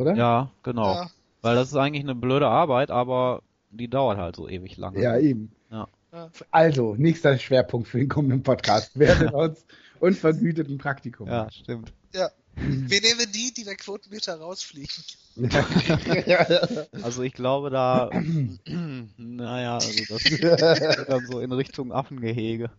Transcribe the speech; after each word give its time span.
oder? 0.00 0.14
Ja, 0.14 0.50
genau. 0.62 0.94
Ja. 0.94 1.10
Weil 1.42 1.54
das 1.54 1.68
ist 1.68 1.76
eigentlich 1.76 2.04
eine 2.04 2.14
blöde 2.14 2.48
Arbeit, 2.48 2.90
aber 2.90 3.42
die 3.70 3.88
dauert 3.88 4.18
halt 4.18 4.36
so 4.36 4.48
ewig 4.48 4.76
lange. 4.76 5.00
Ja, 5.00 5.18
eben. 5.18 5.52
Ja. 5.70 5.88
Ja. 6.12 6.30
Also, 6.50 6.96
nächster 6.96 7.38
Schwerpunkt 7.38 7.88
für 7.88 7.98
den 7.98 8.08
kommenden 8.08 8.42
Podcast 8.42 8.98
wäre 8.98 9.30
uns 9.32 9.64
unvergüteten 10.00 10.78
Praktikum. 10.78 11.28
Ja, 11.28 11.50
stimmt. 11.50 11.92
ja. 12.12 12.30
Wir 12.56 13.00
nehmen 13.00 13.30
die, 13.32 13.54
die 13.54 13.64
der 13.64 13.76
Quotenmeter 13.76 14.38
rausfliegen. 14.38 14.90
Also 17.02 17.22
ich 17.22 17.32
glaube 17.32 17.70
da, 17.70 18.10
naja, 19.16 19.74
also 19.74 19.90
das 20.08 20.24
geht 20.24 20.42
dann 20.42 21.26
so 21.26 21.38
in 21.40 21.52
Richtung 21.52 21.92
Affengehege. 21.92 22.70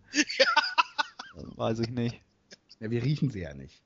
Weiß 1.56 1.78
ich 1.80 1.88
nicht. 1.88 2.20
ja, 2.78 2.90
wir 2.90 3.02
riechen 3.02 3.30
sie 3.30 3.40
ja 3.40 3.54
nicht. 3.54 3.82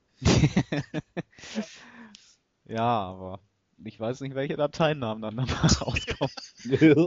Ja, 2.67 2.83
aber 3.07 3.39
ich 3.83 3.99
weiß 3.99 4.21
nicht, 4.21 4.35
welche 4.35 4.55
Dateinamen 4.57 5.21
dann 5.21 5.37
dabei 5.37 5.51
rauskommen. 5.81 6.33
ja. 6.63 7.05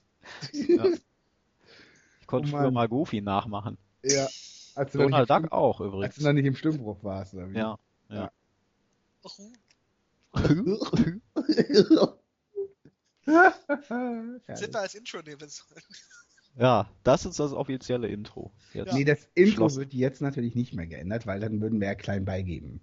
Ich 2.20 2.26
konnte 2.28 2.48
Oh 2.48 2.56
früher 2.56 2.70
mal 2.70 2.88
Goofy 2.88 3.20
nachmachen. 3.20 3.76
ja. 4.02 4.26
Als 4.74 4.92
du, 4.92 4.98
noch 4.98 5.04
Donald 5.04 5.28
nicht 5.28 5.36
im 5.36 5.42
Duck 5.42 5.52
auch 5.52 5.74
Stimmbruch- 5.80 5.84
als 5.84 5.88
übrigens. 5.94 6.14
du 6.16 6.22
noch 6.24 6.32
nicht 6.32 6.46
im 6.46 6.54
Stimmbruch 6.56 7.04
warst. 7.04 7.34
Oder 7.34 7.50
wie? 7.50 7.56
Ja. 7.58 7.78
Sind 14.54 14.72
wir 14.74 14.80
als 14.80 14.94
Intro 14.94 15.20
nehmen 15.22 15.48
sollen. 15.48 15.82
Ja, 16.58 16.88
das 17.02 17.24
ist 17.24 17.38
das 17.40 17.52
offizielle 17.52 18.08
Intro. 18.08 18.52
Jetzt. 18.74 18.88
Ja. 18.88 18.94
Nee, 18.94 19.04
das 19.04 19.28
Intro 19.34 19.54
Schloss. 19.68 19.76
wird 19.76 19.94
jetzt 19.94 20.20
natürlich 20.20 20.54
nicht 20.54 20.74
mehr 20.74 20.86
geändert, 20.86 21.26
weil 21.26 21.40
dann 21.40 21.60
würden 21.60 21.80
wir 21.80 21.88
ja 21.88 21.94
klein 21.94 22.24
beigeben. 22.24 22.80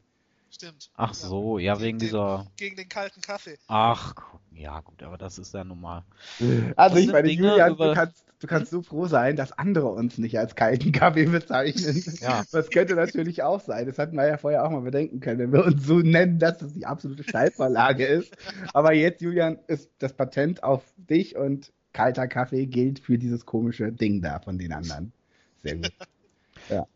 Stimmt. 0.51 0.89
Ach 0.95 1.13
so, 1.13 1.59
ja, 1.59 1.79
wegen 1.79 1.99
Den- 1.99 2.07
dieser. 2.07 2.47
Gegen 2.57 2.75
den 2.75 2.89
kalten 2.89 3.21
Kaffee. 3.21 3.57
Ach, 3.67 4.15
ja 4.53 4.79
gut, 4.81 5.03
aber 5.03 5.17
das 5.17 5.37
ist 5.37 5.53
ja 5.53 5.63
normal. 5.63 6.03
Also 6.75 6.95
Das 6.95 7.03
ich 7.05 7.11
meine, 7.11 7.27
Dinge, 7.27 7.49
Julian, 7.49 7.71
über- 7.73 7.89
du 7.89 7.93
kannst, 7.93 8.25
du 8.39 8.47
kannst 8.47 8.71
so 8.71 8.81
froh 8.81 9.05
sein, 9.07 9.35
dass 9.35 9.51
andere 9.51 9.87
uns 9.87 10.17
nicht 10.17 10.37
als 10.39 10.55
kalten 10.55 10.91
Kaffee 10.91 11.25
bezeichnen. 11.25 12.03
Ja. 12.19 12.43
Das 12.51 12.69
könnte 12.71 12.95
natürlich 12.95 13.43
auch 13.43 13.61
sein. 13.61 13.85
Das 13.85 13.99
hatten 13.99 14.15
wir 14.15 14.27
ja 14.27 14.37
vorher 14.37 14.65
auch 14.65 14.71
mal 14.71 14.81
bedenken 14.81 15.19
können, 15.19 15.39
wenn 15.39 15.53
wir 15.53 15.65
uns 15.65 15.85
so 15.85 15.99
nennen, 15.99 16.39
dass 16.39 16.57
das 16.57 16.73
die 16.73 16.85
absolute 16.85 17.23
Steilvorlage 17.23 18.05
ist. 18.05 18.35
Aber 18.73 18.93
jetzt, 18.93 19.21
Julian, 19.21 19.59
ist 19.67 19.91
das 19.99 20.13
Patent 20.13 20.63
auf 20.63 20.83
dich 20.97 21.35
und 21.35 21.71
kalter 21.93 22.27
Kaffee 22.27 22.65
gilt 22.65 22.99
für 22.99 23.17
dieses 23.17 23.45
komische 23.45 23.91
Ding 23.91 24.21
da 24.21 24.39
von 24.39 24.57
den 24.57 24.71
anderen. 24.73 25.11
Sehr 25.63 25.75
gut. 25.75 25.91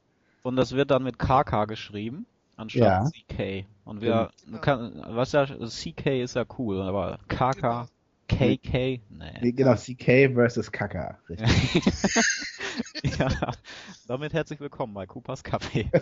Und 0.43 0.57
das 0.57 0.73
wird 0.73 0.91
dann 0.91 1.03
mit 1.03 1.17
KK 1.19 1.65
geschrieben, 1.65 2.25
anstatt 2.55 2.81
Ja. 2.81 3.09
CK. 3.09 3.65
Und 3.85 4.01
wir, 4.01 4.29
du 4.47 4.57
kann, 4.59 5.01
was 5.07 5.31
ja, 5.31 5.45
CK 5.45 6.21
ist 6.21 6.35
ja 6.35 6.45
cool, 6.57 6.81
aber 6.81 7.19
KK, 7.27 7.53
Genau. 7.55 8.55
KK, 8.55 8.73
Nee, 8.73 9.01
nee. 9.41 9.51
genau, 9.51 9.75
CK 9.75 10.33
versus 10.33 10.71
Kaka. 10.71 11.19
Richtig. 11.29 11.83
ja, 13.19 13.29
damit 14.07 14.33
herzlich 14.33 14.59
willkommen 14.59 14.93
bei 14.93 15.05
Coopers 15.05 15.43
Kaffee. 15.43 15.89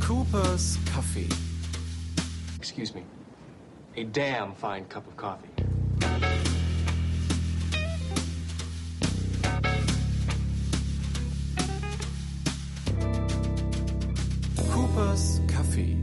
Cooper's 0.00 0.78
Coffee. 0.92 1.28
Excuse 2.58 2.94
me. 2.94 3.02
A 3.96 4.04
damn 4.04 4.54
fine 4.54 4.84
cup 4.86 5.06
of 5.06 5.16
coffee. 5.16 5.48
Cooper's 14.90 15.40
Coffee. 15.46 15.96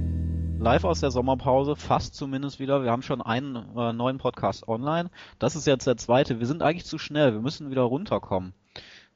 Live 0.60 0.86
aus 0.86 1.02
der 1.02 1.12
Sommerpause, 1.12 1.76
fast 1.76 2.16
zumindest 2.16 2.60
wieder. 2.60 2.84
Wir 2.84 2.92
haben 2.92 3.02
schon 3.02 3.22
einen 3.22 3.58
äh, 3.76 3.92
neuen 3.92 4.18
Podcast 4.18 4.66
online. 4.70 5.10
Das 5.40 5.58
ist 5.58 5.68
jetzt 5.68 5.88
der 5.88 5.98
zweite. 5.98 6.40
Wir 6.40 6.48
sind 6.48 6.62
eigentlich 6.62 6.86
zu 6.86 6.98
schnell. 6.98 7.34
Wir 7.34 7.42
müssen 7.42 7.70
wieder 7.70 7.82
runterkommen 7.82 8.54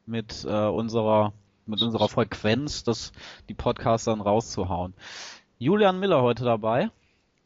mit 0.06 0.44
äh, 0.44 0.68
unserer 0.68 1.32
mit 1.66 1.82
unserer 1.82 2.09
Frequenz, 2.09 2.84
das 2.84 3.14
die 3.48 3.54
Podcasts 3.54 4.06
dann 4.06 4.20
rauszuhauen. 4.20 4.94
Julian 5.58 6.02
Miller 6.02 6.22
heute 6.22 6.44
dabei 6.44 6.92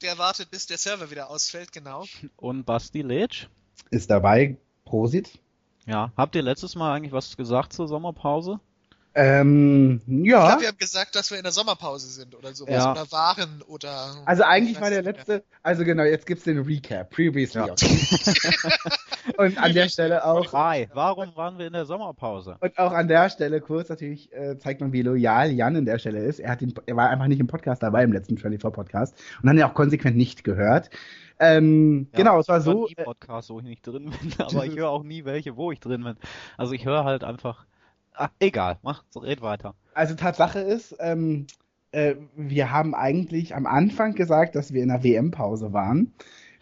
Der 0.02 0.18
wartet, 0.18 0.50
bis 0.50 0.66
der 0.66 0.80
Server 0.80 1.12
wieder 1.12 1.30
ausfällt, 1.30 1.72
genau. 1.72 2.06
und 2.38 2.66
Basti 2.66 3.04
Letsch. 3.04 3.50
Ist 3.92 4.10
dabei. 4.10 4.58
Prosit. 4.84 5.38
Ja, 5.86 6.12
habt 6.18 6.36
ihr 6.36 6.42
letztes 6.42 6.76
Mal 6.76 6.96
eigentlich 6.96 7.14
was 7.14 7.38
gesagt 7.38 7.74
zur 7.74 7.88
Sommerpause? 7.88 8.60
Ähm, 9.18 10.02
Ich 10.08 10.26
ja. 10.26 10.46
glaube, 10.46 10.62
wir 10.62 10.68
haben 10.68 10.78
gesagt, 10.78 11.16
dass 11.16 11.32
wir 11.32 11.38
in 11.38 11.44
der 11.44 11.54
Sommerpause 11.54 12.08
sind 12.08 12.36
oder 12.36 12.54
sowas. 12.54 12.74
Ja. 12.74 12.92
Oder 12.92 13.12
waren 13.12 13.62
oder. 13.68 14.14
Also 14.26 14.44
eigentlich 14.44 14.74
Ich 14.74 14.82
war 14.82 14.90
der 14.90 15.04
letzte, 15.04 15.44
also 15.64 15.86
genau, 15.86 16.04
jetzt 16.04 16.26
gibt's 16.26 16.44
den 16.44 16.60
Recap, 16.60 17.10
previously. 17.12 17.62
Ja. 17.62 17.74
Und 19.38 19.58
an 19.58 19.74
der 19.74 19.90
Stelle 19.90 20.24
auch, 20.24 20.54
Hi, 20.54 20.88
warum 20.94 21.36
waren 21.36 21.58
wir 21.58 21.66
in 21.68 21.74
der 21.74 21.86
Sommerpause? 21.86 22.58
und 22.60 22.78
auch 22.78 22.92
an 22.92 23.08
der 23.08 23.30
Stelle 23.30 23.60
kurz 23.60 23.90
natürlich 23.90 24.32
äh, 24.34 24.58
zeigt 24.58 24.82
man, 24.82 24.94
wie 24.94 25.02
loyal 25.02 25.52
Jan 25.52 25.76
an 25.76 25.86
der 25.86 25.98
Stelle 25.98 26.20
ist. 26.24 26.40
Er 26.40 26.52
hat 26.52 26.62
den, 26.62 26.74
er 26.86 26.96
war 26.96 27.10
einfach 27.10 27.26
nicht 27.28 27.40
im 27.40 27.48
Podcast 27.48 27.82
dabei, 27.82 28.04
im 28.04 28.14
letzten 28.14 28.38
24 28.38 28.72
Podcast 28.74 29.16
und 29.42 29.50
hat 29.50 29.56
ihn 29.56 29.64
auch 29.64 29.74
konsequent 29.74 30.16
nicht 30.16 30.44
gehört. 30.44 30.90
Ähm, 31.40 32.08
Ja, 32.12 32.20
genau, 32.20 32.40
es 32.40 32.48
war 32.48 32.60
ich 32.60 32.66
höre 32.66 32.74
so, 32.74 32.88
nie 32.88 32.96
Podcasts, 32.96 33.50
wo 33.50 33.60
ich 33.60 33.66
nicht 33.66 33.86
drin 33.88 34.12
bin, 34.22 34.34
aber 34.38 34.66
ich 34.66 34.76
höre 34.76 34.90
auch 34.90 35.04
nie 35.04 35.26
welche, 35.26 35.58
wo 35.58 35.72
ich 35.72 35.80
drin 35.80 36.04
bin. 36.04 36.18
Also 36.58 36.74
ich 36.74 36.86
höre 36.86 37.04
halt 37.04 37.24
einfach. 37.24 37.66
Ah, 38.18 38.30
egal, 38.40 38.78
mach, 38.84 39.04
red 39.16 39.42
weiter. 39.42 39.76
also 39.94 40.16
Tatsache 40.16 40.60
ist, 40.60 40.96
ähm, 41.00 41.48
äh, 41.92 42.16
wir 42.36 42.72
haben 42.72 42.94
eigentlich 42.94 43.56
am 43.56 43.66
Anfang 43.66 44.16
gesagt, 44.16 44.56
dass 44.56 44.74
wir 44.74 44.84
in 44.84 44.92
einer 44.92 45.04
WM-Pause 45.04 45.74
waren. 45.74 46.14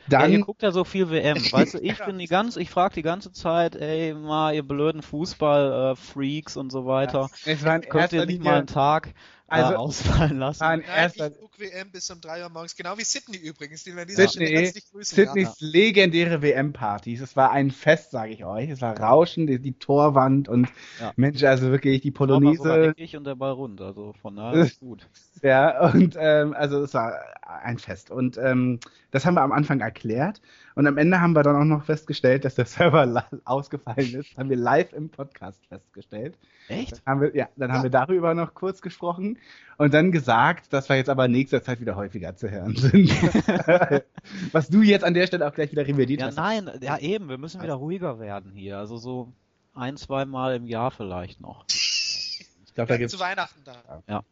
Ja, 0.09 0.19
Dann, 0.19 0.31
ihr 0.31 0.40
guckt 0.42 0.62
ja 0.62 0.72
so 0.72 0.84
viel 0.84 1.09
WM, 1.09 1.38
weißt 1.52 1.75
du, 1.75 1.78
ich 1.80 2.03
bin 2.03 2.18
die 2.19 2.28
ganze, 2.28 2.62
ich 2.62 2.69
frage 2.69 2.96
die 2.96 3.02
ganze 3.02 3.31
Zeit, 3.31 3.75
ey, 3.75 4.13
mal 4.13 4.53
ihr 4.53 4.63
blöden 4.63 5.02
Fußball-Freaks 5.02 6.58
und 6.58 6.72
so 6.72 6.86
weiter. 6.86 7.30
es 7.46 7.63
war 7.63 7.75
in 7.78 7.81
Könnt 7.84 8.12
ihr 8.13 8.25
nicht 8.25 8.44
mal 8.44 8.58
einen 8.58 8.68
Tag 8.68 9.08
äh, 9.08 9.43
Also- 9.53 9.75
ausfallen 9.78 10.40
lassen? 10.40 10.64
in 10.64 10.69
Nein, 10.69 10.81
erster, 10.81 11.31
WM 11.58 11.91
bis 11.91 12.09
um 12.09 12.19
3 12.19 12.44
Uhr 12.44 12.50
morgens, 12.50 12.75
genau 12.75 12.97
wie 12.97 13.03
Sydney 13.03 13.38
übrigens, 13.38 13.84
den 13.84 13.96
wir 13.96 14.02
an 14.02 14.08
dieser 14.08 14.28
Sydney, 14.28 14.47
herzlich 14.47 14.86
grüßen. 14.91 15.16
Sydneys 15.16 15.56
legendäre 15.59 16.41
WM-Partys. 16.41 17.22
Es 17.22 17.36
war 17.36 17.52
ein 17.52 17.72
Fest, 17.72 18.12
sage 18.12 18.31
ich 18.34 18.44
euch. 18.44 18.69
Es 18.69 18.81
war 18.81 19.00
Rauschen, 19.00 19.47
die, 19.47 19.59
die 19.59 19.74
Torwand 19.74 20.50
und 20.50 20.68
Ja. 21.00 21.13
Mensch, 21.16 21.44
also 21.44 21.69
wirklich 21.72 22.02
die 22.02 22.12
Polonaise. 22.12 22.94
ich 22.97 23.16
und 23.16 23.24
der 23.25 23.36
Ball 23.36 23.52
rund, 23.52 23.81
also 23.81 24.13
von 24.22 24.36
daher 24.36 24.53
ist 24.63 24.80
gut. 24.80 25.08
Ja, 25.42 25.92
und 25.92 26.16
ähm, 26.19 26.53
also 26.53 26.81
es 26.84 26.94
war 26.94 27.13
ein 27.44 27.78
Fest. 27.78 28.09
Und 28.12 28.38
ähm, 28.38 28.80
das 29.12 29.25
haben 29.25 29.36
wir 29.36 29.42
am 29.42 29.52
Anfang 29.52 29.80
erklärt. 29.81 30.42
Und 30.75 30.88
am 30.88 30.97
Ende 30.97 31.22
haben 31.22 31.34
wir 31.34 31.44
dann 31.44 31.56
auch 31.56 31.66
noch 31.66 31.84
festgestellt, 31.85 32.45
dass 32.45 32.56
der 32.56 32.66
Server 32.67 33.25
ausgefallen 33.45 34.13
ist. 34.16 34.35
Haben 34.38 34.50
wir 34.50 34.57
live 34.57 34.94
im 34.94 35.09
Podcast 35.09 35.66
festgestellt. 35.67 36.38
Echt? 36.67 37.01
Haben 37.06 37.22
wir, 37.22 37.35
ja, 37.35 37.50
dann 37.56 37.72
haben 37.72 37.84
wir 37.84 37.89
darüber 37.89 38.34
noch 38.34 38.53
kurz 38.53 38.81
gesprochen 38.81 39.38
und 39.78 39.94
dann 39.94 40.12
gesagt, 40.12 40.72
dass 40.73 40.89
wir 40.89 40.95
jetzt 40.95 41.09
aber 41.09 41.25
in 41.25 41.31
nächster 41.31 41.62
Zeit 41.62 41.79
wieder 41.81 41.95
häufiger 41.95 42.35
zu 42.35 42.50
hören 42.50 42.75
sind. 42.75 43.09
Was 44.51 44.69
du 44.69 44.81
jetzt 44.81 45.03
an 45.03 45.13
der 45.13 45.28
Stelle 45.28 45.47
auch 45.47 45.53
gleich 45.53 45.72
wieder 45.72 45.85
revidiert 45.85 46.22
Ja, 46.22 46.28
hast. 46.28 46.35
nein, 46.38 46.69
ja 46.81 46.97
eben, 46.97 47.29
wir 47.29 47.38
müssen 47.38 47.62
wieder 47.62 47.73
ruhiger 47.75 48.19
werden 48.19 48.51
hier. 48.53 48.78
Also 48.78 48.97
so 48.97 49.31
ein, 49.73 49.97
zwei 49.97 50.25
Mal 50.25 50.56
im 50.56 50.66
Jahr 50.66 50.91
vielleicht 50.91 51.41
noch. 51.41 51.66
Ich 51.69 52.73
glaube, 52.73 52.88
da 52.88 52.94
Ja, 52.95 52.97
gibt's 53.00 53.13
zu 53.13 53.19
Weihnachten 53.19 53.62
da. 53.63 54.23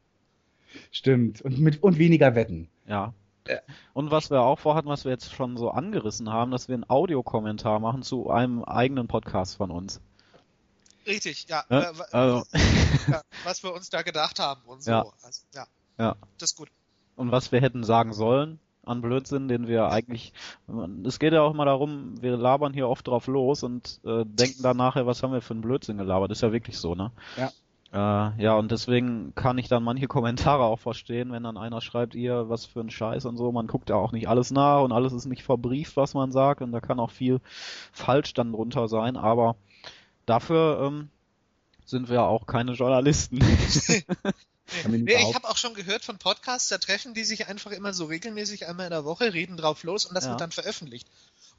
Stimmt. 0.91 1.41
Und 1.41 1.59
mit 1.59 1.84
und 1.84 1.97
weniger 1.97 2.34
Wetten. 2.35 2.69
Ja. 2.88 3.13
Ja. 3.47 3.57
Und 3.94 4.12
was 4.12 4.29
wir 4.29 4.41
auch 4.41 4.59
vorhatten, 4.59 4.88
was 4.88 5.03
wir 5.06 5.12
jetzt 5.12 5.31
schon 5.34 5.57
so 5.57 5.69
angerissen 5.72 6.31
haben, 6.31 6.52
dass 6.52 6.68
wir 6.68 6.75
einen 6.75 6.90
Audiokommentar 6.90 7.79
machen 7.79 8.03
zu 8.03 8.29
einem 8.29 8.63
eigenen 8.63 9.07
Podcast 9.07 9.57
von 9.57 9.72
uns. 9.72 10.00
Richtig, 11.07 11.48
ja. 11.50 11.63
Ja, 11.69 11.92
Äh, 11.92 11.94
also, 12.12 12.44
ja, 13.07 13.21
was 13.44 13.63
wir 13.63 13.74
uns 13.74 13.89
da 13.89 14.04
gedacht 14.04 14.39
haben 14.39 14.62
und 14.66 14.83
so. 14.83 14.92
Ja. 14.92 15.06
Also, 15.24 15.42
ja. 15.56 15.66
Ja. 15.98 16.16
Das 16.38 16.51
ist 16.51 16.57
gut. 16.57 16.69
und 17.16 17.31
was 17.31 17.51
wir 17.51 17.62
hätten 17.62 17.83
sagen 17.83 18.13
sollen 18.13 18.60
an 18.83 19.01
Blödsinn, 19.01 19.48
den 19.48 19.68
wir 19.68 19.89
eigentlich, 19.89 20.33
es 21.06 21.19
geht 21.19 21.33
ja 21.33 21.42
auch 21.42 21.54
mal 21.54 21.66
darum, 21.66 22.19
wir 22.21 22.36
labern 22.36 22.74
hier 22.74 22.88
oft 22.88 23.07
drauf 23.07 23.27
los 23.27 23.62
und 23.62 24.00
äh, 24.04 24.24
denken 24.25 24.63
dann 24.63 24.77
nachher, 24.77 25.06
was 25.06 25.21
haben 25.21 25.33
wir 25.33 25.42
für 25.42 25.54
einen 25.54 25.62
Blödsinn 25.62 25.98
gelabert. 25.98 26.31
Ist 26.31 26.42
ja 26.42 26.51
wirklich 26.51 26.80
so, 26.80 26.95
ne? 26.95 27.12
Ja. 27.38 27.51
Äh, 27.94 27.98
ja, 28.42 28.54
und 28.56 28.72
deswegen 28.72 29.36
kann 29.36 29.58
ich 29.58 29.68
dann 29.68 29.84
manche 29.84 30.08
Kommentare 30.08 30.64
auch 30.64 30.80
verstehen, 30.80 31.32
wenn 31.34 31.44
dann 31.44 31.58
einer 31.58 31.82
schreibt, 31.82 32.16
ihr, 32.16 32.48
was 32.48 32.66
für 32.66 32.80
ein 32.80 32.90
Scheiß 32.90 33.26
und 33.26 33.36
so. 33.36 33.52
Man 33.52 33.68
guckt 33.68 33.90
ja 33.90 33.98
auch 33.98 34.14
nicht 34.14 34.30
alles 34.30 34.52
nach 34.52 34.82
und 34.82 34.94
alles 34.94 35.12
ist 35.12 35.26
nicht 35.26 35.44
verbrieft, 35.44 35.98
was 35.98 36.14
man 36.14 36.32
sagt 36.32 36.62
und 36.62 36.72
da 36.72 36.80
kann 36.80 37.00
auch 37.02 37.12
viel 37.12 37.42
falsch 37.92 38.34
dann 38.34 38.54
drunter 38.54 38.88
sein, 38.88 39.18
aber 39.18 39.58
dafür 40.26 40.84
ähm, 40.88 41.10
sind 41.86 42.10
wir 42.10 42.24
auch 42.24 42.46
keine 42.48 42.74
Journalisten. 42.74 43.40
Nee, 44.88 45.16
ich 45.30 45.36
habe 45.36 45.50
auch 45.50 45.58
schon 45.58 45.74
gehört 45.74 46.06
von 46.06 46.18
Podcasts, 46.18 46.70
da 46.70 46.78
treffen 46.78 47.14
die 47.14 47.26
sich 47.26 47.50
einfach 47.50 47.72
immer 47.72 47.94
so 47.94 48.06
regelmäßig 48.06 48.70
einmal 48.70 48.86
in 48.86 48.92
der 48.92 49.04
Woche, 49.04 49.34
reden 49.34 49.58
drauf 49.58 49.84
los 49.84 50.06
und 50.06 50.16
das 50.16 50.24
Ja. 50.24 50.30
wird 50.30 50.40
dann 50.40 50.52
veröffentlicht. 50.54 51.06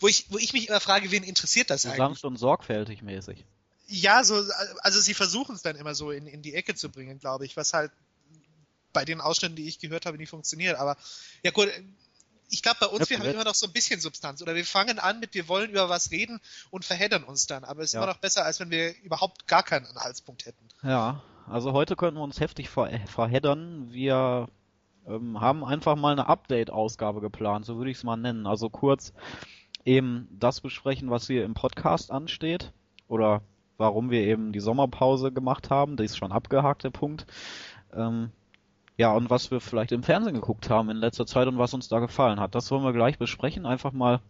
wo 0.00 0.08
ich, 0.08 0.24
wo 0.30 0.38
ich 0.38 0.54
mich 0.54 0.68
immer 0.70 0.80
frage, 0.80 1.10
wen 1.10 1.22
interessiert 1.22 1.68
das 1.68 1.82
So 1.82 1.88
eigentlich? 1.90 1.98
sanft 1.98 2.24
und 2.24 2.38
sorgfältig 2.38 3.02
mäßig. 3.02 3.44
Ja, 3.86 4.24
so, 4.24 4.42
also 4.80 5.00
sie 5.00 5.14
versuchen 5.14 5.54
es 5.54 5.62
dann 5.62 5.76
immer 5.76 5.94
so 5.94 6.10
in, 6.10 6.26
in 6.26 6.42
die 6.42 6.54
Ecke 6.54 6.74
zu 6.74 6.88
bringen, 6.90 7.18
glaube 7.18 7.44
ich, 7.44 7.56
was 7.56 7.72
halt 7.72 7.92
bei 8.92 9.04
den 9.04 9.20
Ausschnitten, 9.20 9.56
die 9.56 9.66
ich 9.66 9.78
gehört 9.78 10.06
habe, 10.06 10.18
nicht 10.18 10.30
funktioniert. 10.30 10.78
Aber 10.78 10.96
ja 11.42 11.50
gut, 11.50 11.68
ich 12.48 12.62
glaube 12.62 12.76
bei 12.80 12.86
uns, 12.86 13.08
Ja, 13.08 13.10
wir 13.10 13.18
haben 13.18 13.34
immer 13.34 13.44
noch 13.44 13.54
so 13.54 13.66
ein 13.66 13.72
bisschen 13.72 14.00
Substanz. 14.00 14.42
Oder 14.42 14.54
wir 14.54 14.64
fangen 14.64 14.98
an 14.98 15.20
mit, 15.20 15.34
wir 15.34 15.48
wollen 15.48 15.70
über 15.70 15.88
was 15.88 16.10
reden 16.10 16.40
und 16.70 16.84
verheddern 16.84 17.24
uns 17.24 17.46
dann. 17.46 17.64
Aber 17.64 17.80
es 17.80 17.86
ist 17.86 17.92
Ja. 17.94 18.02
immer 18.02 18.12
noch 18.12 18.18
besser, 18.18 18.44
als 18.44 18.60
wenn 18.60 18.70
wir 18.70 18.94
überhaupt 19.02 19.46
gar 19.46 19.62
keinen 19.62 19.86
Anhaltspunkt 19.86 20.44
hätten. 20.46 20.68
Ja, 20.82 21.22
also 21.48 21.72
heute 21.72 21.96
könnten 21.96 22.18
wir 22.18 22.24
uns 22.24 22.40
heftig 22.40 22.68
ver 22.68 22.90
verheddern. 23.06 23.90
Wir 23.90 24.48
ähm, 25.06 25.40
haben 25.40 25.64
einfach 25.64 25.96
mal 25.96 26.12
eine 26.12 26.26
Update-Ausgabe 26.26 27.20
geplant, 27.20 27.64
so 27.64 27.78
würde 27.78 27.90
ich 27.90 27.96
es 27.96 28.04
mal 28.04 28.16
nennen. 28.16 28.46
Also 28.46 28.68
kurz 28.68 29.12
eben 29.84 30.28
das 30.30 30.60
besprechen, 30.60 31.10
was 31.10 31.26
hier 31.26 31.44
im 31.44 31.54
Podcast 31.54 32.10
ansteht 32.10 32.72
oder 33.08 33.42
warum 33.82 34.10
wir 34.10 34.20
eben 34.20 34.52
die 34.52 34.60
Sommerpause 34.60 35.32
gemacht 35.32 35.68
haben. 35.68 35.96
Das 35.96 36.06
ist 36.06 36.16
schon 36.16 36.30
abgehakt, 36.30 36.84
der 36.84 36.90
Punkt. 36.90 37.26
Ähm, 37.92 38.30
ja, 38.96 39.12
und 39.12 39.28
was 39.28 39.50
wir 39.50 39.60
vielleicht 39.60 39.90
im 39.90 40.04
Fernsehen 40.04 40.34
geguckt 40.34 40.70
haben 40.70 40.88
in 40.88 40.98
letzter 40.98 41.26
Zeit 41.26 41.48
und 41.48 41.58
was 41.58 41.74
uns 41.74 41.88
da 41.88 41.98
gefallen 41.98 42.38
hat. 42.38 42.54
Das 42.54 42.70
wollen 42.70 42.84
wir 42.84 42.92
gleich 42.92 43.18
besprechen. 43.18 43.66
Einfach 43.66 43.90
mal, 43.92 44.20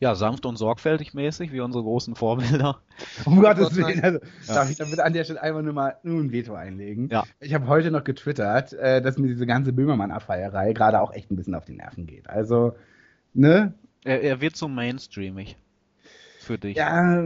ja, 0.00 0.14
sanft 0.14 0.44
und 0.44 0.56
sorgfältig 0.56 1.14
mäßig, 1.14 1.50
wie 1.50 1.60
unsere 1.60 1.82
großen 1.82 2.14
Vorbilder. 2.14 2.82
Um 3.24 3.40
Gottes 3.40 3.70
Gott, 3.70 3.76
Willen. 3.78 4.04
Also, 4.04 4.18
Ja. 4.46 4.54
darf 4.54 4.70
ich 4.70 4.76
damit 4.76 5.00
an 5.00 5.14
der 5.14 5.24
Stelle 5.24 5.42
einfach 5.42 5.62
nur 5.62 5.72
mal 5.72 5.96
nur 6.02 6.20
ein 6.20 6.30
Veto 6.30 6.54
einlegen? 6.54 7.08
Ja. 7.10 7.24
Ich 7.40 7.54
habe 7.54 7.66
heute 7.68 7.90
noch 7.90 8.04
getwittert, 8.04 8.74
äh, 8.74 9.00
dass 9.00 9.16
mir 9.16 9.28
diese 9.28 9.46
ganze 9.46 9.72
Böhmermann-Abfeierei 9.72 10.74
gerade 10.74 11.00
auch 11.00 11.14
echt 11.14 11.30
ein 11.30 11.36
bisschen 11.36 11.54
auf 11.54 11.64
die 11.64 11.72
Nerven 11.72 12.06
geht. 12.06 12.28
Also, 12.28 12.76
ne? 13.32 13.72
Er, 14.04 14.22
er 14.22 14.42
wird 14.42 14.56
so 14.56 14.68
mainstreamig. 14.68 15.56
Für 16.40 16.58
dich. 16.58 16.76
Ja, 16.76 17.22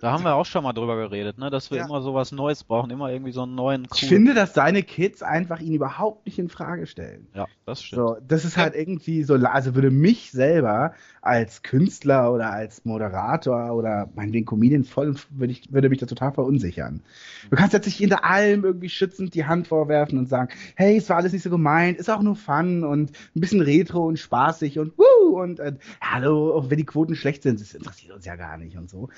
Da 0.00 0.12
haben 0.12 0.24
wir 0.24 0.34
auch 0.34 0.46
schon 0.46 0.62
mal 0.64 0.72
drüber 0.72 0.96
geredet, 0.96 1.36
ne, 1.38 1.50
dass 1.50 1.70
wir 1.70 1.78
Ja. 1.78 1.84
immer 1.84 2.00
sowas 2.00 2.32
Neues 2.32 2.64
brauchen, 2.64 2.90
immer 2.90 3.10
irgendwie 3.10 3.32
so 3.32 3.42
einen 3.42 3.54
neuen 3.54 3.84
ich 3.84 3.90
coolen. 3.90 4.08
finde, 4.08 4.34
dass 4.34 4.54
seine 4.54 4.82
Kids 4.82 5.22
einfach 5.22 5.60
ihn 5.60 5.74
überhaupt 5.74 6.24
nicht 6.26 6.38
in 6.38 6.48
Frage 6.48 6.86
stellen. 6.86 7.26
Ja, 7.34 7.46
das 7.66 7.82
stimmt. 7.84 8.00
So, 8.00 8.16
das 8.26 8.44
ist 8.44 8.56
halt 8.56 8.74
irgendwie 8.74 9.22
so, 9.24 9.34
also 9.34 9.74
würde 9.74 9.90
mich 9.90 10.30
selber 10.30 10.94
als 11.22 11.62
Künstler 11.62 12.32
oder 12.32 12.50
als 12.50 12.84
Moderator 12.86 13.74
oder 13.74 14.08
meinetwegen 14.14 14.46
Comedian 14.46 14.84
voll, 14.84 15.14
würde 15.30 15.52
ich, 15.52 15.70
würde 15.70 15.90
mich 15.90 15.98
das 15.98 16.08
total 16.08 16.32
verunsichern. 16.32 17.02
Du 17.50 17.56
kannst 17.56 17.74
jetzt 17.74 17.84
nicht 17.86 17.98
hinter 17.98 18.24
allem 18.24 18.64
irgendwie 18.64 18.88
schützend 18.88 19.34
die 19.34 19.44
Hand 19.44 19.68
vorwerfen 19.68 20.18
und 20.18 20.28
sagen, 20.30 20.50
hey, 20.76 20.96
es 20.96 21.10
war 21.10 21.18
alles 21.18 21.32
nicht 21.34 21.42
so 21.42 21.50
gemeint, 21.50 21.98
ist 21.98 22.08
auch 22.10 22.22
nur 22.22 22.36
Fun 22.36 22.84
und 22.84 23.10
ein 23.36 23.40
bisschen 23.40 23.60
retro 23.60 24.06
und 24.06 24.18
spaßig 24.18 24.78
und 24.78 24.96
wuh 24.96 25.40
und 25.40 25.60
äh, 25.60 25.74
hallo, 26.00 26.54
auch 26.54 26.70
wenn 26.70 26.78
die 26.78 26.86
Quoten 26.86 27.14
schlecht 27.14 27.42
sind, 27.42 27.60
das 27.60 27.74
interessiert 27.74 28.12
uns 28.14 28.24
ja 28.24 28.36
gar 28.36 28.56
nicht 28.56 28.76
und 28.78 28.88
so. 28.88 29.10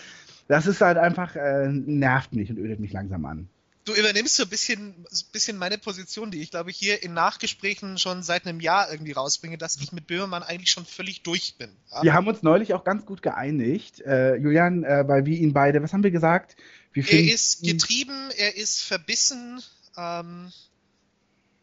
Das 0.48 0.66
ist 0.66 0.80
halt 0.80 0.98
einfach, 0.98 1.36
äh, 1.36 1.68
nervt 1.68 2.32
mich 2.32 2.50
und 2.50 2.58
ödet 2.58 2.80
mich 2.80 2.92
langsam 2.92 3.24
an. 3.24 3.48
Du 3.84 3.94
übernimmst 3.94 4.36
so 4.36 4.44
ein 4.44 4.48
bisschen, 4.48 4.94
bisschen 5.32 5.58
meine 5.58 5.76
Position, 5.76 6.30
die 6.30 6.40
ich 6.40 6.50
glaube 6.50 6.70
ich 6.70 6.76
hier 6.76 7.02
in 7.02 7.14
Nachgesprächen 7.14 7.98
schon 7.98 8.22
seit 8.22 8.46
einem 8.46 8.60
Jahr 8.60 8.88
irgendwie 8.92 9.10
rausbringe, 9.10 9.58
dass 9.58 9.76
ich 9.76 9.90
mit 9.90 10.06
Böhmermann 10.06 10.44
eigentlich 10.44 10.70
schon 10.70 10.86
völlig 10.86 11.24
durch 11.24 11.56
bin. 11.58 11.70
Ja? 11.90 12.02
Wir 12.02 12.14
haben 12.14 12.28
uns 12.28 12.44
neulich 12.44 12.74
auch 12.74 12.84
ganz 12.84 13.04
gut 13.06 13.22
geeinigt, 13.22 14.00
äh, 14.02 14.36
Julian, 14.36 14.84
äh, 14.84 15.02
weil 15.08 15.26
wir 15.26 15.36
ihn 15.36 15.52
beide, 15.52 15.82
was 15.82 15.92
haben 15.92 16.04
wir 16.04 16.12
gesagt? 16.12 16.56
Wir 16.92 17.08
Er 17.10 17.34
ist 17.34 17.62
getrieben, 17.64 18.30
er 18.36 18.56
ist 18.56 18.82
verbissen. 18.82 19.60
Ähm, 19.96 20.52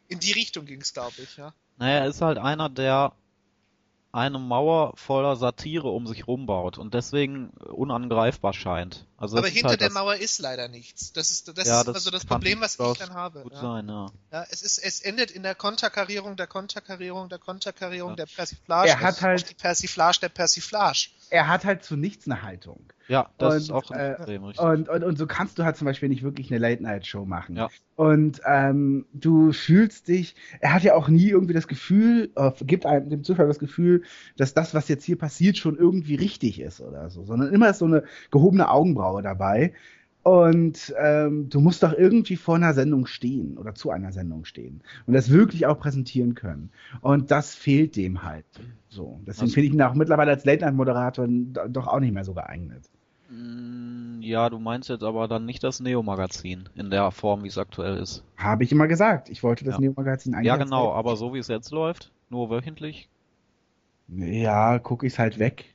in 0.10 0.20
die 0.20 0.34
Richtung 0.34 0.66
ging 0.66 0.82
es, 0.82 0.94
glaube 0.94 1.16
ich. 1.22 1.38
Ja. 1.38 1.54
Naja, 1.78 2.00
er 2.00 2.08
ist 2.08 2.22
halt 2.22 2.38
einer, 2.38 2.68
der 2.68 3.14
eine 4.12 4.40
Mauer 4.40 4.94
voller 4.96 5.36
Satire 5.36 5.90
um 5.90 6.08
sich 6.08 6.28
rumbaut 6.28 6.78
und 6.80 6.94
deswegen 6.96 7.50
unangreifbar 7.50 8.54
scheint. 8.54 9.06
Also 9.18 9.38
Aber 9.38 9.48
hinter 9.48 9.70
halt 9.70 9.82
der 9.82 9.92
Mauer 9.92 10.16
ist 10.16 10.40
leider 10.40 10.68
nichts. 10.68 11.14
Das 11.14 11.30
ist, 11.30 11.56
das 11.56 11.68
Ja, 11.68 11.80
ist 11.82 11.88
das 11.88 11.96
also 11.96 12.10
das 12.10 12.26
Problem, 12.26 12.60
was 12.62 12.80
ich 12.80 12.98
dann 12.98 13.14
habe. 13.14 13.42
gut 13.44 13.54
Ja. 13.54 13.62
sein, 13.62 13.88
ja. 13.88 14.12
Ja, 14.32 14.46
es, 14.50 14.62
ist, 14.64 14.80
es 14.80 15.02
endet 15.02 15.30
in 15.30 15.44
der 15.44 15.54
Konterkarierung, 15.54 16.38
der 16.38 16.48
Konterkarierung, 16.48 17.30
der 17.30 17.38
Konterkarierung, 17.38 18.16
der 18.16 18.26
Persiflage. 18.26 18.90
Er 18.90 19.00
hat 19.00 19.22
halt- 19.22 19.50
die 19.50 19.54
Persiflage 19.56 20.20
der 20.22 20.30
Persiflage. 20.30 21.10
Er 21.30 21.48
hat 21.48 21.66
halt 21.66 21.84
zu 21.84 21.96
nichts 21.96 22.28
eine 22.28 22.42
Haltung. 22.44 22.92
Ja, 23.08 23.30
das 23.40 23.54
Und, 23.54 23.62
ist 23.62 23.72
auch 23.72 23.92
äh, 23.92 24.14
Problem, 24.14 24.44
richtig. 24.44 24.66
Und, 24.66 24.88
und, 24.88 25.04
und 25.04 25.18
so 25.18 25.26
kannst 25.26 25.58
du 25.58 25.64
halt 25.64 25.76
zum 25.76 25.86
Beispiel 25.86 26.10
nicht 26.10 26.22
wirklich 26.22 26.52
eine 26.52 26.60
Late-Night-Show 26.60 27.26
machen. 27.26 27.56
Ja. 27.56 27.70
Und 27.96 28.42
ähm, 28.46 29.06
du 29.14 29.52
fühlst 29.52 30.08
dich, 30.08 30.36
er 30.60 30.74
hat 30.74 30.84
ja 30.84 30.94
auch 30.94 31.08
nie 31.08 31.30
irgendwie 31.30 31.56
das 31.56 31.68
Gefühl, 31.68 32.32
äh, 32.36 32.52
gibt 32.62 32.86
einem 32.86 33.10
dem 33.10 33.24
Zuschauer 33.24 33.48
das 33.48 33.58
Gefühl, 33.58 34.04
dass 34.38 34.54
das, 34.54 34.76
was 34.76 34.88
jetzt 34.90 35.06
hier 35.06 35.18
passiert, 35.18 35.58
schon 35.58 35.76
irgendwie 35.76 36.16
richtig 36.16 36.60
ist 36.60 36.82
oder 36.82 37.10
so, 37.10 37.26
sondern 37.26 37.52
immer 37.52 37.70
ist 37.70 37.80
so 37.80 37.86
eine 37.86 38.04
gehobene 38.30 38.70
Augenbraue 38.70 39.24
dabei. 39.24 39.74
Und 40.30 40.94
ähm, 41.00 41.50
du 41.50 41.60
musst 41.60 41.82
doch 41.82 41.94
irgendwie 41.94 42.36
vor 42.36 42.56
einer 42.56 42.74
Sendung 42.74 43.06
stehen 43.08 43.58
oder 43.58 43.74
zu 43.74 43.90
einer 43.90 44.12
Sendung 44.12 44.46
stehen 44.46 44.82
und 45.08 45.14
das 45.14 45.32
wirklich 45.32 45.66
auch 45.66 45.80
präsentieren 45.80 46.36
können. 46.36 46.70
Und 47.02 47.32
das 47.32 47.56
fehlt 47.56 47.96
dem 47.96 48.22
halt. 48.24 48.46
So. 48.90 49.20
Deswegen 49.26 49.42
Also- 49.44 49.54
finde 49.54 49.68
ich 49.68 49.74
ihn 49.74 49.82
auch 49.82 49.94
mittlerweile 49.96 50.32
als 50.32 50.46
Late-Night-Moderator 50.46 51.28
doch 51.70 51.88
auch 51.88 52.00
nicht 52.00 52.14
mehr 52.14 52.26
so 52.26 52.34
geeignet. 52.34 52.84
Mm, 53.32 54.22
Ja, 54.22 54.50
du 54.50 54.60
meinst 54.60 54.90
jetzt 54.90 55.04
aber 55.04 55.28
dann 55.28 55.46
nicht 55.46 55.64
das 55.64 55.80
Neo-Magazin 55.80 56.68
in 56.76 56.90
der 56.92 57.10
Form, 57.12 57.44
wie 57.44 57.48
es 57.48 57.58
aktuell 57.58 57.98
ist. 57.98 58.24
Habe 58.38 58.64
ich 58.64 58.72
immer 58.72 58.88
gesagt. 58.88 59.30
Ich 59.30 59.42
wollte 59.44 59.64
das 59.66 59.76
Ja. 59.76 59.80
Neo-Magazin 59.82 60.34
eigentlich. 60.36 60.48
Ja, 60.48 60.58
genau, 60.58 60.92
aber 60.94 61.16
so 61.16 61.34
wie 61.34 61.40
es 61.40 61.48
jetzt 61.48 61.72
läuft, 61.72 62.12
nur 62.30 62.50
wöchentlich, 62.50 63.08
Ja, 64.10 64.80
gucke 64.80 65.08
ich 65.08 65.14
es 65.14 65.20
halt 65.20 65.40
weg. 65.40 65.74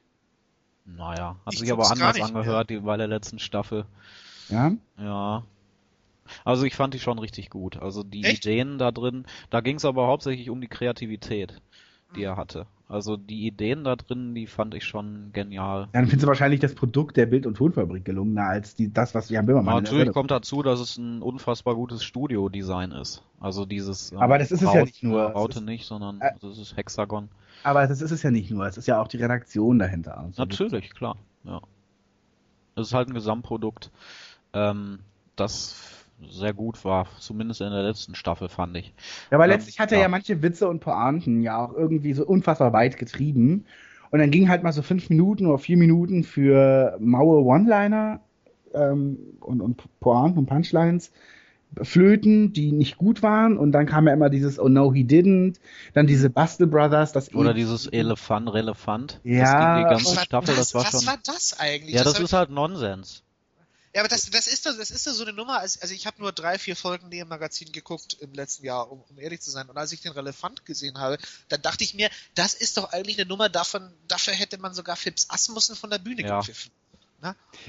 naja, 0.85 1.37
hat 1.47 1.55
Ich 1.55 1.61
sich 1.61 1.73
aber 1.73 1.91
anders 1.91 2.21
angehört 2.21 2.69
die, 2.71 2.79
bei 2.81 2.97
der 2.97 3.07
letzten 3.09 3.39
Staffel. 3.39 3.87
Ja. 4.49 4.73
Ja. 4.99 5.43
Also 6.45 6.65
ich 6.65 6.75
fand 6.75 6.95
die 6.95 6.99
schon 7.01 7.19
richtig 7.19 7.51
gut. 7.51 7.77
Also 7.77 8.03
die 8.03 8.25
Echt? 8.25 8.47
Ideen 8.47 8.79
da 8.79 8.91
drin, 8.93 9.27
da 9.51 9.61
ging 9.61 9.77
es 9.77 9.85
aber 9.85 10.07
hauptsächlich 10.07 10.49
um 10.51 10.61
die 10.61 10.69
Kreativität, 10.69 11.61
die 12.17 12.23
er 12.23 12.37
hatte. 12.37 12.67
Also 12.89 13.17
die 13.17 13.47
Ideen 13.47 13.85
da 13.85 13.97
drin, 13.97 14.35
die 14.35 14.47
fand 14.47 14.75
ich 14.75 14.85
schon 14.85 15.31
genial. 15.33 15.89
Dann 15.93 16.05
findest 16.05 16.25
du 16.25 16.27
wahrscheinlich 16.29 16.61
das 16.61 16.75
Produkt 16.75 17.17
der 17.17 17.27
Bild- 17.27 17.47
und 17.47 17.57
Tonfabrik 17.57 18.05
gelungener 18.05 18.45
als 18.45 18.75
die, 18.75 18.93
das, 18.93 19.15
was 19.15 19.31
Jan 19.31 19.47
Böhmermann 19.47 19.85
der 19.85 19.93
Natürlich 19.93 20.13
kommt 20.13 20.31
dazu, 20.31 20.63
dass 20.63 20.81
es 20.81 20.97
ein 20.99 21.23
unfassbar 21.23 21.75
gutes 21.75 22.05
Studiodesign 22.05 22.93
ist. 22.93 23.23
Also 23.41 23.65
dieses 23.67 24.13
ähm, 24.13 24.19
Aber 24.19 24.39
das 24.39 24.51
ist 24.53 24.63
es 24.63 24.73
ja 24.73 24.85
nicht 24.85 25.03
nur. 25.03 25.23
Raute 25.25 25.59
ist- 25.61 25.65
nicht, 25.65 25.87
sondern 25.87 26.21
Äh, 26.21 26.33
das 26.41 26.59
ist 26.59 26.77
Hexagon. 26.77 27.29
Aber 27.63 27.87
das 27.87 28.01
ist 28.03 28.11
es 28.11 28.23
ja 28.23 28.31
nicht 28.31 28.51
nur. 28.51 28.67
Es 28.67 28.77
ist 28.77 28.87
ja 28.87 29.01
auch 29.01 29.09
die 29.09 29.17
Redaktion 29.17 29.79
dahinter. 29.79 30.23
und 30.25 30.35
so. 30.35 30.43
Natürlich, 30.43 30.91
klar. 30.95 31.17
Ja. 31.45 31.61
Es 32.77 32.89
ist 32.89 32.95
halt 32.95 33.09
ein 33.09 33.15
Gesamtprodukt, 33.15 33.91
ähm, 34.55 35.01
das 35.37 35.77
sehr 36.31 36.55
gut 36.55 36.85
war, 36.85 37.09
zumindest 37.19 37.61
in 37.61 37.71
der 37.71 37.83
letzten 37.83 38.15
Staffel 38.15 38.49
fand 38.49 38.77
ich. 38.77 38.95
Ja, 39.31 39.37
aber 39.39 39.47
Ja, 39.47 39.55
letztlich 39.55 39.79
hat 39.81 39.93
er 39.93 39.99
ja. 39.99 40.03
ja. 40.03 40.09
manche 40.09 40.43
Witze 40.43 40.69
und 40.69 40.81
Pointen 40.81 41.43
ja 41.43 41.59
auch 41.59 41.75
irgendwie 41.75 42.15
so 42.15 42.25
unfassbar 42.27 42.73
weit 42.73 42.97
getrieben. 42.99 43.67
Und 44.11 44.21
dann 44.21 44.31
ging 44.31 44.49
halt 44.49 44.63
mal 44.63 44.73
so 44.73 44.83
fünf 44.83 45.11
Minuten 45.11 45.47
oder 45.47 45.59
vier 45.59 45.77
Minuten 45.77 46.23
für 46.25 46.97
maue 47.01 47.43
One-Liner 47.45 48.21
ähm, 48.73 49.19
und, 49.41 49.61
und 49.61 49.83
Pointen 50.01 50.39
und 50.39 50.47
Punchlines 50.47 51.11
flöten, 51.83 52.53
die 52.53 52.71
nicht 52.71 52.97
gut 52.97 53.23
waren. 53.23 53.59
Und 53.59 53.73
dann 53.73 53.87
kam 53.87 54.07
ja 54.07 54.13
immer 54.15 54.31
dieses 54.31 54.61
Oh 54.61 54.69
no, 54.69 54.93
he 54.95 55.03
didn't. 55.03 55.57
Dann 55.95 56.07
diese 56.07 56.31
Bastel 56.31 56.69
Brothers, 56.69 57.13
das 57.13 57.35
Oder 57.35 57.51
eh- 57.51 57.55
dieses 57.55 57.87
Elefant, 57.89 58.53
Relefant. 58.53 59.21
Ja, 59.25 59.41
das 59.41 59.57
ging 59.57 59.75
die 59.75 59.83
Was 59.85 60.05
ganze 60.05 60.17
war 60.17 60.23
Staffel, 60.25 60.55
das, 60.55 60.71
das 60.71 60.75
war 60.75 60.85
was 60.85 60.91
schon. 60.93 61.07
war 61.07 61.19
das 61.27 61.59
eigentlich? 61.59 61.95
Ja, 61.95 62.05
das 62.05 62.15
hab 62.15 62.23
ist 62.23 62.33
halt 62.33 62.51
Nonsens. 62.51 63.24
Ja, 63.95 64.01
aber 64.01 64.09
das, 64.09 64.29
das 64.29 64.49
ist 64.49 64.67
doch, 64.67 64.77
das 64.77 64.91
ist 64.91 65.07
doch 65.07 65.13
so 65.13 65.23
eine 65.23 65.33
Nummer. 65.33 65.61
Also, 65.61 65.79
also 65.81 65.95
ich 65.95 66.07
habe 66.07 66.21
nur 66.21 66.33
drei, 66.33 66.59
vier 66.59 66.75
Folgen 66.75 67.09
Neo 67.09 67.27
Magazin 67.27 67.71
geguckt 67.71 68.15
im 68.21 68.33
letzten 68.33 68.65
Jahr, 68.65 68.91
um, 68.91 69.03
um 69.03 69.19
ehrlich 69.21 69.41
zu 69.41 69.53
sein. 69.53 69.71
Und 69.71 69.79
als 69.79 69.93
ich 69.93 70.01
den 70.01 70.11
Relevant 70.11 70.65
gesehen 70.65 70.99
habe, 70.99 71.17
dann 71.49 71.63
dachte 71.63 71.85
ich 71.85 71.95
mir, 71.95 72.11
das 72.35 72.55
ist 72.55 72.77
doch 72.77 72.93
eigentlich 72.93 73.19
eine 73.19 73.29
Nummer 73.29 73.49
davon, 73.49 73.95
dafür 74.09 74.35
hätte 74.35 74.59
man 74.59 74.75
sogar 74.75 74.97
Phipps 74.97 75.27
Asmussen 75.31 75.77
von 75.77 75.91
der 75.91 75.99
Bühne 75.99 76.23
Ja. 76.23 76.41
gepfiffen. 76.41 76.73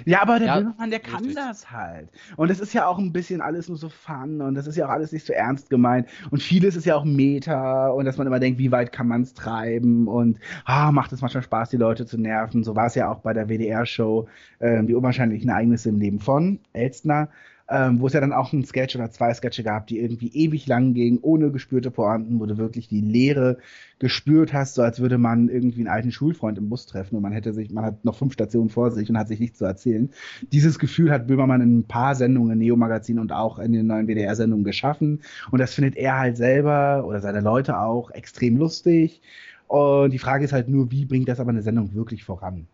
Ja, 0.05 0.21
aber 0.21 0.39
der 0.39 0.47
Ja, 0.47 0.59
Böhmermann, 0.59 0.89
der 0.89 0.99
kann 0.99 1.17
richtig. 1.25 1.35
das 1.35 1.71
halt. 1.71 2.09
Und 2.37 2.51
es 2.51 2.59
ist 2.59 2.73
ja 2.73 2.87
auch 2.87 2.97
ein 2.97 3.13
bisschen 3.13 3.41
alles 3.41 3.67
nur 3.69 3.77
so 3.77 3.89
Fun 3.89 4.41
und 4.41 4.55
das 4.55 4.67
ist 4.67 4.75
ja 4.75 4.85
auch 4.87 4.91
alles 4.91 5.11
nicht 5.11 5.25
so 5.25 5.33
ernst 5.33 5.69
gemeint. 5.69 6.07
Und 6.31 6.41
vieles 6.43 6.75
ist 6.75 6.85
ja 6.85 6.95
auch 6.95 7.05
Meta 7.05 7.89
und 7.89 8.05
dass 8.05 8.17
man 8.17 8.27
immer 8.27 8.39
denkt, 8.39 8.59
wie 8.59 8.71
weit 8.71 8.91
kann 8.91 9.07
man 9.07 9.21
es 9.21 9.33
treiben 9.33 10.07
und 10.07 10.39
ah, 10.65 10.91
macht 10.91 11.11
es 11.13 11.21
manchmal 11.21 11.43
Spaß, 11.43 11.69
die 11.69 11.77
Leute 11.77 12.05
zu 12.05 12.17
nerven. 12.17 12.63
So 12.63 12.75
war 12.75 12.87
es 12.87 12.95
ja 12.95 13.09
auch 13.09 13.19
bei 13.19 13.33
der 13.33 13.47
WDR-Show, 13.47 14.27
ähm, 14.59 14.87
die 14.87 14.95
unwahrscheinlichen 14.95 15.49
Ereignisse 15.49 15.89
im 15.89 15.99
Leben 15.99 16.19
von 16.19 16.59
Elstner. 16.73 17.29
Ähm, 17.67 17.99
wo 17.99 18.05
es 18.05 18.13
ja 18.13 18.21
dann 18.21 18.31
auch 18.31 18.53
einen 18.53 18.63
Sketch 18.63 18.95
oder 18.95 19.09
zwei 19.09 19.33
Sketche 19.33 19.63
gab, 19.63 19.87
die 19.87 19.99
irgendwie 19.99 20.27
ewig 20.27 20.67
lang 20.67 20.93
gingen, 20.93 21.17
ohne 21.21 21.49
gespürte 21.49 21.89
Pointen, 21.89 22.39
wo 22.39 22.45
du 22.45 22.57
wirklich 22.57 22.87
die 22.87 23.01
Leere 23.01 23.57
gespürt 23.97 24.53
hast, 24.53 24.75
so 24.75 24.83
als 24.83 24.99
würde 24.99 25.17
man 25.17 25.49
irgendwie 25.49 25.79
einen 25.79 25.87
alten 25.87 26.11
Schulfreund 26.11 26.59
im 26.59 26.69
Bus 26.69 26.85
treffen 26.85 27.15
und 27.15 27.23
man 27.23 27.31
hätte 27.31 27.53
sich, 27.53 27.71
man 27.71 27.85
hat 27.85 28.05
noch 28.05 28.15
fünf 28.15 28.33
Stationen 28.33 28.69
vor 28.69 28.91
sich 28.91 29.09
und 29.09 29.17
hat 29.17 29.29
sich 29.29 29.39
nichts 29.39 29.57
zu 29.57 29.65
erzählen. 29.65 30.11
Dieses 30.51 30.77
Gefühl 30.77 31.09
hat 31.11 31.25
Böhmermann 31.25 31.61
in 31.61 31.79
ein 31.79 31.87
paar 31.87 32.13
Sendungen, 32.13 32.59
Neo 32.59 32.75
Magazin 32.75 33.17
und 33.17 33.31
auch 33.31 33.57
in 33.57 33.71
den 33.73 33.87
neuen 33.87 34.07
WDR-Sendungen 34.07 34.63
geschaffen 34.63 35.21
und 35.49 35.59
das 35.59 35.73
findet 35.73 35.95
er 35.95 36.19
halt 36.19 36.37
selber 36.37 37.03
oder 37.07 37.19
seine 37.19 37.41
Leute 37.41 37.79
auch 37.79 38.11
extrem 38.11 38.57
lustig 38.57 39.21
und 39.67 40.11
die 40.11 40.19
Frage 40.19 40.45
ist 40.45 40.53
halt 40.53 40.69
nur, 40.69 40.91
wie 40.91 41.05
bringt 41.05 41.27
das 41.29 41.39
aber 41.39 41.49
eine 41.49 41.63
Sendung 41.63 41.95
wirklich 41.95 42.23
voran? 42.23 42.67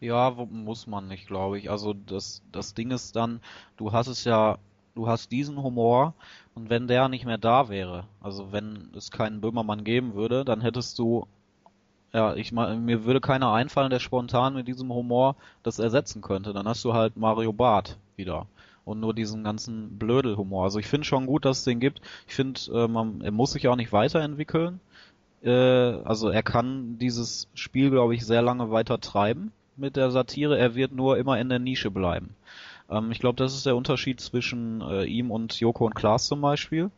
Ja, 0.00 0.30
muss 0.30 0.86
man 0.86 1.08
nicht, 1.08 1.26
glaube 1.26 1.58
ich. 1.58 1.70
Also 1.70 1.92
das, 1.92 2.42
das 2.52 2.74
Ding 2.74 2.90
ist 2.92 3.16
dann, 3.16 3.40
du 3.76 3.92
hast 3.92 4.06
es 4.06 4.24
ja, 4.24 4.58
du 4.94 5.08
hast 5.08 5.32
diesen 5.32 5.60
Humor 5.62 6.14
und 6.54 6.70
wenn 6.70 6.86
der 6.86 7.08
nicht 7.08 7.24
mehr 7.24 7.38
da 7.38 7.68
wäre, 7.68 8.04
also 8.20 8.52
wenn 8.52 8.90
es 8.96 9.10
keinen 9.10 9.40
Böhmermann 9.40 9.84
geben 9.84 10.14
würde, 10.14 10.44
dann 10.44 10.60
hättest 10.60 10.98
du, 11.00 11.26
ja, 12.12 12.34
ich 12.36 12.52
meine, 12.52 12.76
mir 12.80 13.04
würde 13.04 13.20
keiner 13.20 13.52
einfallen, 13.52 13.90
der 13.90 13.98
spontan 13.98 14.54
mit 14.54 14.68
diesem 14.68 14.92
Humor 14.92 15.36
das 15.64 15.78
ersetzen 15.80 16.22
könnte. 16.22 16.52
Dann 16.52 16.68
hast 16.68 16.84
du 16.84 16.94
halt 16.94 17.16
Mario 17.16 17.52
Barth 17.52 17.98
wieder 18.16 18.46
und 18.84 19.00
nur 19.00 19.14
diesen 19.14 19.44
ganzen 19.44 19.98
Blödelhumor. 19.98 20.64
Also 20.64 20.78
ich 20.78 20.86
finde 20.86 21.06
schon 21.06 21.26
gut, 21.26 21.44
dass 21.44 21.58
es 21.58 21.64
den 21.64 21.80
gibt. 21.80 22.00
Ich 22.28 22.34
finde, 22.36 22.60
äh, 22.72 22.88
man, 22.88 23.20
er 23.22 23.32
muss 23.32 23.52
sich 23.52 23.68
auch 23.68 23.76
nicht 23.76 23.92
weiterentwickeln. 23.92 24.80
Äh, 25.42 25.50
also 25.50 26.28
er 26.30 26.42
kann 26.42 26.98
dieses 26.98 27.48
Spiel, 27.54 27.90
glaube 27.90 28.14
ich, 28.14 28.24
sehr 28.24 28.42
lange 28.42 28.70
weiter 28.70 29.00
treiben 29.00 29.52
mit 29.78 29.96
der 29.96 30.10
Satire. 30.10 30.58
Er 30.58 30.74
wird 30.74 30.92
nur 30.92 31.18
immer 31.18 31.38
in 31.38 31.48
der 31.48 31.58
Nische 31.58 31.90
bleiben. 31.90 32.34
Ähm, 32.90 33.10
ich 33.10 33.18
glaube, 33.18 33.36
das 33.36 33.54
ist 33.54 33.66
der 33.66 33.76
Unterschied 33.76 34.20
zwischen 34.20 34.80
äh, 34.80 35.04
ihm 35.04 35.30
und 35.30 35.58
Joko 35.60 35.86
und 35.86 35.94
Klaas 35.94 36.26
zum 36.26 36.40
Beispiel. 36.40 36.90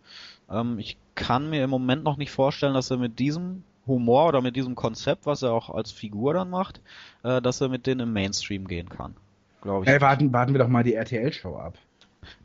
Ähm, 0.51 0.79
ich 0.79 0.97
kann 1.15 1.51
mir 1.51 1.65
im 1.65 1.71
Moment 1.71 2.05
noch 2.05 2.17
nicht 2.17 2.31
vorstellen, 2.31 2.75
dass 2.75 2.91
er 2.91 2.97
mit 2.97 3.19
diesem 3.19 3.63
Humor 3.87 4.29
oder 4.29 4.41
mit 4.41 4.57
diesem 4.57 4.75
Konzept, 4.75 5.27
was 5.27 5.43
er 5.43 5.53
auch 5.53 5.71
als 5.71 5.91
Figur 5.91 6.35
dann 6.35 6.51
macht, 6.51 6.81
äh, 7.23 7.41
dass 7.43 7.61
er 7.61 7.69
mit 7.69 7.87
denen 7.87 8.01
im 8.01 8.13
Mainstream 8.13 8.67
gehen 8.67 8.89
kann. 8.89 9.15
Glaube 9.63 9.85
ich. 9.85 9.91
Hey, 9.91 10.01
warten, 10.01 10.33
warten 10.33 10.53
wir 10.53 10.59
doch 10.59 10.69
mal 10.69 10.85
die 10.85 10.95
RTL-Show 10.95 11.57
ab. 11.57 11.75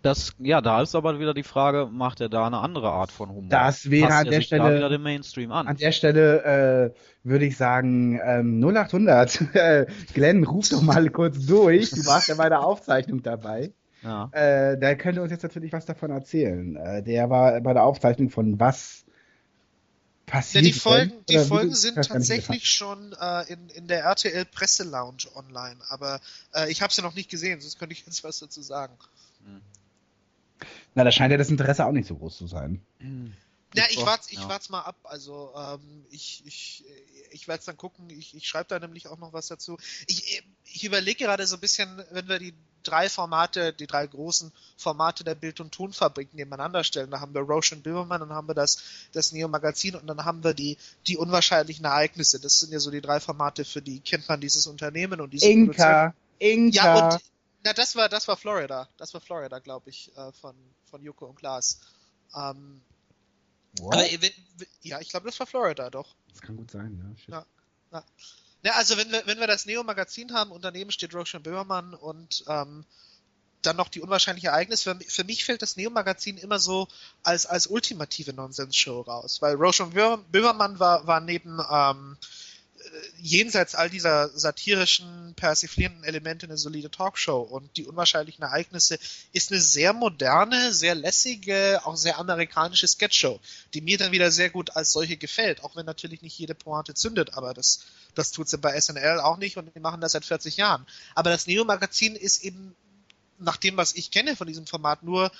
Das, 0.01 0.33
ja, 0.39 0.61
da 0.61 0.81
ist 0.81 0.95
aber 0.95 1.19
wieder 1.19 1.33
die 1.33 1.43
Frage, 1.43 1.87
macht 1.91 2.21
er 2.21 2.29
da 2.29 2.45
eine 2.47 2.59
andere 2.59 2.89
Art 2.91 3.11
von 3.11 3.29
Humor? 3.29 3.49
Das 3.49 3.89
wäre 3.89 4.07
Passt 4.07 4.19
an 4.19 4.25
er 4.25 4.31
der 4.31 4.39
da 4.39 4.45
Stelle- 4.45 4.75
wieder 4.77 4.89
dem 4.89 5.03
Mainstream 5.03 5.51
an. 5.51 5.67
An 5.67 5.77
der 5.77 5.91
Stelle 5.91 6.93
äh, 6.93 6.99
würde 7.23 7.45
ich 7.45 7.57
sagen, 7.57 8.19
ähm, 8.23 8.59
0800. 8.63 9.55
Äh, 9.55 9.85
Glenn, 10.13 10.43
ruf 10.43 10.69
doch 10.69 10.81
mal 10.81 11.09
kurz 11.09 11.45
durch. 11.45 11.89
Du 11.91 12.05
warst 12.05 12.27
ja 12.27 12.35
bei 12.35 12.49
der 12.49 12.61
Aufzeichnung 12.63 13.23
dabei. 13.23 13.71
ja. 14.03 14.29
Äh, 14.31 14.77
der 14.77 14.95
könnte 14.97 15.21
uns 15.21 15.31
jetzt 15.31 15.43
natürlich 15.43 15.73
was 15.73 15.85
davon 15.85 16.11
erzählen. 16.11 16.75
Äh, 16.75 17.03
der 17.03 17.29
war 17.29 17.59
bei 17.61 17.73
der 17.73 17.83
Aufzeichnung 17.83 18.29
von 18.29 18.59
was 18.59 19.03
Ja, 20.27 20.33
passiert. 20.33 20.65
die 20.65 20.73
Folgen, 20.73 21.11
denn? 21.11 21.23
die 21.29 21.37
Folgen 21.47 21.73
sind 21.75 21.95
tatsächlich 22.03 22.69
schon 22.69 23.13
äh, 23.19 23.51
in, 23.51 23.69
in 23.69 23.87
der 23.87 24.03
RTL 24.03 24.45
Presselounge 24.45 25.27
online, 25.35 25.77
aber 25.89 26.19
äh, 26.53 26.69
ich 26.71 26.81
habe 26.81 26.91
sie 26.93 27.01
noch 27.01 27.13
nicht 27.15 27.29
gesehen, 27.29 27.61
sonst 27.61 27.77
könnte 27.79 27.93
ich 27.93 28.05
jetzt 28.05 28.23
was 28.23 28.39
dazu 28.39 28.61
sagen. 28.61 28.93
Na, 30.95 31.03
da 31.03 31.11
scheint 31.11 31.31
ja 31.31 31.37
das 31.37 31.49
Interesse 31.49 31.85
auch 31.85 31.91
nicht 31.91 32.07
so 32.07 32.15
groß 32.15 32.37
zu 32.37 32.47
sein. 32.47 32.81
Ja, 33.75 33.83
ich 33.89 34.05
warte 34.05 34.31
ich 34.31 34.39
ja. 34.39 34.47
wart's 34.47 34.69
mal 34.69 34.81
ab. 34.81 34.97
Also 35.03 35.51
ähm, 35.57 36.05
ich, 36.09 36.43
ich, 36.45 36.85
ich 37.31 37.47
werde 37.47 37.59
es 37.59 37.65
dann 37.65 37.77
gucken. 37.77 38.09
Ich, 38.09 38.33
ich 38.35 38.47
schreibe 38.47 38.69
da 38.69 38.79
nämlich 38.79 39.07
auch 39.07 39.17
noch 39.17 39.33
was 39.33 39.47
dazu. 39.47 39.77
Ich, 40.07 40.43
ich 40.63 40.83
überlege 40.85 41.25
gerade 41.25 41.45
so 41.45 41.57
ein 41.57 41.59
bisschen, 41.59 42.01
wenn 42.11 42.27
wir 42.29 42.39
die 42.39 42.53
drei 42.83 43.09
Formate, 43.09 43.73
die 43.73 43.87
drei 43.87 44.07
großen 44.07 44.51
Formate 44.77 45.23
der 45.23 45.35
Bild- 45.35 45.59
und 45.59 45.73
Tonfabrik 45.73 46.33
nebeneinander 46.33 46.83
stellen. 46.83 47.11
Da 47.11 47.19
haben 47.19 47.33
wir 47.33 47.41
Roche 47.41 47.75
und 47.75 47.83
Böhmermann, 47.83 48.21
dann 48.21 48.29
haben 48.29 48.47
wir 48.47 48.53
das, 48.53 48.81
das 49.11 49.31
Neo-Magazin 49.31 49.95
und 49.95 50.07
dann 50.07 50.23
haben 50.23 50.43
wir 50.43 50.53
die, 50.53 50.77
die 51.07 51.17
unwahrscheinlichen 51.17 51.85
Ereignisse. 51.85 52.39
Das 52.39 52.59
sind 52.59 52.71
ja 52.71 52.79
so 52.79 52.91
die 52.91 53.01
drei 53.01 53.19
Formate, 53.19 53.65
für 53.65 53.81
die 53.81 53.99
kennt 53.99 54.29
man 54.29 54.39
dieses 54.39 54.67
Unternehmen 54.67 55.19
und 55.19 55.33
diese 55.33 55.47
Inka, 55.47 56.13
Inka. 56.39 56.75
ja, 56.75 57.15
und 57.15 57.21
na, 57.65 57.73
das 57.73 57.95
war 57.95 58.07
das 58.07 58.27
war 58.27 58.37
Florida. 58.37 58.87
Das 58.97 59.13
war 59.15 59.21
Florida, 59.21 59.57
glaube 59.59 59.89
ich, 59.89 60.15
äh, 60.15 60.31
von, 60.33 60.55
von 60.85 61.01
Joko 61.01 61.25
und 61.25 61.35
Klaas. 61.35 61.81
Ähm, 62.35 62.81
aber, 63.81 63.97
wenn, 63.97 64.31
ja, 64.83 65.01
ich 65.01 65.09
glaube, 65.09 65.25
das 65.25 65.39
war 65.39 65.47
Florida, 65.47 65.89
doch. 65.89 66.15
das 66.29 66.41
kann 66.41 66.55
gut 66.55 66.71
sein, 66.71 66.97
ja. 66.97 67.17
Shit. 67.17 67.29
Ja. 67.29 68.05
Ja, 68.63 68.73
also 68.73 68.97
wenn 68.97 69.11
wir, 69.11 69.25
wenn 69.27 69.39
wir 69.39 69.47
das 69.47 69.65
Neo-Magazin 69.65 70.33
haben 70.33 70.51
und 70.51 70.63
daneben 70.63 70.91
steht 70.91 71.13
Roshan 71.13 71.43
Böhmermann 71.43 71.93
und 71.93 72.43
ähm, 72.47 72.85
dann 73.61 73.75
noch 73.75 73.89
die 73.89 74.01
unwahrscheinliche 74.01 74.47
Ereignisse. 74.47 74.95
Für, 74.95 74.99
für 75.07 75.23
mich 75.23 75.45
fällt 75.45 75.61
das 75.61 75.75
Neo-Magazin 75.75 76.37
immer 76.37 76.59
so 76.59 76.87
als, 77.23 77.45
als 77.45 77.67
ultimative 77.67 78.33
Nonsens-Show 78.33 79.01
raus, 79.01 79.41
weil 79.41 79.55
Roshan 79.55 79.91
Böhmermann 79.91 80.79
war, 80.79 81.05
war 81.07 81.19
neben 81.19 81.59
ähm, 81.71 82.17
äh, 82.21 82.25
jenseits 83.17 83.75
all 83.75 83.89
dieser 83.89 84.29
satirischen, 84.37 85.33
persiflierenden 85.35 86.03
Elemente 86.03 86.45
eine 86.45 86.57
solide 86.57 86.91
Talkshow 86.91 87.41
und 87.41 87.75
die 87.77 87.85
unwahrscheinlichen 87.85 88.43
Ereignisse 88.43 88.99
ist 89.33 89.51
eine 89.51 89.61
sehr 89.61 89.93
moderne, 89.93 90.73
sehr 90.73 90.95
lässige, 90.95 91.81
auch 91.83 91.95
sehr 91.95 92.17
amerikanische 92.17 92.87
Sketchshow, 92.87 93.39
die 93.73 93.81
mir 93.81 93.97
dann 93.97 94.11
wieder 94.11 94.31
sehr 94.31 94.49
gut 94.49 94.75
als 94.75 94.91
solche 94.91 95.17
gefällt, 95.17 95.63
auch 95.63 95.75
wenn 95.75 95.85
natürlich 95.85 96.21
nicht 96.21 96.37
jede 96.37 96.55
Pointe 96.55 96.93
zündet, 96.93 97.33
aber 97.33 97.53
das, 97.53 97.81
das 98.13 98.31
tut 98.31 98.49
sie 98.49 98.57
bei 98.57 98.79
SNL 98.79 99.19
auch 99.19 99.37
nicht 99.37 99.57
und 99.57 99.73
die 99.73 99.79
machen 99.79 100.01
das 100.01 100.13
seit 100.13 100.25
40 100.25 100.57
Jahren. 100.57 100.85
Aber 101.15 101.29
das 101.29 101.47
Neo-Magazin 101.47 102.15
ist 102.15 102.43
eben, 102.43 102.75
nach 103.37 103.57
dem, 103.57 103.75
was 103.77 103.93
ich 103.93 104.11
kenne 104.11 104.35
von 104.35 104.47
diesem 104.47 104.65
Format, 104.65 105.03
nur 105.03 105.31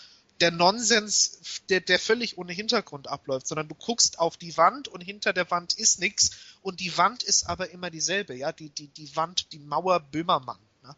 der 0.42 0.52
Nonsens, 0.52 1.62
der, 1.70 1.80
der 1.80 2.00
völlig 2.00 2.38
ohne 2.38 2.52
Hintergrund 2.52 3.08
abläuft, 3.08 3.48
sondern 3.48 3.68
du 3.68 3.76
guckst 3.76 4.20
auf 4.20 4.38
die 4.38 4.58
Wand 4.58 4.88
und 4.88 5.02
hinter 5.02 5.34
der 5.34 5.50
Wand 5.50 5.74
ist 5.74 6.00
nichts 6.00 6.58
und 6.62 6.80
die 6.80 6.98
Wand 6.98 7.24
ist 7.24 7.48
aber 7.48 7.70
immer 7.72 7.90
dieselbe, 7.90 8.36
ja, 8.36 8.52
die, 8.52 8.70
die, 8.70 8.88
die 8.88 9.16
Wand, 9.16 9.52
die 9.54 9.60
Mauer 9.60 10.00
Böhmermann. 10.00 10.60
Ne? 10.84 10.96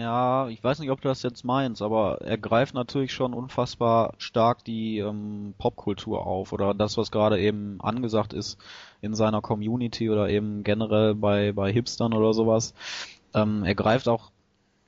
Ja, 0.00 0.48
ich 0.48 0.64
weiß 0.64 0.78
nicht, 0.78 0.90
ob 0.90 1.02
du 1.02 1.08
das 1.08 1.22
jetzt 1.22 1.44
meinst, 1.44 1.82
aber 1.82 2.22
er 2.22 2.38
greift 2.38 2.72
natürlich 2.72 3.12
schon 3.12 3.34
unfassbar 3.34 4.14
stark 4.16 4.64
die 4.64 4.98
ähm, 4.98 5.54
Popkultur 5.58 6.26
auf 6.26 6.52
oder 6.52 6.72
das, 6.72 6.96
was 6.96 7.10
gerade 7.10 7.38
eben 7.38 7.80
angesagt 7.82 8.32
ist 8.32 8.56
in 9.02 9.14
seiner 9.14 9.42
Community 9.42 10.08
oder 10.08 10.30
eben 10.30 10.64
generell 10.64 11.14
bei, 11.14 11.52
bei 11.52 11.70
Hipstern 11.70 12.14
oder 12.14 12.32
sowas. 12.32 12.72
Ähm, 13.34 13.62
er 13.64 13.74
greift 13.74 14.08
auch, 14.08 14.30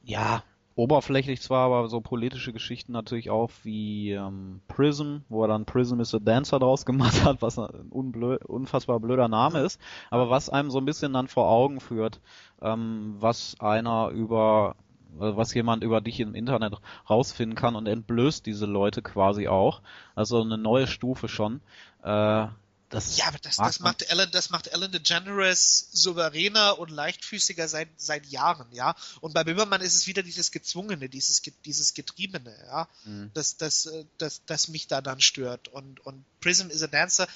ja, 0.02 0.42
oberflächlich 0.76 1.40
zwar, 1.40 1.66
aber 1.66 1.88
so 1.88 2.00
politische 2.00 2.52
Geschichten 2.52 2.93
natürlich 2.93 3.31
auf 3.31 3.64
wie 3.64 4.12
ähm, 4.12 4.61
Prism, 4.69 5.19
wo 5.28 5.43
er 5.43 5.49
dann 5.49 5.64
Prism 5.66 6.00
is 6.00 6.14
a 6.14 6.19
Dancer 6.19 6.59
draus 6.59 6.85
gemacht 6.85 7.25
hat, 7.25 7.43
was 7.43 7.59
ein 7.59 7.90
unfassbar 7.90 9.00
blöder 9.00 9.28
Name 9.28 9.61
ist, 9.61 9.81
aber 10.11 10.31
was 10.31 10.49
einem 10.49 10.71
so 10.71 10.78
ein 10.78 10.85
bisschen 10.85 11.12
dann 11.12 11.28
vor 11.28 11.49
Augen 11.49 11.81
führt, 11.81 12.21
ähm, 12.61 13.16
was 13.19 13.57
einer 13.61 14.09
über 14.09 14.75
äh, 15.21 15.37
was 15.37 15.54
jemand 15.54 15.85
über 15.85 16.00
dich 16.00 16.21
im 16.21 16.35
Internet 16.35 16.75
rausfinden 17.09 17.57
kann 17.57 17.76
und 17.76 17.87
entblößt 17.87 18.45
diese 18.45 18.66
Leute 18.66 19.02
quasi 19.02 19.49
auch. 19.49 19.81
Also 20.14 20.43
eine 20.43 20.59
neue 20.59 20.87
Stufe 20.87 21.28
schon. 21.28 21.61
Äh, 22.02 22.47
das 22.94 23.16
Ja, 23.16 23.26
aber 23.26 23.38
das, 23.38 23.56
das 23.56 23.80
macht 23.80 24.02
Ellen, 24.02 24.30
das 24.30 24.50
macht 24.50 24.68
Ellen 24.68 24.92
DeGeneres 24.92 25.88
souveräner 25.92 26.78
und 26.78 26.90
leichtfüßiger 26.90 27.68
seit, 27.68 27.88
seit 27.96 28.26
Jahren, 28.26 28.66
ja. 28.72 28.94
Und 29.20 29.34
bei 29.34 29.44
Böhmermann 29.44 29.80
ist 29.80 29.94
es 29.94 30.06
wieder 30.06 30.22
dieses 30.22 30.50
Gezwungene, 30.50 31.08
dieses, 31.08 31.42
dieses 31.64 31.94
Getriebene, 31.94 32.56
ja. 32.66 32.88
Mhm. 33.04 33.30
Das, 33.34 33.56
das, 33.56 33.86
äh, 33.86 34.04
das, 34.18 34.42
das 34.46 34.68
mich 34.68 34.86
da 34.86 35.00
dann 35.00 35.20
stört. 35.20 35.68
Und, 35.68 36.00
und 36.06 36.24
Prism 36.40 36.70
is 36.70 36.82
a 36.82 36.86
Dancer. 36.86 37.28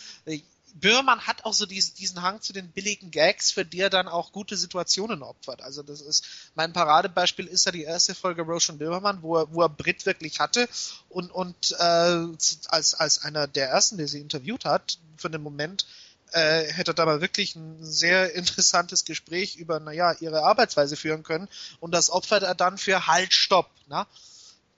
Böhmermann 0.75 1.27
hat 1.27 1.45
auch 1.45 1.53
so 1.53 1.67
diesen, 1.67 1.95
diesen 1.97 2.23
Hang 2.23 2.41
zu 2.41 2.53
den 2.53 2.71
billigen 2.71 3.11
Gags, 3.11 3.51
für 3.51 3.65
die 3.65 3.81
er 3.81 3.91
dann 3.91 4.09
auch 4.09 4.33
gute 4.33 4.57
Situationen 4.57 5.23
opfert. 5.23 5.63
Also 5.63 5.83
das 5.83 6.01
ist, 6.01 6.25
mein 6.55 6.73
Paradebeispiel 6.73 7.47
ist 7.47 7.67
ja 7.67 7.73
die 7.73 7.83
erste 7.83 8.15
Folge 8.15 8.43
Roshan 8.43 8.79
Böhmermann, 8.79 9.23
wo 9.23 9.37
er, 9.37 9.53
wo 9.53 9.63
er 9.63 9.69
Brit 9.69 10.07
wirklich 10.07 10.41
hatte 10.41 10.69
und, 11.09 11.31
und 11.31 11.73
äh, 11.79 12.27
als, 12.69 12.95
als 12.95 13.23
einer 13.23 13.47
der 13.47 13.69
ersten, 13.69 13.97
der 13.97 14.09
sie 14.09 14.21
interviewt 14.21 14.65
hat, 14.65 14.99
für 15.17 15.31
den 15.31 15.43
Moment, 15.43 15.87
äh, 16.33 16.73
hätte 16.73 16.95
da 16.95 17.07
mal 17.07 17.21
wirklich 17.21 17.57
ein 17.57 17.85
sehr 17.85 18.35
interessantes 18.35 19.05
Gespräch 19.05 19.57
über, 19.57 19.81
naja, 19.81 20.13
ihre 20.21 20.43
Arbeitsweise 20.43 20.97
führen 20.97 21.23
können. 21.23 21.49
Und 21.81 21.93
das 21.93 22.11
opfert 22.11 22.43
er 22.43 22.55
dann 22.55 22.79
für 22.79 23.07
Halt, 23.07 23.33
Stopp. 23.33 23.71
Na? 23.87 24.07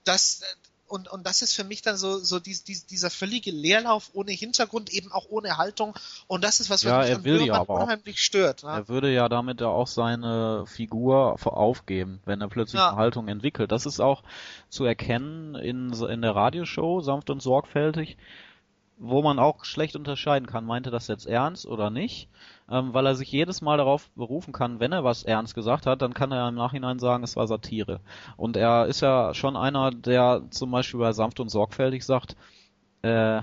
Das, 0.03 0.41
äh, 0.41 0.45
und, 0.91 1.07
und 1.11 1.25
das 1.25 1.41
ist 1.41 1.53
für 1.55 1.63
mich 1.63 1.81
dann 1.81 1.97
so, 1.97 2.17
so 2.19 2.39
dies, 2.39 2.63
dies, 2.63 2.85
dieser 2.85 3.09
völlige 3.09 3.49
Leerlauf 3.51 4.09
ohne 4.13 4.31
Hintergrund, 4.31 4.89
eben 4.91 5.11
auch 5.11 5.25
ohne 5.29 5.57
Haltung. 5.57 5.95
Und 6.27 6.43
das 6.43 6.59
ist 6.59 6.69
was, 6.69 6.85
was 6.85 7.09
Ja, 7.09 7.15
mich 7.17 7.23
will 7.25 7.45
ja 7.45 7.53
aber 7.55 7.75
auch. 7.75 7.83
unheimlich 7.83 8.19
stört. 8.21 8.63
Ne? 8.63 8.69
Er 8.69 8.87
würde 8.89 9.11
ja 9.11 9.29
damit 9.29 9.61
ja 9.61 9.67
auch 9.67 9.87
seine 9.87 10.65
Figur 10.67 11.37
aufgeben, 11.45 12.19
wenn 12.25 12.41
er 12.41 12.49
plötzlich 12.49 12.79
Ja. 12.79 12.89
eine 12.89 12.97
Haltung 12.97 13.27
entwickelt. 13.27 13.71
Das 13.71 13.85
ist 13.85 13.99
auch 13.99 14.23
zu 14.69 14.85
erkennen 14.85 15.55
in, 15.55 15.93
in 15.93 16.21
der 16.21 16.35
Radioshow, 16.35 17.01
sanft 17.01 17.29
und 17.29 17.41
sorgfältig, 17.41 18.17
wo 18.97 19.21
man 19.23 19.39
auch 19.39 19.65
schlecht 19.65 19.95
unterscheiden 19.95 20.45
kann, 20.45 20.65
meinte 20.65 20.91
das 20.91 21.07
jetzt 21.07 21.25
ernst 21.25 21.65
oder 21.65 21.89
nicht, 21.89 22.27
ähm, 22.71 22.93
weil 22.93 23.05
er 23.05 23.15
sich 23.15 23.31
jedes 23.31 23.61
Mal 23.61 23.77
darauf 23.77 24.09
berufen 24.11 24.53
kann, 24.53 24.79
wenn 24.79 24.93
er 24.93 25.03
was 25.03 25.23
ernst 25.23 25.55
gesagt 25.55 25.85
hat, 25.85 26.01
dann 26.01 26.13
kann 26.13 26.31
er 26.31 26.47
im 26.47 26.55
Nachhinein 26.55 26.99
sagen, 26.99 27.23
es 27.23 27.35
war 27.35 27.47
Satire. 27.47 27.99
Und 28.37 28.57
er 28.57 28.85
ist 28.87 29.01
ja 29.01 29.33
schon 29.33 29.57
einer, 29.57 29.91
der 29.91 30.43
zum 30.49 30.71
Beispiel 30.71 30.99
bei 30.99 31.11
sanft 31.11 31.39
und 31.39 31.49
sorgfältig 31.49 32.05
sagt, 32.05 32.35
äh, 33.01 33.41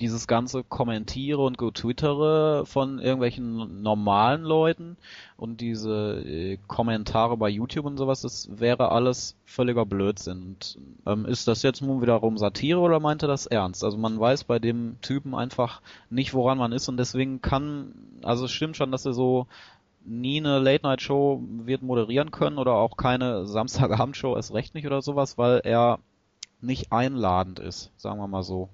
dieses 0.00 0.26
ganze 0.26 0.64
Kommentiere 0.64 1.40
und 1.40 1.58
Getwittere 1.58 2.66
von 2.66 2.98
irgendwelchen 2.98 3.82
normalen 3.82 4.42
Leuten 4.42 4.96
und 5.36 5.60
diese 5.60 6.22
äh, 6.24 6.58
Kommentare 6.66 7.36
bei 7.36 7.48
YouTube 7.48 7.86
und 7.86 7.96
sowas, 7.96 8.20
das 8.22 8.48
wäre 8.58 8.90
alles 8.90 9.36
völliger 9.44 9.86
Blödsinn. 9.86 10.42
Und, 10.42 10.78
ähm, 11.06 11.26
ist 11.26 11.46
das 11.46 11.62
jetzt 11.62 11.80
nun 11.80 12.02
wiederum 12.02 12.38
Satire 12.38 12.80
oder 12.80 12.98
meint 12.98 13.22
er 13.22 13.28
das 13.28 13.46
ernst? 13.46 13.84
Also 13.84 13.96
man 13.96 14.18
weiß 14.18 14.44
bei 14.44 14.58
dem 14.58 14.96
Typen 15.00 15.34
einfach 15.34 15.80
nicht, 16.10 16.34
woran 16.34 16.58
man 16.58 16.72
ist 16.72 16.88
und 16.88 16.96
deswegen 16.96 17.40
kann, 17.40 17.94
also 18.22 18.46
es 18.46 18.52
stimmt 18.52 18.76
schon, 18.76 18.90
dass 18.90 19.06
er 19.06 19.14
so 19.14 19.46
nie 20.04 20.38
eine 20.38 20.58
Late-Night-Show 20.58 21.42
wird 21.64 21.82
moderieren 21.82 22.30
können 22.30 22.58
oder 22.58 22.74
auch 22.74 22.96
keine 22.96 23.46
Samstagabendshow 23.46 24.36
erst 24.36 24.52
recht 24.52 24.74
nicht 24.74 24.86
oder 24.86 25.02
sowas, 25.02 25.38
weil 25.38 25.60
er 25.64 25.98
nicht 26.60 26.92
einladend 26.92 27.58
ist, 27.58 27.92
sagen 27.96 28.18
wir 28.18 28.26
mal 28.28 28.42
so. 28.42 28.68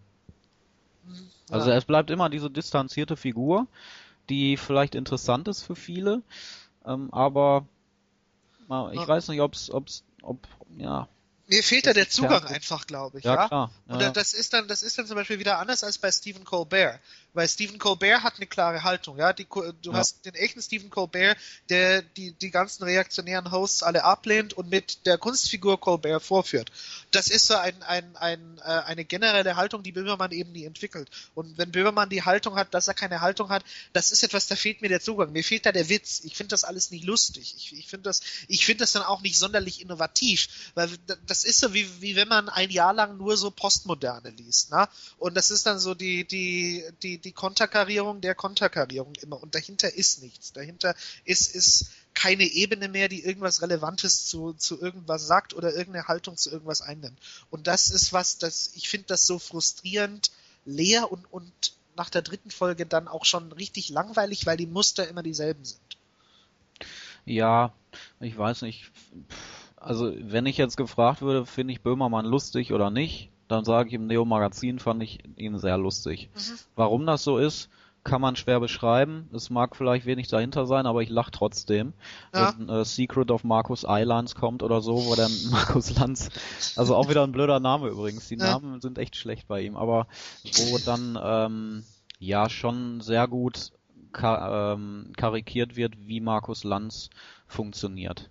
Also 1.50 1.70
Ja. 1.70 1.76
es 1.76 1.84
bleibt 1.84 2.10
immer 2.10 2.30
diese 2.30 2.50
distanzierte 2.50 3.16
Figur, 3.16 3.66
die 4.28 4.56
vielleicht 4.56 4.94
interessant 4.94 5.48
ist 5.48 5.62
für 5.62 5.74
viele, 5.76 6.22
ähm, 6.84 7.12
aber 7.12 7.66
na, 8.68 8.90
ich 8.92 9.00
Ja. 9.00 9.08
weiß 9.08 9.28
nicht, 9.28 9.40
ob's, 9.40 9.70
ob's, 9.70 10.04
ob, 10.22 10.46
ja, 10.76 11.08
Mir 11.48 11.64
fehlt 11.64 11.86
da 11.88 11.92
der 11.92 12.08
Zugang 12.08 12.44
einfach, 12.44 12.86
glaube 12.86 13.18
ich. 13.18 13.24
ja, 13.24 13.34
Ja, 13.34 13.48
klar. 13.48 13.70
Und 13.88 14.00
ja, 14.00 14.10
das 14.10 14.34
ist 14.34 14.52
dann, 14.52 14.68
das 14.68 14.82
ist 14.82 14.96
dann 14.98 15.06
zum 15.06 15.16
Beispiel 15.16 15.40
wieder 15.40 15.58
anders 15.58 15.82
als 15.82 15.98
bei 15.98 16.12
Stephen 16.12 16.44
Colbert. 16.44 17.00
Weil 17.32 17.48
Stephen 17.48 17.78
Colbert 17.78 18.22
hat 18.22 18.36
eine 18.36 18.46
klare 18.46 18.82
Haltung, 18.82 19.18
ja. 19.18 19.32
Die, 19.32 19.46
du 19.82 19.92
Ja. 19.92 19.98
hast 19.98 20.24
den 20.24 20.34
echten 20.34 20.60
Stephen 20.60 20.90
Colbert, 20.90 21.36
der 21.68 22.02
die, 22.02 22.32
die 22.32 22.50
ganzen 22.50 22.82
reaktionären 22.84 23.50
Hosts 23.50 23.82
alle 23.82 24.04
ablehnt 24.04 24.52
und 24.54 24.68
mit 24.68 25.06
der 25.06 25.18
Kunstfigur 25.18 25.80
Colbert 25.80 26.22
vorführt. 26.22 26.70
Das 27.10 27.28
ist 27.28 27.46
so 27.46 27.54
ein, 27.54 27.82
ein, 27.82 28.16
ein, 28.16 28.58
äh, 28.58 28.62
eine 28.62 29.04
generelle 29.04 29.56
Haltung, 29.56 29.82
die 29.82 29.92
Böhmermann 29.92 30.32
eben 30.32 30.52
nie 30.52 30.64
entwickelt. 30.64 31.08
Und 31.34 31.58
wenn 31.58 31.70
Böhmermann 31.72 32.08
die 32.10 32.22
Haltung 32.24 32.56
hat, 32.56 32.74
dass 32.74 32.88
er 32.88 32.94
keine 32.94 33.20
Haltung 33.20 33.48
hat, 33.50 33.64
das 33.92 34.10
ist 34.10 34.22
etwas, 34.22 34.46
da 34.46 34.56
fehlt 34.56 34.82
mir 34.82 34.88
der 34.88 35.00
Zugang. 35.00 35.32
Mir 35.32 35.44
fehlt 35.44 35.66
da 35.66 35.72
der 35.72 35.88
Witz. 35.88 36.20
Ich 36.24 36.36
finde 36.36 36.48
das 36.50 36.64
alles 36.64 36.90
nicht 36.90 37.04
lustig. 37.04 37.54
Ich, 37.56 37.72
ich 37.72 37.86
finde 37.86 38.04
das, 38.04 38.20
ich 38.48 38.66
finde 38.66 38.82
das 38.82 38.92
dann 38.92 39.02
auch 39.02 39.20
nicht 39.22 39.38
sonderlich 39.38 39.80
innovativ, 39.80 40.48
weil 40.74 40.88
das 41.26 41.44
ist 41.44 41.60
so 41.60 41.74
wie, 41.74 41.88
wie 42.00 42.16
wenn 42.16 42.28
man 42.28 42.48
ein 42.48 42.70
Jahr 42.70 42.92
lang 42.92 43.16
nur 43.16 43.36
so 43.36 43.50
Postmoderne 43.50 44.30
liest, 44.30 44.70
ne? 44.70 44.88
Und 45.18 45.34
das 45.34 45.50
ist 45.50 45.66
dann 45.66 45.78
so 45.78 45.94
die, 45.94 46.26
die, 46.26 46.84
die, 47.02 47.18
die 47.24 47.32
Konterkarierung 47.32 48.20
der 48.20 48.34
Konterkarierung 48.34 49.14
immer. 49.20 49.42
Und 49.42 49.54
dahinter 49.54 49.92
ist 49.94 50.22
nichts. 50.22 50.52
Dahinter 50.52 50.94
ist, 51.24 51.54
ist 51.54 51.90
keine 52.14 52.44
Ebene 52.44 52.88
mehr, 52.88 53.08
die 53.08 53.22
irgendwas 53.24 53.62
Relevantes 53.62 54.26
zu, 54.26 54.52
zu 54.54 54.80
irgendwas 54.80 55.26
sagt 55.26 55.54
oder 55.54 55.74
irgendeine 55.74 56.08
Haltung 56.08 56.36
zu 56.36 56.50
irgendwas 56.50 56.82
einnimmt. 56.82 57.18
Und 57.50 57.66
das 57.66 57.90
ist 57.90 58.12
was, 58.12 58.38
das, 58.38 58.72
ich 58.74 58.88
finde 58.88 59.08
das 59.08 59.26
so 59.26 59.38
frustrierend 59.38 60.30
leer 60.64 61.10
und, 61.10 61.24
und 61.32 61.52
nach 61.96 62.10
der 62.10 62.22
dritten 62.22 62.50
Folge 62.50 62.86
dann 62.86 63.08
auch 63.08 63.24
schon 63.24 63.52
richtig 63.52 63.88
langweilig, 63.88 64.46
weil 64.46 64.56
die 64.56 64.66
Muster 64.66 65.08
immer 65.08 65.22
dieselben 65.22 65.64
sind. 65.64 65.80
Ja, 67.24 67.72
ich 68.20 68.36
weiß 68.36 68.62
nicht. 68.62 68.90
Also, 69.76 70.12
wenn 70.14 70.46
ich 70.46 70.56
jetzt 70.56 70.76
gefragt 70.76 71.22
würde, 71.22 71.46
finde 71.46 71.72
ich 71.72 71.82
Böhmermann 71.82 72.26
lustig 72.26 72.72
oder 72.72 72.90
nicht, 72.90 73.30
dann 73.50 73.64
sage 73.64 73.88
ich 73.88 73.94
im 73.94 74.06
Neo 74.06 74.24
Magazin 74.24 74.78
fand 74.78 75.02
ich 75.02 75.20
ihn 75.36 75.58
sehr 75.58 75.76
lustig. 75.76 76.30
Mhm. 76.34 76.58
Warum 76.76 77.06
das 77.06 77.24
so 77.24 77.38
ist, 77.38 77.68
kann 78.02 78.20
man 78.20 78.36
schwer 78.36 78.60
beschreiben. 78.60 79.28
Es 79.34 79.50
mag 79.50 79.76
vielleicht 79.76 80.06
wenig 80.06 80.28
dahinter 80.28 80.66
sein, 80.66 80.86
aber 80.86 81.02
ich 81.02 81.10
lach 81.10 81.30
trotzdem. 81.30 81.92
Ja. 82.32 82.54
Wenn 82.56 82.68
äh, 82.68 82.84
Secret 82.84 83.30
of 83.30 83.44
Markus 83.44 83.84
Islands 83.86 84.34
kommt 84.34 84.62
oder 84.62 84.80
so, 84.80 85.04
wo 85.04 85.14
dann 85.16 85.32
Markus 85.50 85.94
Lanz, 85.96 86.30
also 86.76 86.94
auch 86.96 87.08
wieder 87.10 87.24
ein 87.24 87.32
blöder 87.32 87.60
Name 87.60 87.88
übrigens. 87.88 88.28
Die 88.28 88.36
Ja. 88.36 88.52
Namen 88.52 88.80
sind 88.80 88.98
echt 88.98 89.16
schlecht 89.16 89.48
bei 89.48 89.62
ihm, 89.62 89.76
aber 89.76 90.06
wo 90.44 90.78
dann 90.78 91.18
ähm, 91.22 91.84
ja 92.18 92.48
schon 92.48 93.00
sehr 93.00 93.28
gut 93.28 93.72
ka 94.12 94.72
ähm, 94.74 95.12
karikiert 95.16 95.76
wird, 95.76 95.94
wie 96.06 96.20
Markus 96.20 96.64
Lanz 96.64 97.10
funktioniert. 97.46 98.30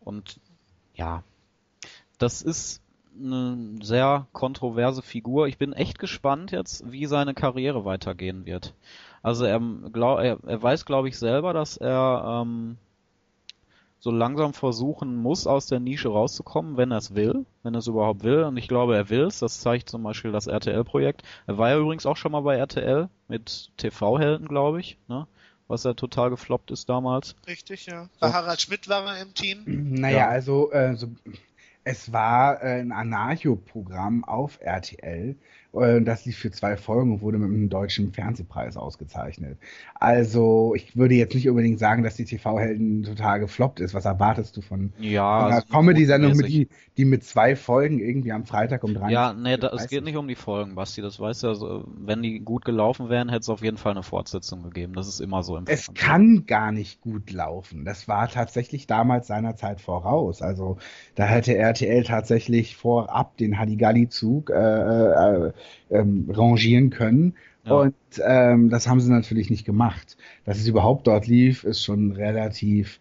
Und 0.00 0.40
ja, 0.94 1.22
das 2.18 2.40
ist 2.42 2.80
eine 3.22 3.78
sehr 3.82 4.26
kontroverse 4.32 5.02
Figur. 5.02 5.46
Ich 5.48 5.58
bin 5.58 5.72
echt 5.72 5.98
gespannt 5.98 6.50
jetzt, 6.52 6.90
wie 6.90 7.06
seine 7.06 7.34
Karriere 7.34 7.84
weitergehen 7.84 8.46
wird. 8.46 8.74
Also 9.22 9.44
er, 9.44 9.60
glaub, 9.92 10.18
er, 10.20 10.38
er 10.46 10.62
weiß, 10.62 10.84
glaube 10.84 11.08
ich, 11.08 11.18
selber, 11.18 11.52
dass 11.52 11.76
er 11.76 12.42
ähm, 12.44 12.76
so 13.98 14.10
langsam 14.10 14.52
versuchen 14.52 15.16
muss, 15.16 15.46
aus 15.46 15.66
der 15.66 15.80
Nische 15.80 16.08
rauszukommen, 16.08 16.76
wenn 16.76 16.92
er 16.92 16.98
es 16.98 17.14
will, 17.14 17.44
wenn 17.62 17.74
er 17.74 17.78
es 17.78 17.86
überhaupt 17.88 18.22
will. 18.22 18.44
Und 18.44 18.56
ich 18.56 18.68
glaube, 18.68 18.94
er 18.96 19.10
will 19.10 19.22
es. 19.24 19.40
Das 19.40 19.60
zeigt 19.60 19.88
zum 19.88 20.02
Beispiel 20.02 20.30
das 20.32 20.46
RTL-Projekt. 20.46 21.22
Er 21.46 21.58
war 21.58 21.70
ja 21.70 21.78
übrigens 21.78 22.06
auch 22.06 22.16
schon 22.16 22.32
mal 22.32 22.42
bei 22.42 22.56
RTL 22.56 23.08
mit 23.28 23.70
TV-Helden, 23.78 24.46
glaube 24.46 24.80
ich, 24.80 24.96
ne? 25.08 25.26
was 25.68 25.82
ja 25.82 25.94
total 25.94 26.30
gefloppt 26.30 26.70
ist 26.70 26.88
damals. 26.88 27.34
Richtig, 27.48 27.86
ja. 27.86 28.08
Bei 28.20 28.32
Harald 28.32 28.60
Schmidt 28.60 28.88
war 28.88 29.04
er 29.04 29.20
im 29.22 29.34
Team. 29.34 29.62
Naja, 29.66 30.18
Ja. 30.18 30.28
also 30.28 30.70
äh, 30.70 30.94
so, 30.94 31.08
es 31.86 32.12
war 32.12 32.64
äh, 32.64 32.80
ein 32.80 32.90
Anarcho-Programm 32.90 34.24
auf 34.24 34.58
RTL. 34.60 35.36
Äh, 35.80 36.02
das 36.02 36.24
lief 36.24 36.38
für 36.38 36.50
zwei 36.50 36.76
Folgen 36.76 37.12
und 37.12 37.20
wurde 37.20 37.38
mit 37.38 37.48
einem 37.48 37.68
deutschen 37.68 38.12
Fernsehpreis 38.12 38.76
ausgezeichnet. 38.76 39.58
Also 39.94 40.74
ich 40.74 40.96
würde 40.96 41.14
jetzt 41.14 41.34
nicht 41.34 41.48
unbedingt 41.48 41.78
sagen, 41.78 42.02
dass 42.02 42.16
die 42.16 42.24
TV-Helden 42.24 43.02
total 43.02 43.40
gefloppt 43.40 43.80
ist. 43.80 43.94
Was 43.94 44.04
erwartest 44.04 44.56
du 44.56 44.60
von, 44.60 44.92
Ja, 44.98 45.38
von 45.38 45.46
einer 45.46 45.56
also 45.56 45.68
Comedy-Sendung, 45.68 46.38
die, 46.42 46.68
die 46.96 47.04
mit 47.04 47.24
zwei 47.24 47.56
Folgen 47.56 47.98
irgendwie 47.98 48.32
am 48.32 48.44
Freitag 48.44 48.84
um 48.84 48.94
drei 48.94 49.10
Ja, 49.10 49.32
nee, 49.32 49.56
da, 49.56 49.68
es 49.68 49.88
geht 49.88 50.04
nicht 50.04 50.16
um 50.16 50.28
die 50.28 50.34
Folgen, 50.34 50.74
Basti, 50.74 51.02
das 51.02 51.18
weißt 51.18 51.42
du 51.42 51.46
ja. 51.48 51.54
So, 51.54 51.84
wenn 51.98 52.22
die 52.22 52.40
gut 52.40 52.64
gelaufen 52.64 53.08
wären, 53.08 53.28
hätte 53.28 53.40
es 53.40 53.48
auf 53.48 53.62
jeden 53.62 53.76
Fall 53.76 53.92
eine 53.92 54.02
Fortsetzung 54.02 54.62
gegeben. 54.62 54.94
Das 54.94 55.08
ist 55.08 55.20
immer 55.20 55.42
so 55.42 55.56
im 55.56 55.64
Es 55.66 55.92
kann 55.94 56.46
gar 56.46 56.72
nicht 56.72 57.00
gut 57.00 57.30
laufen. 57.30 57.84
Das 57.84 58.08
war 58.08 58.28
tatsächlich 58.28 58.86
damals 58.86 59.26
seiner 59.26 59.56
Zeit 59.56 59.80
voraus. 59.80 60.42
Also 60.42 60.78
da 61.14 61.24
hätte 61.24 61.56
RTL 61.56 62.04
tatsächlich 62.04 62.76
vorab 62.76 63.36
den 63.36 63.58
Halligalli-Zug 63.58 64.50
äh, 64.50 64.54
äh, 64.54 65.52
ähm, 65.90 66.28
rangieren 66.32 66.90
können. 66.90 67.34
Ja. 67.64 67.72
Und 67.72 67.94
ähm, 68.24 68.70
das 68.70 68.88
haben 68.88 69.00
sie 69.00 69.10
natürlich 69.10 69.50
nicht 69.50 69.64
gemacht. 69.64 70.16
Dass 70.44 70.58
es 70.58 70.66
überhaupt 70.66 71.06
dort 71.06 71.26
lief, 71.26 71.64
ist 71.64 71.82
schon 71.82 72.12
relativ 72.12 73.00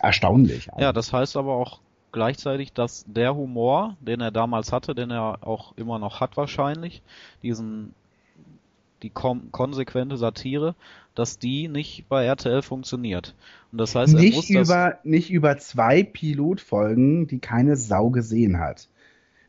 erstaunlich. 0.00 0.68
Ja, 0.78 0.92
das 0.92 1.12
heißt 1.12 1.36
aber 1.36 1.54
auch 1.54 1.80
gleichzeitig, 2.12 2.72
dass 2.72 3.04
der 3.06 3.34
Humor, 3.34 3.96
den 4.00 4.20
er 4.20 4.30
damals 4.30 4.72
hatte, 4.72 4.94
den 4.94 5.10
er 5.10 5.46
auch 5.46 5.76
immer 5.76 5.98
noch 5.98 6.20
hat 6.20 6.36
wahrscheinlich, 6.36 7.02
diesen 7.42 7.94
die 9.02 9.10
kon 9.10 9.52
konsequente 9.52 10.16
Satire, 10.16 10.74
dass 11.14 11.38
die 11.38 11.68
nicht 11.68 12.08
bei 12.08 12.24
RTL 12.24 12.62
funktioniert. 12.62 13.34
Und 13.70 13.78
das 13.78 13.94
heißt, 13.94 14.14
er 14.14 14.22
muss 14.22 14.48
nicht 14.48 14.54
das 14.54 14.68
über 14.68 14.98
nicht 15.04 15.30
über 15.30 15.58
zwei 15.58 16.02
Pilotfolgen, 16.02 17.26
die 17.26 17.38
keine 17.38 17.76
Sau 17.76 18.10
gesehen 18.10 18.58
hat. 18.58 18.88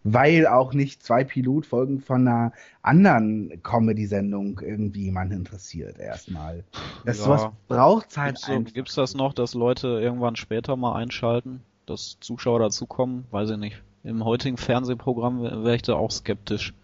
Weil 0.07 0.45
auch 0.45 0.73
nicht 0.73 1.01
zwei 1.01 1.23
Pilotfolgen 1.23 1.99
von 1.99 2.27
einer 2.27 2.53
anderen 2.83 3.59
Comedy-Sendung 3.63 4.61
irgendwie 4.63 5.05
jemand 5.05 5.33
interessiert 5.33 5.97
erstmal. 5.97 6.63
Das 7.03 7.17
Ja. 7.17 7.23
sowas 7.23 7.47
braucht's 7.67 8.15
halt 8.15 8.35
Gibt's, 8.35 8.47
einfach. 8.49 8.73
gibt's 8.73 8.95
das 8.95 9.15
noch, 9.15 9.33
dass 9.33 9.55
Leute 9.55 9.87
irgendwann 9.87 10.35
später 10.35 10.75
mal 10.75 10.93
einschalten, 10.93 11.61
dass 11.87 12.17
Zuschauer 12.19 12.59
dazukommen? 12.59 13.25
Weiß 13.31 13.49
ich 13.49 13.57
nicht. 13.57 13.81
Im 14.03 14.23
heutigen 14.23 14.57
Fernsehprogramm 14.57 15.41
wäre 15.41 15.75
ich 15.75 15.81
da 15.81 15.93
auch 15.95 16.11
skeptisch. 16.11 16.75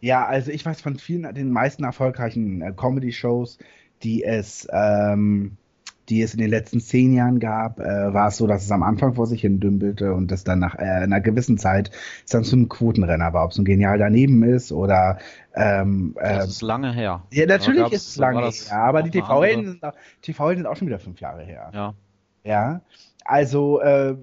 Ja, 0.00 0.26
also 0.26 0.50
ich 0.50 0.64
weiß 0.66 0.82
von 0.82 0.98
vielen, 0.98 1.34
den 1.34 1.50
meisten 1.50 1.84
erfolgreichen 1.84 2.60
äh, 2.60 2.72
Comedy-Shows, 2.72 3.56
die 4.02 4.24
es, 4.24 4.68
ähm, 4.72 5.56
die 6.10 6.20
es 6.22 6.34
in 6.34 6.40
den 6.40 6.50
letzten 6.50 6.80
zehn 6.80 7.12
Jahren 7.14 7.38
gab, 7.38 7.78
äh, 7.80 8.12
war 8.12 8.28
es 8.28 8.36
so, 8.36 8.46
dass 8.46 8.64
es 8.64 8.70
am 8.70 8.82
Anfang 8.82 9.14
vor 9.14 9.26
sich 9.26 9.40
hin 9.40 9.60
dümpelte 9.60 10.12
und 10.12 10.30
das 10.30 10.44
dann 10.44 10.58
nach 10.58 10.74
äh, 10.74 10.80
einer 10.82 11.20
gewissen 11.20 11.56
Zeit 11.56 11.90
es 12.24 12.32
dann 12.32 12.44
zu 12.44 12.56
einem 12.56 12.68
Quotenrenner 12.68 13.32
war, 13.32 13.44
ob 13.44 13.52
es 13.52 13.58
ein 13.58 13.64
genial 13.64 13.96
daneben 13.98 14.42
ist 14.42 14.72
oder 14.72 15.18
ähm, 15.54 16.16
äh, 16.20 16.36
Das 16.36 16.48
ist 16.48 16.62
lange 16.62 16.92
her. 16.92 17.22
ja, 17.32 17.46
natürlich 17.46 17.78
Da 17.78 17.82
gab's- 17.84 17.94
ist 17.96 18.08
es 18.10 18.16
lange 18.16 18.40
her, 18.42 18.72
aber 18.82 19.02
die 19.02 19.10
TV-Helden 19.10 19.66
sind, 19.66 19.84
auch- 19.84 19.94
TV-Helden 20.22 20.64
sind 20.64 20.66
auch 20.66 20.76
schon 20.76 20.88
wieder 20.88 20.98
fünf 20.98 21.20
Jahre 21.20 21.42
her. 21.44 21.70
Ja. 21.72 21.94
Ja, 22.44 22.80
also 23.24 23.80
äh, 23.80 24.16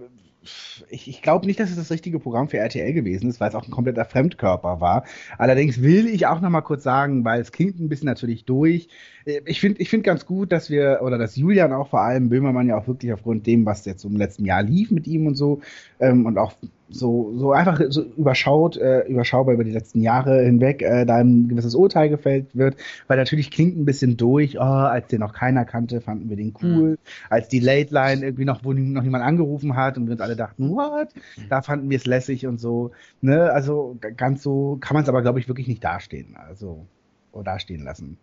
ich, 0.90 1.08
ich 1.08 1.22
glaube 1.22 1.46
nicht, 1.46 1.60
dass 1.60 1.70
es 1.70 1.76
das 1.76 1.92
richtige 1.92 2.20
Programm 2.20 2.48
für 2.50 2.58
RTL 2.58 2.94
gewesen 2.94 3.30
ist, 3.30 3.40
weil 3.40 3.50
es 3.50 3.56
auch 3.56 3.66
ein 3.66 3.72
kompletter 3.72 4.06
Fremdkörper 4.06 4.80
war. 4.82 5.04
Allerdings 5.38 5.82
will 5.82 6.08
ich 6.08 6.28
auch 6.28 6.42
noch 6.42 6.50
mal 6.50 6.62
kurz 6.62 6.84
sagen, 6.84 7.24
weil 7.26 7.42
es 7.42 7.52
klingt 7.52 7.80
ein 7.80 7.90
bisschen 7.90 8.08
natürlich 8.08 8.46
durch. 8.46 8.88
Äh, 9.26 9.42
Ich 9.46 9.60
finde 9.60 9.82
ich 9.82 9.90
finde 9.90 10.04
ganz 10.04 10.26
gut, 10.26 10.52
dass 10.52 10.70
wir, 10.70 11.00
oder 11.04 11.18
dass 11.18 11.36
Julian 11.36 11.74
auch 11.74 11.90
vor 11.90 12.02
allem 12.02 12.30
Böhmermann 12.30 12.68
ja 12.68 12.78
auch 12.78 12.88
wirklich 12.88 13.14
aufgrund 13.14 13.46
dem, 13.48 13.66
was 13.66 13.86
jetzt 13.86 14.04
im 14.06 14.18
letzten 14.18 14.46
Jahr 14.46 14.64
lief 14.64 14.92
mit 14.92 15.08
ihm 15.08 15.28
und 15.28 15.36
so, 15.36 15.62
ähm, 16.00 16.26
und 16.26 16.38
auch 16.38 16.54
so, 16.90 17.34
so 17.38 17.52
einfach 17.52 17.80
so 17.90 18.04
überschaut, 18.04 18.78
äh, 18.78 19.02
überschaubar 19.08 19.54
über 19.54 19.64
die 19.64 19.72
letzten 19.72 20.02
Jahre 20.02 20.42
hinweg, 20.44 20.82
äh, 20.82 21.06
da 21.06 21.18
ein 21.18 21.48
gewisses 21.48 21.76
Urteil 21.76 22.10
gefällt 22.10 22.56
wird, 22.56 22.78
weil 23.08 23.18
natürlich 23.18 23.52
klingt 23.52 23.78
ein 23.78 23.86
bisschen 23.86 24.18
durch, 24.18 24.58
oh, 24.58 24.62
als 24.62 25.08
den 25.08 25.20
noch 25.20 25.34
keiner 25.34 25.66
kannte, 25.66 26.02
fanden 26.02 26.30
wir 26.30 26.38
den 26.38 26.54
cool, 26.62 26.98
als 27.30 27.50
die 27.50 27.60
Late 27.60 27.94
Line 27.94 28.26
irgendwie 28.26 28.46
noch, 28.46 28.64
wo 28.64 28.74
noch 28.74 29.04
jemand 29.04 29.24
angerufen 29.24 29.76
hat 29.76 29.98
und 29.98 30.06
wir 30.08 30.14
uns 30.14 30.22
alle 30.22 30.36
dachten, 30.36 30.70
what? 30.70 31.10
Da 31.50 31.62
fanden 31.62 31.90
wir 31.90 31.98
es 31.98 32.06
lässig 32.06 32.48
und 32.48 32.60
so, 32.60 32.92
ne, 33.22 33.52
also 33.52 33.98
ganz 34.16 34.44
so 34.44 34.78
kann 34.80 34.96
man 34.96 35.04
es 35.04 35.10
aber, 35.10 35.22
glaube 35.22 35.40
ich, 35.40 35.48
wirklich 35.48 35.68
nicht 35.68 35.84
dastehen, 35.84 36.36
also, 36.38 36.86
oder 37.32 37.44
dastehen 37.44 37.84
lassen. 37.84 38.18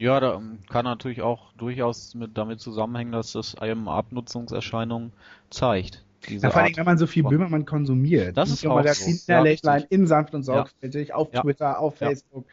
Ja, 0.00 0.18
da 0.18 0.36
ähm, 0.36 0.60
kann 0.70 0.86
natürlich 0.86 1.20
auch 1.20 1.52
durchaus 1.58 2.14
mit 2.14 2.38
damit 2.38 2.58
zusammenhängen, 2.58 3.12
dass 3.12 3.32
das 3.32 3.54
eben 3.62 3.86
Abnutzungserscheinungen 3.86 5.12
zeigt. 5.50 6.02
Ja, 6.28 6.50
vor 6.50 6.60
allem, 6.62 6.76
wenn 6.76 6.84
man 6.84 6.98
so 6.98 7.06
viel 7.06 7.22
Böhmermann 7.22 7.64
konsumiert. 7.64 8.36
Das 8.36 8.50
ist 8.50 8.66
auch 8.66 8.74
Magazin 8.76 9.14
so. 9.14 9.32
in 9.32 9.44
der 9.44 9.54
Ja, 9.54 9.76
in 9.88 10.06
sanft 10.06 10.34
und 10.34 10.46
Ja. 10.46 10.54
sorgfältig, 10.54 11.14
auf 11.14 11.32
Ja. 11.32 11.42
Twitter, 11.42 11.78
auf. 11.78 11.96
Facebook. 11.96 12.44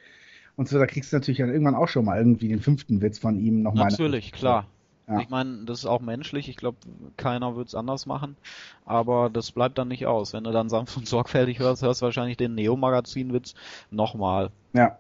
und 0.56 0.68
so, 0.68 0.80
da 0.80 0.88
kriegst 0.88 1.12
du 1.12 1.18
natürlich 1.18 1.38
dann 1.38 1.50
irgendwann 1.50 1.76
auch 1.76 1.88
schon 1.88 2.06
mal 2.06 2.18
irgendwie 2.18 2.48
den 2.48 2.62
fünften 2.62 3.02
Witz 3.02 3.20
von 3.20 3.38
ihm 3.40 3.62
nochmal. 3.62 3.90
Natürlich, 3.90 4.32
klar. 4.32 4.66
Ja. 5.08 5.20
Ich 5.20 5.30
meine, 5.30 5.64
das 5.66 5.80
ist 5.80 5.86
auch 5.86 6.02
menschlich. 6.02 6.50
Ich 6.50 6.58
glaube, 6.58 6.78
keiner 7.16 7.56
wird 7.56 7.68
es 7.70 7.76
anders 7.76 8.06
machen. 8.08 8.36
Aber 8.84 9.30
das 9.30 9.52
bleibt 9.52 9.78
dann 9.78 9.88
nicht 9.88 10.06
aus. 10.06 10.34
Wenn 10.34 10.44
du 10.44 10.52
dann 10.52 10.68
sanft 10.68 10.98
und 10.98 11.08
sorgfältig 11.08 11.60
hörst, 11.60 11.82
hörst 11.84 12.02
du 12.02 12.06
wahrscheinlich 12.06 12.36
den 12.38 12.56
Neo-Magazin-Witz 12.56 13.54
nochmal. 13.92 14.50
Ja. 14.74 14.98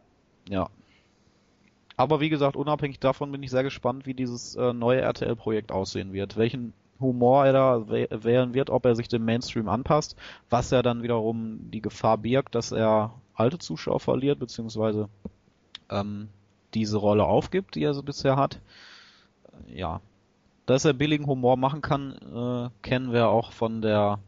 Ja. 0.49 0.69
Aber 1.97 2.21
wie 2.21 2.29
gesagt, 2.29 2.55
unabhängig 2.55 2.99
davon 2.99 3.31
bin 3.31 3.41
ich 3.43 3.49
sehr 3.49 3.63
gespannt, 3.63 4.05
wie 4.05 4.13
dieses 4.13 4.55
äh, 4.55 4.71
neue 4.71 5.01
RTL-Projekt 5.01 5.71
aussehen 5.71 6.13
wird. 6.13 6.37
Welchen 6.37 6.73
Humor 6.99 7.45
er 7.45 7.53
da 7.53 7.75
wäh- 7.89 8.23
wählen 8.23 8.53
wird, 8.53 8.69
ob 8.69 8.85
er 8.85 8.95
sich 8.95 9.07
dem 9.07 9.25
Mainstream 9.25 9.69
anpasst, 9.69 10.15
was 10.49 10.71
ja 10.71 10.81
dann 10.81 11.03
wiederum 11.03 11.69
die 11.71 11.81
Gefahr 11.81 12.17
birgt, 12.17 12.55
dass 12.55 12.71
er 12.71 13.13
alte 13.35 13.57
Zuschauer 13.59 13.99
verliert, 13.99 14.39
beziehungsweise 14.39 15.09
ähm, 15.89 16.29
diese 16.73 16.97
Rolle 16.97 17.25
aufgibt, 17.25 17.75
die 17.75 17.83
er 17.83 17.93
so 17.93 18.03
bisher 18.03 18.35
hat. 18.35 18.59
Ja. 19.67 20.01
Dass 20.65 20.85
er 20.85 20.93
billigen 20.93 21.27
Humor 21.27 21.55
machen 21.57 21.81
kann, 21.81 22.13
äh, 22.13 22.69
kennen 22.81 23.13
wir 23.13 23.29
auch 23.29 23.51
von 23.53 23.81
der 23.81 24.19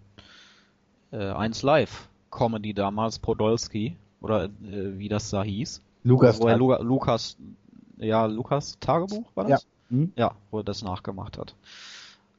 äh, 1.12 1.18
1 1.32 1.64
Live 1.64 2.08
Comedy 2.32 2.74
damals, 2.74 3.20
Podolski, 3.20 3.98
oder 4.22 4.46
äh, 4.46 4.50
wie 4.98 5.10
das 5.10 5.30
da 5.32 5.44
hieß. 5.44 5.82
Lukas. 6.04 6.40
wo 6.40 6.48
er 6.48 6.58
Lu 6.58 6.74
Lukas, 6.82 7.36
ja, 7.98 8.26
Lukas 8.26 8.78
Tagebuch 8.80 9.26
war 9.36 9.46
das? 9.46 9.64
Ja. 9.64 9.98
Hm? 9.98 10.14
Ja, 10.16 10.32
wo 10.52 10.60
er 10.60 10.64
das 10.64 10.84
nachgemacht 10.84 11.38
hat. 11.38 11.56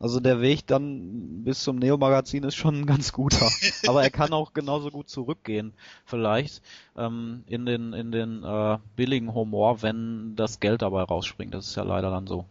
Also 0.00 0.18
der 0.18 0.40
Weg 0.40 0.66
dann 0.66 1.44
bis 1.44 1.62
zum 1.62 1.76
Neo-Magazin 1.76 2.42
ist 2.44 2.54
schon 2.54 2.80
ein 2.80 2.86
ganz 2.86 3.12
guter. 3.12 3.50
Aber 3.86 4.02
er 4.02 4.08
kann 4.08 4.32
auch 4.32 4.54
genauso 4.54 4.90
gut 4.90 5.10
zurückgehen, 5.10 5.74
vielleicht, 6.06 6.62
ähm, 6.96 7.44
in 7.46 7.66
den, 7.66 7.92
in 7.92 8.10
den 8.10 8.42
äh, 8.42 8.78
billigen 8.96 9.34
Humor, 9.34 9.82
wenn 9.82 10.34
das 10.36 10.58
Geld 10.58 10.80
dabei 10.80 11.02
rausspringt. 11.02 11.52
Das 11.52 11.68
ist 11.68 11.76
ja 11.76 11.82
leider 11.82 12.10
dann 12.10 12.26
so. 12.26 12.46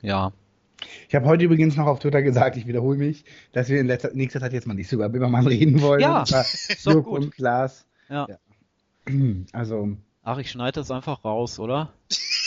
Ja. 0.00 0.32
Ich 1.08 1.14
habe 1.16 1.26
heute 1.26 1.44
übrigens 1.44 1.76
noch 1.76 1.86
auf 1.86 1.98
Twitter 1.98 2.22
gesagt, 2.22 2.56
ich 2.56 2.68
wiederhole 2.68 2.98
mich, 2.98 3.24
dass 3.52 3.68
wir 3.68 3.80
in 3.80 3.88
letzter, 3.88 4.12
nächster 4.14 4.38
Zeit 4.38 4.52
jetzt 4.52 4.68
mal 4.68 4.74
nicht 4.74 4.88
so 4.88 4.96
über 4.96 5.08
Bimmermann 5.08 5.48
reden 5.48 5.80
wollen. 5.82 6.00
Ja, 6.00 6.24
Joko 6.84 7.02
gut. 7.10 7.24
und 7.24 7.30
Klaas. 7.32 7.84
Ja. 8.08 8.28
Ja. 8.28 8.36
Also, 9.52 9.96
Ach, 10.22 10.38
ich 10.38 10.52
schneide 10.52 10.80
das 10.80 10.92
einfach 10.92 11.24
raus, 11.24 11.58
oder? 11.58 11.92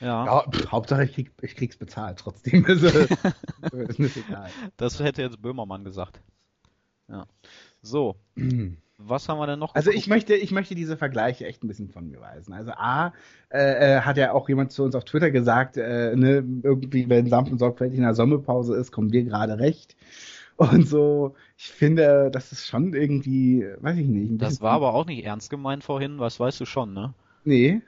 ja, 0.00 0.26
ja, 0.26 0.50
pff, 0.50 0.70
Hauptsache 0.70 1.04
ich, 1.04 1.14
krieg, 1.14 1.32
ich 1.42 1.56
krieg's 1.56 1.76
bezahlt 1.76 2.18
trotzdem. 2.18 2.64
Also, 2.68 2.86
ist 2.88 3.98
mir 3.98 4.10
egal. 4.28 4.50
das 4.76 5.00
hätte 5.00 5.22
jetzt 5.22 5.40
Böhmermann 5.40 5.84
gesagt. 5.84 6.20
Ja. 7.08 7.26
So, 7.82 8.16
was 8.98 9.28
haben 9.28 9.38
wir 9.38 9.46
denn 9.46 9.58
noch? 9.58 9.74
Also 9.74 9.90
ich 9.90 10.06
möchte, 10.08 10.34
ich 10.34 10.50
möchte 10.50 10.74
diese 10.74 10.96
Vergleiche 10.96 11.46
echt 11.46 11.62
ein 11.62 11.68
bisschen 11.68 11.88
von 11.88 12.08
mir 12.08 12.20
weisen. 12.20 12.52
Also 12.52 12.72
A, 12.72 13.12
äh, 13.50 13.96
äh, 13.96 14.00
hat 14.00 14.16
ja 14.16 14.32
auch 14.32 14.48
jemand 14.48 14.72
zu 14.72 14.84
uns 14.84 14.94
auf 14.94 15.04
Twitter 15.04 15.30
gesagt, 15.30 15.76
äh, 15.76 16.14
ne, 16.16 16.44
irgendwie, 16.62 17.08
wenn 17.08 17.32
und 17.32 17.58
sorgfältig 17.58 17.98
in 17.98 18.04
der 18.04 18.14
Sommerpause 18.14 18.76
ist, 18.76 18.92
kommen 18.92 19.12
wir 19.12 19.24
gerade 19.24 19.58
recht. 19.58 19.96
Und 20.56 20.88
so, 20.88 21.34
ich 21.58 21.68
finde, 21.68 22.30
das 22.30 22.50
ist 22.50 22.66
schon 22.66 22.94
irgendwie, 22.94 23.66
weiß 23.80 23.98
ich 23.98 24.06
nicht. 24.06 24.40
Das 24.40 24.62
war 24.62 24.72
aber 24.72 24.94
auch 24.94 25.04
nicht 25.04 25.24
ernst 25.24 25.50
gemeint 25.50 25.84
vorhin, 25.84 26.18
was 26.18 26.40
weißt 26.40 26.60
du 26.60 26.64
schon, 26.64 26.94
ne? 26.94 27.12
Nee, 27.44 27.82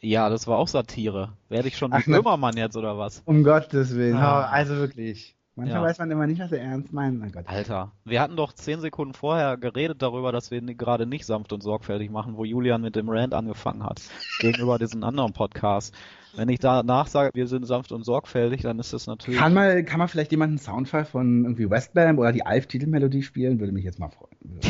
Ja, 0.00 0.28
das 0.30 0.46
war 0.46 0.58
auch 0.58 0.68
Satire. 0.68 1.32
Werde 1.48 1.68
ich 1.68 1.76
schon 1.76 1.90
ne. 1.90 2.00
Böhmermann 2.04 2.56
jetzt 2.56 2.76
oder 2.76 2.96
was? 2.98 3.22
um 3.26 3.44
Gottes 3.44 3.94
Willen. 3.94 4.16
Ah. 4.16 4.46
Also 4.48 4.76
wirklich. 4.76 5.36
Manchmal 5.56 5.82
Ja. 5.82 5.88
weiß 5.88 5.98
man 5.98 6.10
immer 6.10 6.26
nicht, 6.26 6.40
was 6.40 6.52
er 6.52 6.62
ernst 6.62 6.92
meint. 6.92 7.18
Mein 7.18 7.32
Gott. 7.32 7.44
Alter, 7.46 7.92
wir 8.04 8.20
hatten 8.22 8.36
doch 8.36 8.52
zehn 8.54 8.80
Sekunden 8.80 9.12
vorher 9.12 9.58
geredet 9.58 10.00
darüber, 10.00 10.32
dass 10.32 10.50
wir 10.50 10.62
gerade 10.62 11.04
nicht 11.04 11.26
sanft 11.26 11.52
und 11.52 11.62
sorgfältig 11.62 12.10
machen, 12.10 12.36
wo 12.36 12.44
Julian 12.44 12.80
mit 12.80 12.96
dem 12.96 13.10
Rant 13.10 13.34
angefangen 13.34 13.84
hat. 13.84 14.00
Gegenüber 14.38 14.78
diesen 14.78 15.04
anderen 15.04 15.34
Podcasts. 15.34 15.92
Wenn 16.34 16.48
ich 16.48 16.60
danach 16.60 17.08
sage, 17.08 17.32
wir 17.34 17.46
sind 17.48 17.66
sanft 17.66 17.92
und 17.92 18.04
sorgfältig, 18.04 18.62
dann 18.62 18.78
ist 18.78 18.92
das 18.94 19.06
natürlich. 19.06 19.38
Kann 19.38 19.52
man, 19.52 19.84
kann 19.84 19.98
man 19.98 20.08
vielleicht 20.08 20.30
jemand 20.30 20.50
einen 20.50 20.58
Soundfall 20.58 21.04
von 21.04 21.44
irgendwie 21.44 21.68
Westbam 21.68 22.18
oder 22.18 22.32
die 22.32 22.46
Alf-Titelmelodie 22.46 23.22
spielen? 23.22 23.58
Würde 23.60 23.72
mich 23.72 23.84
jetzt 23.84 23.98
mal 23.98 24.10
freuen. 24.10 24.60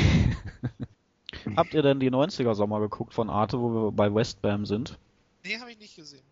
Habt 1.56 1.74
ihr 1.74 1.82
denn 1.82 2.00
die 2.00 2.10
90er 2.10 2.54
Sommer 2.54 2.80
geguckt 2.80 3.14
von 3.14 3.30
Arte, 3.30 3.60
wo 3.60 3.70
wir 3.72 3.92
bei 3.92 4.12
Westbam 4.12 4.66
sind? 4.66 4.98
Nee, 5.44 5.58
habe 5.58 5.72
ich 5.72 5.78
nicht 5.78 5.96
gesehen. 5.96 6.24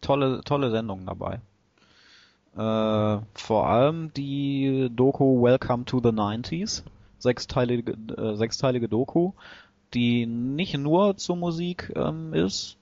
Tolle, 0.00 0.40
tolle 0.44 0.70
Sendungen 0.70 1.06
dabei. 1.06 1.40
Äh, 2.56 3.22
vor 3.34 3.68
allem 3.68 4.12
die 4.14 4.90
Doku 4.94 5.42
Welcome 5.42 5.84
to 5.84 6.00
the 6.02 6.08
90s. 6.08 6.82
Sechsteilige, 7.18 7.92
äh, 8.16 8.34
sechsteilige 8.34 8.88
Doku, 8.88 9.32
die 9.94 10.26
nicht 10.26 10.76
nur 10.78 11.16
zur 11.16 11.36
Musik 11.36 11.92
ähm, 11.94 12.32
ist. 12.32 12.76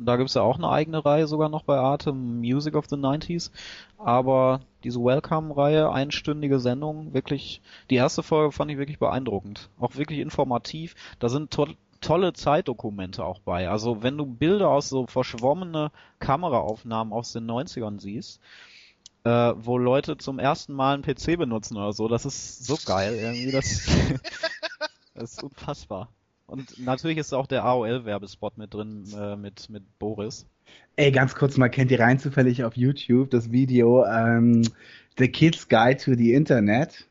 Da 0.00 0.16
gibt's 0.16 0.34
ja 0.34 0.42
auch 0.42 0.58
eine 0.58 0.68
eigene 0.68 1.04
Reihe 1.04 1.26
sogar 1.26 1.48
noch 1.48 1.64
bei 1.64 1.76
Arte, 1.76 2.12
Music 2.12 2.76
of 2.76 2.86
the 2.88 2.96
90s. 2.96 3.50
Aber 3.96 4.60
diese 4.84 5.02
Welcome-Reihe, 5.02 5.90
einstündige 5.90 6.60
Sendung, 6.60 7.14
wirklich, 7.14 7.60
die 7.90 7.96
erste 7.96 8.22
Folge 8.22 8.52
fand 8.52 8.70
ich 8.70 8.78
wirklich 8.78 9.00
beeindruckend. 9.00 9.70
Auch 9.80 9.96
wirklich 9.96 10.20
informativ. 10.20 10.94
Da 11.18 11.28
sind 11.28 11.50
to 11.50 11.66
tolle 12.00 12.32
Zeitdokumente 12.32 13.24
auch 13.24 13.40
bei. 13.40 13.68
Also 13.68 14.02
wenn 14.02 14.16
du 14.16 14.26
Bilder 14.26 14.68
aus 14.68 14.88
so 14.88 15.06
verschwommene 15.06 15.90
Kameraaufnahmen 16.18 17.12
aus 17.12 17.32
den 17.32 17.46
90ern 17.50 18.00
siehst, 18.00 18.40
äh, 19.24 19.52
wo 19.56 19.78
Leute 19.78 20.16
zum 20.16 20.38
ersten 20.38 20.72
Mal 20.72 20.94
einen 20.94 21.02
PC 21.02 21.36
benutzen 21.38 21.76
oder 21.76 21.92
so, 21.92 22.08
das 22.08 22.24
ist 22.24 22.64
so 22.64 22.78
geil 22.84 23.14
irgendwie. 23.14 23.50
Das, 23.50 23.86
das 25.14 25.32
ist 25.32 25.42
unfassbar. 25.42 26.08
Und 26.46 26.78
natürlich 26.78 27.18
ist 27.18 27.34
auch 27.34 27.46
der 27.46 27.64
AOL-Werbespot 27.64 28.56
mit 28.56 28.72
drin, 28.72 29.04
äh, 29.14 29.36
mit, 29.36 29.68
mit 29.68 29.98
Boris. 29.98 30.46
Ey, 30.96 31.12
ganz 31.12 31.34
kurz 31.34 31.58
mal, 31.58 31.68
kennt 31.68 31.90
ihr 31.90 32.00
rein 32.00 32.18
zufällig 32.18 32.64
auf 32.64 32.76
YouTube 32.76 33.30
das 33.30 33.52
Video 33.52 34.04
ähm, 34.06 34.62
The 35.18 35.28
Kids 35.28 35.68
Guide 35.68 35.98
to 35.98 36.14
the 36.14 36.32
Internet? 36.32 37.06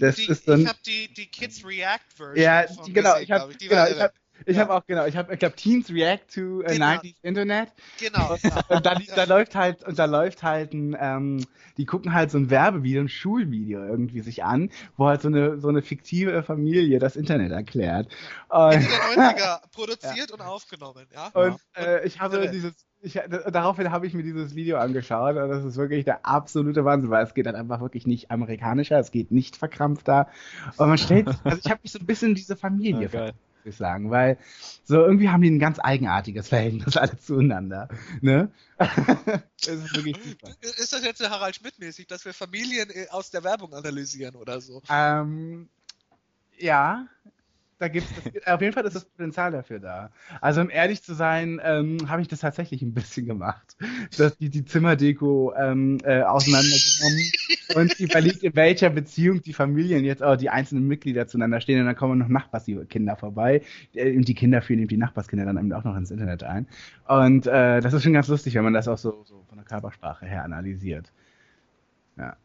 Das 0.00 0.16
die, 0.16 0.26
ist 0.26 0.48
ein, 0.48 0.62
ich 0.62 0.66
habe 0.66 0.78
die, 0.86 1.12
die 1.14 1.26
Kids 1.26 1.64
React 1.64 2.00
Version. 2.16 2.36
ja, 2.36 2.66
von 2.68 2.92
genau, 2.92 3.12
gesehen, 3.14 3.24
ich 3.24 3.30
habe 3.32 3.54
genau, 3.58 3.82
hab, 4.00 4.14
Ja. 4.46 4.60
hab 4.62 4.70
auch 4.70 4.86
genau, 4.86 5.06
ich 5.06 5.16
habe 5.16 5.32
ich 5.34 5.38
glaube 5.38 5.56
Teens 5.56 5.90
React 5.90 6.26
to 6.34 6.62
äh, 6.62 6.74
Genau. 6.74 6.86
90s 6.86 7.16
Internet 7.22 7.72
Genau. 7.98 8.36
und 8.68 8.86
da, 8.86 8.94
da 9.14 9.24
läuft 9.24 9.54
halt 9.54 9.84
und 9.84 9.98
da 9.98 10.06
läuft 10.06 10.42
halt 10.42 10.72
ein 10.72 10.96
ähm, 10.98 11.46
die 11.76 11.84
gucken 11.86 12.12
halt 12.14 12.30
so 12.30 12.38
ein 12.38 12.50
Werbevideo, 12.50 13.02
ein 13.02 13.08
Schulvideo 13.08 13.84
irgendwie 13.84 14.20
sich 14.20 14.42
an, 14.44 14.70
wo 14.96 15.06
halt 15.06 15.22
so 15.22 15.28
eine 15.28 15.58
so 15.60 15.68
eine 15.68 15.82
fiktive 15.82 16.42
Familie 16.42 16.98
das 16.98 17.16
Internet 17.16 17.52
erklärt. 17.52 18.08
Und, 18.48 18.72
Ende 18.72 18.88
der 18.88 19.00
90er 19.02 19.60
produziert 19.72 20.32
und 20.32 20.40
aufgenommen, 20.40 21.06
ja. 21.12 21.28
Und 21.34 21.60
äh, 21.76 22.04
ich 22.06 22.20
habe 22.20 22.36
Irre. 22.36 22.50
dieses, 22.50 22.86
ich, 23.02 23.14
daraufhin 23.50 23.90
habe 23.90 24.06
ich 24.06 24.14
mir 24.14 24.22
dieses 24.22 24.54
Video 24.54 24.78
angeschaut 24.78 25.36
und 25.36 25.48
das 25.48 25.64
ist 25.64 25.76
wirklich 25.76 26.04
der 26.04 26.26
absolute 26.26 26.84
Wahnsinn, 26.84 27.10
weil 27.10 27.24
es 27.24 27.34
geht 27.34 27.46
dann 27.46 27.54
einfach 27.54 27.80
wirklich 27.80 28.06
nicht 28.06 28.30
amerikanischer, 28.30 28.98
es 28.98 29.10
geht 29.10 29.30
nicht 29.30 29.56
verkrampfter. 29.56 30.28
Und 30.76 30.88
man 30.88 30.98
stellt, 30.98 31.28
also 31.44 31.58
ich 31.62 31.70
habe 31.70 31.80
mich 31.82 31.92
so 31.92 31.98
ein 31.98 32.06
bisschen 32.06 32.30
in 32.30 32.34
diese 32.34 32.56
Familie 32.56 33.08
muss 33.64 33.74
ich 33.74 33.76
sagen, 33.76 34.10
weil 34.10 34.38
so 34.84 34.96
irgendwie 35.04 35.28
haben 35.28 35.42
die 35.42 35.50
ein 35.50 35.58
ganz 35.58 35.78
eigenartiges 35.80 36.48
Verhältnis 36.48 36.96
alle 36.96 37.18
zueinander. 37.18 37.88
Ne? 38.20 38.50
das 38.78 39.68
ist 39.68 39.96
wirklich 39.96 40.16
super. 40.22 40.50
Ist 40.60 40.92
das 40.92 41.04
jetzt 41.04 41.28
Harald 41.28 41.56
Schmidt-mäßig, 41.56 42.06
dass 42.06 42.24
wir 42.24 42.34
Familien 42.34 42.90
äh, 42.90 43.06
aus 43.10 43.30
der 43.30 43.44
Werbung 43.44 43.74
analysieren 43.74 44.36
oder 44.36 44.60
so? 44.60 44.82
Ähm, 44.90 45.68
ja, 46.58 47.06
da 47.80 47.88
gibt's 47.88 48.12
das, 48.14 48.46
auf 48.46 48.60
jeden 48.60 48.74
Fall 48.74 48.84
ist 48.84 48.94
das 48.94 49.06
Potenzial 49.06 49.52
dafür 49.52 49.80
da. 49.80 50.10
Also 50.42 50.60
um 50.60 50.68
ehrlich 50.68 51.02
zu 51.02 51.14
sein, 51.14 51.60
ähm, 51.64 52.10
habe 52.10 52.20
ich 52.20 52.28
das 52.28 52.40
tatsächlich 52.40 52.82
ein 52.82 52.92
bisschen 52.92 53.24
gemacht. 53.24 53.76
Dass 54.18 54.36
die 54.36 54.50
die 54.50 54.66
Zimmerdeko 54.66 55.54
ähm, 55.56 55.96
äh, 56.04 56.20
auseinandergenommen 56.20 57.32
und 57.74 57.98
überlegt, 57.98 58.42
in 58.42 58.54
welcher 58.54 58.90
Beziehung 58.90 59.40
die 59.40 59.54
Familien 59.54 60.04
jetzt 60.04 60.22
auch 60.22 60.36
die 60.36 60.50
einzelnen 60.50 60.86
Mitglieder 60.88 61.26
zueinander 61.26 61.62
stehen 61.62 61.80
und 61.80 61.86
dann 61.86 61.96
kommen 61.96 62.18
noch 62.18 62.28
Nachbarskinder 62.28 63.16
vorbei 63.16 63.62
äh, 63.94 64.14
und 64.14 64.28
die 64.28 64.34
Kinder 64.34 64.60
führen 64.60 64.80
eben 64.80 64.88
die 64.88 64.98
Nachbarskinder 64.98 65.46
dann 65.46 65.56
eben 65.56 65.72
auch 65.72 65.84
noch 65.84 65.96
ins 65.96 66.10
Internet 66.10 66.42
ein. 66.42 66.68
Und 67.08 67.46
äh, 67.46 67.80
das 67.80 67.94
ist 67.94 68.02
schon 68.02 68.12
ganz 68.12 68.28
lustig, 68.28 68.54
wenn 68.56 68.64
man 68.64 68.74
das 68.74 68.88
auch 68.88 68.98
so, 68.98 69.24
so 69.24 69.42
von 69.48 69.56
der 69.56 69.64
Körpersprache 69.64 70.26
her 70.26 70.44
analysiert. 70.44 71.10
Ja. 72.18 72.36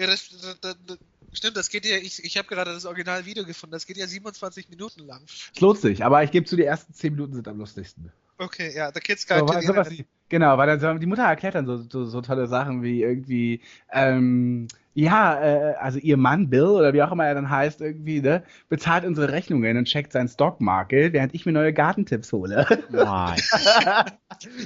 Ja, 0.00 0.06
das, 0.06 0.28
das, 0.30 0.60
das, 0.60 0.76
das 0.86 0.98
stimmt, 1.32 1.56
das 1.56 1.68
geht 1.68 1.84
ja, 1.86 1.96
ich, 1.96 2.22
ich 2.24 2.36
habe 2.38 2.48
gerade 2.48 2.72
das 2.72 2.84
Originalvideo 2.86 3.44
gefunden, 3.44 3.72
das 3.72 3.86
geht 3.86 3.96
ja 3.96 4.06
27 4.06 4.68
Minuten 4.68 5.00
lang. 5.06 5.22
Es 5.54 5.60
lohnt 5.60 5.78
sich, 5.78 6.04
aber 6.04 6.22
ich 6.22 6.30
gebe 6.30 6.46
zu, 6.46 6.56
die 6.56 6.64
ersten 6.64 6.92
zehn 6.92 7.14
Minuten 7.14 7.34
sind 7.34 7.48
am 7.48 7.58
lustigsten. 7.58 8.12
Okay, 8.38 8.72
ja, 8.74 8.90
The 8.94 9.00
Kids 9.00 9.26
So, 9.26 9.34
Guide 9.34 9.46
to 9.46 9.60
sowas, 9.66 9.88
Internet. 9.88 10.06
genau, 10.28 10.56
weil 10.58 10.66
dann, 10.68 10.80
so- 10.80 10.94
die 10.98 11.06
Mutter 11.06 11.24
erklärt 11.24 11.54
dann 11.56 11.66
so, 11.66 11.76
so, 11.78 12.04
so 12.04 12.20
tolle 12.20 12.46
Sachen 12.46 12.82
wie 12.82 13.02
irgendwie, 13.02 13.62
ähm, 13.92 14.68
ja, 14.94 15.40
äh, 15.40 15.74
also 15.74 15.98
ihr 15.98 16.16
Mann 16.16 16.48
Bill 16.50 16.64
oder 16.66 16.92
wie 16.92 17.02
auch 17.02 17.12
immer 17.12 17.26
er 17.26 17.34
dann 17.34 17.50
heißt, 17.50 17.80
irgendwie, 17.80 18.20
ne, 18.20 18.44
bezahlt 18.68 19.04
unsere 19.04 19.32
Rechnungen 19.32 19.76
und 19.76 19.84
checkt 19.86 20.12
sein 20.12 20.28
Stockmarket, 20.28 21.12
während 21.12 21.34
ich 21.34 21.46
mir 21.46 21.52
neue 21.52 21.72
Gartentipps 21.72 22.32
hole. 22.32 22.66
Nein. 22.90 23.40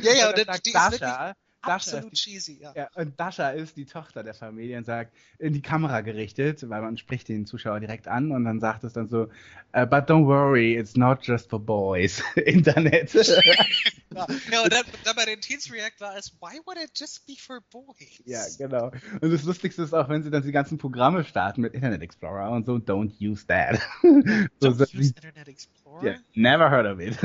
Ja, 0.03 0.13
ja, 0.15 0.29
Und 0.29 0.39
und 0.39 0.49
dann 0.49 0.61
Ding 0.61 0.75
ist 0.75 0.91
wirklich, 0.93 1.01
Dasha 1.63 1.75
absolut 1.75 2.13
ist 2.13 2.27
die, 2.27 2.31
cheesy, 2.31 2.59
ja. 2.61 2.73
ja, 2.75 2.89
und 2.95 3.19
Dasha 3.19 3.51
ist 3.51 3.77
die 3.77 3.85
Tochter 3.85 4.23
der 4.23 4.35
Familie 4.35 4.79
und 4.79 4.85
sagt, 4.85 5.13
in 5.39 5.53
die 5.53 5.63
Kamera 5.63 6.01
gerichtet, 6.01 6.69
weil 6.69 6.83
man 6.83 6.97
spricht 6.97 7.29
den 7.29 7.47
Zuschauer 7.47 7.81
direkt 7.81 8.09
an 8.09 8.33
und 8.33 8.45
dann 8.45 8.61
sagt 8.61 8.85
es 8.85 8.93
dann 8.93 9.09
so, 9.09 9.29
uh, 9.75 9.87
but 9.87 10.09
don't 10.11 10.27
worry, 10.27 10.77
it's 10.77 10.97
not 10.97 11.25
just 11.25 11.49
for 11.51 11.61
boys. 11.61 12.23
Internet. 12.37 13.13
Ja, 14.15 14.27
ja 14.51 14.63
und 14.63 14.73
dann, 14.73 14.85
dann 15.05 15.17
bei 15.17 15.25
den 15.25 15.41
Teens 15.41 15.73
React 15.73 16.01
war 16.01 16.17
es, 16.19 16.33
why 16.41 16.61
would 16.67 16.77
it 16.77 16.91
just 16.95 17.27
be 17.27 17.35
for 17.39 17.61
boys? 17.71 18.21
ja, 18.27 18.43
genau. 18.59 18.91
Und 19.21 19.33
das 19.33 19.43
Lustigste 19.45 19.85
ist 19.85 19.95
auch, 19.95 20.09
wenn 20.11 20.23
sie 20.23 20.31
dann 20.31 20.43
die 20.43 20.53
ganzen 20.53 20.77
Programme 20.77 21.25
starten 21.25 21.63
mit 21.63 21.73
Internet 21.73 22.03
Explorer 22.03 22.51
und 22.51 22.67
so, 22.67 22.75
don't 22.75 23.13
use 23.21 23.47
that. 23.47 23.81
so, 24.03 24.09
Don't 24.69 24.75
so, 24.75 24.99
use 24.99 25.15
Internet 25.17 25.49
Explorer? 25.49 26.05
yeah, 26.05 26.19
never 26.35 26.71
heard 26.71 26.87
of 26.87 27.01
it. 27.01 27.17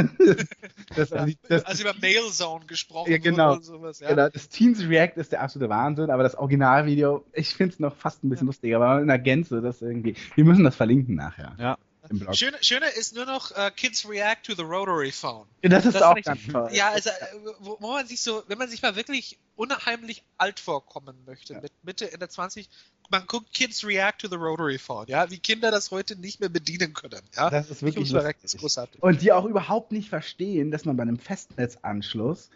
das, 0.95 1.12
also, 1.12 1.34
Also 1.65 1.84
über 1.84 1.93
Mailzone 2.00 2.65
gesprochen 2.65 3.12
Ja, 3.12 3.17
genau. 3.17 3.54
und 3.54 3.65
sowas, 3.65 4.00
ja. 4.00 4.10
Genau, 4.10 4.27
das 4.30 4.50
Teens 4.50 4.82
React 4.82 5.13
ist 5.18 5.32
der 5.32 5.42
absolute 5.42 5.70
Wahnsinn, 5.70 6.10
aber 6.10 6.24
das 6.24 6.36
Originalvideo, 6.36 7.26
ich 7.34 7.50
finde 7.56 7.74
es 7.74 7.80
noch 7.80 7.96
fast 7.96 8.24
ein 8.24 8.30
bisschen 8.30 8.48
lustiger, 8.48 8.78
aber 8.78 9.02
in 9.02 9.08
der 9.08 9.20
Gänze, 9.20 9.62
das 9.62 9.82
irgendwie. 9.82 10.16
Wir 10.36 10.44
müssen 10.46 10.63
das 10.63 10.76
verlinken 10.76 11.16
nachher. 11.16 11.56
Ja. 11.60 11.78
Im 12.10 12.20
Blog. 12.20 12.36
Schöner 12.38 12.58
Schöne 12.62 12.86
ist 12.98 13.16
nur 13.16 13.26
noch 13.26 13.52
äh, 13.52 13.70
Kids 13.76 14.08
React 14.08 14.44
to 14.46 14.56
the 14.56 14.62
Rotary 14.62 15.12
Phone. 15.12 15.46
Das 15.62 15.86
ist 15.86 15.96
Das 15.96 16.02
auch 16.04 16.16
ich- 16.16 16.24
ganz 16.24 16.40
toll. 16.50 16.70
Ja, 16.72 16.90
also 16.92 17.10
äh, 17.10 17.13
wo, 17.60 17.76
wo 17.82 17.92
man 17.92 18.08
sich 18.08 18.22
so, 18.22 18.44
wenn 18.48 18.58
man 18.58 18.70
sich 18.70 18.82
mal 18.82 18.96
wirklich 18.96 19.38
unheimlich 19.58 20.24
alt 20.38 20.62
vorkommen 20.62 21.18
möchte, 21.26 21.56
Ja. 21.56 21.60
mit 21.62 21.74
Mitte, 21.84 22.10
Ende 22.13 22.30
20, 22.30 22.70
man 23.10 23.26
guckt 23.28 23.54
Kids 23.54 23.86
React 23.86 24.20
to 24.22 24.28
the 24.30 24.36
Rotary 24.36 24.78
Phone, 24.78 25.08
ja, 25.10 25.30
wie 25.32 25.38
Kinder 25.40 25.70
das 25.70 25.92
heute 25.92 26.16
nicht 26.18 26.40
mehr 26.40 26.48
bedienen 26.50 26.94
können, 26.94 27.20
ja. 27.36 27.50
Das 27.50 27.70
ist 27.70 27.84
wirklich 27.84 28.10
das 28.10 28.54
ist 28.54 28.58
großartig. 28.58 29.04
Und 29.04 29.22
die 29.22 29.34
auch 29.34 29.44
überhaupt 29.46 29.92
nicht 29.92 30.08
verstehen, 30.08 30.72
dass 30.72 30.86
man 30.86 30.96
bei 30.96 31.04
einem 31.04 31.18
Festnetzanschluss, 31.20 32.50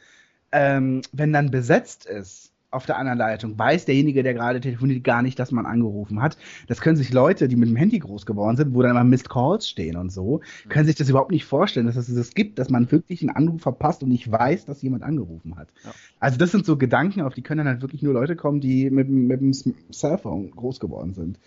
ähm, 0.52 1.02
wenn 1.12 1.34
dann 1.34 1.52
besetzt 1.52 2.06
ist 2.06 2.50
auf 2.74 2.86
der 2.86 2.98
anderen 2.98 3.18
Leitung, 3.20 3.60
weiß 3.60 3.84
derjenige, 3.84 4.24
der 4.24 4.34
gerade 4.34 4.62
telefoniert, 4.62 5.04
gar 5.04 5.22
nicht, 5.22 5.38
dass 5.38 5.52
man 5.52 5.66
angerufen 5.66 6.22
hat. 6.22 6.38
Das 6.68 6.80
können 6.80 6.96
sich 6.96 7.12
Leute, 7.12 7.50
die 7.50 7.58
mit 7.58 7.68
dem 7.68 7.76
Handy 7.76 8.00
groß 8.00 8.26
geworden 8.26 8.56
sind, 8.56 8.74
wo 8.74 8.82
dann 8.82 8.92
immer 8.92 9.04
Missed 9.04 9.30
Calls 9.30 9.68
stehen 9.68 9.98
und 9.98 10.10
so, 10.10 10.40
können 10.70 10.86
sich 10.86 10.96
das 10.96 11.10
überhaupt 11.10 11.32
nicht 11.32 11.44
vorstellen, 11.44 11.86
dass 11.86 11.98
es 11.98 12.16
das 12.16 12.34
gibt, 12.34 12.60
dass 12.60 12.70
man 12.70 12.90
wirklich 12.90 13.20
einen 13.24 13.32
Anruf 13.36 13.62
verpasst 13.62 14.04
und 14.04 14.10
nicht 14.10 14.32
weiß, 14.32 14.64
dass 14.64 14.82
jemand 14.82 15.04
angerufen 15.04 15.58
hat. 15.58 15.68
Ja. 15.84 15.92
Also 16.22 16.38
das 16.38 16.52
sind 16.52 16.66
so 16.66 16.78
Gedanken, 16.78 17.20
auf 17.24 17.34
die 17.34 17.42
können 17.42 17.58
dann 17.58 17.68
halt 17.68 17.82
wirklich 17.82 18.04
nur 18.04 18.14
Leute 18.14 18.38
kommen, 18.38 18.62
die 18.62 18.90
mit, 18.90 19.06
dem- 19.10 19.28
mit 19.28 19.42
dem 19.42 19.52
Cellphone 19.92 20.52
groß 20.52 20.80
geworden 20.80 21.14
sind. 21.14 21.40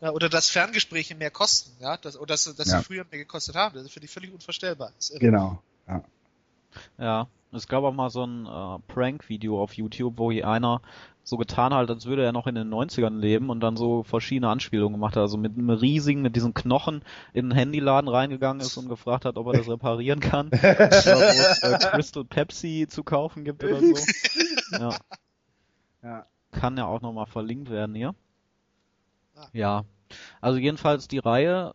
Ja, 0.00 0.10
oder 0.12 0.30
dass 0.30 0.48
Ferngespräche 0.48 1.14
mehr 1.14 1.30
kosten, 1.30 1.70
ja, 1.82 1.98
das, 1.98 2.16
oder 2.16 2.28
dass, 2.28 2.44
dass 2.56 2.70
Ja. 2.72 2.78
sie 2.78 2.84
früher 2.84 3.04
mehr 3.10 3.20
gekostet 3.20 3.56
haben. 3.56 3.74
Das 3.74 3.84
ist 3.84 3.92
für 3.92 4.00
die 4.00 4.08
völlig 4.08 4.32
unvorstellbar. 4.32 4.92
Genau. 5.18 5.60
Ja. 5.86 6.02
Ja, 6.98 7.28
es 7.52 7.68
gab 7.68 7.84
auch 7.84 7.92
mal 7.92 8.10
so 8.10 8.24
ein 8.24 8.46
äh, 8.46 8.78
Prank-Video 8.92 9.62
auf 9.62 9.74
YouTube, 9.74 10.18
wo 10.18 10.32
hier 10.32 10.48
einer 10.48 10.80
so 11.24 11.36
getan 11.36 11.72
hat, 11.72 11.88
als 11.88 12.06
würde 12.06 12.24
er 12.24 12.32
noch 12.32 12.46
in 12.46 12.54
den 12.54 12.72
90ern 12.72 13.18
leben 13.18 13.50
und 13.50 13.60
dann 13.60 13.76
so 13.76 14.02
verschiedene 14.02 14.48
Anspielungen 14.48 14.94
gemacht 14.94 15.14
hat. 15.14 15.20
Also 15.20 15.36
mit 15.36 15.56
einem 15.56 15.70
riesigen, 15.70 16.22
mit 16.22 16.34
diesen 16.34 16.54
Knochen 16.54 17.02
in 17.32 17.50
den 17.50 17.56
Handyladen 17.56 18.08
reingegangen 18.08 18.60
ist 18.60 18.76
und 18.76 18.88
gefragt 18.88 19.24
hat, 19.24 19.36
ob 19.36 19.46
er 19.48 19.52
das 19.52 19.68
reparieren 19.68 20.20
kann. 20.20 20.48
oder 20.48 20.58
wo 20.58 21.50
es 21.50 21.62
äh, 21.62 21.78
Crystal 21.78 22.24
Pepsi 22.24 22.86
zu 22.88 23.04
kaufen 23.04 23.44
gibt 23.44 23.62
oder 23.62 23.80
so. 23.80 23.94
Ja. 24.72 24.96
Ja. 26.02 26.26
Kann 26.50 26.76
ja 26.76 26.86
auch 26.86 27.00
nochmal 27.00 27.26
verlinkt 27.26 27.70
werden 27.70 27.94
hier. 27.94 28.14
Ah. 29.36 29.46
Ja. 29.52 29.84
Also 30.40 30.58
jedenfalls 30.58 31.06
die 31.08 31.18
Reihe 31.18 31.72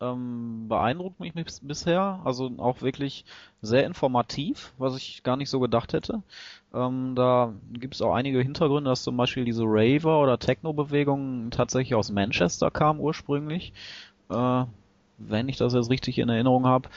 ähm, 0.00 0.66
beeindruckt 0.68 1.20
mich 1.20 1.32
bis, 1.34 1.60
bisher. 1.60 2.20
Also 2.24 2.50
auch 2.58 2.82
wirklich 2.82 3.24
sehr 3.62 3.86
informativ, 3.86 4.72
was 4.78 4.96
ich 4.96 5.22
gar 5.22 5.36
nicht 5.36 5.50
so 5.50 5.60
gedacht 5.60 5.92
hätte. 5.92 6.22
Ähm, 6.74 7.14
da 7.14 7.54
gibt 7.72 7.94
es 7.94 8.02
auch 8.02 8.14
einige 8.14 8.40
Hintergründe, 8.40 8.90
dass 8.90 9.02
zum 9.02 9.16
Beispiel 9.16 9.44
diese 9.44 9.64
Raver- 9.64 10.20
oder 10.22 10.38
Techno-Bewegung 10.38 11.50
tatsächlich 11.50 11.94
aus 11.94 12.10
Manchester 12.10 12.70
kam 12.70 13.00
ursprünglich. 13.00 13.72
Äh, 14.30 14.64
wenn 15.18 15.48
ich 15.48 15.56
das 15.56 15.74
jetzt 15.74 15.90
richtig 15.90 16.18
in 16.18 16.28
Erinnerung 16.28 16.66
habe. 16.66 16.88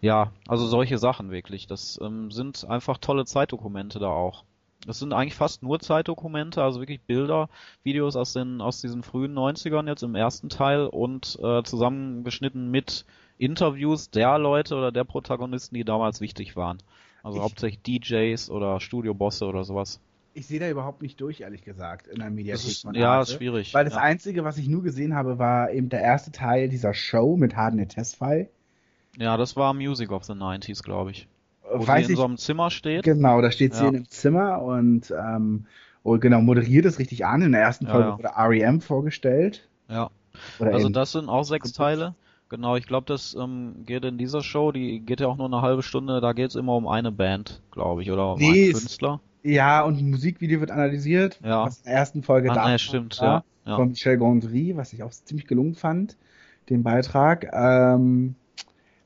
Ja, 0.00 0.30
also 0.46 0.66
solche 0.66 0.98
Sachen 0.98 1.30
wirklich. 1.30 1.66
Das 1.66 1.98
ähm, 2.02 2.30
sind 2.30 2.64
einfach 2.68 2.98
tolle 2.98 3.24
Zeitdokumente 3.24 3.98
da 3.98 4.08
auch. 4.08 4.44
Das 4.86 4.98
sind 4.98 5.12
eigentlich 5.12 5.34
fast 5.34 5.62
nur 5.62 5.80
Zeitdokumente, 5.80 6.62
also 6.62 6.80
wirklich 6.80 7.00
Bilder, 7.00 7.48
Videos 7.84 8.16
aus 8.16 8.32
den 8.34 8.60
aus 8.60 8.80
diesen 8.80 9.02
frühen 9.02 9.32
90ern 9.34 9.88
jetzt 9.88 10.02
im 10.02 10.14
ersten 10.14 10.48
Teil 10.48 10.86
und 10.86 11.38
äh, 11.42 11.62
zusammengeschnitten 11.62 12.70
mit 12.70 13.04
Interviews 13.38 14.10
der 14.10 14.38
Leute 14.38 14.74
oder 14.76 14.92
der 14.92 15.04
Protagonisten, 15.04 15.74
die 15.74 15.84
damals 15.84 16.20
wichtig 16.20 16.54
waren. 16.56 16.78
Also 17.22 17.38
Ich- 17.38 17.44
hauptsächlich 17.44 17.80
DJs 17.82 18.50
oder 18.50 18.80
Studiobosse 18.80 19.46
oder 19.46 19.64
sowas. 19.64 20.00
Ich 20.36 20.46
sehe 20.48 20.58
da 20.58 20.68
überhaupt 20.68 21.00
nicht 21.00 21.20
durch, 21.20 21.42
ehrlich 21.42 21.62
gesagt, 21.62 22.08
in 22.08 22.18
der 22.18 22.28
Mediathek. 22.28 22.64
Das 22.64 22.70
ist, 22.72 22.82
von 22.82 22.94
ja, 22.96 23.22
ist 23.22 23.32
schwierig. 23.34 23.72
Weil 23.72 23.84
das 23.84 23.94
ja. 23.94 24.00
Einzige, 24.00 24.42
was 24.42 24.58
ich 24.58 24.66
nur 24.68 24.82
gesehen 24.82 25.14
habe, 25.14 25.38
war 25.38 25.70
eben 25.70 25.88
der 25.88 26.00
erste 26.00 26.32
Teil 26.32 26.68
dieser 26.68 26.92
Show 26.92 27.36
mit 27.36 27.54
Harden 27.54 27.88
Testfile. 27.88 28.48
ja, 29.16 29.36
das 29.36 29.54
war 29.54 29.72
Music 29.74 30.10
of 30.10 30.24
the 30.24 30.32
90s, 30.32 30.82
glaube 30.82 31.12
ich. 31.12 31.28
Wo 31.78 31.86
Weiß 31.86 32.06
sie 32.06 32.12
in 32.12 32.14
ich, 32.14 32.18
so 32.18 32.24
einem 32.24 32.36
Zimmer 32.38 32.70
steht. 32.70 33.02
genau, 33.04 33.40
da 33.40 33.50
steht 33.50 33.74
sie 33.74 33.82
Ja. 33.82 33.88
in 33.88 33.96
einem 33.96 34.08
Zimmer 34.10 34.62
und, 34.62 35.12
ähm, 35.16 35.66
und 36.02 36.20
genau, 36.20 36.40
moderiert 36.40 36.84
es 36.86 36.98
richtig 36.98 37.24
an. 37.26 37.42
In 37.42 37.52
der 37.52 37.62
ersten 37.62 37.86
Ja, 37.86 37.92
Folge 37.92 38.08
ja. 38.08 38.18
wurde 38.18 38.30
REM 38.36 38.80
vorgestellt. 38.80 39.68
Ja. 39.88 40.10
Oder 40.58 40.74
Also 40.74 40.88
das 40.88 41.12
sind 41.12 41.28
auch 41.28 41.44
sechs 41.44 41.72
Teile. 41.72 42.14
Genau, 42.48 42.76
ich 42.76 42.86
glaube, 42.86 43.06
das 43.06 43.34
ähm, 43.40 43.84
geht 43.86 44.04
in 44.04 44.18
dieser 44.18 44.42
Show, 44.42 44.70
die 44.70 45.00
geht 45.00 45.20
ja 45.20 45.26
auch 45.28 45.36
nur 45.36 45.46
eine 45.46 45.62
halbe 45.62 45.82
Stunde, 45.82 46.20
da 46.20 46.32
geht 46.32 46.50
es 46.50 46.56
immer 46.56 46.76
um 46.76 46.86
eine 46.86 47.10
Band, 47.10 47.62
glaube 47.70 48.02
ich, 48.02 48.10
oder 48.10 48.32
um 48.34 48.38
Nee, 48.38 48.64
einen 48.64 48.72
Künstler. 48.74 49.20
Ja, 49.42 49.82
und 49.82 49.98
ein 49.98 50.10
Musikvideo 50.10 50.60
wird 50.60 50.70
analysiert, 50.70 51.40
Ja. 51.44 51.64
was 51.66 51.78
in 51.78 51.84
der 51.84 51.94
ersten 51.94 52.22
Folge 52.22 52.50
Ah, 52.50 52.54
da 52.54 52.68
nee, 52.70 52.78
stimmt, 52.78 53.20
war, 53.20 53.44
ja. 53.66 53.70
ja. 53.72 53.76
von 53.76 53.88
Michel 53.88 54.16
Gondry, 54.18 54.76
was 54.76 54.92
ich 54.92 55.02
auch 55.02 55.10
ziemlich 55.10 55.46
gelungen 55.46 55.74
fand, 55.74 56.16
den 56.70 56.82
Beitrag. 56.82 57.50
Ähm, 57.52 58.34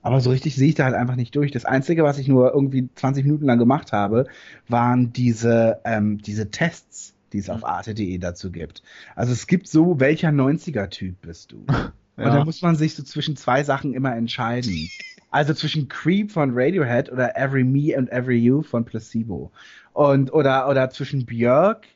aber 0.09 0.21
so 0.21 0.31
richtig 0.31 0.57
sehe 0.57 0.69
ich 0.69 0.75
da 0.75 0.85
halt 0.85 0.95
einfach 0.95 1.17
nicht 1.17 1.35
durch. 1.37 1.53
Das 1.53 1.65
Einzige, 1.65 2.03
was 2.05 2.19
ich 2.19 2.29
nur 2.29 2.53
irgendwie 2.53 2.89
20 2.95 3.25
Minuten 3.25 3.45
lang 3.47 3.59
gemacht 3.59 3.93
habe, 3.93 4.27
waren 4.69 5.13
diese, 5.13 5.81
ähm, 5.85 6.19
diese 6.19 6.51
Tests, 6.51 7.15
die 7.33 7.39
es 7.39 7.49
auf 7.51 7.59
Mhm. 7.61 7.65
arte.de 7.65 8.19
dazu 8.19 8.51
gibt. 8.51 8.83
Also 9.15 9.33
es 9.33 9.47
gibt 9.47 9.69
so, 9.69 10.01
welcher 10.01 10.31
90er-Typ 10.33 11.21
bist 11.21 11.53
du? 11.53 11.65
Und 12.21 12.25
Ja. 12.25 12.31
da 12.33 12.45
muss 12.45 12.63
man 12.63 12.75
sich 12.75 12.95
so 12.97 13.03
zwischen 13.05 13.37
zwei 13.37 13.63
Sachen 13.63 13.95
immer 13.95 14.15
entscheiden. 14.17 14.91
Also 15.31 15.55
zwischen 15.55 15.89
Creep 15.89 16.33
von 16.33 16.51
Radiohead 16.55 17.13
oder 17.13 17.37
Every 17.37 17.63
Me 17.63 17.97
and 17.97 18.11
Every 18.11 18.39
You 18.39 18.63
von 18.63 18.85
Placebo. 18.85 19.53
Und, 19.93 20.33
oder, 20.33 20.69
oder 20.69 20.91
zwischen 20.91 21.27
Björk 21.27 21.87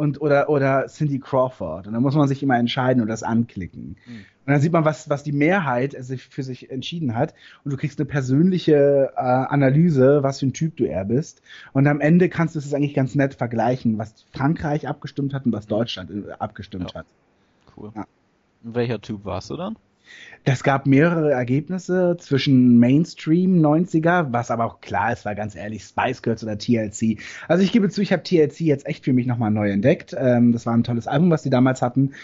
und, 0.00 0.20
oder, 0.22 0.48
oder 0.48 0.86
Cindy 0.86 1.18
Crawford. 1.18 1.86
Und 1.86 1.92
da 1.92 2.00
muss 2.00 2.14
man 2.14 2.26
sich 2.26 2.42
immer 2.42 2.56
entscheiden 2.58 3.02
und 3.02 3.08
das 3.08 3.22
anklicken. 3.22 3.96
Mhm. 4.06 4.24
Und 4.46 4.52
dann 4.54 4.60
sieht 4.62 4.72
man, 4.72 4.86
was, 4.86 5.10
was 5.10 5.22
die 5.22 5.32
Mehrheit 5.32 5.94
äh, 5.94 6.02
sich 6.02 6.24
für 6.24 6.42
sich 6.42 6.70
entschieden 6.70 7.14
hat. 7.14 7.34
Und 7.64 7.72
du 7.72 7.76
kriegst 7.76 8.00
eine 8.00 8.06
persönliche 8.06 9.12
äh, 9.14 9.20
Analyse, 9.20 10.22
was 10.22 10.40
für 10.40 10.46
ein 10.46 10.54
Typ 10.54 10.78
du 10.78 10.84
eher 10.84 11.04
bist. 11.04 11.42
Und 11.74 11.86
am 11.86 12.00
Ende 12.00 12.30
kannst 12.30 12.54
du 12.54 12.58
es 12.58 12.72
eigentlich 12.72 12.94
ganz 12.94 13.14
nett 13.14 13.34
vergleichen, 13.34 13.98
was 13.98 14.24
Frankreich 14.32 14.88
abgestimmt 14.88 15.34
hat 15.34 15.44
und 15.44 15.52
was 15.52 15.66
Deutschland 15.66 16.10
äh, 16.10 16.32
abgestimmt 16.38 16.92
Ja. 16.94 17.00
hat. 17.00 17.06
Cool. 17.76 17.92
Ja. 17.94 18.06
Und 18.64 18.74
welcher 18.74 19.02
Typ 19.02 19.26
warst 19.26 19.50
du 19.50 19.56
dann? 19.56 19.76
Es 20.44 20.62
gab 20.62 20.86
mehrere 20.86 21.32
Ergebnisse 21.32 22.16
zwischen 22.18 22.78
Mainstream 22.78 23.60
90er, 23.60 24.32
was 24.32 24.50
aber 24.50 24.64
auch 24.64 24.80
klar 24.80 25.12
ist, 25.12 25.24
war 25.26 25.34
ganz 25.34 25.54
ehrlich, 25.54 25.84
Spice 25.84 26.22
Girls 26.22 26.42
oder 26.42 26.56
TLC. 26.56 27.18
Also 27.46 27.62
ich 27.62 27.72
gebe 27.72 27.90
zu, 27.90 28.00
ich 28.00 28.12
habe 28.12 28.22
TLC 28.22 28.60
jetzt 28.60 28.86
echt 28.86 29.04
für 29.04 29.12
mich 29.12 29.26
nochmal 29.26 29.50
neu 29.50 29.70
entdeckt. 29.70 30.16
Ähm, 30.18 30.52
das 30.52 30.64
war 30.64 30.74
ein 30.74 30.84
tolles 30.84 31.06
Album, 31.06 31.30
was 31.30 31.42
die 31.42 31.50
damals 31.50 31.82
hatten. 31.82 32.14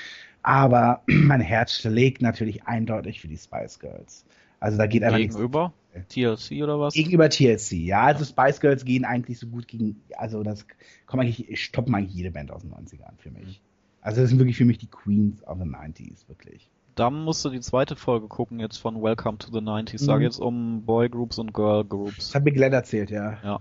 Aber 0.42 1.02
mein 1.06 1.40
Herz 1.40 1.72
schlägt 1.72 2.22
natürlich 2.22 2.64
eindeutig 2.64 3.20
für 3.20 3.28
die 3.28 3.36
Spice 3.36 3.78
Girls. 3.78 4.24
Also 4.60 4.78
da 4.78 4.86
geht 4.86 5.04
einfach 5.04 5.18
Gegenüber? 5.18 5.74
TLC 6.08 6.62
oder 6.62 6.78
was? 6.80 6.94
gegenüber 6.94 7.28
TLC. 7.28 7.72
Ja, 7.72 8.02
also 8.04 8.24
Spice 8.24 8.60
Girls 8.60 8.84
gehen 8.84 9.04
eigentlich 9.04 9.38
so 9.38 9.46
gut 9.46 9.68
gegen, 9.68 10.02
also 10.16 10.42
das 10.42 10.66
kommen 11.06 11.22
eigentlich, 11.22 11.62
stoppen 11.62 11.94
eigentlich 11.94 12.14
jede 12.14 12.30
Band 12.30 12.50
aus 12.50 12.62
den 12.62 12.72
90ern 12.72 13.16
für 13.18 13.30
mich. 13.30 13.60
Also 14.00 14.20
das 14.20 14.30
sind 14.30 14.38
wirklich 14.38 14.56
für 14.56 14.64
mich 14.64 14.78
die 14.78 14.88
Queens 14.88 15.42
of 15.46 15.58
the 15.58 15.64
90s, 15.64 16.28
wirklich. 16.28 16.70
Dann 16.96 17.22
musst 17.24 17.44
du 17.44 17.50
die 17.50 17.60
zweite 17.60 17.94
Folge 17.94 18.26
gucken 18.26 18.58
jetzt 18.58 18.78
von 18.78 19.02
Welcome 19.02 19.38
to 19.38 19.50
the 19.52 19.60
90s. 19.60 20.06
Da 20.06 20.16
Mhm. 20.16 20.20
geht's 20.20 20.38
um 20.38 20.82
Boy 20.84 21.08
Groups 21.08 21.38
und 21.38 21.52
Girl 21.54 21.84
Groups. 21.84 22.16
Das 22.16 22.34
hat 22.34 22.44
mir 22.44 22.52
Glenn 22.52 22.72
erzählt, 22.72 23.10
ja. 23.10 23.60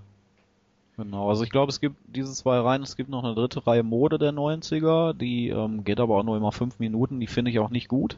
Genau, 0.98 1.28
also 1.30 1.44
ich 1.44 1.50
glaube, 1.50 1.70
es 1.70 1.82
gibt 1.82 1.98
diese 2.08 2.32
zwei 2.34 2.58
Reihen, 2.58 2.82
es 2.82 2.96
gibt 2.96 3.10
noch 3.10 3.22
eine 3.24 3.36
dritte 3.36 3.68
Reihe 3.68 3.84
Mode 3.84 4.18
der 4.18 4.32
90er, 4.32 5.14
die 5.14 5.50
ähm, 5.50 5.84
geht 5.84 6.00
aber 6.00 6.18
auch 6.18 6.24
nur 6.24 6.38
immer 6.38 6.54
fünf 6.54 6.80
Minuten, 6.80 7.20
die 7.20 7.28
finde 7.28 7.52
ich 7.52 7.60
auch 7.60 7.70
nicht 7.70 7.90
gut, 7.90 8.18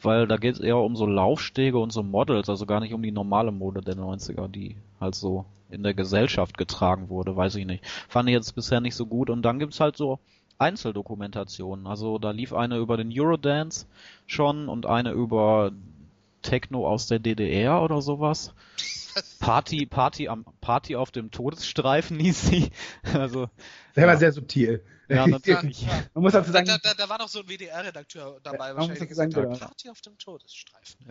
weil 0.00 0.26
da 0.26 0.38
geht 0.38 0.54
es 0.54 0.60
eher 0.60 0.78
um 0.78 0.96
so 0.96 1.04
Laufstege 1.04 1.78
und 1.78 1.92
so 1.92 2.02
Models, 2.02 2.48
also 2.48 2.64
gar 2.64 2.80
nicht 2.80 2.94
um 2.94 3.02
die 3.02 3.12
normale 3.12 3.52
Mode 3.52 3.82
der 3.82 3.96
90er, 3.96 4.48
die 4.48 4.76
halt 4.98 5.14
so 5.14 5.44
in 5.68 5.82
der 5.82 5.92
Gesellschaft 5.92 6.56
getragen 6.56 7.10
wurde, 7.10 7.36
weiß 7.36 7.56
ich 7.56 7.66
nicht. 7.66 7.84
Fand 8.08 8.30
ich 8.30 8.32
jetzt 8.34 8.54
bisher 8.54 8.80
nicht 8.80 8.94
so 8.94 9.04
gut 9.04 9.28
und 9.28 9.42
dann 9.42 9.58
gibt's 9.58 9.80
halt 9.80 9.98
so 9.98 10.18
Einzeldokumentationen, 10.58 11.86
also 11.86 12.18
da 12.18 12.30
lief 12.30 12.52
eine 12.52 12.78
über 12.78 12.96
den 12.96 13.10
Eurodance 13.12 13.86
schon 14.26 14.68
und 14.68 14.86
eine 14.86 15.12
über 15.12 15.72
Techno 16.42 16.86
aus 16.88 17.06
der 17.06 17.18
DDR 17.18 17.82
oder 17.82 18.00
sowas. 18.02 18.54
Party, 19.40 19.86
Party 19.86 20.28
am 20.28 20.44
Party 20.60 20.96
auf 20.96 21.10
dem 21.10 21.30
Todesstreifen 21.30 22.18
hieß 22.20 22.46
sie. 22.48 22.70
Also 23.14 23.48
Der 23.96 24.06
war 24.06 24.14
Ja. 24.14 24.18
sehr 24.18 24.32
subtil. 24.32 24.84
ja, 25.08 25.26
natürlich. 25.26 25.82
Ja, 25.82 25.88
ja. 25.98 26.02
Man 26.14 26.24
muss 26.24 26.32
dazu 26.32 26.52
Da, 26.52 26.64
sagen, 26.64 26.80
da, 26.82 26.94
da 26.94 27.08
war 27.08 27.18
noch 27.18 27.28
so 27.28 27.40
ein 27.40 27.48
WDR-Redakteur 27.48 28.40
dabei, 28.42 28.68
Ja, 28.68 28.76
wahrscheinlich. 28.76 29.14
sagen, 29.14 29.34
hat, 29.34 29.44
genau. 29.44 29.56
Party 29.58 29.88
auf 29.90 30.00
dem 30.00 30.18
Todesstreifen. 30.18 31.06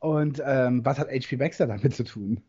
und 0.00 0.42
ähm, 0.44 0.84
was 0.84 0.98
hat 0.98 1.08
H.P. 1.08 1.36
Baxter 1.36 1.66
damit 1.66 1.94
zu 1.94 2.04
tun? 2.04 2.42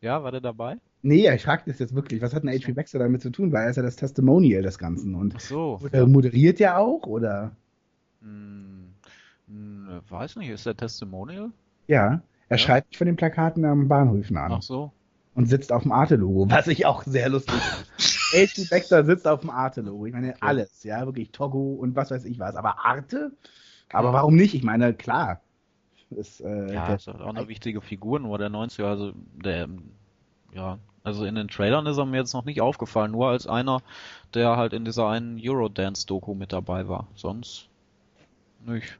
Ja, 0.00 0.22
war 0.22 0.32
der 0.32 0.40
dabei? 0.40 0.78
Nee, 1.02 1.28
ich 1.34 1.42
frage 1.42 1.64
das 1.66 1.78
jetzt 1.80 1.94
wirklich. 1.94 2.22
Was 2.22 2.32
hat 2.34 2.44
denn 2.44 2.50
H.P. 2.50 2.72
Baxter 2.72 3.00
damit 3.00 3.22
zu 3.22 3.30
tun? 3.30 3.52
Weil 3.52 3.64
er 3.64 3.70
ist 3.70 3.76
ja 3.76 3.82
das 3.82 3.96
Testimonial 3.96 4.62
des 4.62 4.78
Ganzen. 4.78 5.14
Und 5.16 5.34
Ach 5.36 5.40
so. 5.40 5.80
äh, 5.92 6.06
moderiert 6.06 6.60
ja 6.60 6.76
auch, 6.78 7.06
oder? 7.06 7.56
Hm, 8.20 8.94
hm, 9.48 10.00
weiß 10.08 10.36
nicht, 10.36 10.48
ist 10.50 10.64
der 10.66 10.76
Testimonial? 10.76 11.50
Ja. 11.88 12.22
Er 12.48 12.56
Ja. 12.56 12.58
schreibt 12.58 12.90
mich 12.90 12.98
von 12.98 13.06
den 13.06 13.16
Plakaten 13.16 13.64
am 13.64 13.88
Bahnhöfen 13.88 14.36
an 14.36 14.52
Ach 14.52 14.62
so. 14.62 14.92
und 15.34 15.46
sitzt 15.46 15.72
auf 15.72 15.82
dem 15.82 15.90
Arte-Logo, 15.92 16.48
was 16.50 16.68
ich 16.68 16.86
auch 16.86 17.02
sehr 17.04 17.28
lustig 17.28 17.54
finde. 17.54 17.86
H.P. 18.48 18.68
Baxter 18.70 19.04
sitzt 19.04 19.26
auf 19.26 19.40
dem 19.40 19.50
Arte-Logo. 19.50 20.06
Ich 20.06 20.12
meine, 20.12 20.40
alles, 20.40 20.84
ja, 20.84 21.04
wirklich 21.04 21.32
Togo 21.32 21.74
und 21.74 21.96
was 21.96 22.10
weiß 22.12 22.24
ich 22.26 22.38
was. 22.38 22.54
Aber 22.54 22.84
Arte? 22.84 23.32
Aber 23.92 24.12
warum 24.12 24.36
nicht? 24.36 24.54
Ich 24.54 24.62
meine, 24.62 24.94
klar. 24.94 25.42
Ist, 26.10 26.40
äh, 26.42 26.74
Ja, 26.74 26.94
ist 26.94 27.06
halt 27.08 27.20
auch 27.20 27.28
eine 27.34 27.48
wichtige 27.48 27.80
Figur, 27.80 28.20
nur 28.20 28.38
der 28.38 28.50
90er, 28.50 28.84
also 28.84 29.12
der, 29.32 29.68
ja, 30.54 30.78
also 31.04 31.24
in 31.24 31.34
den 31.34 31.48
Trailern 31.48 31.86
ist 31.86 31.98
er 31.98 32.06
mir 32.06 32.18
jetzt 32.18 32.32
noch 32.34 32.44
nicht 32.44 32.60
aufgefallen, 32.60 33.12
nur 33.12 33.28
als 33.28 33.46
einer, 33.46 33.82
der 34.34 34.56
halt 34.56 34.72
in 34.72 34.84
dieser 34.84 35.08
einen 35.08 35.40
Eurodance-Doku 35.42 36.34
mit 36.34 36.52
dabei 36.52 36.88
war. 36.88 37.08
Sonst 37.14 37.68
nicht. 38.64 38.98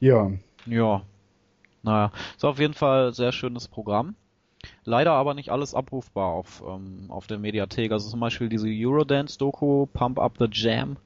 ja. 0.00 0.30
Ja. 0.66 1.02
Naja, 1.82 2.12
ist 2.36 2.44
auf 2.44 2.58
jeden 2.58 2.74
Fall 2.74 3.08
ein 3.08 3.12
sehr 3.14 3.32
schönes 3.32 3.68
Programm. 3.68 4.14
Leider 4.84 5.12
aber 5.12 5.34
nicht 5.34 5.50
alles 5.50 5.74
abrufbar 5.74 6.26
auf, 6.26 6.62
ähm, 6.66 7.06
auf 7.08 7.26
der 7.26 7.38
Mediathek. 7.38 7.92
Also 7.92 8.10
zum 8.10 8.20
Beispiel 8.20 8.48
diese 8.48 8.68
Eurodance-Doku, 8.68 9.86
Pump 9.86 10.18
Up 10.18 10.34
the 10.38 10.48
Jam, 10.50 10.96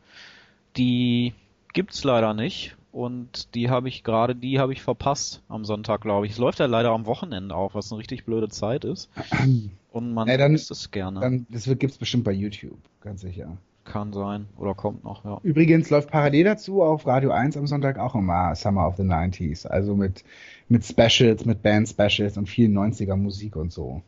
die 0.76 1.34
gibt's 1.72 2.02
leider 2.02 2.34
nicht. 2.34 2.76
Und 2.90 3.54
die 3.54 3.70
habe 3.70 3.88
ich 3.88 4.02
gerade, 4.02 4.34
die 4.34 4.58
habe 4.58 4.72
ich 4.72 4.82
verpasst 4.82 5.42
am 5.48 5.64
Sonntag, 5.64 6.00
glaube 6.02 6.26
ich. 6.26 6.32
Es 6.32 6.38
läuft 6.38 6.58
ja 6.58 6.66
leider 6.66 6.90
am 6.90 7.06
Wochenende 7.06 7.54
auch, 7.54 7.74
was 7.74 7.90
eine 7.90 7.98
richtig 7.98 8.24
blöde 8.24 8.48
Zeit 8.48 8.84
ist. 8.84 9.10
Und 9.92 10.14
man 10.14 10.26
Ja, 10.28 10.34
dann- 10.36 10.46
vermisst 10.46 10.70
es 10.70 10.90
gerne. 10.90 11.20
Dann, 11.20 11.46
das 11.50 11.66
wird, 11.68 11.80
gibt's 11.80 11.98
bestimmt 11.98 12.24
bei 12.24 12.32
YouTube, 12.32 12.78
ganz 13.00 13.20
sicher. 13.20 13.56
Kann 13.84 14.12
sein. 14.12 14.46
Oder 14.56 14.74
kommt 14.74 15.02
noch, 15.04 15.24
ja. 15.24 15.38
Übrigens 15.42 15.90
läuft 15.90 16.10
parallel 16.10 16.44
dazu 16.44 16.82
auf 16.82 17.06
Radio 17.06 17.32
1 17.32 17.56
am 17.56 17.66
Sonntag 17.66 17.98
auch 17.98 18.14
immer 18.14 18.54
Summer 18.54 18.86
of 18.86 18.96
the 18.96 19.02
90s. 19.02 19.66
Also 19.66 19.96
mit, 19.96 20.24
mit 20.68 20.84
Specials, 20.84 21.44
mit 21.44 21.62
Band-Specials 21.62 22.36
und 22.38 22.48
viel 22.48 22.68
90er 22.70 23.16
Musik 23.16 23.56
und 23.56 23.72
so. 23.72 24.00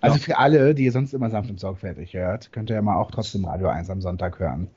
Also 0.00 0.16
Ja. 0.16 0.22
für 0.22 0.38
alle, 0.38 0.74
die 0.74 0.84
ihr 0.84 0.92
sonst 0.92 1.12
immer 1.12 1.28
sanft 1.28 1.50
und 1.50 1.60
sorgfältig 1.60 2.14
hört, 2.14 2.50
könnt 2.52 2.70
ihr 2.70 2.76
ja 2.76 2.82
mal 2.82 2.96
auch 2.96 3.10
trotzdem 3.10 3.44
Radio 3.44 3.68
1 3.68 3.90
am 3.90 4.00
Sonntag 4.00 4.38
hören. 4.38 4.68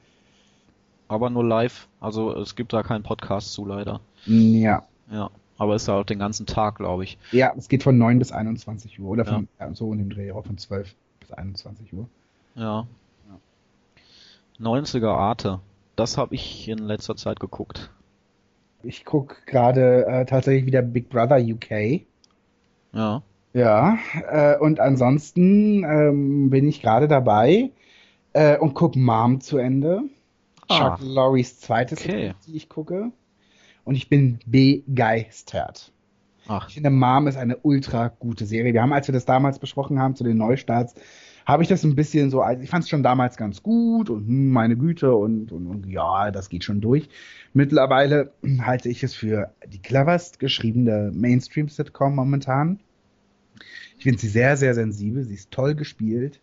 Aber 1.07 1.29
nur 1.29 1.45
live. 1.45 1.87
Also 2.01 2.35
es 2.35 2.55
gibt 2.55 2.73
da 2.73 2.83
keinen 2.83 3.03
Podcast 3.03 3.53
zu, 3.53 3.65
leider. 3.65 4.01
Ja. 4.25 4.83
Ja. 5.09 5.29
Aber 5.57 5.75
ist 5.75 5.87
ja 5.87 5.99
auch 5.99 6.05
den 6.05 6.19
ganzen 6.19 6.45
Tag, 6.45 6.77
glaube 6.77 7.03
ich. 7.03 7.17
Ja, 7.31 7.53
es 7.57 7.69
geht 7.69 7.83
von 7.83 7.97
9 7.97 8.19
bis 8.19 8.31
21 8.31 8.99
Uhr. 8.99 9.09
Oder 9.09 9.25
von, 9.25 9.47
ja. 9.59 9.73
so 9.73 9.91
in 9.93 9.99
dem 9.99 10.09
Dreh, 10.09 10.31
auch 10.31 10.45
von 10.45 10.57
12 10.57 10.95
bis 11.19 11.31
21 11.31 11.93
Uhr. 11.93 12.07
Ja. 12.55 12.87
90er 14.59 15.09
Arte. 15.09 15.59
Das 15.95 16.17
habe 16.17 16.35
ich 16.35 16.67
in 16.67 16.79
letzter 16.79 17.15
Zeit 17.15 17.39
geguckt. 17.39 17.91
Ich 18.81 19.05
gucke 19.05 19.35
gerade 19.45 20.05
äh, 20.05 20.25
tatsächlich 20.25 20.65
wieder 20.65 20.81
Big 20.81 21.09
Brother 21.09 21.37
UK. 21.37 22.01
Ja. 22.93 23.21
Ja, 23.53 23.97
äh, 24.29 24.57
und 24.57 24.79
ansonsten 24.79 25.83
ähm, 25.83 26.49
bin 26.49 26.67
ich 26.67 26.81
gerade 26.81 27.07
dabei 27.07 27.69
äh, 28.33 28.57
und 28.57 28.73
gucke 28.73 28.97
Mom 28.97 29.41
zu 29.41 29.57
Ende. 29.57 30.01
Ah. 30.67 30.97
Chuck 30.97 31.07
Lorrys 31.07 31.59
zweites, 31.59 32.01
Okay. 32.01 32.33
die 32.47 32.55
ich 32.55 32.67
gucke. 32.67 33.11
Und 33.83 33.95
ich 33.95 34.09
bin 34.09 34.39
begeistert. 34.45 35.91
Ach, 36.47 36.67
Ich 36.67 36.75
finde, 36.75 36.89
Mom 36.89 37.27
ist 37.27 37.37
eine 37.37 37.57
ultra 37.57 38.09
gute 38.09 38.45
Serie. 38.45 38.73
Wir 38.73 38.81
haben, 38.81 38.93
als 38.93 39.07
wir 39.07 39.13
das 39.13 39.25
damals 39.25 39.59
besprochen 39.59 39.99
haben 39.99 40.15
zu 40.15 40.23
den 40.23 40.37
Neustarts, 40.37 40.93
habe 41.45 41.63
ich 41.63 41.69
das 41.69 41.83
ein 41.83 41.95
bisschen 41.95 42.29
so, 42.29 42.43
ich 42.61 42.69
fand 42.69 42.83
es 42.83 42.89
schon 42.89 43.03
damals 43.03 43.35
ganz 43.35 43.63
gut 43.63 44.09
und 44.09 44.27
hm, 44.27 44.49
meine 44.51 44.77
Güte 44.77 45.13
und, 45.13 45.51
und, 45.51 45.67
und 45.67 45.87
ja, 45.87 46.31
das 46.31 46.49
geht 46.49 46.63
schon 46.63 46.81
durch. 46.81 47.09
Mittlerweile 47.53 48.31
halte 48.61 48.89
ich 48.89 49.03
es 49.03 49.13
für 49.13 49.53
die 49.67 49.81
cleverst 49.81 50.39
geschriebene 50.39 51.11
Mainstream-Sitcom 51.13 52.15
momentan. 52.15 52.79
Ich 53.97 54.03
finde 54.03 54.19
sie 54.19 54.29
sehr, 54.29 54.57
sehr 54.57 54.73
sensibel, 54.73 55.23
sie 55.23 55.35
ist 55.35 55.51
toll 55.51 55.75
gespielt 55.75 56.41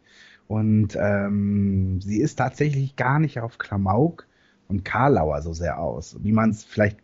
und 0.49 0.97
ähm, 1.01 2.01
sie 2.01 2.21
ist 2.21 2.37
tatsächlich 2.37 2.97
gar 2.97 3.19
nicht 3.19 3.41
auf 3.41 3.59
Klamauk 3.59 4.27
und 4.69 4.85
Karlauer 4.85 5.43
so 5.43 5.53
sehr 5.53 5.79
aus, 5.79 6.17
wie 6.23 6.33
man 6.33 6.51
es 6.51 6.65
vielleicht 6.65 6.99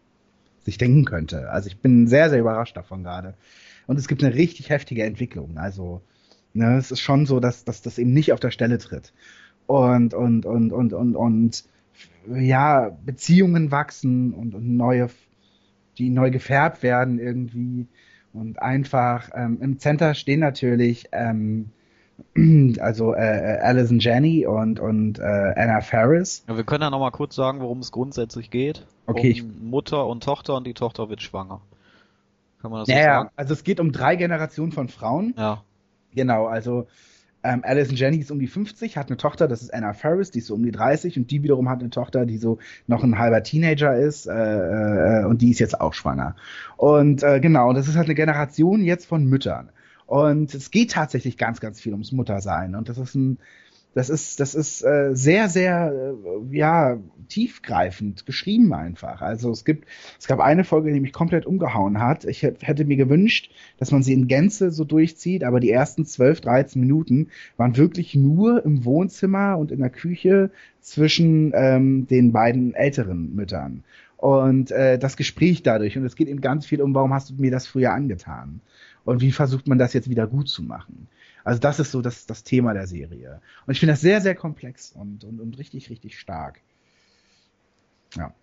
sich 0.66 0.79
denken 0.79 1.05
könnte. 1.05 1.50
Also 1.50 1.68
ich 1.68 1.79
bin 1.79 2.09
sehr, 2.09 2.29
sehr 2.29 2.40
überrascht 2.40 2.76
davon 2.76 3.02
gerade. 3.02 3.35
Und 3.87 3.98
es 3.98 4.09
gibt 4.09 4.22
eine 4.22 4.35
richtig 4.35 4.68
heftige 4.68 5.05
Entwicklung. 5.05 5.57
Also 5.57 6.02
ne, 6.52 6.76
es 6.76 6.90
ist 6.90 7.00
schon 7.00 7.24
so, 7.24 7.40
dass, 7.40 7.64
dass 7.64 7.83
das 7.83 7.98
eben 7.98 8.12
nicht 8.12 8.33
auf 8.33 8.40
der 8.40 8.50
Stelle 8.50 8.76
tritt. 8.79 9.12
Und, 9.66 10.12
und, 10.12 10.44
und, 10.44 10.72
und, 10.72 10.92
und, 10.92 11.16
und 11.16 11.64
ja, 12.29 12.90
Beziehungen 13.05 13.70
wachsen 13.70 14.35
und, 14.35 14.55
und 14.55 14.76
neue, 14.76 15.09
die 15.98 16.11
neu 16.11 16.31
gefärbt 16.31 16.83
werden 16.83 17.18
irgendwie. 17.18 17.87
Und 18.33 18.61
einfach 18.61 19.31
ähm, 19.35 19.59
im 19.62 19.79
Center 19.79 20.14
stehen 20.14 20.40
natürlich 20.40 21.09
ähm, 21.12 21.70
also 22.81 23.14
äh, 23.14 23.57
äh, 23.57 23.59
Alison 23.61 23.98
Janney 23.98 24.46
und, 24.46 24.81
und 24.81 25.18
äh, 25.18 25.22
Anna 25.22 25.81
Faris. 25.81 26.44
ja, 26.48 26.57
wir 26.57 26.64
können 26.64 26.83
ja 26.83 26.90
nochmal 26.90 27.11
kurz 27.11 27.35
sagen, 27.35 27.61
worum 27.61 27.81
es 27.81 27.92
grundsätzlich 27.92 28.50
geht. 28.50 28.87
Okay, 29.07 29.42
Um 29.42 29.70
Mutter 29.70 30.07
und 30.07 30.24
Tochter 30.24 30.57
und 30.57 30.66
die 30.66 30.74
Tochter 30.74 31.09
wird 31.09 31.22
schwanger. 31.22 31.61
Kann 32.61 32.70
man 32.70 32.81
das 32.81 32.88
so 32.88 32.94
Naja, 32.94 33.14
sagen? 33.18 33.31
also 33.37 33.52
es 33.55 33.64
geht 33.64 33.81
um 33.81 33.92
drei 33.92 34.16
Generationen 34.16 34.72
von 34.72 34.88
Frauen. 34.88 35.35
Ja. 35.37 35.62
Genau, 36.14 36.46
also 36.46 36.87
ähm, 37.42 37.62
Alison 37.64 37.94
Janney 37.96 38.18
ist 38.18 38.31
um 38.31 38.40
die 38.40 38.46
50, 38.48 38.96
hat 38.96 39.09
eine 39.09 39.16
Tochter, 39.18 39.46
das 39.46 39.62
ist 39.62 39.72
Anna 39.72 39.92
Faris, 39.92 40.31
die 40.31 40.38
ist 40.38 40.46
so 40.46 40.55
um 40.55 40.64
die 40.64 40.72
30 40.72 41.16
und 41.18 41.31
die 41.31 41.42
wiederum 41.42 41.68
hat 41.68 41.81
eine 41.81 41.90
Tochter, 41.90 42.26
die 42.26 42.38
so 42.38 42.59
noch 42.87 43.05
ein 43.05 43.18
halber 43.18 43.42
Teenager 43.42 43.96
ist 43.96 44.26
äh, 44.26 44.33
äh, 44.33 45.24
und 45.26 45.42
die 45.42 45.50
ist 45.50 45.61
jetzt 45.61 45.81
auch 45.81 45.94
schwanger. 45.94 46.35
Und 46.76 47.22
äh, 47.22 47.38
genau, 47.40 47.72
das 47.72 47.87
ist 47.87 47.96
halt 47.96 48.07
eine 48.07 48.14
Generation 48.14 48.83
jetzt 48.83 49.07
von 49.07 49.24
Müttern. 49.26 49.70
Und 50.07 50.55
es 50.55 50.71
geht 50.71 50.92
tatsächlich 50.92 51.37
ganz, 51.37 51.61
ganz 51.61 51.81
viel 51.81 51.92
ums 51.92 52.12
Muttersein. 52.12 52.75
Und 52.75 52.88
das 52.88 52.99
ist 52.99 53.14
ein, 53.14 53.38
das 53.95 54.11
ist, 54.11 54.40
das 54.40 54.55
ist 54.55 54.83
äh, 54.83 55.11
sehr, 55.14 55.49
sehr, 55.49 55.90
äh, 56.53 56.57
ja, 56.57 56.99
tiefgreifend 57.29 58.27
geschrieben 58.27 58.73
einfach. 58.75 59.23
Also 59.23 59.51
es 59.51 59.64
gibt, 59.64 59.87
es 60.21 60.27
gab 60.27 60.38
eine 60.38 60.64
Folge, 60.64 60.92
die 60.92 61.01
mich 61.01 61.12
komplett 61.14 61.47
umgehauen 61.47 61.99
hat. 62.01 62.25
Ich 62.27 62.42
hätt- 62.42 62.62
hätte 62.62 62.85
mir 62.85 62.97
gewünscht, 62.97 63.51
dass 63.79 63.90
man 63.92 64.03
sie 64.03 64.12
in 64.12 64.29
Gänze 64.29 64.71
so 64.71 64.85
durchzieht, 64.85 65.45
aber 65.45 65.61
die 65.61 65.71
ersten 65.71 66.05
12, 66.05 66.42
13 66.42 66.81
Minuten 66.81 67.29
waren 67.57 67.77
wirklich 67.77 68.14
nur 68.14 68.64
im 68.64 68.85
Wohnzimmer 68.85 69.57
und 69.59 69.73
in 69.73 69.81
der 69.81 69.90
Küche 69.90 70.51
zwischen 70.83 71.53
ähm, 71.55 72.07
den 72.07 72.33
beiden 72.33 72.75
älteren 72.75 73.35
Müttern. 73.35 73.83
Und 74.16 74.70
äh, 74.70 74.98
das 74.98 75.16
Gespräch 75.16 75.62
dadurch. 75.62 75.96
Und 75.96 76.05
es 76.05 76.16
geht 76.16 76.29
eben 76.29 76.40
ganz 76.40 76.66
viel 76.66 76.81
um, 76.81 76.94
warum 76.94 77.12
hast 77.12 77.31
du 77.31 77.35
mir 77.35 77.50
das 77.50 77.66
früher 77.66 77.92
angetan? 77.92 78.61
Und 79.05 79.20
wie 79.20 79.33
versucht 79.33 79.68
man 79.68 79.79
das 79.79 79.92
jetzt 79.92 80.11
wieder 80.11 80.26
gut 80.26 80.48
zu 80.48 80.62
machen? 80.62 81.09
Also 81.44 81.61
das 81.61 81.79
ist 81.79 81.92
so 81.92 82.02
das, 82.02 82.26
das 82.26 82.42
Thema 82.42 82.74
der 82.74 82.87
Serie. 82.87 83.40
Und 83.66 83.72
ich 83.72 83.79
finde 83.79 83.92
das 83.92 84.00
sehr, 84.00 84.20
sehr 84.20 84.35
komplex 84.35 84.92
und, 84.92 85.22
und, 85.22 85.40
und 85.40 85.59
richtig, 85.59 85.90
richtig 85.90 86.18
stark. 86.18 86.61
Ja. 88.16 88.35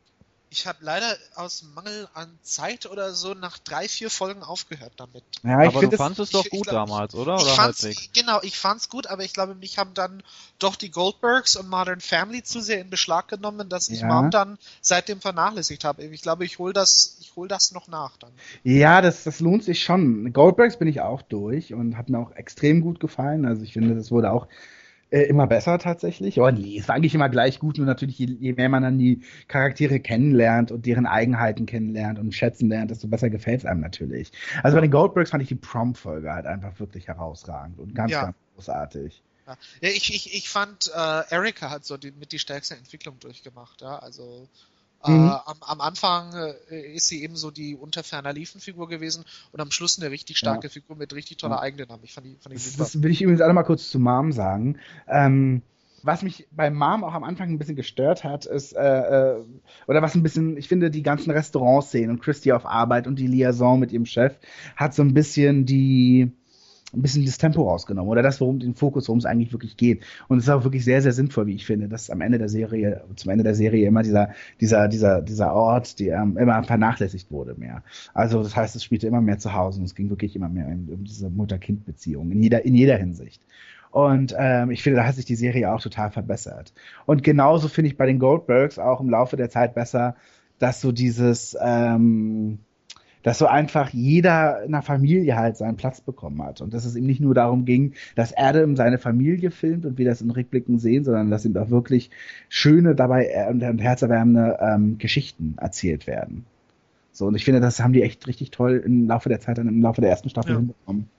Ich 0.56 0.68
habe 0.68 0.78
leider 0.82 1.18
aus 1.34 1.63
Mangel 1.74 2.08
an 2.13 2.30
Zeit 2.44 2.86
oder 2.86 3.16
so 3.16 3.34
nach 3.34 3.58
drei, 3.58 3.88
vier 3.88 4.12
Folgen 4.12 4.44
aufgehört 4.44 4.94
damit. 4.98 5.24
Ja, 5.42 5.63
ich 5.63 5.68
aber 5.76 5.88
du 5.88 5.98
fandest 5.98 6.20
es 6.20 6.30
doch 6.30 6.46
ich- 6.46 6.52
gut 6.52 6.60
ich 6.60 6.68
glaub, 6.68 6.88
damals, 6.88 7.16
oder? 7.16 7.38
ich 7.38 7.42
Oder 7.42 7.52
fand's, 7.56 7.82
halbwegs? 7.82 8.10
genau, 8.13 8.39
ich 8.44 8.56
fand's 8.60 8.88
gut, 8.88 9.08
aber 9.08 9.24
ich 9.24 9.34
glaube, 9.34 9.56
mich 9.56 9.80
haben 9.80 9.96
dann 9.96 10.22
doch 10.60 10.76
die 10.76 10.92
Goldbergs 10.92 11.56
und 11.56 11.70
Modern 11.70 12.02
Family 12.02 12.44
zu 12.44 12.62
sehr 12.62 12.80
in 12.82 12.92
Beschlag 12.92 13.30
genommen, 13.30 13.68
dass 13.68 13.89
ich 13.89 14.02
Ja. 14.02 14.08
Mom 14.08 14.30
dann 14.30 14.60
seitdem 14.80 15.22
vernachlässigt 15.22 15.84
habe. 15.86 16.04
Ich 16.04 16.22
glaube, 16.22 16.46
ich 16.46 16.60
hol 16.60 16.72
das, 16.72 17.18
ich 17.20 17.36
hol 17.36 17.48
das 17.48 17.72
noch 17.72 17.88
nach 17.88 18.16
dann. 18.18 18.32
Ja, 18.63 19.02
das, 19.02 19.24
das 19.24 19.39
lohnt 19.39 19.64
sich 19.64 19.82
schon. 19.84 20.34
Goldbergs 20.34 20.78
bin 20.78 20.88
ich 20.88 21.01
auch 21.01 21.24
durch 21.24 21.74
und 21.74 21.97
hat 21.97 22.10
mir 22.10 22.20
auch 22.20 22.32
extrem 22.36 22.82
gut 22.82 22.99
gefallen. 22.99 23.45
Also 23.47 23.64
ich 23.64 23.74
finde, 23.74 23.95
das 23.95 24.12
wurde 24.12 24.32
auch 24.32 24.47
äh, 25.14 25.24
immer 25.28 25.45
besser 25.45 25.78
tatsächlich. 25.78 26.39
Oh 26.39 26.49
nee, 26.49 26.80
es 26.80 26.88
war 26.88 26.95
eigentlich 26.95 27.14
immer 27.14 27.30
gleich 27.30 27.59
gut, 27.59 27.78
nur 27.78 27.86
natürlich, 27.86 28.18
je, 28.18 28.26
je 28.26 28.53
mehr 28.53 28.68
man 28.68 28.82
dann 28.82 28.97
die 28.97 29.22
Charaktere 29.47 29.99
kennenlernt 29.99 30.72
und 30.72 30.88
deren 30.88 31.05
Eigenheiten 31.05 31.68
kennenlernt 31.68 32.18
und 32.18 32.34
schätzen 32.34 32.68
lernt, 32.68 32.89
desto 32.89 33.07
besser 33.07 33.30
gefällt 33.30 33.59
es 33.59 33.66
einem 33.66 33.82
natürlich. 33.82 34.32
Also 34.64 34.76
bei 34.76 34.82
den 34.82 34.89
Goldbergs 34.91 35.30
fand 35.30 35.43
ich 35.43 35.49
die 35.49 35.55
Prom-Folge 35.55 36.34
halt 36.34 36.47
einfach 36.47 36.80
wirklich 36.80 37.07
herausragend 37.07 37.80
und 37.80 37.93
ganz, 37.93 38.11
Ja. 38.11 38.24
ganz 38.24 38.38
großartig. 38.55 39.24
Ja, 39.45 39.57
ich, 39.82 40.14
ich, 40.14 40.34
ich 40.34 40.49
fand, 40.49 40.89
äh, 40.95 41.24
Erika 41.30 41.70
hat 41.70 41.86
so 41.86 41.97
die, 41.97 42.11
mit 42.11 42.32
die 42.32 42.39
stärkste 42.39 42.76
Entwicklung 42.76 43.20
durchgemacht, 43.20 43.82
ja, 43.82 43.99
also 43.99 44.47
Mhm. 45.06 45.28
Äh, 45.28 45.32
am, 45.45 45.58
am, 45.62 45.82
Anfang 45.82 46.34
äh, 46.70 46.95
ist 46.95 47.08
sie 47.08 47.24
eben 47.24 47.36
so 47.36 47.51
die 47.51 47.76
unter 47.76 48.04
ferner 48.04 48.34
Liefen-Figur 48.34 48.88
gewesen 48.88 49.26
und 49.51 49.60
am 49.60 49.72
Schluss 49.72 49.99
eine 49.99 50.12
richtig 50.12 50.38
starke 50.38 50.68
ja. 50.68 50.72
Figur 50.72 50.95
mit 50.95 51.14
richtig 51.14 51.38
toller 51.38 51.56
ja. 51.56 51.62
Eigendynamik. 51.62 52.06
Ich 52.06 52.14
fand 52.14 52.28
die, 52.28 52.38
fand 52.39 52.54
die 52.54 52.60
super. 52.60 52.78
Das 52.78 53.01
will 53.01 53.12
ich 53.12 53.22
übrigens 53.22 53.41
auch 53.41 53.47
noch 53.47 53.54
mal 53.54 53.64
kurz 53.64 53.89
zu 53.89 53.99
Mom 53.99 54.32
sagen. 54.32 54.78
Ähm, 55.08 55.62
was 56.04 56.22
mich 56.22 56.47
bei 56.51 56.70
Mom 56.70 57.04
auch 57.04 57.14
am 57.14 57.24
Anfang 57.24 57.49
ein 57.49 57.58
bisschen 57.58 57.78
gestört 57.78 58.24
hat, 58.24 58.45
ist, 58.45 58.74
äh, 58.74 59.38
äh, 59.38 59.43
oder 59.88 60.01
was 60.01 60.16
ein 60.16 60.24
bisschen, 60.24 60.58
ich 60.58 60.68
finde, 60.68 60.91
die 60.91 61.01
ganzen 61.01 61.32
Restaurantszenen 61.32 62.10
und 62.10 62.22
Christy 62.22 62.51
auf 62.51 62.66
Arbeit 62.66 63.08
und 63.08 63.18
die 63.18 63.28
Liaison 63.28 63.80
mit 63.80 63.91
ihrem 63.91 64.06
Chef 64.06 64.38
hat 64.76 64.93
so 64.93 65.01
ein 65.01 65.14
bisschen 65.14 65.66
die, 65.66 66.34
ein 66.94 67.02
bisschen 67.02 67.26
das 67.26 67.38
Tempo 67.38 67.68
rausgenommen 67.68 68.10
oder 68.10 68.22
das, 68.22 68.39
worum 68.39 68.60
den 68.60 68.76
Fokus, 68.76 69.08
worum 69.08 69.20
es 69.20 69.26
eigentlich 69.26 69.52
wirklich 69.52 69.78
geht. 69.78 70.04
Und 70.28 70.38
es 70.38 70.46
ist 70.46 70.50
auch 70.50 70.64
wirklich 70.64 70.86
sehr, 70.86 71.02
sehr 71.02 71.12
sinnvoll, 71.12 71.48
wie 71.48 71.56
ich 71.56 71.66
finde, 71.66 71.88
dass 71.88 72.10
am 72.10 72.22
Ende 72.22 72.38
der 72.38 72.50
Serie, 72.50 73.04
zum 73.16 73.32
Ende 73.32 73.44
der 73.44 73.56
Serie 73.56 73.88
immer 73.88 74.04
dieser, 74.04 74.30
dieser, 74.62 74.88
dieser, 74.88 75.22
dieser 75.22 75.54
Ort, 75.54 76.00
der 76.00 76.22
ähm, 76.22 76.38
immer 76.38 76.64
vernachlässigt 76.64 77.32
wurde 77.32 77.56
mehr. 77.56 77.84
Also 78.14 78.44
das 78.44 78.56
heißt, 78.56 78.76
es 78.76 78.84
spielte 78.84 79.08
immer 79.08 79.22
mehr 79.22 79.39
zu 79.39 79.54
Hause 79.54 79.80
und 79.80 79.86
es 79.86 79.96
ging 79.96 80.10
wirklich 80.10 80.36
immer 80.36 80.50
mehr 80.50 80.68
um, 80.68 81.04
diese 81.04 81.30
Mutter-Kind-Beziehung 81.30 82.32
in 82.32 82.44
jeder, 82.44 82.64
in 82.64 82.76
jeder 82.76 82.98
Hinsicht. 82.98 83.41
Und 83.91 84.36
ähm, 84.38 84.72
ich 84.72 84.82
finde, 84.82 84.98
da 84.98 85.06
hat 85.06 85.16
sich 85.16 85.26
die 85.26 85.36
Serie 85.36 85.72
auch 85.72 85.82
total 85.82 86.10
verbessert. 86.10 86.74
Und 87.06 87.24
genauso 87.24 87.68
finde 87.68 87.89
ich 87.89 87.98
bei 87.98 88.08
den 88.08 88.18
Goldbergs 88.18 88.80
auch 88.80 89.00
im 89.00 89.10
Laufe 89.10 89.38
der 89.38 89.50
Zeit 89.50 89.76
besser, 89.76 90.16
dass 90.58 90.82
so 90.82 90.91
dieses 90.91 91.56
ähm, 91.62 92.60
dass 93.24 93.39
so 93.39 93.47
einfach 93.47 93.89
jeder 93.89 94.63
in 94.63 94.74
der 94.74 94.82
Familie 94.82 95.36
halt 95.36 95.57
seinen 95.57 95.78
Platz 95.78 96.01
bekommen 96.01 96.41
hat. 96.43 96.61
Und 96.61 96.74
dass 96.74 96.86
es 96.86 96.95
ihm 96.95 97.05
nicht 97.05 97.21
nur 97.21 97.34
darum 97.34 97.65
ging, 97.65 97.93
dass 98.15 98.36
Adam 98.38 98.76
seine 98.76 98.99
Familie 98.99 99.49
filmt 99.49 99.86
und 99.86 99.97
wir 99.97 100.05
das 100.05 100.21
in 100.21 100.30
Rückblicken 100.30 100.78
sehen, 100.78 101.03
sondern 101.05 101.32
dass 101.32 101.45
ihm 101.45 101.57
auch 101.57 101.69
wirklich 101.69 102.11
schöne, 102.49 102.95
dabei 102.95 103.28
äh, 103.28 103.49
und, 103.49 103.63
und 103.63 103.80
herzerwärmende 103.80 104.59
ähm, 104.61 104.97
Geschichten 104.97 105.55
erzählt 105.57 106.05
werden. 106.05 106.45
So, 107.11 107.28
und 107.28 107.36
ich 107.36 107.45
finde, 107.45 107.61
das 107.61 107.80
haben 107.80 107.93
die 107.93 108.01
echt 108.01 108.28
richtig 108.28 108.51
toll 108.51 108.82
im 108.86 109.07
Laufe 109.07 109.30
der 109.30 109.39
Zeit, 109.39 109.57
im 109.57 109.82
Laufe 109.82 110.01
der 110.01 110.09
ersten 110.09 110.30
Staffel 110.30 110.51
ja. 110.51 110.57
hinbekommen. 110.57 111.09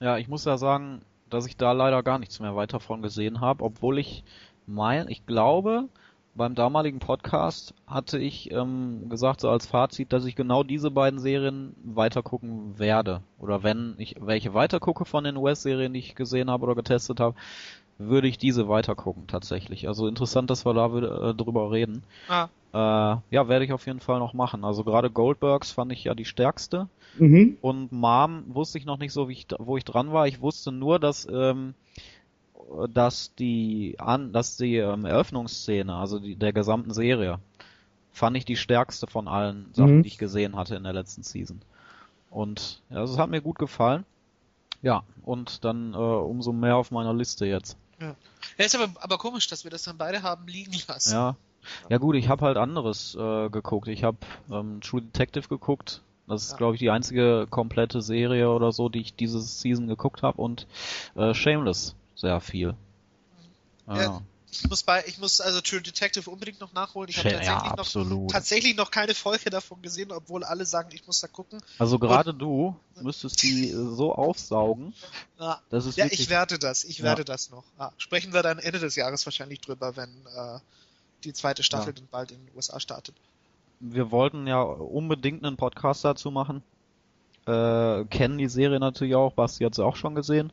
Ja, 0.00 0.18
ich 0.18 0.28
muss 0.28 0.44
ja 0.44 0.58
sagen, 0.58 1.00
dass 1.30 1.46
ich 1.46 1.56
da 1.56 1.72
leider 1.72 2.02
gar 2.02 2.18
nichts 2.18 2.40
mehr 2.40 2.56
weiter 2.56 2.80
von 2.80 3.02
gesehen 3.02 3.40
habe, 3.40 3.64
obwohl 3.64 3.98
ich 3.98 4.24
mein, 4.66 5.08
ich 5.08 5.26
glaube, 5.26 5.88
beim 6.36 6.54
damaligen 6.54 6.98
Podcast 6.98 7.74
hatte 7.86 8.18
ich 8.18 8.50
ähm, 8.52 9.08
gesagt, 9.08 9.40
so 9.40 9.48
als 9.48 9.66
Fazit, 9.66 10.12
dass 10.12 10.26
ich 10.26 10.36
genau 10.36 10.62
diese 10.62 10.90
beiden 10.90 11.18
Serien 11.18 11.74
weitergucken 11.82 12.78
werde. 12.78 13.22
Oder 13.38 13.62
wenn 13.62 13.94
ich 13.98 14.16
welche 14.20 14.54
weitergucke 14.54 15.04
von 15.04 15.24
den 15.24 15.36
US-Serien, 15.36 15.94
die 15.94 16.00
ich 16.00 16.14
gesehen 16.14 16.50
habe 16.50 16.64
oder 16.64 16.74
getestet 16.74 17.20
habe, 17.20 17.36
würde 17.98 18.28
ich 18.28 18.36
diese 18.36 18.68
weitergucken 18.68 19.26
tatsächlich. 19.26 19.88
Also 19.88 20.06
interessant, 20.06 20.50
dass 20.50 20.66
wir 20.66 20.74
da 20.74 20.86
äh, 20.86 21.34
drüber 21.34 21.70
reden. 21.70 22.02
Ah. 22.28 22.48
Äh, 22.72 23.16
ja, 23.30 23.48
werde 23.48 23.64
ich 23.64 23.72
auf 23.72 23.86
jeden 23.86 24.00
Fall 24.00 24.18
noch 24.18 24.34
machen. 24.34 24.64
Also 24.64 24.84
gerade 24.84 25.10
Goldbergs 25.10 25.72
fand 25.72 25.92
ich 25.92 26.04
ja 26.04 26.14
die 26.14 26.26
stärkste. 26.26 26.88
Mhm. 27.18 27.56
Und 27.62 27.92
Mom 27.92 28.44
wusste 28.48 28.76
ich 28.76 28.84
noch 28.84 28.98
nicht 28.98 29.12
so, 29.12 29.28
wie 29.28 29.32
ich, 29.32 29.46
wo 29.58 29.78
ich 29.78 29.84
dran 29.84 30.12
war. 30.12 30.26
Ich 30.26 30.42
wusste 30.42 30.72
nur, 30.72 30.98
dass 30.98 31.26
ähm, 31.32 31.74
dass 32.88 33.34
die 33.34 33.96
an, 33.98 34.32
dass 34.32 34.56
die 34.56 34.76
ähm, 34.76 35.04
Eröffnungsszene, 35.04 35.94
also 35.94 36.18
die, 36.18 36.36
der 36.36 36.52
gesamten 36.52 36.92
Serie, 36.92 37.38
fand 38.12 38.36
ich 38.36 38.44
die 38.44 38.56
stärkste 38.56 39.06
von 39.06 39.28
allen 39.28 39.68
Sachen, 39.72 39.98
mhm. 39.98 40.02
die 40.02 40.08
ich 40.08 40.18
gesehen 40.18 40.56
hatte 40.56 40.74
in 40.74 40.84
der 40.84 40.92
letzten 40.92 41.22
Season. 41.22 41.60
Und 42.30 42.82
ja, 42.90 43.00
das 43.00 43.18
hat 43.18 43.30
mir 43.30 43.40
gut 43.40 43.58
gefallen. 43.58 44.04
Ja, 44.82 45.04
und 45.22 45.64
dann 45.64 45.94
äh, 45.94 45.96
umso 45.96 46.52
mehr 46.52 46.76
auf 46.76 46.90
meiner 46.90 47.14
Liste 47.14 47.46
jetzt. 47.46 47.76
Ja. 48.00 48.14
ja, 48.58 48.64
ist 48.64 48.74
aber, 48.74 48.92
aber 49.00 49.18
komisch, 49.18 49.48
dass 49.48 49.64
wir 49.64 49.70
das 49.70 49.84
dann 49.84 49.96
beide 49.96 50.22
haben 50.22 50.46
liegen 50.46 50.74
lassen. 50.86 51.12
Ja, 51.12 51.36
ja 51.88 51.98
gut, 51.98 52.16
ich 52.16 52.28
habe 52.28 52.44
halt 52.44 52.56
anderes 52.56 53.14
äh, 53.14 53.48
geguckt. 53.48 53.88
Ich 53.88 54.04
habe 54.04 54.18
ähm, 54.50 54.80
True 54.80 55.02
Detective 55.02 55.48
geguckt. 55.48 56.02
Das 56.28 56.42
ist, 56.42 56.52
ja. 56.52 56.56
glaube 56.56 56.74
ich, 56.74 56.80
die 56.80 56.90
einzige 56.90 57.46
komplette 57.48 58.02
Serie 58.02 58.50
oder 58.50 58.72
so, 58.72 58.88
die 58.88 59.00
ich 59.00 59.14
diese 59.14 59.40
Season 59.40 59.86
geguckt 59.86 60.22
habe. 60.22 60.40
Und 60.40 60.66
äh, 61.14 61.34
Shameless 61.34 61.94
sehr 62.16 62.40
viel. 62.40 62.74
Ja. 63.86 64.02
ja. 64.02 64.22
Ich 64.50 64.70
muss 64.70 64.82
bei, 64.82 65.04
ich 65.06 65.18
muss 65.18 65.40
also 65.40 65.60
True 65.60 65.82
Detective 65.82 66.30
unbedingt 66.30 66.60
noch 66.60 66.72
nachholen. 66.72 67.10
Ich 67.10 67.18
habe 67.18 67.30
tatsächlich, 67.30 67.94
ja, 67.94 68.04
noch, 68.04 68.26
tatsächlich 68.28 68.76
noch 68.76 68.90
keine 68.90 69.14
Folge 69.14 69.50
davon 69.50 69.82
gesehen, 69.82 70.12
obwohl 70.12 70.44
alle 70.44 70.64
sagen, 70.64 70.88
ich 70.92 71.06
muss 71.06 71.20
da 71.20 71.28
gucken. 71.28 71.60
Also 71.78 71.98
gerade 71.98 72.32
du 72.32 72.74
müsstest 73.02 73.42
die 73.42 73.70
so 73.70 74.14
aufsaugen. 74.14 74.94
Ja, 75.38 75.60
ja 75.70 76.06
ich 76.06 76.30
werde 76.30 76.58
das, 76.58 76.84
ich 76.84 77.02
werde 77.02 77.24
das 77.24 77.50
noch. 77.50 77.64
Ja, 77.78 77.92
sprechen 77.98 78.32
wir 78.32 78.42
dann 78.42 78.58
Ende 78.58 78.78
des 78.78 78.96
Jahres 78.96 79.26
wahrscheinlich 79.26 79.60
drüber, 79.60 79.96
wenn 79.96 80.08
äh, 80.08 80.58
die 81.24 81.32
zweite 81.32 81.62
Staffel 81.62 81.92
dann 81.92 82.08
bald 82.10 82.30
in 82.30 82.38
den 82.46 82.56
USA 82.56 82.80
startet. 82.80 83.14
Wir 83.80 84.10
wollten 84.10 84.46
ja 84.46 84.62
unbedingt 84.62 85.44
einen 85.44 85.56
Podcast 85.56 86.04
dazu 86.04 86.30
machen. 86.30 86.62
Äh, 87.46 88.04
kennen 88.06 88.38
die 88.38 88.48
Serie 88.48 88.80
natürlich 88.80 89.14
auch, 89.14 89.32
Basti 89.32 89.64
hat 89.64 89.74
sie 89.74 89.84
auch 89.84 89.96
schon 89.96 90.14
gesehen. 90.14 90.52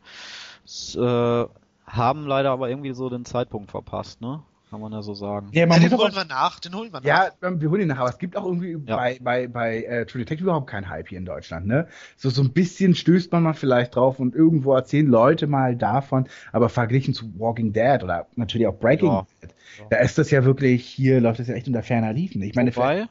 Äh, 0.66 1.46
haben 1.86 2.26
leider 2.26 2.52
aber 2.52 2.70
irgendwie 2.70 2.94
so 2.94 3.10
den 3.10 3.26
Zeitpunkt 3.26 3.72
verpasst, 3.72 4.22
ne? 4.22 4.42
Kann 4.70 4.82
man 4.82 4.92
ja 4.92 5.04
so 5.04 5.14
sagen. 5.14 5.50
Ja, 5.52 5.68
man 5.68 5.84
ja, 5.84 5.90
den 5.90 5.98
holen 6.00 6.16
wir 6.16 6.26
nach, 6.26 6.60
den 6.60 6.74
holen 6.74 6.92
wir 6.92 7.00
nach. 7.00 7.06
Ja, 7.06 7.30
ähm, 7.44 7.62
wir 7.62 7.70
holen 7.70 7.82
ihn 7.82 7.90
nach, 7.90 8.00
aber 8.00 8.10
es 8.10 8.18
gibt 8.18 8.36
auch 8.36 8.44
irgendwie 8.44 8.72
ja. 8.88 8.96
bei, 8.96 9.20
bei, 9.22 9.48
bei 9.48 9.84
äh, 9.84 10.06
True 10.08 10.22
Detective 10.22 10.46
überhaupt 10.46 10.66
keinen 10.66 10.90
Hype 10.90 11.10
hier 11.10 11.20
in 11.20 11.26
Deutschland, 11.26 11.68
ne? 11.68 11.88
So, 12.18 12.32
so 12.32 12.42
ein 12.42 12.54
bisschen 12.54 12.96
stößt 12.96 13.32
man 13.32 13.44
mal 13.44 13.54
vielleicht 13.54 13.96
drauf 13.96 14.20
und 14.20 14.34
irgendwo 14.34 14.74
erzählen 14.74 15.06
Leute 15.06 15.46
mal 15.46 15.76
davon, 15.76 16.28
aber 16.52 16.70
verglichen 16.70 17.14
zu 17.14 17.32
Walking 17.38 17.72
Dead 17.72 18.02
oder 18.02 18.26
natürlich 18.36 18.66
auch 18.66 18.80
Breaking 18.80 19.12
ja. 19.12 19.28
Dead, 19.42 19.54
da 19.92 19.98
ist 19.98 20.18
das 20.18 20.32
ja 20.32 20.44
wirklich, 20.44 20.84
hier 20.84 21.22
läuft 21.22 21.40
das 21.40 21.50
ja 21.50 21.54
echt 21.54 21.68
unter 21.68 21.84
ferner 21.84 22.12
Liefen. 22.12 22.42
Ich 22.42 22.56
meine, 22.56 22.76
Wobei, 22.76 23.08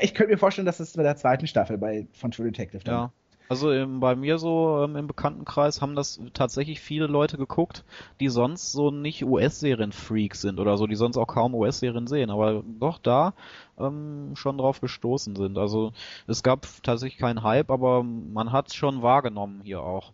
ich 0.00 0.14
könnte 0.14 0.32
mir 0.32 0.38
vorstellen, 0.38 0.64
dass 0.64 0.78
das 0.78 0.94
bei 0.94 1.02
der 1.02 1.16
zweiten 1.16 1.46
Staffel 1.46 1.76
bei, 1.76 2.06
von 2.14 2.30
True 2.30 2.46
Detective 2.46 2.82
dann 2.82 2.94
ja. 2.94 3.12
Also 3.48 3.70
im, 3.70 4.00
bei 4.00 4.16
mir 4.16 4.38
so 4.38 4.82
ähm, 4.84 4.96
im 4.96 5.06
Bekanntenkreis 5.06 5.82
haben 5.82 5.94
das 5.94 6.20
tatsächlich 6.32 6.80
viele 6.80 7.06
Leute 7.06 7.36
geguckt, 7.36 7.84
die 8.18 8.28
sonst 8.28 8.72
so 8.72 8.90
nicht 8.90 9.24
US-Serien-Freaks 9.24 10.40
sind 10.40 10.60
oder 10.60 10.78
so, 10.78 10.86
die 10.86 10.94
sonst 10.94 11.18
auch 11.18 11.26
kaum 11.26 11.54
US-Serien 11.54 12.06
sehen, 12.06 12.30
aber 12.30 12.62
doch 12.80 12.98
da 12.98 13.34
ähm, 13.78 14.32
schon 14.34 14.56
drauf 14.56 14.80
gestoßen 14.80 15.36
sind. 15.36 15.58
Also 15.58 15.92
es 16.26 16.42
gab 16.42 16.66
tatsächlich 16.82 17.18
keinen 17.18 17.42
Hype, 17.42 17.70
aber 17.70 18.02
man 18.02 18.50
hat 18.50 18.68
es 18.68 18.74
schon 18.74 19.02
wahrgenommen 19.02 19.60
hier 19.62 19.82
auch. 19.82 20.12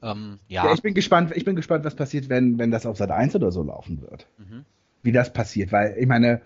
Ähm, 0.00 0.38
ja. 0.48 0.66
ja. 0.66 0.74
ich 0.74 0.82
bin 0.82 0.94
gespannt, 0.94 1.32
ich 1.34 1.44
bin 1.44 1.56
gespannt, 1.56 1.84
was 1.84 1.96
passiert, 1.96 2.28
wenn, 2.28 2.58
wenn 2.58 2.70
das 2.70 2.86
auf 2.86 2.96
Seite 2.96 3.14
1 3.14 3.34
oder 3.34 3.50
so 3.50 3.62
laufen 3.62 4.00
wird. 4.00 4.26
Mhm. 4.38 4.64
Wie 5.02 5.12
das 5.12 5.32
passiert, 5.32 5.72
weil 5.72 5.96
ich 5.98 6.06
meine, 6.06 6.42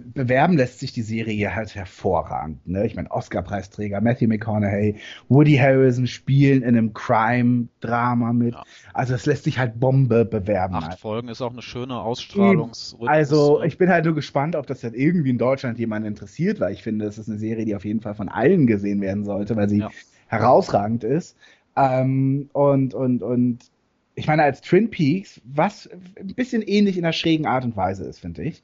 bewerben 0.00 0.56
lässt 0.56 0.80
sich 0.80 0.92
die 0.92 1.02
Serie 1.02 1.54
halt 1.54 1.74
hervorragend. 1.74 2.66
Ne? 2.66 2.86
Ich 2.86 2.94
meine, 2.94 3.10
Oscar-Preisträger, 3.10 4.00
Matthew 4.00 4.28
McConaughey, 4.28 4.96
Woody 5.28 5.56
Harrison 5.56 6.06
spielen 6.06 6.62
in 6.62 6.76
einem 6.76 6.92
Crime-Drama 6.92 8.32
mit. 8.32 8.54
Ja. 8.54 8.64
Also 8.92 9.14
es 9.14 9.26
lässt 9.26 9.44
sich 9.44 9.58
halt 9.58 9.78
Bombe 9.78 10.24
bewerben. 10.24 10.74
Acht 10.76 10.88
halt. 10.90 11.00
Folgen 11.00 11.28
ist 11.28 11.42
auch 11.42 11.52
eine 11.52 11.62
schöne 11.62 11.98
Ausstrahlungsrhythmus. 11.98 13.08
Also 13.08 13.62
ich 13.62 13.78
bin 13.78 13.88
halt 13.88 14.04
nur 14.04 14.14
gespannt, 14.14 14.56
ob 14.56 14.66
das 14.66 14.80
dann 14.80 14.94
irgendwie 14.94 15.30
in 15.30 15.38
Deutschland 15.38 15.78
jemanden 15.78 16.08
interessiert, 16.08 16.60
weil 16.60 16.72
ich 16.72 16.82
finde, 16.82 17.06
es 17.06 17.18
ist 17.18 17.28
eine 17.28 17.38
Serie, 17.38 17.64
die 17.64 17.76
auf 17.76 17.84
jeden 17.84 18.00
Fall 18.00 18.14
von 18.14 18.28
allen 18.28 18.66
gesehen 18.66 19.00
werden 19.00 19.24
sollte, 19.24 19.56
weil 19.56 19.68
sie 19.68 19.78
ja. 19.78 19.90
herausragend 20.26 21.04
ist. 21.04 21.36
Ähm, 21.76 22.48
und, 22.52 22.94
und, 22.94 23.22
und 23.22 23.70
ich 24.14 24.26
meine, 24.26 24.44
als 24.44 24.60
Twin 24.60 24.90
Peaks, 24.90 25.40
was 25.44 25.88
ein 26.18 26.34
bisschen 26.34 26.62
ähnlich 26.62 26.96
in 26.96 27.04
einer 27.04 27.12
schrägen 27.12 27.46
Art 27.46 27.64
und 27.64 27.76
Weise 27.76 28.04
ist, 28.04 28.20
finde 28.20 28.44
ich 28.44 28.62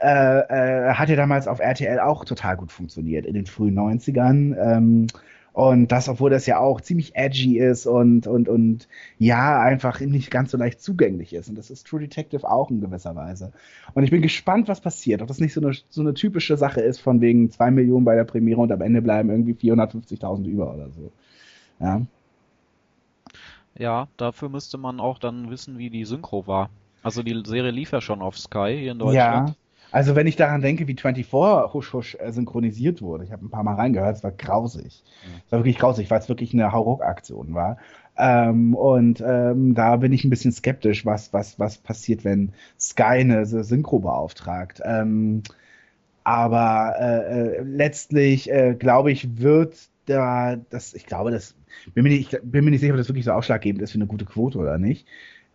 äh, 0.00 0.88
äh, 0.88 0.94
hat 0.94 1.08
ja 1.08 1.16
damals 1.16 1.48
auf 1.48 1.60
RTL 1.60 2.00
auch 2.00 2.24
total 2.24 2.56
gut 2.56 2.72
funktioniert 2.72 3.26
in 3.26 3.34
den 3.34 3.46
frühen 3.46 3.78
90ern. 3.78 4.56
Ähm, 4.56 5.06
und 5.56 5.90
das, 5.90 6.10
obwohl 6.10 6.28
das 6.28 6.44
ja 6.44 6.58
auch 6.58 6.82
ziemlich 6.82 7.16
edgy 7.16 7.58
ist 7.58 7.86
und, 7.86 8.26
und, 8.26 8.46
und 8.46 8.88
ja, 9.18 9.58
einfach 9.58 10.00
nicht 10.00 10.30
ganz 10.30 10.50
so 10.50 10.58
leicht 10.58 10.82
zugänglich 10.82 11.32
ist. 11.32 11.48
Und 11.48 11.56
das 11.56 11.70
ist 11.70 11.86
True 11.86 12.00
Detective 12.00 12.46
auch 12.46 12.70
in 12.70 12.82
gewisser 12.82 13.16
Weise. 13.16 13.52
Und 13.94 14.04
ich 14.04 14.10
bin 14.10 14.20
gespannt, 14.20 14.68
was 14.68 14.82
passiert. 14.82 15.22
Ob 15.22 15.28
das 15.28 15.40
nicht 15.40 15.54
so 15.54 15.62
eine, 15.62 15.72
so 15.88 16.02
eine 16.02 16.12
typische 16.12 16.58
Sache 16.58 16.82
ist, 16.82 16.98
von 16.98 17.22
wegen 17.22 17.50
zwei 17.50 17.70
Millionen 17.70 18.04
bei 18.04 18.14
der 18.14 18.24
Premiere 18.24 18.60
und 18.60 18.70
am 18.70 18.82
Ende 18.82 19.00
bleiben 19.00 19.30
irgendwie 19.30 19.54
450.000 19.54 20.44
über 20.44 20.74
oder 20.74 20.90
so. 20.90 21.10
Ja. 21.80 22.02
Ja, 23.78 24.08
dafür 24.18 24.50
müsste 24.50 24.76
man 24.76 25.00
auch 25.00 25.18
dann 25.18 25.50
wissen, 25.50 25.78
wie 25.78 25.88
die 25.88 26.04
Synchro 26.04 26.46
war. 26.46 26.68
Also 27.02 27.22
die 27.22 27.42
Serie 27.46 27.70
lief 27.70 27.92
ja 27.92 28.02
schon 28.02 28.20
auf 28.20 28.38
Sky 28.38 28.76
hier 28.78 28.92
in 28.92 28.98
Deutschland. 28.98 29.48
Ja. 29.48 29.56
Also 29.92 30.16
wenn 30.16 30.26
ich 30.26 30.36
daran 30.36 30.60
denke, 30.60 30.88
wie 30.88 30.96
24 30.96 31.32
Husch 31.32 31.92
Husch 31.92 32.16
äh, 32.20 32.32
synchronisiert 32.32 33.02
wurde, 33.02 33.24
ich 33.24 33.32
habe 33.32 33.44
ein 33.44 33.50
paar 33.50 33.62
Mal 33.62 33.74
reingehört, 33.74 34.16
es 34.16 34.24
war 34.24 34.32
grausig. 34.32 35.02
Mhm. 35.24 35.40
Es 35.46 35.52
war 35.52 35.60
wirklich 35.60 35.78
grausig, 35.78 36.10
weil 36.10 36.18
es 36.18 36.28
wirklich 36.28 36.52
eine 36.52 36.72
Hauruck-Aktion 36.72 37.54
war. 37.54 37.78
Ähm, 38.18 38.74
und 38.74 39.22
ähm, 39.26 39.74
da 39.74 39.96
bin 39.96 40.12
ich 40.12 40.24
ein 40.24 40.30
bisschen 40.30 40.52
skeptisch, 40.52 41.04
was, 41.04 41.32
was, 41.32 41.58
was 41.58 41.78
passiert, 41.78 42.24
wenn 42.24 42.52
Sky 42.78 43.02
eine 43.02 43.44
Synchro 43.44 43.98
beauftragt. 43.98 44.80
Ähm, 44.84 45.42
aber 46.24 46.94
äh, 46.98 47.58
äh, 47.58 47.62
letztlich, 47.62 48.50
äh, 48.50 48.74
glaube 48.74 49.12
ich, 49.12 49.38
wird 49.38 49.76
da, 50.06 50.56
das, 50.56 50.94
ich 50.94 51.06
glaube, 51.06 51.30
das, 51.30 51.54
bin 51.94 52.04
mir, 52.04 52.10
nicht, 52.10 52.32
ich 52.32 52.40
bin 52.42 52.64
mir 52.64 52.70
nicht 52.70 52.80
sicher, 52.80 52.94
ob 52.94 52.98
das 52.98 53.08
wirklich 53.08 53.24
so 53.24 53.32
ausschlaggebend 53.32 53.82
ist 53.82 53.92
für 53.92 53.98
eine 53.98 54.06
gute 54.06 54.24
Quote 54.24 54.58
oder 54.58 54.78
nicht. 54.78 55.06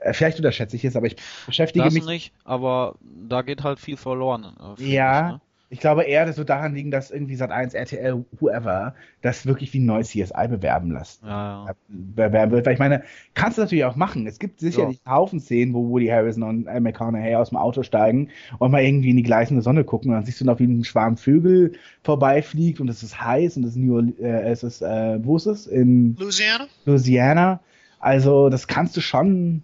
Äh, 0.01 0.13
Vielleicht 0.13 0.37
unterschätze 0.37 0.75
ich 0.75 0.85
es, 0.85 0.95
aber 0.95 1.07
ich 1.07 1.15
beschäftige 1.45 1.85
Das 1.85 1.93
mich. 1.93 2.05
nicht, 2.05 2.33
aber 2.43 2.95
da 3.27 3.41
geht 3.43 3.63
halt 3.63 3.79
viel 3.79 3.97
verloren. 3.97 4.45
äh, 4.77 4.83
Ja, 4.83 5.25
Ich, 5.27 5.33
ne? 5.35 5.41
ich 5.73 5.79
glaube 5.79 6.03
eher, 6.03 6.25
das 6.25 6.37
wird 6.37 6.49
daran 6.49 6.75
liegen, 6.75 6.91
dass 6.91 7.11
irgendwie 7.11 7.35
Sat1, 7.35 7.73
RTL, 7.75 8.25
whoever, 8.41 8.93
das 9.21 9.45
wirklich 9.45 9.71
wie 9.73 9.79
ein 9.79 9.85
neues 9.85 10.09
CSI 10.09 10.47
bewerben 10.49 10.91
lässt. 10.91 11.23
Ja, 11.23 11.65
ja. 11.67 11.75
bewerben 11.87 12.51
wird. 12.51 12.65
Weil 12.65 12.73
ich 12.73 12.79
meine, 12.79 13.03
kannst 13.35 13.57
du 13.57 13.61
natürlich 13.61 13.85
auch 13.85 13.95
machen. 13.95 14.27
Es 14.27 14.37
gibt 14.39 14.59
sicherlich 14.59 14.99
einen 15.05 15.15
Haufen 15.15 15.39
Szenen, 15.39 15.73
wo 15.73 15.87
Woody 15.87 16.07
Harrison 16.07 16.43
und 16.43 16.67
äh, 16.67 16.81
McConaughey 16.81 17.35
aus 17.35 17.49
dem 17.49 17.57
Auto 17.57 17.83
steigen 17.83 18.29
und 18.59 18.71
mal 18.71 18.81
irgendwie 18.83 19.11
in 19.11 19.15
die 19.17 19.23
gleißende 19.23 19.61
Sonne 19.61 19.85
gucken 19.85 20.09
und 20.09 20.15
dann 20.17 20.25
siehst 20.25 20.41
du 20.41 20.45
noch, 20.45 20.59
wie 20.59 20.65
ein 20.65 20.83
Schwarm 20.83 21.15
Vögel 21.15 21.71
vorbeifliegt 22.03 22.81
und 22.81 22.89
es 22.89 23.01
ist 23.03 23.21
heiß 23.21 23.55
und 23.55 23.63
es 23.63 23.71
ist 23.71 23.77
New 23.77 23.99
äh, 24.19 24.41
es 24.51 24.63
ist, 24.63 24.81
äh, 24.81 25.23
wo 25.23 25.37
ist 25.37 25.45
es? 25.45 25.67
In 25.67 26.15
Louisiana? 26.19 26.67
Louisiana. 26.85 27.61
Also, 27.99 28.49
das 28.49 28.67
kannst 28.67 28.97
du 28.97 29.01
schon, 29.01 29.63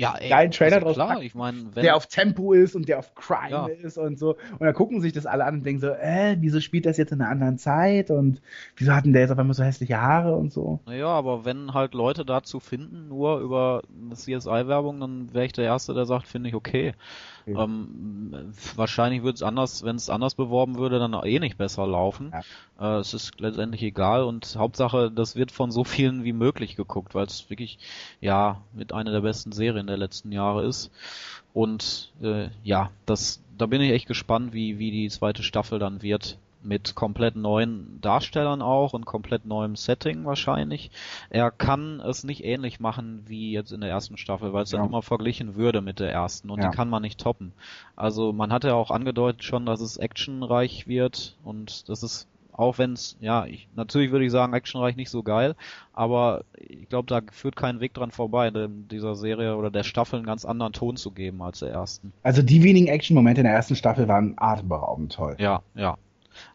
Ja, 0.00 0.14
ey, 0.16 0.28
Geilen 0.28 0.52
Trailer 0.52 0.78
draus 0.78 0.94
klar, 0.94 1.08
packen. 1.08 1.22
ich 1.22 1.34
meine, 1.34 1.58
wenn 1.74 1.82
der 1.82 1.96
auf 1.96 2.06
Tempo 2.06 2.52
ist 2.52 2.76
und 2.76 2.88
der 2.88 3.00
auf 3.00 3.16
Crime 3.16 3.50
Ja. 3.50 3.66
ist 3.66 3.98
und 3.98 4.16
so. 4.16 4.36
Und 4.52 4.60
dann 4.60 4.72
gucken 4.72 5.00
sich 5.00 5.12
das 5.12 5.26
alle 5.26 5.44
an 5.44 5.54
und 5.54 5.66
denken 5.66 5.80
so, 5.80 5.88
äh, 5.88 6.36
wieso 6.38 6.60
spielt 6.60 6.86
das 6.86 6.98
jetzt 6.98 7.10
in 7.10 7.20
einer 7.20 7.30
anderen 7.30 7.58
Zeit 7.58 8.12
und 8.12 8.40
wieso 8.76 8.92
hatten 8.94 9.12
der 9.12 9.22
jetzt 9.22 9.32
auf 9.32 9.38
einmal 9.38 9.54
so 9.54 9.64
hässliche 9.64 10.00
Haare 10.00 10.36
und 10.36 10.52
so. 10.52 10.78
Naja, 10.86 11.08
aber 11.08 11.44
wenn 11.44 11.74
halt 11.74 11.94
Leute 11.94 12.24
dazu 12.24 12.60
finden, 12.60 13.08
nur 13.08 13.40
über 13.40 13.82
eine 14.00 14.14
CSI-Werbung, 14.14 15.00
dann 15.00 15.34
wäre 15.34 15.46
ich 15.46 15.52
der 15.52 15.64
Erste, 15.64 15.94
der 15.94 16.04
sagt, 16.06 16.28
finde 16.28 16.48
ich 16.50 16.54
okay. 16.54 16.94
Okay. 17.46 17.58
Ähm, 17.58 18.52
wahrscheinlich 18.76 19.22
würde 19.22 19.36
es 19.36 19.42
anders, 19.42 19.82
wenn 19.82 19.96
es 19.96 20.10
anders 20.10 20.34
beworben 20.34 20.76
würde, 20.76 20.98
dann 20.98 21.14
eh 21.24 21.38
nicht 21.38 21.56
besser 21.56 21.86
laufen. 21.86 22.32
Äh, 22.78 22.96
es 22.98 23.14
ist 23.14 23.40
letztendlich 23.40 23.82
egal 23.82 24.22
und 24.22 24.54
Hauptsache, 24.56 25.10
das 25.10 25.34
wird 25.34 25.50
von 25.50 25.70
so 25.70 25.82
vielen 25.84 26.24
wie 26.24 26.34
möglich 26.34 26.76
geguckt, 26.76 27.14
weil 27.14 27.24
es 27.26 27.48
wirklich, 27.48 27.78
ja, 28.20 28.60
mit 28.74 28.92
einer 28.92 29.12
der 29.12 29.22
besten 29.22 29.52
Serien 29.52 29.87
der 29.88 29.96
letzten 29.96 30.30
Jahre 30.32 30.64
ist. 30.64 30.90
Und 31.54 32.12
äh, 32.22 32.48
ja, 32.62 32.90
das, 33.06 33.42
da 33.56 33.66
bin 33.66 33.80
ich 33.80 33.90
echt 33.92 34.06
gespannt, 34.06 34.52
wie, 34.52 34.78
wie 34.78 34.90
die 34.90 35.08
zweite 35.08 35.42
Staffel 35.42 35.78
dann 35.78 36.02
wird. 36.02 36.38
Mit 36.60 36.96
komplett 36.96 37.36
neuen 37.36 38.00
Darstellern 38.00 38.62
auch 38.62 38.92
und 38.92 39.06
komplett 39.06 39.46
neuem 39.46 39.76
Setting 39.76 40.24
wahrscheinlich. 40.24 40.90
Er 41.30 41.52
kann 41.52 42.00
es 42.00 42.24
nicht 42.24 42.44
ähnlich 42.44 42.80
machen 42.80 43.22
wie 43.28 43.52
jetzt 43.52 43.70
in 43.70 43.80
der 43.80 43.90
ersten 43.90 44.16
Staffel, 44.16 44.52
weil 44.52 44.64
es 44.64 44.72
Ja. 44.72 44.78
dann 44.78 44.88
immer 44.88 45.02
verglichen 45.02 45.54
würde 45.54 45.80
mit 45.82 46.00
der 46.00 46.10
ersten 46.10 46.50
und 46.50 46.60
Ja. 46.60 46.68
die 46.68 46.76
kann 46.76 46.90
man 46.90 47.02
nicht 47.02 47.20
toppen. 47.20 47.52
Also 47.94 48.32
man 48.32 48.52
hatte 48.52 48.68
ja 48.68 48.74
auch 48.74 48.90
angedeutet 48.90 49.44
schon, 49.44 49.66
dass 49.66 49.80
es 49.80 49.98
actionreich 49.98 50.88
wird 50.88 51.36
und 51.44 51.88
das 51.88 52.02
ist 52.02 52.26
auch 52.58 52.76
wenn 52.78 52.94
es, 52.94 53.16
ja, 53.20 53.46
ich, 53.46 53.68
natürlich 53.76 54.10
würde 54.10 54.24
ich 54.24 54.32
sagen, 54.32 54.52
actionreich 54.52 54.96
nicht 54.96 55.10
so 55.10 55.22
geil, 55.22 55.54
aber 55.92 56.42
ich 56.56 56.88
glaube, 56.88 57.06
da 57.06 57.20
führt 57.30 57.54
kein 57.54 57.78
Weg 57.78 57.94
dran 57.94 58.10
vorbei, 58.10 58.50
dieser 58.50 59.14
Serie 59.14 59.56
oder 59.56 59.70
der 59.70 59.84
Staffel 59.84 60.16
einen 60.16 60.26
ganz 60.26 60.44
anderen 60.44 60.72
Ton 60.72 60.96
zu 60.96 61.12
geben 61.12 61.40
als 61.40 61.60
der 61.60 61.70
ersten. 61.70 62.12
Also 62.24 62.42
die 62.42 62.64
wenigen 62.64 62.88
Action-Momente 62.88 63.42
in 63.42 63.46
der 63.46 63.54
ersten 63.54 63.76
Staffel 63.76 64.08
waren 64.08 64.34
atemberaubend 64.36 65.12
toll. 65.12 65.36
Ja, 65.38 65.62
ja. 65.76 65.96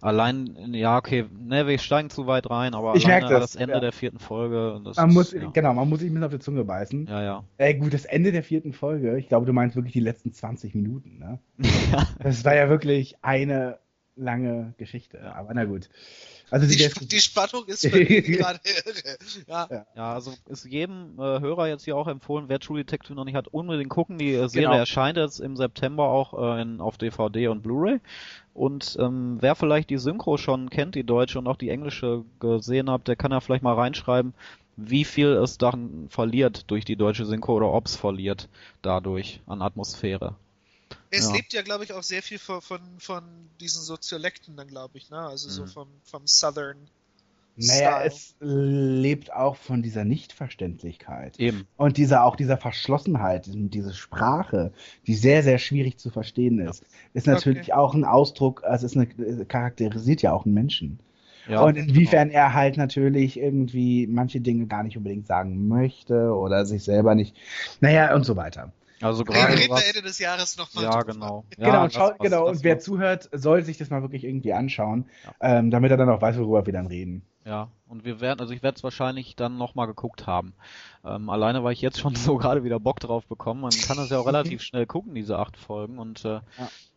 Allein, 0.02 0.74
ja, 0.74 0.98
okay, 0.98 1.26
ne, 1.38 1.68
wir 1.68 1.78
steigen 1.78 2.10
zu 2.10 2.28
weit 2.28 2.50
rein, 2.50 2.74
aber 2.74 2.96
Ich 2.96 3.08
merk 3.08 3.24
alleine 3.24 3.40
das, 3.40 3.54
das 3.54 3.62
Ende 3.62 3.76
ja. 3.76 3.80
der 3.80 3.92
vierten 3.92 4.20
Folge, 4.20 4.82
das 4.84 4.98
Man 4.98 5.10
ist, 5.10 5.16
muss, 5.16 5.32
ja. 5.34 5.50
genau, 5.52 5.74
man 5.74 5.90
muss 5.90 6.00
sich 6.00 6.10
ein 6.10 6.14
bisschen 6.14 6.26
auf 6.26 6.32
die 6.32 6.40
Zunge 6.40 6.64
beißen. 6.64 7.08
Ja, 7.08 7.24
ja. 7.24 7.44
Äh, 7.58 7.76
gut, 7.76 7.94
das 7.94 8.06
Ende 8.06 8.32
der 8.32 8.44
vierten 8.44 8.74
Folge, 8.74 9.18
ich 9.18 9.28
glaube, 9.28 9.46
du 9.46 9.54
meinst 9.54 9.76
wirklich 9.76 9.94
die 9.94 10.00
letzten 10.00 10.34
20 10.34 10.76
Minuten, 10.76 11.20
ne? 11.20 11.40
Das 12.20 12.44
war 12.46 12.56
ja 12.56 12.70
wirklich 12.70 13.16
eine 13.22 13.80
lange 14.16 14.74
Geschichte, 14.78 15.34
aber 15.36 15.54
na 15.54 15.66
gut. 15.66 15.90
Also 16.52 16.68
Die, 16.68 16.76
die, 16.78 16.84
Sp 16.86 17.06
die 17.10 17.20
Spannung 17.20 17.66
ist 17.66 17.82
für 17.88 17.98
mich 17.98 18.26
gerade 18.26 18.60
irre. 18.86 19.18
Ja. 19.48 19.86
Ja, 19.96 20.14
also 20.14 20.34
ist 20.48 20.66
jedem 20.66 21.18
äh, 21.18 21.40
Hörer 21.40 21.68
jetzt 21.68 21.84
hier 21.86 21.96
auch 21.98 22.08
empfohlen, 22.08 22.46
wer 22.48 22.60
True 22.60 22.78
Detective 22.78 23.16
noch 23.16 23.26
nicht 23.26 23.36
hat, 23.36 23.48
unbedingt 23.48 23.90
gucken. 23.90 24.18
Die 24.20 24.34
äh, 24.34 24.48
Serie 24.48 24.68
Genau. 24.68 24.78
erscheint 24.78 25.18
jetzt 25.18 25.40
im 25.40 25.56
September 25.58 26.04
auch 26.10 26.58
äh, 26.58 26.62
in, 26.62 26.80
auf 26.80 26.98
DVD 26.98 27.48
und 27.48 27.64
Blu-ray. 27.64 28.00
Und 28.54 28.98
ähm, 29.00 29.38
wer 29.40 29.56
vielleicht 29.56 29.90
die 29.90 29.98
Synchro 29.98 30.38
schon 30.38 30.70
kennt, 30.70 30.94
die 30.94 31.04
deutsche 31.04 31.40
und 31.40 31.48
auch 31.48 31.58
die 31.58 31.70
englische 31.70 32.24
gesehen 32.40 32.90
hat, 32.92 33.08
der 33.08 33.16
kann 33.16 33.32
ja 33.32 33.40
vielleicht 33.40 33.64
mal 33.64 33.74
reinschreiben, 33.74 34.36
wie 34.78 35.06
viel 35.06 35.30
es 35.34 35.58
dann 35.58 36.08
verliert 36.10 36.70
durch 36.70 36.86
die 36.86 36.96
deutsche 36.96 37.26
Synchro 37.26 37.56
oder 37.56 37.72
ob 37.74 37.88
es 37.88 37.96
verliert 37.96 38.48
dadurch 38.84 39.42
an 39.48 39.64
Atmosphäre. 39.64 40.36
Es 41.14 41.26
Ja. 41.26 41.32
lebt 41.32 41.54
ja, 41.54 41.62
glaube 41.62 41.84
ich, 41.86 41.94
auch 41.94 42.04
sehr 42.04 42.24
viel 42.24 42.40
von, 42.40 42.62
von, 42.62 43.00
von 43.00 43.50
diesen 43.62 43.84
Soziolekten 43.84 44.58
dann, 44.58 44.68
glaube 44.68 44.98
ich, 44.98 45.10
ne? 45.10 45.20
Also 45.20 45.50
so 45.50 45.64
Mhm. 45.64 45.68
vom, 45.68 46.02
vom 46.04 46.28
Southern. 46.28 46.90
naja, 47.56 48.00
Style. 48.00 48.08
es 48.08 48.36
lebt 48.40 49.32
auch 49.32 49.56
von 49.56 49.84
dieser 49.84 50.06
Nichtverständlichkeit. 50.06 51.40
Eben. 51.40 51.68
Und 51.76 51.98
dieser, 51.98 52.24
auch 52.24 52.36
dieser 52.36 52.58
Verschlossenheit, 52.58 53.48
diese 53.48 53.94
Sprache, 53.94 54.72
die 55.08 55.14
sehr, 55.16 55.44
sehr 55.44 55.60
schwierig 55.60 55.98
zu 56.00 56.10
verstehen 56.10 56.60
ist, 56.60 56.84
ist 57.14 57.28
natürlich 57.28 57.68
Okay. 57.68 57.74
auch 57.74 57.94
ein 57.94 58.06
Ausdruck, 58.06 58.64
also 58.64 58.86
es 58.88 58.96
ist 58.96 58.98
eine, 58.98 59.46
charakterisiert 59.46 60.22
ja 60.24 60.34
auch 60.34 60.46
einen 60.46 60.54
Menschen. 60.56 61.00
Ja, 61.46 61.62
und 61.62 61.76
inwiefern 61.78 62.30
er 62.32 62.54
halt 62.54 62.78
natürlich 62.78 63.38
irgendwie 63.40 64.08
manche 64.08 64.42
Dinge 64.42 64.68
gar 64.68 64.84
nicht 64.84 64.98
unbedingt 64.98 65.28
sagen 65.28 65.68
möchte 65.68 66.34
oder 66.36 66.66
sich 66.66 66.84
selber 66.84 67.16
nicht, 67.16 67.36
naja, 67.82 68.16
und 68.16 68.26
so 68.26 68.36
weiter. 68.36 68.74
Also 69.04 69.24
gerade 69.24 69.54
reden 69.54 69.62
wir 69.64 69.70
was, 69.72 69.88
Ende 69.90 70.02
des 70.02 70.20
Jahres 70.20 70.58
nochmal. 70.58 70.84
ja 70.86 71.02
genau. 71.04 71.46
Ja, 71.58 71.66
genau, 71.66 71.84
das, 71.84 71.94
schau, 71.94 72.10
was- 72.10 72.18
genau. 72.20 72.48
und 72.50 72.64
wer 72.64 72.80
zuhört, 72.80 73.30
soll 73.32 73.64
sich 73.64 73.78
das 73.78 73.90
mal 73.90 74.02
wirklich 74.02 74.24
irgendwie 74.24 74.54
anschauen, 74.54 75.06
ähm, 75.42 75.72
damit 75.72 75.92
er 75.92 75.98
dann 75.98 76.10
auch 76.10 76.22
weiß, 76.22 76.38
worüber 76.38 76.66
wir 76.66 76.74
dann 76.74 76.88
reden. 76.88 77.26
Ja, 77.46 77.68
und 77.90 78.06
wir 78.06 78.22
werden, 78.22 78.40
also 78.40 78.54
ich 78.54 78.64
werde 78.64 78.78
es 78.78 78.84
wahrscheinlich 78.86 79.36
dann 79.36 79.58
nochmal 79.58 79.86
geguckt 79.88 80.28
haben. 80.28 80.54
Ähm, 81.06 81.30
alleine, 81.30 81.62
weil 81.66 81.74
ich 81.74 81.82
jetzt 81.82 82.00
schon 82.00 82.16
so 82.16 82.38
gerade 82.38 82.64
wieder 82.64 82.80
Bock 82.80 83.02
drauf 83.02 83.26
bekomme. 83.28 83.62
Man 83.62 83.72
kann 83.72 83.98
das 83.98 84.10
ja 84.10 84.20
auch 84.20 84.26
relativ 84.28 84.62
schnell 84.64 84.86
gucken, 84.86 85.14
diese 85.14 85.38
acht 85.38 85.58
Folgen, 85.58 86.00
und 86.00 86.24
äh, 86.24 86.40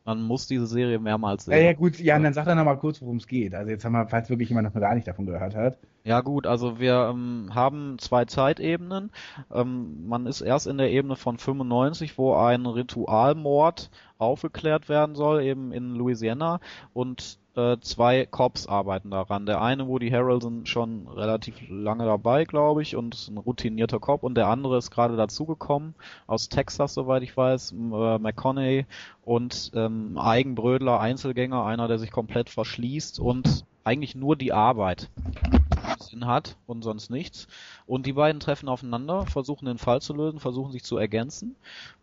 man 0.04 0.22
muss 0.22 0.46
diese 0.46 0.68
Serie 0.68 1.00
mehrmals 1.00 1.46
Ja, 1.46 1.57
sehen. 1.57 1.64
ja, 1.66 1.72
gut, 1.72 1.98
Jan, 1.98 2.22
dann 2.22 2.32
sag 2.32 2.44
doch 2.46 2.54
noch 2.54 2.64
mal 2.64 2.76
kurz, 2.76 3.02
worum 3.02 3.16
es 3.16 3.26
geht. 3.26 3.54
Also 3.57 3.70
jetzt 3.72 3.84
haben 3.84 3.92
wir, 3.92 4.07
falls 4.07 4.30
wirklich 4.30 4.48
jemand 4.48 4.72
noch 4.72 4.80
gar 4.80 4.94
nicht 4.94 5.09
davon 5.09 5.26
gehört 5.26 5.57
hat. 5.57 5.78
Ja 6.07 6.20
gut, 6.20 6.46
also 6.46 6.78
wir 6.78 7.09
ähm, 7.11 7.50
haben 7.52 7.98
zwei 7.98 8.26
Zeitebenen. 8.26 9.11
Ähm, 9.52 10.07
man 10.07 10.26
ist 10.26 10.40
erst 10.40 10.68
in 10.68 10.78
der 10.78 10.92
Ebene 10.92 11.16
von 11.16 11.36
95, 11.36 12.16
wo 12.16 12.34
ein 12.36 12.64
Ritualmord 12.64 13.90
aufgeklärt 14.16 14.88
werden 14.88 15.16
soll, 15.16 15.42
eben 15.42 15.72
in 15.72 15.96
Louisiana, 15.96 16.61
und 16.94 17.40
äh, 17.57 17.78
zwei 17.80 18.24
Cops 18.24 18.68
arbeiten 18.68 19.11
daran. 19.11 19.46
Der 19.46 19.61
eine, 19.61 19.88
Woody 19.88 20.09
Harrelson, 20.11 20.64
schon 20.64 21.09
relativ 21.09 21.57
lange 21.68 22.04
dabei, 22.04 22.44
glaube 22.44 22.82
ich, 22.82 22.94
und 22.94 23.16
ist 23.16 23.28
ein 23.28 23.38
routinierter 23.38 23.98
Cop, 23.98 24.22
und 24.22 24.36
der 24.36 24.46
andere 24.46 24.78
ist 24.78 24.92
gerade 24.92 25.16
dazugekommen, 25.16 25.96
aus 26.28 26.48
Texas, 26.48 26.94
soweit 26.94 27.24
ich 27.24 27.36
weiß, 27.36 27.72
äh, 27.72 28.18
McConaughey, 28.18 28.86
und 29.24 29.72
ähm, 29.74 30.16
Eigenbrödler, 30.18 31.00
Einzelgänger, 31.00 31.64
einer, 31.64 31.88
der 31.88 31.98
sich 31.98 32.12
komplett 32.12 32.48
verschließt 32.48 33.18
und 33.18 33.64
eigentlich 33.82 34.14
nur 34.14 34.36
die 34.36 34.52
Arbeit 34.52 35.11
Sinn 36.01 36.27
hat 36.27 36.57
und 36.66 36.83
sonst 36.83 37.11
nichts. 37.11 37.47
Und 37.87 38.07
die 38.07 38.12
beiden 38.12 38.41
treffen 38.41 38.68
aufeinander, 38.68 39.27
versuchen 39.27 39.66
den 39.66 39.79
Fall 39.79 40.01
zu 40.01 40.14
lösen, 40.14 40.41
versuchen 40.41 40.72
sich 40.72 40.85
zu 40.85 40.97
ergänzen. 40.97 41.57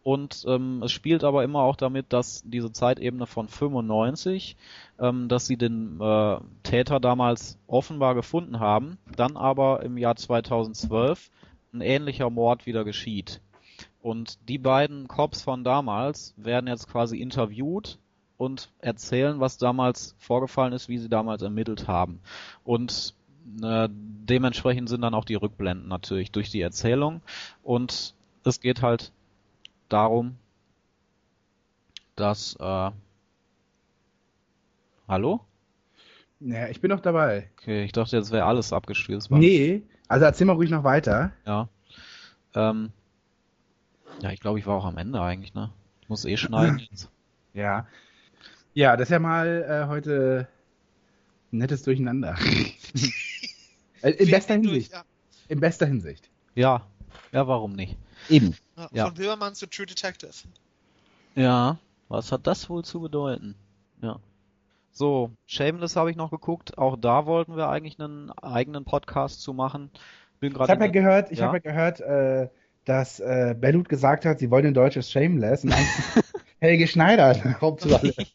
Und 0.04 0.46
ähm, 0.48 0.82
es 0.84 0.92
spielt 0.92 1.24
aber 1.24 1.44
immer 1.44 1.60
auch 1.62 1.76
damit, 1.76 2.12
dass 2.14 2.44
diese 2.46 2.72
Zeitebene 2.72 3.26
von 3.26 3.48
95, 3.48 4.58
ähm, 5.00 5.28
dass 5.28 5.48
sie 5.48 5.58
den 5.58 6.00
äh, 6.00 6.38
Täter 6.64 7.00
damals 7.00 7.58
offenbar 7.68 8.16
gefunden 8.16 8.60
haben, 8.60 8.98
dann 9.16 9.38
aber 9.38 9.84
im 9.84 9.98
Jahr 9.98 10.16
2012 10.16 11.32
ein 11.74 11.82
ähnlicher 11.82 12.30
Mord 12.30 12.66
wieder 12.66 12.84
geschieht. 12.84 13.42
Und 14.02 14.50
die 14.50 14.58
beiden 14.58 15.08
Cops 15.08 15.42
von 15.42 15.64
damals 15.64 16.34
werden 16.36 16.68
jetzt 16.68 16.90
quasi 16.90 17.18
interviewt 17.20 17.98
und 18.38 18.70
erzählen, 18.80 19.40
was 19.40 19.58
damals 19.58 20.16
vorgefallen 20.18 20.74
ist, 20.74 20.90
wie 20.90 20.98
sie 20.98 21.08
damals 21.08 21.42
ermittelt 21.42 21.88
haben. 21.88 22.20
Und 22.66 23.16
äh, 23.62 23.89
dementsprechend 23.91 24.89
sind 24.89 25.02
dann 25.02 25.14
auch 25.14 25.26
die 25.26 25.36
Rückblenden 25.36 25.88
natürlich 25.88 26.32
durch 26.32 26.50
die 26.50 26.62
Erzählung. 26.62 27.22
Und 27.64 28.16
es 28.44 28.60
geht 28.60 28.82
halt 28.82 29.12
darum, 29.89 30.36
dass 32.16 32.56
äh, 32.60 32.91
Hallo? 35.08 35.41
Ja, 36.39 36.68
ich 36.70 36.82
bin 36.82 36.89
noch 36.89 37.02
dabei. 37.02 37.50
Okay, 37.58 37.84
ich 37.84 37.91
dachte, 37.91 38.16
jetzt 38.18 38.32
wäre 38.32 38.46
alles 38.46 38.74
abgestürzt. 38.74 39.30
Nee, 39.32 39.84
also 40.08 40.26
erzähl 40.26 40.48
mal 40.48 40.54
ruhig 40.54 40.70
noch 40.70 40.84
weiter. 40.84 41.32
Ja. 41.46 41.70
Ähm, 42.56 42.91
ja, 44.22 44.32
ich 44.32 44.39
glaube, 44.39 44.60
ich 44.60 44.66
war 44.66 44.76
auch 44.76 44.86
am 44.86 44.98
Ende 44.98 45.22
eigentlich, 45.22 45.54
ne? 45.54 45.72
Ich 46.02 46.10
muss 46.10 46.26
eh 46.26 46.38
schneiden 46.38 46.80
jetzt. 46.91 47.10
Ja. 47.54 47.88
Ja, 48.74 48.98
das 48.98 49.10
ist 49.10 49.12
ja 49.12 49.20
mal 49.20 49.48
äh, 49.68 49.88
heute 49.88 50.48
ein 51.52 51.58
nettes 51.60 51.84
Durcheinander. 51.84 52.36
Äh, 54.04 54.12
In 54.12 54.30
bester 54.32 54.56
Durch, 54.58 54.68
Hinsicht. 54.72 54.93
Ja. 54.93 55.04
In 55.49 55.60
bester 55.60 55.86
Hinsicht. 55.86 56.30
Ja. 56.56 56.86
Ja, 57.32 57.47
warum 57.47 57.74
nicht? 57.74 57.97
Eben. 58.30 58.56
Ja, 58.78 58.89
Ja. 58.91 59.06
Von 59.08 59.18
Wilbermann 59.18 59.56
zu 59.56 59.68
True 59.68 59.86
Detective. 59.86 60.32
Ja, 61.36 61.78
was 62.10 62.32
hat 62.32 62.45
das 62.47 62.70
wohl 62.70 62.84
zu 62.86 62.99
bedeuten? 63.01 63.56
Ja. 64.01 64.20
So, 64.91 65.32
Shameless 65.47 65.95
habe 65.95 66.12
ich 66.12 66.18
noch 66.18 66.30
geguckt. 66.30 66.78
Auch 66.78 66.95
da 66.97 67.26
wollten 67.26 67.56
wir 67.58 67.70
eigentlich 67.70 67.99
einen 67.99 68.30
eigenen 68.32 68.86
Podcast 68.86 69.41
zu 69.41 69.54
machen. 69.54 69.89
Bin 70.39 70.51
Ich 70.54 70.60
habe 70.60 70.86
ja 70.86 70.91
gehört, 70.91 71.32
ich 71.32 71.39
Ja? 71.39 71.47
habe 71.47 71.58
ja 71.58 71.62
gehört, 71.62 71.99
äh, 72.01 72.49
dass 72.86 73.20
äh, 73.20 73.56
Bellut 73.60 73.89
gesagt 73.89 74.26
hat, 74.26 74.39
sie 74.39 74.51
wollen 74.51 74.68
ein 74.68 74.74
deutsches 74.76 75.10
Shameless 75.10 75.64
und 75.64 75.74
Helge 76.64 76.88
Schneider 76.88 77.34
Hauptrolle. 77.61 78.14
Ja, 78.18 78.26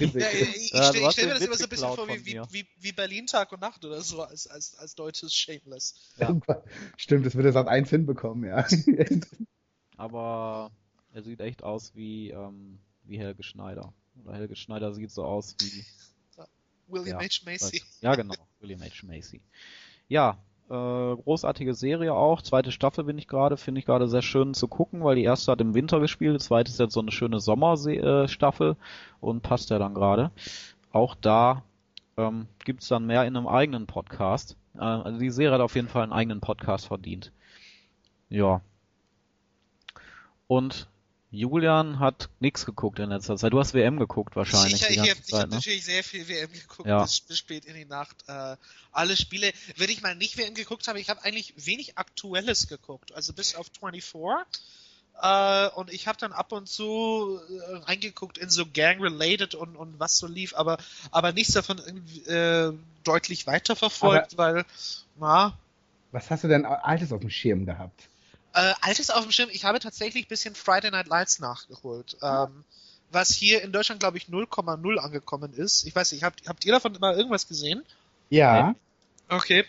ich, 0.14 0.72
Ja, 0.72 0.90
ich 0.94 1.10
stelle 1.12 1.28
mir 1.28 1.34
das 1.34 1.42
immer 1.42 1.56
so 1.56 1.64
ein 1.64 1.68
bisschen 1.68 1.94
vor 1.94 2.08
wie, 2.08 2.24
wie, 2.24 2.40
wie, 2.50 2.66
wie 2.78 2.92
Berlin 2.92 3.26
Tag 3.26 3.52
und 3.52 3.60
Nacht 3.60 3.84
oder 3.84 4.00
so 4.00 4.22
als, 4.22 4.46
als, 4.46 4.74
als 4.78 4.94
deutsches 4.94 5.34
Shameless. 5.34 5.94
Stimmt, 6.96 7.26
das 7.26 7.34
wird 7.36 7.44
er 7.44 7.52
seit 7.52 7.68
eins 7.68 7.90
hinbekommen, 7.90 8.48
ja. 8.48 8.66
Aber 9.98 10.70
er 11.12 11.22
sieht 11.22 11.40
echt 11.40 11.62
aus 11.62 11.92
wie, 11.94 12.30
ähm, 12.30 12.78
wie 13.04 13.18
Helge 13.18 13.42
Schneider. 13.42 13.92
Oder 14.24 14.34
Helge 14.34 14.56
Schneider 14.56 14.94
sieht 14.94 15.10
so 15.10 15.24
aus 15.24 15.54
wie. 15.60 15.84
William 16.86 17.20
Ja, 17.20 17.26
H. 17.26 17.40
Macy. 17.44 17.64
Weiß- 17.76 17.82
Ja, 18.00 18.14
genau. 18.14 18.34
William 18.60 18.80
H. 18.80 19.04
Macy. 19.06 19.42
Ja, 20.08 20.42
äh, 20.70 21.16
großartige 21.16 21.74
Serie 21.74 22.12
auch. 22.14 22.42
Zweite 22.42 22.72
Staffel 22.72 23.04
bin 23.04 23.18
ich 23.18 23.26
gerade, 23.26 23.56
finde 23.56 23.78
ich 23.78 23.86
gerade 23.86 24.08
sehr 24.08 24.22
schön 24.22 24.54
zu 24.54 24.68
gucken, 24.68 25.02
weil 25.02 25.16
die 25.16 25.24
erste 25.24 25.52
hat 25.52 25.60
im 25.60 25.74
Winter 25.74 26.00
gespielt, 26.00 26.34
die 26.34 26.44
zweite 26.44 26.70
ist 26.70 26.78
jetzt 26.78 26.94
so 26.94 27.00
eine 27.00 27.12
schöne 27.12 27.40
Sommerstaffel 27.40 28.76
und 29.20 29.42
passt 29.42 29.70
ja 29.70 29.78
dann 29.78 29.94
gerade. 29.94 30.30
Auch 30.92 31.14
da 31.14 31.62
ähm, 32.16 32.46
gibt's 32.64 32.88
dann 32.88 33.06
mehr 33.06 33.24
in 33.24 33.36
einem 33.36 33.46
eigenen 33.46 33.86
Podcast. 33.86 34.56
Äh, 34.76 34.80
also 34.80 35.18
die 35.18 35.30
Serie 35.30 35.54
hat 35.54 35.60
auf 35.60 35.74
jeden 35.74 35.88
Fall 35.88 36.02
einen 36.02 36.12
eigenen 36.12 36.40
Podcast 36.40 36.86
verdient. 36.86 37.32
Ja. 38.28 38.60
Und 40.46 40.88
Julian 41.30 41.98
hat 41.98 42.30
nix 42.40 42.64
geguckt 42.64 42.98
in 43.00 43.10
letzter 43.10 43.36
Zeit. 43.36 43.52
Du 43.52 43.58
hast 43.58 43.74
WM 43.74 43.98
geguckt 43.98 44.34
wahrscheinlich 44.34 44.78
Sicher, 44.78 44.88
die 44.88 44.94
ich 44.94 45.32
habe 45.32 45.42
hab 45.42 45.50
ne? 45.50 45.56
natürlich 45.56 45.84
sehr 45.84 46.02
viel 46.02 46.26
WM 46.26 46.50
geguckt, 46.50 46.88
Ja. 46.88 47.02
bis, 47.02 47.20
bis 47.20 47.38
spät 47.38 47.66
in 47.66 47.74
die 47.74 47.84
Nacht. 47.84 48.16
Äh, 48.28 48.56
alle 48.92 49.16
Spiele, 49.16 49.52
wenn 49.76 49.90
ich 49.90 50.00
mal 50.00 50.14
nicht 50.14 50.38
WM 50.38 50.54
geguckt 50.54 50.88
habe, 50.88 51.00
ich 51.00 51.10
habe 51.10 51.22
eigentlich 51.24 51.52
wenig 51.56 51.98
Aktuelles 51.98 52.66
geguckt, 52.66 53.14
also 53.14 53.34
bis 53.34 53.56
auf 53.56 53.66
24. 53.78 54.46
Äh, 55.20 55.68
und 55.74 55.92
ich 55.92 56.06
habe 56.06 56.16
dann 56.18 56.32
ab 56.32 56.52
und 56.52 56.66
zu 56.66 57.38
äh, 57.50 57.76
reingeguckt 57.76 58.38
in 58.38 58.48
so 58.48 58.64
Gang-related 58.64 59.54
und, 59.54 59.76
und 59.76 60.00
was 60.00 60.16
so 60.16 60.26
lief, 60.26 60.54
aber, 60.54 60.78
aber 61.10 61.32
nichts 61.32 61.52
davon 61.52 61.78
irgendwie, 61.78 62.20
äh, 62.22 62.72
deutlich 63.04 63.46
weiterverfolgt, 63.46 64.38
weil, 64.38 64.64
na, 65.18 65.58
Was 66.12 66.30
hast 66.30 66.44
du 66.44 66.48
denn 66.48 66.64
Altes 66.64 67.12
auf 67.12 67.20
dem 67.20 67.30
Schirm 67.30 67.66
gehabt? 67.66 68.08
Äh, 68.54 68.74
Altes 68.80 69.10
auf 69.10 69.22
dem 69.22 69.32
Schirm, 69.32 69.50
ich 69.50 69.64
habe 69.64 69.78
tatsächlich 69.78 70.26
ein 70.26 70.28
bisschen 70.28 70.54
Friday 70.54 70.90
Night 70.90 71.08
Lights 71.08 71.38
nachgeholt. 71.38 72.16
Ähm, 72.22 72.64
was 73.10 73.30
hier 73.30 73.62
in 73.62 73.72
Deutschland, 73.72 74.00
glaube 74.00 74.18
ich, 74.18 74.24
0,0 74.24 74.96
angekommen 74.98 75.52
ist. 75.54 75.86
Ich 75.86 75.94
weiß 75.94 76.12
nicht, 76.12 76.24
habt, 76.24 76.46
habt 76.46 76.64
ihr 76.64 76.72
davon 76.72 76.96
mal 77.00 77.16
irgendwas 77.16 77.48
gesehen? 77.48 77.82
Ja. 78.28 78.74
Okay. 79.28 79.64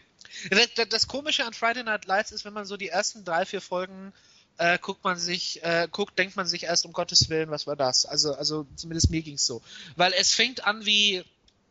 Das, 0.49 0.73
das, 0.75 0.89
das 0.89 1.07
Komische 1.07 1.45
an 1.45 1.53
Friday 1.53 1.84
Night 1.84 2.05
Lights 2.05 2.32
ist, 2.32 2.45
wenn 2.45 2.53
man 2.53 2.65
so 2.65 2.77
die 2.77 2.89
ersten 2.89 3.23
drei, 3.23 3.45
vier 3.45 3.61
Folgen 3.61 4.13
äh, 4.57 4.77
guckt 4.77 5.03
man 5.03 5.17
sich, 5.17 5.63
äh, 5.63 5.88
guckt, 5.89 6.19
denkt 6.19 6.36
man 6.36 6.45
sich 6.45 6.63
erst 6.63 6.86
um 6.86 6.91
Gottes 6.91 7.30
Willen, 7.30 7.49
was 7.49 7.65
war 7.65 7.77
das? 7.77 8.05
Also, 8.05 8.34
also 8.34 8.67
zumindest 8.75 9.09
mir 9.09 9.21
ging's 9.21 9.45
so. 9.45 9.61
Weil 9.95 10.13
es 10.13 10.34
fängt 10.34 10.65
an 10.65 10.86
wie, 10.86 11.23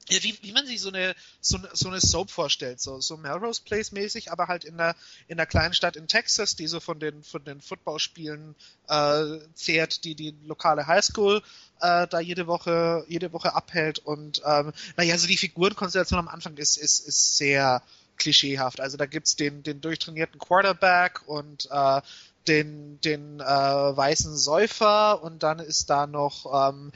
ja, 0.08 0.22
wie, 0.22 0.38
wie 0.42 0.52
man 0.52 0.66
sich 0.66 0.80
so 0.80 0.88
eine, 0.88 1.14
so, 1.40 1.58
so 1.72 1.88
eine 1.88 2.00
Soap 2.00 2.30
vorstellt, 2.30 2.80
so, 2.80 3.00
so 3.00 3.16
Melrose 3.16 3.62
Place 3.64 3.92
mäßig, 3.92 4.32
aber 4.32 4.48
halt 4.48 4.64
in 4.64 4.76
der, 4.78 4.96
in 5.26 5.36
der 5.36 5.46
kleinen 5.46 5.74
Stadt 5.74 5.96
in 5.96 6.08
Texas, 6.08 6.56
die 6.56 6.66
so 6.66 6.80
von 6.80 6.98
den, 6.98 7.22
von 7.22 7.44
den 7.44 7.60
Footballspielen 7.60 8.54
äh, 8.88 9.38
zehrt, 9.54 10.04
die 10.04 10.14
die 10.14 10.34
lokale 10.46 10.86
Highschool 10.86 11.42
äh, 11.80 12.06
da 12.08 12.20
jede 12.20 12.46
Woche, 12.46 13.04
jede 13.08 13.32
Woche 13.32 13.54
abhält 13.54 13.98
und 13.98 14.42
ähm, 14.44 14.72
naja, 14.96 15.18
so 15.18 15.26
die 15.26 15.36
Figurenkonstellation 15.36 16.18
am 16.18 16.28
Anfang 16.28 16.56
ist, 16.56 16.76
ist, 16.76 17.06
ist 17.06 17.36
sehr 17.36 17.82
klischeehaft. 18.16 18.80
Also 18.80 18.96
da 18.96 19.06
gibt's 19.06 19.36
den, 19.36 19.62
den 19.62 19.80
durchtrainierten 19.80 20.38
Quarterback 20.38 21.22
und 21.26 21.68
äh, 21.70 22.00
den, 22.48 23.00
den 23.02 23.40
äh, 23.40 23.44
weißen 23.44 24.36
Säufer 24.36 25.22
und 25.22 25.42
dann 25.42 25.58
ist 25.58 25.90
da 25.90 26.06
noch 26.06 26.70
ähm, 26.70 26.92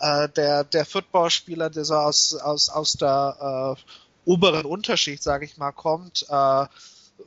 äh, 0.00 0.28
der, 0.30 0.64
der 0.64 0.84
Footballspieler, 0.84 1.70
der 1.70 1.84
so 1.84 1.94
aus, 1.94 2.34
aus, 2.34 2.68
aus 2.68 2.94
der 2.94 3.76
äh, 3.76 4.30
oberen 4.30 4.66
Unterschicht, 4.66 5.22
sage 5.22 5.44
ich 5.44 5.56
mal, 5.56 5.72
kommt. 5.72 6.26
Äh, 6.28 6.66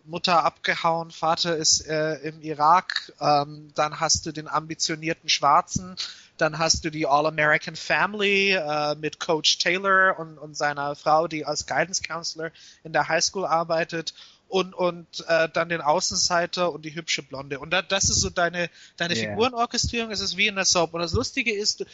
Mutter 0.05 0.43
abgehauen, 0.43 1.11
Vater 1.11 1.55
ist 1.57 1.87
äh, 1.87 2.15
im 2.17 2.41
Irak, 2.41 3.11
ähm, 3.19 3.71
dann 3.75 3.99
hast 3.99 4.25
du 4.25 4.31
den 4.31 4.47
ambitionierten 4.47 5.29
Schwarzen, 5.29 5.95
dann 6.37 6.59
hast 6.59 6.85
du 6.85 6.89
die 6.89 7.07
All-American 7.07 7.75
Family 7.75 8.51
äh, 8.51 8.95
mit 8.95 9.19
Coach 9.19 9.57
Taylor 9.57 10.17
und, 10.19 10.37
und 10.37 10.55
seiner 10.55 10.95
Frau, 10.95 11.27
die 11.27 11.45
als 11.45 11.65
Guidance 11.65 12.01
Counselor 12.03 12.51
in 12.83 12.93
der 12.93 13.07
Highschool 13.07 13.45
arbeitet 13.45 14.13
und, 14.49 14.73
und 14.73 15.07
äh, 15.27 15.47
dann 15.47 15.69
den 15.69 15.79
Außenseiter 15.79 16.71
und 16.71 16.83
die 16.83 16.95
hübsche 16.95 17.21
Blonde. 17.21 17.59
Und 17.59 17.69
da, 17.69 17.81
das 17.81 18.09
ist 18.09 18.19
so 18.19 18.29
deine, 18.29 18.69
deine 18.97 19.15
Yeah. 19.15 19.31
Figurenorchestrierung, 19.31 20.11
es 20.11 20.21
ist 20.21 20.37
wie 20.37 20.47
in 20.47 20.55
der 20.55 20.65
Soap. 20.65 20.93
Und 20.93 21.01
das 21.01 21.13
Lustige 21.13 21.53
ist, 21.53 21.81
du, 21.81 21.85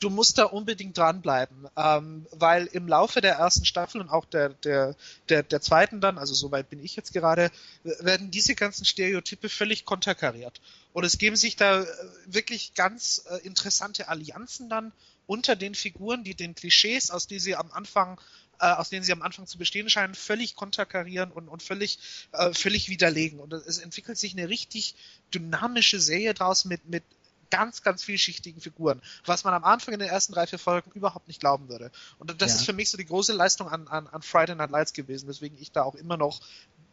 du 0.00 0.10
musst 0.10 0.38
da 0.38 0.44
unbedingt 0.44 0.96
dranbleiben, 0.96 1.68
ähm, 1.76 2.26
weil 2.30 2.66
im 2.66 2.88
Laufe 2.88 3.20
der 3.20 3.34
ersten 3.34 3.64
Staffel 3.64 4.00
und 4.00 4.08
auch 4.10 4.24
der, 4.26 4.50
der, 4.50 4.94
der, 5.28 5.42
der 5.42 5.60
zweiten 5.60 6.00
dann, 6.00 6.16
also 6.16 6.34
soweit 6.34 6.70
bin 6.70 6.82
ich 6.82 6.94
jetzt 6.96 7.12
gerade, 7.12 7.50
werden 7.82 8.30
diese 8.30 8.54
ganzen 8.54 8.84
Stereotype 8.84 9.48
völlig 9.48 9.84
konterkariert. 9.84 10.60
Und 10.92 11.04
es 11.04 11.18
geben 11.18 11.36
sich 11.36 11.56
da 11.56 11.82
äh, 11.82 11.86
wirklich 12.26 12.74
ganz 12.74 13.24
äh, 13.28 13.38
interessante 13.38 14.08
Allianzen 14.08 14.68
dann 14.68 14.92
unter 15.26 15.56
den 15.56 15.74
Figuren, 15.74 16.22
die 16.22 16.34
den 16.34 16.54
Klischees, 16.54 17.10
aus 17.10 17.26
denen 17.26 17.40
sie 17.40 17.56
am 17.56 17.72
Anfang 17.72 18.20
äh, 18.60 18.66
aus 18.66 18.90
denen 18.90 19.04
sie 19.04 19.12
am 19.12 19.22
Anfang 19.22 19.46
zu 19.46 19.58
bestehen 19.58 19.88
scheinen, 19.90 20.14
völlig 20.14 20.56
konterkarieren 20.56 21.30
und, 21.30 21.48
und 21.48 21.62
völlig, 21.62 21.98
äh, 22.32 22.52
völlig 22.52 22.88
widerlegen. 22.88 23.40
Und 23.40 23.52
es 23.52 23.78
entwickelt 23.78 24.18
sich 24.18 24.32
eine 24.36 24.48
richtig 24.48 24.94
dynamische 25.32 26.00
Serie 26.00 26.34
draus 26.34 26.64
mit, 26.64 26.88
mit 26.88 27.04
ganz, 27.50 27.82
ganz 27.82 28.02
vielschichtigen 28.02 28.60
Figuren, 28.60 29.00
was 29.26 29.44
man 29.44 29.54
am 29.54 29.64
Anfang 29.64 29.94
in 29.94 30.00
den 30.00 30.08
ersten 30.08 30.32
drei, 30.32 30.46
vier 30.46 30.58
Folgen 30.58 30.90
überhaupt 30.92 31.28
nicht 31.28 31.40
glauben 31.40 31.68
würde. 31.68 31.92
Und 32.18 32.40
das 32.40 32.50
Ja. 32.50 32.56
ist 32.56 32.64
für 32.64 32.72
mich 32.72 32.90
so 32.90 32.96
die 32.96 33.04
große 33.04 33.32
Leistung 33.32 33.68
an, 33.68 33.86
an, 33.86 34.08
an 34.08 34.22
Friday 34.22 34.56
Night 34.56 34.70
Lights 34.70 34.92
gewesen, 34.92 35.28
weswegen 35.28 35.56
ich 35.60 35.70
da 35.70 35.82
auch 35.82 35.94
immer 35.94 36.16
noch 36.16 36.40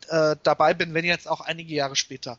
äh, 0.09 0.35
dabei 0.43 0.73
bin, 0.73 0.93
wenn 0.93 1.05
jetzt 1.05 1.27
auch 1.27 1.41
einige 1.41 1.73
Jahre 1.73 1.95
später. 1.95 2.37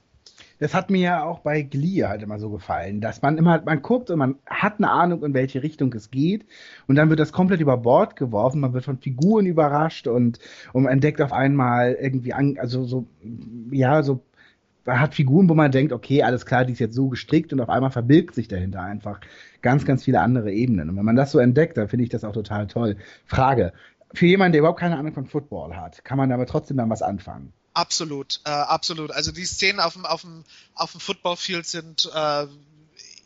Das 0.59 0.75
hat 0.75 0.91
mir 0.91 1.01
ja 1.01 1.25
auch 1.25 1.41
bei 1.41 1.63
Glee 1.63 2.05
halt 2.05 2.23
immer 2.23 2.39
so 2.39 2.51
gefallen, 2.51 3.01
dass 3.01 3.21
man 3.21 3.37
immer, 3.37 3.61
man 3.63 3.83
guckt 3.83 4.11
und 4.11 4.19
man 4.19 4.37
hat 4.47 4.75
eine 4.79 4.91
Ahnung, 4.91 5.25
in 5.25 5.35
welche 5.35 5.63
Richtung 5.63 5.93
es 5.95 6.11
geht 6.11 6.47
und 6.87 6.95
dann 6.95 7.09
wird 7.09 7.19
das 7.19 7.33
komplett 7.33 7.61
über 7.61 7.77
Bord 7.79 8.15
geworfen, 8.15 8.61
man 8.61 8.73
wird 8.73 8.85
von 8.85 8.99
Figuren 8.99 9.47
überrascht 9.47 10.07
und, 10.07 10.39
und 10.73 10.87
entdeckt 10.87 11.21
auf 11.21 11.33
einmal 11.33 11.95
irgendwie, 12.01 12.33
an, 12.33 12.59
also 12.61 12.85
so, 12.85 13.07
ja, 13.73 14.05
so, 14.05 14.21
man 14.85 15.01
hat 15.01 15.15
Figuren, 15.15 15.49
wo 15.49 15.55
man 15.55 15.71
denkt, 15.71 15.93
okay, 15.93 16.23
alles 16.23 16.47
klar, 16.47 16.65
die 16.65 16.73
ist 16.73 16.79
jetzt 16.79 16.95
so 16.95 17.09
gestrickt 17.09 17.53
und 17.53 17.61
auf 17.61 17.69
einmal 17.69 17.91
verbirgt 17.91 18.35
sich 18.35 18.49
dahinter 18.49 18.83
einfach 18.83 19.21
ganz, 19.63 19.85
ganz 19.85 20.05
viele 20.05 20.21
andere 20.21 20.53
Ebenen. 20.53 20.91
Und 20.91 20.97
wenn 20.97 21.05
man 21.05 21.17
das 21.17 21.31
so 21.33 21.39
entdeckt, 21.39 21.77
dann 21.77 21.89
finde 21.89 22.05
ich 22.05 22.11
das 22.11 22.25
auch 22.25 22.33
total 22.33 22.67
toll. 22.67 22.97
Frage, 23.25 23.73
für 24.15 24.27
jemanden, 24.27 24.53
der 24.53 24.61
überhaupt 24.61 24.81
keine 24.81 24.99
Ahnung 24.99 25.13
von 25.13 25.27
Football 25.27 25.77
hat, 25.77 26.05
kann 26.05 26.19
man 26.19 26.31
damit 26.31 26.49
trotzdem 26.49 26.77
dann 26.77 26.91
was 26.91 27.03
anfangen? 27.03 27.53
Absolut, 27.75 28.41
äh, 28.45 28.51
absolut. 28.51 29.11
Also 29.11 29.33
die 29.33 29.47
Szenen 29.47 29.81
auf 29.81 29.95
dem, 29.95 30.05
auf 30.05 30.23
dem, 30.23 30.45
auf 30.75 30.93
dem 30.93 31.01
Footballfield 31.01 31.67
sind 31.67 32.11
äh, 32.13 32.47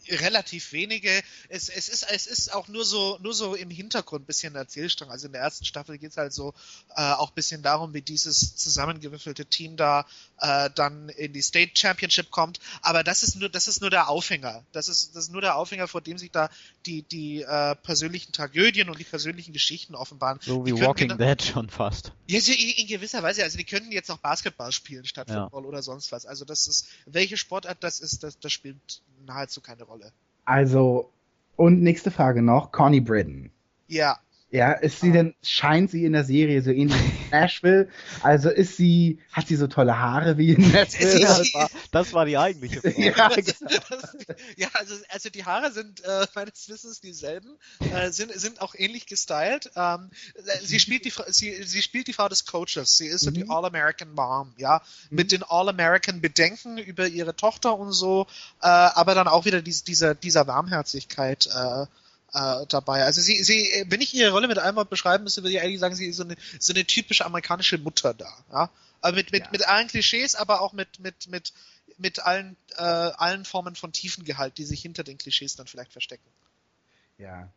relativ 0.08 0.72
wenige. 0.72 1.10
Es, 1.48 1.68
es 1.68 1.88
ist 1.88 2.06
es 2.10 2.26
ist 2.26 2.52
auch 2.54 2.68
nur 2.68 2.84
so 2.84 3.18
nur 3.22 3.34
so 3.34 3.54
im 3.54 3.70
Hintergrund 3.70 4.22
ein 4.22 4.26
bisschen 4.26 4.54
Erzählstrang. 4.54 5.10
Also 5.10 5.26
in 5.26 5.32
der 5.32 5.42
ersten 5.42 5.64
Staffel 5.64 5.98
geht 5.98 6.10
es 6.12 6.16
halt 6.16 6.32
so 6.32 6.54
äh, 6.96 7.02
auch 7.12 7.30
ein 7.30 7.34
bisschen 7.34 7.62
darum, 7.62 7.94
wie 7.94 8.02
dieses 8.02 8.56
zusammengewürfelte 8.56 9.46
Team 9.46 9.76
da 9.76 10.06
äh, 10.40 10.70
dann 10.74 11.08
in 11.10 11.32
die 11.32 11.42
State 11.42 11.72
Championship 11.74 12.30
kommt. 12.30 12.60
Aber 12.82 13.02
das 13.04 13.22
ist 13.22 13.36
nur 13.36 13.48
das 13.48 13.68
ist 13.68 13.80
nur 13.80 13.90
der 13.90 14.08
Aufhänger. 14.08 14.64
Das 14.72 14.88
ist 14.88 15.14
das 15.16 15.24
ist 15.24 15.32
nur 15.32 15.40
der 15.40 15.56
Aufhänger, 15.56 15.88
vor 15.88 16.00
dem 16.00 16.18
sich 16.18 16.30
da 16.30 16.50
die 16.84 17.02
die 17.02 17.42
äh, 17.42 17.74
persönlichen 17.76 18.32
Tragödien 18.32 18.88
und 18.88 18.98
die 18.98 19.04
persönlichen 19.04 19.52
Geschichten 19.52 19.94
offenbaren. 19.94 20.38
So 20.42 20.64
wie 20.66 20.72
Walking 20.72 21.08
genau- 21.08 21.24
Dead 21.24 21.42
schon 21.42 21.70
fast. 21.70 22.12
ja, 22.28 22.38
in 22.38 22.86
gewisser 22.86 23.22
Weise. 23.22 23.42
Also 23.42 23.58
die 23.58 23.64
könnten 23.64 23.92
jetzt 23.92 24.10
auch 24.10 24.18
Basketball 24.18 24.72
spielen 24.72 25.04
statt 25.04 25.28
Ja. 25.30 25.44
Football 25.44 25.66
oder 25.66 25.82
sonst 25.82 26.12
was. 26.12 26.26
Also 26.26 26.44
das 26.44 26.66
ist, 26.66 26.86
welche 27.06 27.36
Sportart 27.36 27.78
das 27.82 28.00
ist, 28.00 28.22
das, 28.22 28.38
das 28.38 28.52
spielt 28.52 28.76
nahezu 29.26 29.60
keine 29.60 29.84
Rolle. 29.84 30.12
Also, 30.44 31.10
und 31.56 31.82
nächste 31.82 32.10
Frage 32.10 32.42
noch, 32.42 32.72
Connie 32.72 33.00
Britton. 33.00 33.50
Ja, 33.88 34.18
Ja, 34.56 34.72
ist 34.72 35.00
sie 35.00 35.12
denn, 35.12 35.34
scheint 35.42 35.90
sie 35.90 36.04
in 36.06 36.14
der 36.14 36.24
Serie 36.24 36.62
so 36.62 36.70
ähnlich 36.70 36.96
wie 36.96 37.12
Nashville? 37.30 37.88
Also 38.22 38.48
ist 38.48 38.76
sie, 38.78 39.18
hat 39.30 39.48
sie 39.48 39.56
so 39.56 39.66
tolle 39.66 39.98
Haare 39.98 40.38
wie 40.38 40.52
in 40.52 40.72
Nashville? 40.72 41.20
Das, 41.26 41.52
war, 41.52 41.70
das 41.90 42.12
war 42.14 42.24
die 42.24 42.38
eigentliche 42.38 42.80
Frage. 42.80 42.96
Ja, 43.16 43.28
das, 43.28 43.58
genau. 43.58 43.70
das, 43.90 44.16
ja 44.56 44.68
also, 44.72 44.94
also 45.10 45.28
die 45.28 45.44
Haare 45.44 45.72
sind 45.72 46.02
äh, 46.04 46.26
meines 46.34 46.68
Wissens 46.70 47.00
dieselben, 47.02 47.58
äh, 47.90 48.10
sind, 48.10 48.32
sind 48.32 48.62
auch 48.62 48.74
ähnlich 48.74 49.06
gestylt. 49.06 49.70
Ähm, 49.76 50.10
äh, 50.34 50.64
sie, 50.64 50.80
spielt 50.80 51.04
die, 51.04 51.10
Fra- 51.10 51.30
sie, 51.30 51.62
sie 51.64 51.82
spielt 51.82 52.06
die 52.06 52.14
Frau 52.14 52.28
des 52.28 52.46
Coaches. 52.46 52.96
Sie 52.96 53.06
ist 53.08 53.22
so 53.22 53.30
die 53.30 53.44
Mhm. 53.44 53.50
All-American 53.50 54.14
Mom, 54.14 54.54
ja, 54.56 54.80
mit 55.10 55.32
den 55.32 55.42
All-American 55.42 56.22
Bedenken 56.22 56.78
über 56.78 57.06
ihre 57.06 57.36
Tochter 57.36 57.78
und 57.78 57.92
so, 57.92 58.26
äh, 58.62 58.66
aber 58.68 59.14
dann 59.14 59.28
auch 59.28 59.44
wieder 59.44 59.60
dies, 59.60 59.84
dieser, 59.84 60.14
dieser 60.14 60.46
Warmherzigkeit 60.46 61.46
äh, 61.54 61.86
äh, 62.36 62.66
dabei. 62.68 63.04
Also 63.04 63.20
sie, 63.22 63.42
sie, 63.42 63.70
äh, 63.70 63.86
wenn 63.88 64.02
ich 64.02 64.12
ihre 64.14 64.30
Rolle 64.30 64.46
mit 64.46 64.58
einem 64.58 64.76
Wort 64.76 64.90
beschreiben 64.90 65.24
müsste, 65.24 65.42
würde 65.42 65.54
ich 65.54 65.60
eigentlich 65.62 65.80
sagen, 65.80 65.94
sie 65.94 66.06
ist 66.06 66.16
so 66.16 66.24
eine, 66.24 66.36
so 66.60 66.74
eine 66.74 66.84
typische 66.84 67.24
amerikanische 67.24 67.78
Mutter 67.78 68.12
da, 68.12 68.30
ja. 68.52 68.70
Aber 69.00 69.16
mit, 69.16 69.32
mit, 69.32 69.44
Ja. 69.44 69.48
mit 69.52 69.66
allen 69.66 69.88
Klischees, 69.88 70.34
aber 70.34 70.60
auch 70.60 70.72
mit, 70.72 70.98
mit, 71.00 71.28
mit, 71.28 71.52
mit 71.96 72.20
allen, 72.20 72.56
äh, 72.76 72.82
allen 72.82 73.44
Formen 73.44 73.74
von 73.74 73.92
Tiefengehalt, 73.92 74.58
die 74.58 74.64
sich 74.64 74.82
hinter 74.82 75.04
den 75.04 75.16
Klischees 75.16 75.56
dann 75.56 75.66
vielleicht 75.66 75.92
verstecken. 75.92 76.28
Ja. 77.18 77.50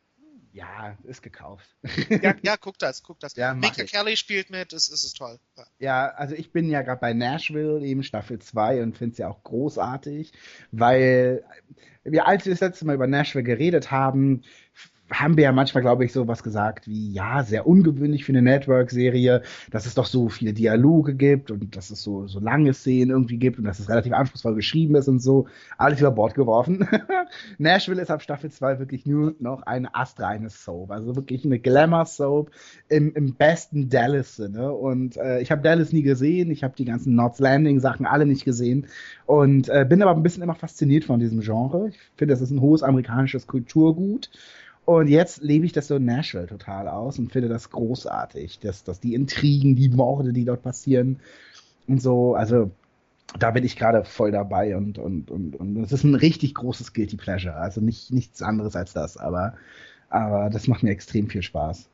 Ja, 0.51 0.97
ist 1.03 1.21
gekauft. 1.21 1.75
Ja, 2.09 2.33
ja 2.41 2.57
guck 2.57 2.79
das, 2.79 3.03
guck 3.03 3.19
das. 3.19 3.35
Ja, 3.35 3.53
Mika. 3.53 3.83
Kelly 3.83 4.17
spielt 4.17 4.49
mit, 4.49 4.73
es 4.73 4.89
ist, 4.89 5.03
ist 5.03 5.17
toll. 5.17 5.39
Ja. 5.57 5.65
Ja, 5.79 6.07
also 6.09 6.35
ich 6.35 6.51
bin 6.51 6.69
ja 6.69 6.81
gerade 6.81 6.99
bei 6.99 7.13
Nashville, 7.13 7.85
eben 7.85 8.03
Staffel 8.03 8.39
2 8.39 8.81
und 8.81 8.97
finde 8.97 9.13
es 9.13 9.17
ja 9.19 9.29
auch 9.29 9.43
großartig, 9.43 10.31
weil 10.71 11.43
wir, 12.03 12.27
als 12.27 12.45
wir 12.45 12.53
das 12.53 12.61
letzte 12.61 12.85
Mal 12.85 12.95
über 12.95 13.07
Nashville 13.07 13.43
geredet 13.43 13.91
haben, 13.91 14.41
haben 15.11 15.37
wir 15.37 15.45
ja 15.45 15.51
manchmal, 15.51 15.81
glaube 15.81 16.05
ich, 16.05 16.13
so 16.13 16.27
was 16.27 16.43
gesagt 16.43 16.87
wie, 16.87 17.11
ja, 17.11 17.43
sehr 17.43 17.67
ungewöhnlich 17.67 18.25
für 18.25 18.31
eine 18.31 18.41
Network-Serie, 18.41 19.41
dass 19.71 19.85
es 19.85 19.95
doch 19.95 20.05
so 20.05 20.29
viele 20.29 20.53
Dialoge 20.53 21.15
gibt 21.15 21.51
und 21.51 21.75
dass 21.75 21.89
es 21.89 22.03
so, 22.03 22.27
so 22.27 22.39
lange 22.39 22.73
Szenen 22.73 23.11
irgendwie 23.11 23.37
gibt 23.37 23.57
und 23.57 23.65
dass 23.65 23.79
es 23.79 23.89
relativ 23.89 24.13
anspruchsvoll 24.13 24.55
geschrieben 24.55 24.95
ist 24.95 25.07
und 25.07 25.19
so. 25.19 25.47
Alles 25.77 25.99
über 25.99 26.11
Bord 26.11 26.35
geworfen. 26.35 26.87
Nashville 27.57 28.01
ist 28.01 28.11
ab 28.11 28.21
Staffel 28.21 28.51
2 28.51 28.79
wirklich 28.79 29.05
nur 29.05 29.35
noch 29.39 29.63
eine 29.63 29.95
astreine 29.95 30.49
Soap. 30.49 30.91
Also 30.91 31.15
wirklich 31.15 31.45
eine 31.45 31.59
Glamour-Soap 31.59 32.51
im, 32.87 33.13
im 33.13 33.33
besten 33.33 33.89
Dallas-Sinne. 33.89 34.71
Und 34.73 35.17
äh, 35.17 35.41
ich 35.41 35.51
habe 35.51 35.61
Dallas 35.61 35.91
nie 35.91 36.03
gesehen. 36.03 36.51
Ich 36.51 36.63
habe 36.63 36.75
die 36.77 36.85
ganzen 36.85 37.15
North 37.15 37.39
Landing-Sachen 37.39 38.05
alle 38.05 38.25
nicht 38.25 38.45
gesehen. 38.45 38.87
Und 39.25 39.69
äh, 39.69 39.85
bin 39.87 40.01
aber 40.01 40.11
ein 40.11 40.23
bisschen 40.23 40.43
immer 40.43 40.55
fasziniert 40.55 41.05
von 41.05 41.19
diesem 41.19 41.41
Genre. 41.41 41.89
Ich 41.89 41.99
finde, 42.15 42.33
das 42.33 42.41
ist 42.41 42.51
ein 42.51 42.61
hohes 42.61 42.83
amerikanisches 42.83 43.47
Kulturgut. 43.47 44.29
Und 44.89 45.07
jetzt 45.07 45.43
lebe 45.43 45.67
ich 45.67 45.71
das 45.71 45.87
so 45.87 45.97
in 45.97 46.05
Nashville 46.05 46.47
total 46.47 46.87
aus 46.87 47.19
und 47.19 47.31
finde 47.31 47.47
das 47.47 47.69
großartig, 47.69 48.57
dass, 48.57 48.83
dass 48.83 48.99
die 48.99 49.13
Intrigen, 49.13 49.75
die 49.75 49.87
Morde, 49.89 50.33
die 50.33 50.45
dort 50.45 50.63
passieren 50.63 51.19
und 51.85 52.01
so, 52.01 52.33
also 52.33 52.71
da 53.37 53.51
bin 53.51 53.63
ich 53.63 53.75
gerade 53.75 54.03
voll 54.03 54.31
dabei 54.31 54.75
und, 54.75 54.97
und, 54.97 55.29
und, 55.29 55.55
und 55.55 55.77
es 55.83 55.91
ist 55.91 56.05
ein 56.05 56.15
richtig 56.15 56.55
großes 56.55 56.93
Guilty 56.93 57.17
Pleasure. 57.17 57.53
Also 57.53 57.81
nicht, 57.81 58.11
nichts 58.11 58.41
anderes 58.41 58.75
als 58.75 58.93
das, 58.93 59.15
aber, 59.15 59.53
aber 60.09 60.49
das 60.49 60.67
macht 60.67 60.81
mir 60.81 60.89
extrem 60.89 61.29
viel 61.29 61.43
Spaß. 61.43 61.87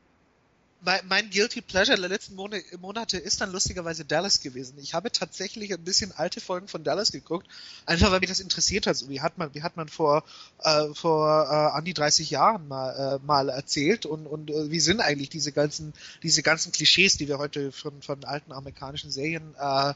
Mein, 0.80 1.30
Guilty 1.30 1.62
Pleasure 1.62 1.98
der 1.98 2.08
letzten 2.08 2.34
Mon 2.34 2.52
Monate 2.80 3.16
ist 3.18 3.40
dann 3.40 3.50
lustigerweise 3.50 4.04
Dallas 4.04 4.40
gewesen. 4.40 4.78
Ich 4.78 4.94
habe 4.94 5.10
tatsächlich 5.10 5.72
ein 5.72 5.82
bisschen 5.82 6.12
alte 6.12 6.40
Folgen 6.40 6.68
von 6.68 6.84
Dallas 6.84 7.12
geguckt, 7.12 7.48
einfach 7.86 8.12
weil 8.12 8.20
mich 8.20 8.28
das 8.28 8.40
interessiert 8.40 8.86
hat. 8.86 8.96
So, 8.96 9.08
wie 9.08 9.20
hat 9.20 9.38
man, 9.38 9.52
wie 9.54 9.62
hat 9.62 9.76
man 9.76 9.88
vor 9.88 10.22
äh, 10.62 10.94
vor 10.94 11.44
äh, 11.50 11.76
an 11.76 11.84
die 11.84 11.94
30 11.94 12.30
Jahren 12.30 12.68
mal, 12.68 13.18
äh, 13.20 13.26
mal 13.26 13.48
erzählt 13.48 14.06
und 14.06 14.26
und 14.26 14.50
äh, 14.50 14.70
wie 14.70 14.80
sind 14.80 15.00
eigentlich 15.00 15.30
diese 15.30 15.50
ganzen 15.50 15.92
diese 16.22 16.42
ganzen 16.42 16.72
Klischees, 16.72 17.16
die 17.16 17.26
wir 17.26 17.38
heute 17.38 17.72
von 17.72 18.02
von 18.02 18.24
alten 18.24 18.52
amerikanischen 18.52 19.10
Serien 19.10 19.54
äh, 19.58 19.94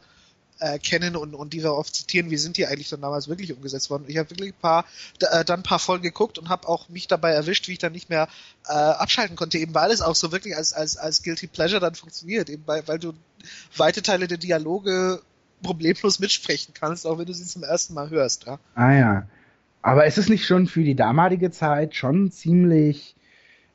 äh, 0.61 0.79
kennen 0.79 1.17
und, 1.17 1.35
und 1.35 1.53
die 1.53 1.63
wir 1.63 1.75
oft 1.75 1.95
zitieren, 1.95 2.31
wie 2.31 2.37
sind 2.37 2.57
die 2.57 2.67
eigentlich 2.67 2.89
dann 2.89 3.01
damals 3.01 3.29
wirklich 3.29 3.53
umgesetzt 3.53 3.91
worden? 3.91 4.05
Ich 4.07 4.19
habe 4.19 4.31
wirklich 4.31 4.53
ein 4.53 4.61
paar, 4.61 4.85
äh, 5.21 5.45
dann 5.45 5.61
ein 5.61 5.65
paar 5.65 5.79
Folgen 5.79 6.03
geguckt 6.03 6.39
und 6.39 6.49
habe 6.49 6.69
auch 6.69 6.89
mich 6.89 7.09
dabei 7.09 7.33
erwischt, 7.33 7.69
wie 7.69 7.73
ich 7.73 7.79
dann 7.79 7.93
nicht 7.93 8.11
mehr 8.11 8.29
äh, 8.67 8.73
abschalten 8.73 9.37
konnte, 9.37 9.59
eben 9.59 9.75
weil 9.75 9.91
es 9.91 10.03
auch 10.03 10.15
so 10.15 10.33
wirklich 10.33 10.57
als, 10.57 10.73
als, 10.73 10.97
als 10.97 11.23
Guilty 11.23 11.47
Pleasure 11.47 11.81
dann 11.81 11.95
funktioniert, 11.95 12.49
eben 12.51 12.63
weil, 12.67 12.87
weil 12.87 12.99
du 12.99 13.15
weite 13.77 14.03
Teile 14.03 14.29
der 14.29 14.39
Dialoge 14.39 15.21
problemlos 15.63 16.19
mitsprechen 16.21 16.75
kannst, 16.75 17.07
auch 17.07 17.19
wenn 17.19 17.27
du 17.27 17.35
sie 17.35 17.45
zum 17.45 17.63
ersten 17.63 17.95
Mal 17.95 18.11
hörst. 18.11 18.45
Ja? 18.47 18.59
Ah 18.75 18.93
ja. 18.93 19.29
Aber 19.83 20.07
ist 20.07 20.19
es 20.19 20.29
nicht 20.29 20.47
schon 20.47 20.67
für 20.67 20.85
die 20.85 20.95
damalige 20.95 21.51
Zeit 21.51 21.95
schon 21.95 22.31
ziemlich 22.31 23.17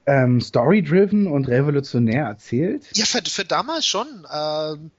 ähm, 0.05 0.39
story-driven 0.39 1.27
und 1.27 1.47
revolutionär 1.47 2.25
erzählt? 2.25 2.86
Ja, 2.93 3.05
für, 3.05 3.23
für 3.27 3.45
damals 3.45 3.86
schon. 3.86 4.07
Ähm, 4.31 4.91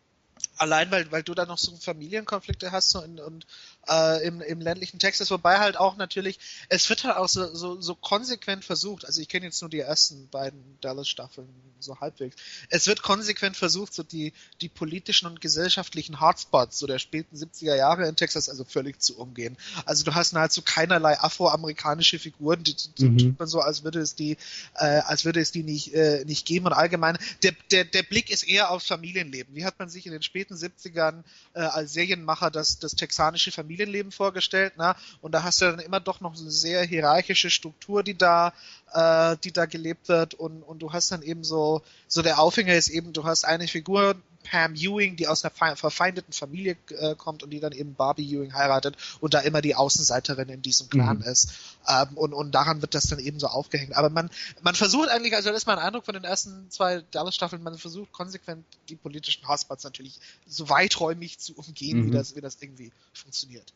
allein 0.56 0.90
weil, 0.90 1.10
weil 1.12 1.22
du 1.22 1.34
da 1.34 1.46
noch 1.46 1.58
so 1.58 1.76
Familienkonflikte 1.76 2.72
hast 2.72 2.90
in, 3.02 3.18
und 3.20 3.46
äh, 3.88 4.26
im, 4.26 4.40
im 4.40 4.60
ländlichen 4.60 4.98
Texas, 4.98 5.30
wobei 5.30 5.58
halt 5.58 5.76
auch 5.76 5.96
natürlich, 5.96 6.38
es 6.68 6.88
wird 6.88 7.04
halt 7.04 7.16
auch 7.16 7.28
so, 7.28 7.54
so, 7.54 7.80
so 7.80 7.94
konsequent 7.94 8.64
versucht, 8.64 9.04
also 9.04 9.20
ich 9.20 9.28
kenne 9.28 9.46
jetzt 9.46 9.60
nur 9.60 9.70
die 9.70 9.80
ersten 9.80 10.28
beiden 10.28 10.78
Dallas-Staffeln 10.80 11.48
so 11.78 12.00
halbwegs, 12.00 12.36
es 12.70 12.86
wird 12.86 13.02
konsequent 13.02 13.56
versucht, 13.56 13.94
so 13.94 14.02
die, 14.02 14.32
die 14.60 14.68
politischen 14.68 15.26
und 15.26 15.40
gesellschaftlichen 15.40 16.20
Hotspots 16.20 16.78
so 16.78 16.86
der 16.86 16.98
späten 16.98 17.36
70er 17.36 17.74
Jahre 17.74 18.08
in 18.08 18.16
Texas 18.16 18.48
also 18.48 18.64
völlig 18.64 19.00
zu 19.00 19.18
umgehen. 19.18 19.56
Also 19.84 20.04
du 20.04 20.14
hast 20.14 20.32
nahezu 20.32 20.62
keinerlei 20.62 21.18
afroamerikanische 21.18 22.18
Figuren, 22.18 22.62
die, 22.64 22.74
die 22.98 23.06
Mhm. 23.06 23.18
tut 23.18 23.38
man 23.38 23.48
so, 23.48 23.60
als 23.60 23.84
würde 23.84 24.00
es 24.00 24.14
die, 24.14 24.36
äh, 24.74 24.84
als 24.84 25.24
würde 25.24 25.40
es 25.40 25.52
die 25.52 25.62
nicht, 25.62 25.94
äh, 25.94 26.24
nicht 26.24 26.46
geben 26.46 26.66
und 26.66 26.72
allgemein, 26.72 27.18
der, 27.42 27.52
der, 27.70 27.84
der 27.84 28.02
Blick 28.02 28.30
ist 28.30 28.42
eher 28.42 28.70
aufs 28.70 28.86
Familienleben. 28.86 29.54
Wie 29.54 29.64
hat 29.64 29.78
man 29.78 29.88
sich 29.88 30.06
in 30.06 30.12
den 30.12 30.22
späten 30.22 30.54
70ern 30.54 31.22
äh, 31.54 31.60
als 31.60 31.92
Serienmacher 31.92 32.50
das, 32.50 32.78
das 32.78 32.96
texanische 32.96 33.52
Familienleben 33.52 33.75
vorgestellt, 34.10 34.74
na? 34.76 34.96
Und 35.20 35.32
da 35.32 35.42
hast 35.42 35.60
du 35.60 35.66
dann 35.66 35.78
immer 35.80 36.00
doch 36.00 36.20
noch 36.20 36.38
eine 36.38 36.50
sehr 36.50 36.82
hierarchische 36.84 37.50
Struktur, 37.50 38.02
die 38.02 38.16
da, 38.16 38.52
äh, 38.92 39.36
die 39.44 39.52
da 39.52 39.66
gelebt 39.66 40.08
wird 40.08 40.34
und, 40.34 40.62
und 40.62 40.80
du 40.80 40.92
hast 40.92 41.12
dann 41.12 41.22
eben 41.22 41.44
so, 41.44 41.82
so 42.08 42.22
der 42.22 42.38
Aufhänger 42.38 42.74
ist 42.74 42.88
eben, 42.88 43.12
du 43.12 43.24
hast 43.24 43.44
eine 43.44 43.68
Figur, 43.68 44.16
Pam 44.50 44.74
Ewing, 44.74 45.16
die 45.16 45.28
aus 45.28 45.44
einer 45.44 45.50
fe- 45.52 45.76
verfeindeten 45.76 46.32
Familie 46.32 46.76
äh, 46.90 47.14
kommt 47.14 47.42
und 47.42 47.50
die 47.50 47.60
dann 47.60 47.72
eben 47.72 47.94
Barbie 47.94 48.28
Ewing 48.34 48.54
heiratet 48.54 48.96
und 49.20 49.34
da 49.34 49.40
immer 49.40 49.60
die 49.62 49.74
Außenseiterin 49.74 50.48
in 50.48 50.62
diesem 50.62 50.88
Clan 50.88 51.18
Mhm. 51.18 51.22
ist. 51.24 51.52
Ähm, 51.88 52.16
und, 52.16 52.32
und 52.32 52.52
daran 52.52 52.80
wird 52.82 52.94
das 52.94 53.04
dann 53.08 53.18
eben 53.18 53.38
so 53.40 53.46
aufgehängt. 53.48 53.96
Aber 53.96 54.10
man, 54.10 54.30
man 54.62 54.74
versucht 54.74 55.08
eigentlich, 55.08 55.34
also 55.34 55.50
das 55.50 55.58
ist 55.58 55.66
mein 55.66 55.78
Eindruck 55.78 56.04
von 56.04 56.14
den 56.14 56.24
ersten 56.24 56.70
zwei 56.70 57.02
Dallas-Staffeln, 57.10 57.62
man 57.62 57.76
versucht 57.78 58.12
konsequent 58.12 58.64
die 58.88 58.96
politischen 58.96 59.46
Hotspots 59.48 59.84
natürlich 59.84 60.18
so 60.46 60.68
weiträumig 60.68 61.38
zu 61.38 61.54
umgehen, 61.56 62.04
wie 62.04 62.08
Mhm. 62.08 62.12
das, 62.12 62.36
wie 62.36 62.40
das 62.40 62.56
irgendwie 62.60 62.92
funktioniert. 63.12 63.72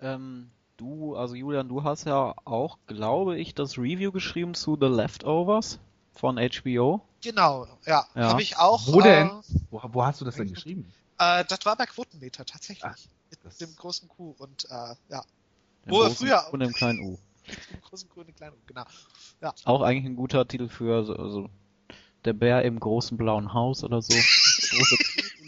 Ähm, 0.00 0.50
du, 0.76 1.14
also 1.16 1.34
Julian, 1.34 1.68
du 1.68 1.84
hast 1.84 2.04
ja 2.06 2.34
auch, 2.44 2.78
glaube 2.86 3.38
ich, 3.38 3.54
das 3.54 3.76
Review 3.78 4.12
geschrieben 4.12 4.54
zu 4.54 4.76
The 4.80 4.86
Leftovers 4.86 5.78
von 6.14 6.38
HBO. 6.38 7.02
Genau, 7.22 7.66
ja. 7.86 8.06
Ja. 8.14 8.28
Habe 8.28 8.42
ich 8.42 8.56
auch. 8.56 8.86
Wo 8.86 9.00
denn? 9.00 9.28
Äh, 9.28 9.42
Wo, 9.70 9.80
wo 9.92 10.04
hast 10.04 10.20
du 10.20 10.24
das 10.24 10.36
denn 10.36 10.48
geschrieben? 10.52 10.92
äh, 11.18 11.44
das 11.44 11.60
war 11.64 11.76
bei 11.76 11.86
Quotenmeter 11.86 12.44
tatsächlich. 12.44 12.84
Ah, 12.84 12.94
mit 13.30 13.60
dem 13.60 13.74
großen 13.76 14.08
Q 14.08 14.34
und 14.38 14.64
äh, 14.70 14.94
ja, 15.08 15.24
Im 15.84 15.90
Wo 15.92 16.02
er 16.02 16.10
früher- 16.10 16.52
Und 16.52 16.60
im 16.62 16.72
kleinen 16.72 17.00
U. 17.00 17.18
dem 17.70 17.80
großen 17.80 18.08
Q 18.08 18.20
und 18.20 18.26
dem 18.28 18.34
kleinen 18.34 18.54
U, 18.54 18.58
genau. 18.66 18.84
Auch 19.64 19.82
eigentlich 19.82 20.04
ein 20.06 20.16
guter 20.16 20.46
Titel 20.48 20.68
für 20.68 21.04
so, 21.04 21.28
so 21.28 21.48
der 22.24 22.32
Bär 22.32 22.62
im 22.64 22.78
großen 22.80 23.16
blauen 23.16 23.52
Haus 23.54 23.84
oder 23.84 24.02
so. 24.02 24.12
Das 24.14 24.70
große 24.70 24.96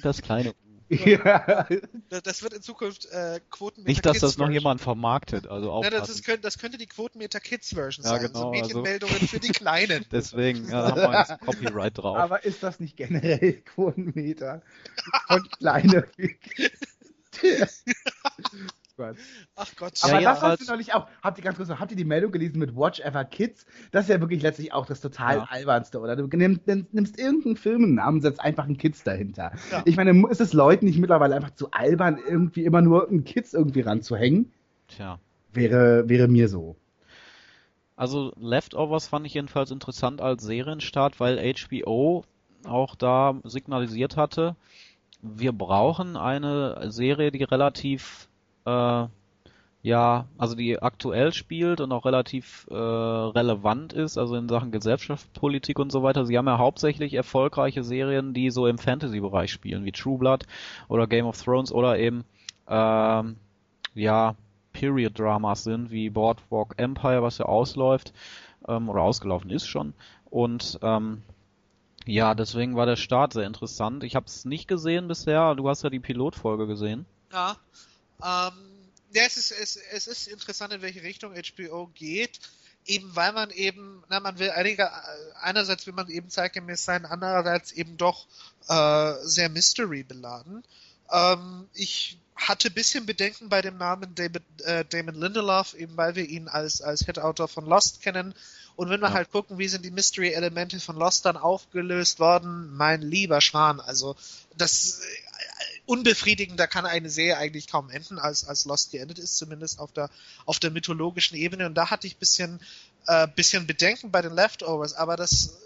das 0.02 0.22
kleine 0.22 0.52
U. 0.52 0.71
Ja. 0.92 1.66
Das, 2.22 2.42
wird 2.42 2.52
in 2.52 2.62
Zukunft 2.62 3.06
äh, 3.06 3.40
Quotenmeter 3.50 3.88
Nicht, 3.88 4.04
dass 4.06 4.12
Kids 4.12 4.20
das 4.22 4.36
noch 4.38 4.46
Version. 4.46 4.52
jemand 4.62 4.80
vermarktet, 4.80 5.46
also 5.46 5.66
Ja, 5.68 5.72
aufpassen. 5.72 5.96
das, 5.98 6.08
ist, 6.10 6.24
könnte, 6.24 6.40
das 6.42 6.58
könnte 6.58 6.78
die 6.78 6.86
Quotenmeter 6.86 7.40
Kids 7.40 7.70
Version 7.74 8.04
Ja, 8.04 8.10
sein. 8.10 8.20
genau, 8.26 8.32
so 8.40 8.50
also- 8.50 8.50
Mädchenmeldungen 8.50 9.28
für 9.28 9.40
die 9.40 9.48
Kleinen. 9.48 10.04
Deswegen 10.12 10.68
ja, 10.68 10.88
haben 10.90 10.96
wir 11.00 11.18
jetzt 11.18 11.40
Copyright 11.40 11.98
drauf. 11.98 12.16
Aber 12.18 12.44
ist 12.44 12.62
das 12.62 12.80
nicht 12.80 12.96
generell 12.96 13.52
Quotenmeter? 13.74 14.62
Von 15.28 15.48
kleine. 15.58 16.06
Gott. 18.96 19.16
Ach 19.56 19.70
Gott. 19.76 19.92
Aber 20.02 20.12
Ja, 20.12 20.20
das 20.20 20.38
jedenfalls- 20.40 20.42
hast 20.60 20.68
du 20.68 20.72
neulich 20.72 20.94
auch. 20.94 21.06
Habt 21.22 21.38
ihr 21.38 21.44
ganz 21.44 21.56
kurz, 21.56 21.68
habt 21.70 21.90
ihr 21.90 21.96
die 21.96 22.04
Meldung 22.04 22.30
gelesen 22.32 22.58
mit 22.58 22.76
Watch 22.76 23.00
Ever 23.00 23.24
Kids? 23.24 23.66
Das 23.90 24.04
ist 24.04 24.08
ja 24.10 24.20
wirklich 24.20 24.42
letztlich 24.42 24.72
auch 24.72 24.86
das 24.86 25.00
total 25.00 25.36
Ja. 25.38 25.48
albernste, 25.50 25.98
oder? 26.00 26.16
Du 26.16 26.26
nimmst, 26.36 26.66
nimmst, 26.66 26.92
nimmst 26.92 27.18
irgendeinen 27.18 27.56
Firmennamen, 27.56 28.20
setzt 28.20 28.40
einfach 28.40 28.64
einen 28.64 28.76
Kids 28.78 29.02
dahinter. 29.02 29.52
Ja. 29.70 29.82
Ich 29.86 29.96
meine, 29.96 30.28
ist 30.30 30.40
es 30.40 30.52
Leuten 30.52 30.84
nicht 30.86 30.98
mittlerweile 30.98 31.34
einfach 31.34 31.54
zu 31.54 31.70
albern, 31.70 32.18
irgendwie 32.28 32.64
immer 32.64 32.82
nur 32.82 33.08
einen 33.08 33.24
Kids 33.24 33.54
irgendwie 33.54 33.80
ranzuhängen? 33.80 34.52
Tja. 34.88 35.18
Wäre, 35.52 36.08
wäre 36.08 36.28
mir 36.28 36.48
so. 36.48 36.76
Also 37.96 38.32
Leftovers 38.40 39.06
fand 39.08 39.26
ich 39.26 39.34
jedenfalls 39.34 39.70
interessant 39.70 40.20
als 40.20 40.42
Serienstart, 40.42 41.20
weil 41.20 41.38
HBO 41.54 42.24
auch 42.66 42.94
da 42.94 43.34
signalisiert 43.44 44.16
hatte, 44.16 44.56
wir 45.20 45.52
brauchen 45.52 46.16
eine 46.16 46.90
Serie, 46.90 47.30
die 47.30 47.44
relativ 47.44 48.28
äh, 48.64 49.06
ja, 49.84 50.26
also 50.38 50.54
die 50.54 50.80
aktuell 50.80 51.32
spielt 51.32 51.80
und 51.80 51.90
auch 51.90 52.04
relativ 52.04 52.68
äh, 52.70 52.74
relevant 52.74 53.92
ist, 53.92 54.16
also 54.16 54.36
in 54.36 54.48
Sachen 54.48 54.70
Gesellschaftspolitik 54.70 55.80
und 55.80 55.90
so 55.90 56.04
weiter. 56.04 56.24
Sie 56.24 56.38
haben 56.38 56.46
ja 56.46 56.58
hauptsächlich 56.58 57.14
erfolgreiche 57.14 57.82
Serien, 57.82 58.32
die 58.32 58.50
so 58.50 58.68
im 58.68 58.78
Fantasy-Bereich 58.78 59.50
spielen, 59.50 59.84
wie 59.84 59.90
True 59.90 60.18
Blood 60.18 60.46
oder 60.88 61.08
Game 61.08 61.26
of 61.26 61.40
Thrones 61.42 61.72
oder 61.72 61.98
eben 61.98 62.24
ähm, 62.68 63.36
ja 63.94 64.36
Period-Dramas 64.72 65.64
sind, 65.64 65.90
wie 65.90 66.10
Boardwalk 66.10 66.74
Empire, 66.76 67.22
was 67.22 67.38
ja 67.38 67.46
ausläuft 67.46 68.12
ähm, 68.68 68.88
oder 68.88 69.02
ausgelaufen 69.02 69.50
ist 69.50 69.66
schon. 69.66 69.94
Und 70.30 70.78
ähm, 70.82 71.22
ja, 72.06 72.34
deswegen 72.36 72.76
war 72.76 72.86
der 72.86 72.96
Start 72.96 73.32
sehr 73.32 73.46
interessant. 73.46 74.04
Ich 74.04 74.14
habe 74.14 74.26
es 74.26 74.44
nicht 74.44 74.68
gesehen 74.68 75.08
bisher. 75.08 75.56
Du 75.56 75.68
hast 75.68 75.82
ja 75.82 75.90
die 75.90 76.00
Pilotfolge 76.00 76.68
gesehen. 76.68 77.04
Ja. 77.32 77.56
Ähm, 78.22 78.92
ja, 79.14 79.24
es 79.26 79.36
ist, 79.36 79.50
es, 79.52 79.76
es 79.76 80.06
ist 80.06 80.28
interessant, 80.28 80.72
in 80.72 80.82
welche 80.82 81.02
Richtung 81.02 81.34
HBO 81.34 81.88
geht. 81.88 82.40
Eben 82.84 83.14
weil 83.14 83.32
man 83.32 83.50
eben, 83.50 84.02
na, 84.08 84.18
man 84.18 84.40
will 84.40 84.50
einige, 84.50 84.90
einerseits 85.40 85.86
will 85.86 85.94
man 85.94 86.08
eben 86.08 86.30
zeitgemäß 86.30 86.84
sein, 86.84 87.06
andererseits 87.06 87.70
eben 87.70 87.96
doch 87.96 88.26
äh, 88.68 89.12
sehr 89.22 89.48
Mystery 89.48 90.02
beladen. 90.02 90.64
Ähm, 91.12 91.68
ich 91.74 92.18
hatte 92.34 92.68
ein 92.68 92.74
bisschen 92.74 93.06
Bedenken 93.06 93.48
bei 93.48 93.62
dem 93.62 93.76
Namen 93.76 94.16
David, 94.16 94.42
äh, 94.62 94.84
Damon 94.84 95.14
Lindelof, 95.14 95.74
eben 95.74 95.96
weil 95.96 96.16
wir 96.16 96.28
ihn 96.28 96.48
als, 96.48 96.82
als 96.82 97.04
Head-Autor 97.06 97.46
von 97.46 97.66
Lost 97.66 98.02
kennen. 98.02 98.34
Und 98.74 98.90
wenn 98.90 99.00
wir 99.00 99.08
Ja. 99.08 99.14
halt 99.14 99.30
gucken, 99.30 99.58
wie 99.58 99.68
sind 99.68 99.84
die 99.84 99.90
Mystery-Elemente 99.92 100.80
von 100.80 100.96
Lost 100.96 101.24
dann 101.24 101.36
aufgelöst 101.36 102.18
worden, 102.18 102.74
mein 102.74 103.02
lieber 103.02 103.40
Schwan, 103.40 103.78
also 103.80 104.16
das 104.56 105.00
unbefriedigender 105.86 106.66
kann 106.66 106.86
eine 106.86 107.10
Serie 107.10 107.38
eigentlich 107.38 107.66
kaum 107.66 107.90
enden, 107.90 108.18
als, 108.18 108.44
als 108.44 108.64
Lost 108.64 108.92
geendet 108.92 109.18
ist, 109.18 109.36
zumindest 109.36 109.78
auf 109.78 109.92
der, 109.92 110.10
auf 110.46 110.58
der 110.58 110.70
mythologischen 110.70 111.36
Ebene. 111.36 111.66
Und 111.66 111.74
da 111.74 111.90
hatte 111.90 112.06
ich 112.06 112.18
bisschen, 112.18 112.60
äh, 113.06 113.26
bisschen 113.28 113.66
Bedenken 113.66 114.10
bei 114.10 114.22
den 114.22 114.32
Leftovers, 114.32 114.94
aber 114.94 115.16
das, 115.16 115.58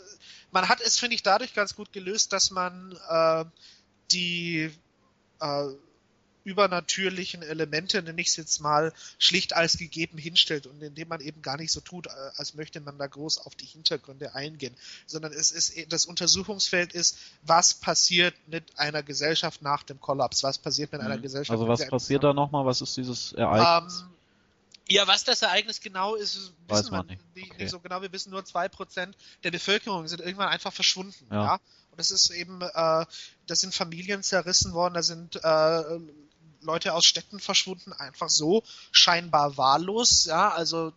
man 0.50 0.68
hat 0.68 0.80
es, 0.80 0.98
finde 0.98 1.16
ich, 1.16 1.22
dadurch 1.22 1.54
ganz 1.54 1.74
gut 1.74 1.92
gelöst, 1.92 2.32
dass 2.32 2.50
man 2.50 2.96
äh, 3.08 3.44
die 4.10 4.70
äh, 5.40 5.68
übernatürlichen 6.46 7.42
Elemente, 7.42 8.00
nenne 8.02 8.20
ich 8.20 8.28
es 8.28 8.36
jetzt 8.36 8.60
mal, 8.60 8.92
schlicht 9.18 9.54
als 9.54 9.76
gegeben 9.78 10.16
hinstellt 10.16 10.66
und 10.66 10.80
indem 10.80 11.08
man 11.08 11.20
eben 11.20 11.42
gar 11.42 11.56
nicht 11.56 11.72
so 11.72 11.80
tut, 11.80 12.06
äh, 12.06 12.10
als 12.36 12.54
möchte 12.54 12.80
man 12.80 12.96
da 12.98 13.06
groß 13.06 13.38
auf 13.38 13.54
die 13.56 13.66
Hintergründe 13.66 14.34
eingehen, 14.34 14.74
sondern 15.06 15.32
es 15.32 15.50
ist 15.50 15.74
das 15.92 16.06
Untersuchungsfeld 16.06 16.92
ist, 16.92 17.18
was 17.42 17.74
passiert 17.74 18.34
mit 18.46 18.78
einer 18.78 19.02
Gesellschaft 19.02 19.60
nach 19.60 19.82
dem 19.82 20.00
Kollaps, 20.00 20.42
was 20.44 20.58
passiert 20.58 20.92
mit 20.92 21.00
einer 21.00 21.16
Mhm. 21.18 21.22
Gesellschaft. 21.22 21.50
Also 21.50 21.66
was 21.68 21.80
sie 21.80 21.86
passiert 21.86 22.22
da 22.24 22.32
nochmal? 22.32 22.64
Was 22.64 22.80
ist 22.80 22.96
dieses 22.96 23.32
Ereignis? 23.32 24.00
ähm, 24.02 24.08
ja, 24.88 25.06
was 25.08 25.24
das 25.24 25.42
Ereignis 25.42 25.80
genau 25.80 26.14
ist, 26.14 26.52
Weiß 26.68 26.78
wissen 26.84 26.92
man 26.92 27.08
wir 27.08 27.12
nicht. 27.16 27.36
nicht, 27.36 27.50
Okay. 27.50 27.62
nicht 27.64 27.70
so 27.72 27.80
genau. 27.80 28.02
Wir 28.02 28.12
wissen 28.12 28.30
nur 28.30 28.44
zwei 28.44 28.68
Prozent 28.68 29.16
der 29.42 29.50
Bevölkerung 29.50 30.06
sind 30.06 30.20
irgendwann 30.20 30.48
einfach 30.48 30.72
verschwunden. 30.72 31.26
Ja. 31.30 31.44
Ja. 31.44 31.54
Und 31.90 31.98
das 31.98 32.12
ist 32.12 32.30
eben, 32.30 32.60
äh, 32.62 32.68
da 32.72 33.06
sind 33.48 33.74
Familien 33.74 34.22
zerrissen 34.22 34.72
worden, 34.74 34.94
da 34.94 35.02
sind 35.02 35.34
äh, 35.36 35.98
Leute 36.60 36.94
aus 36.94 37.04
Städten 37.04 37.40
verschwunden, 37.40 37.92
einfach 37.92 38.28
so 38.28 38.62
scheinbar 38.92 39.56
wahllos. 39.56 40.24
Ja, 40.24 40.50
also 40.50 40.92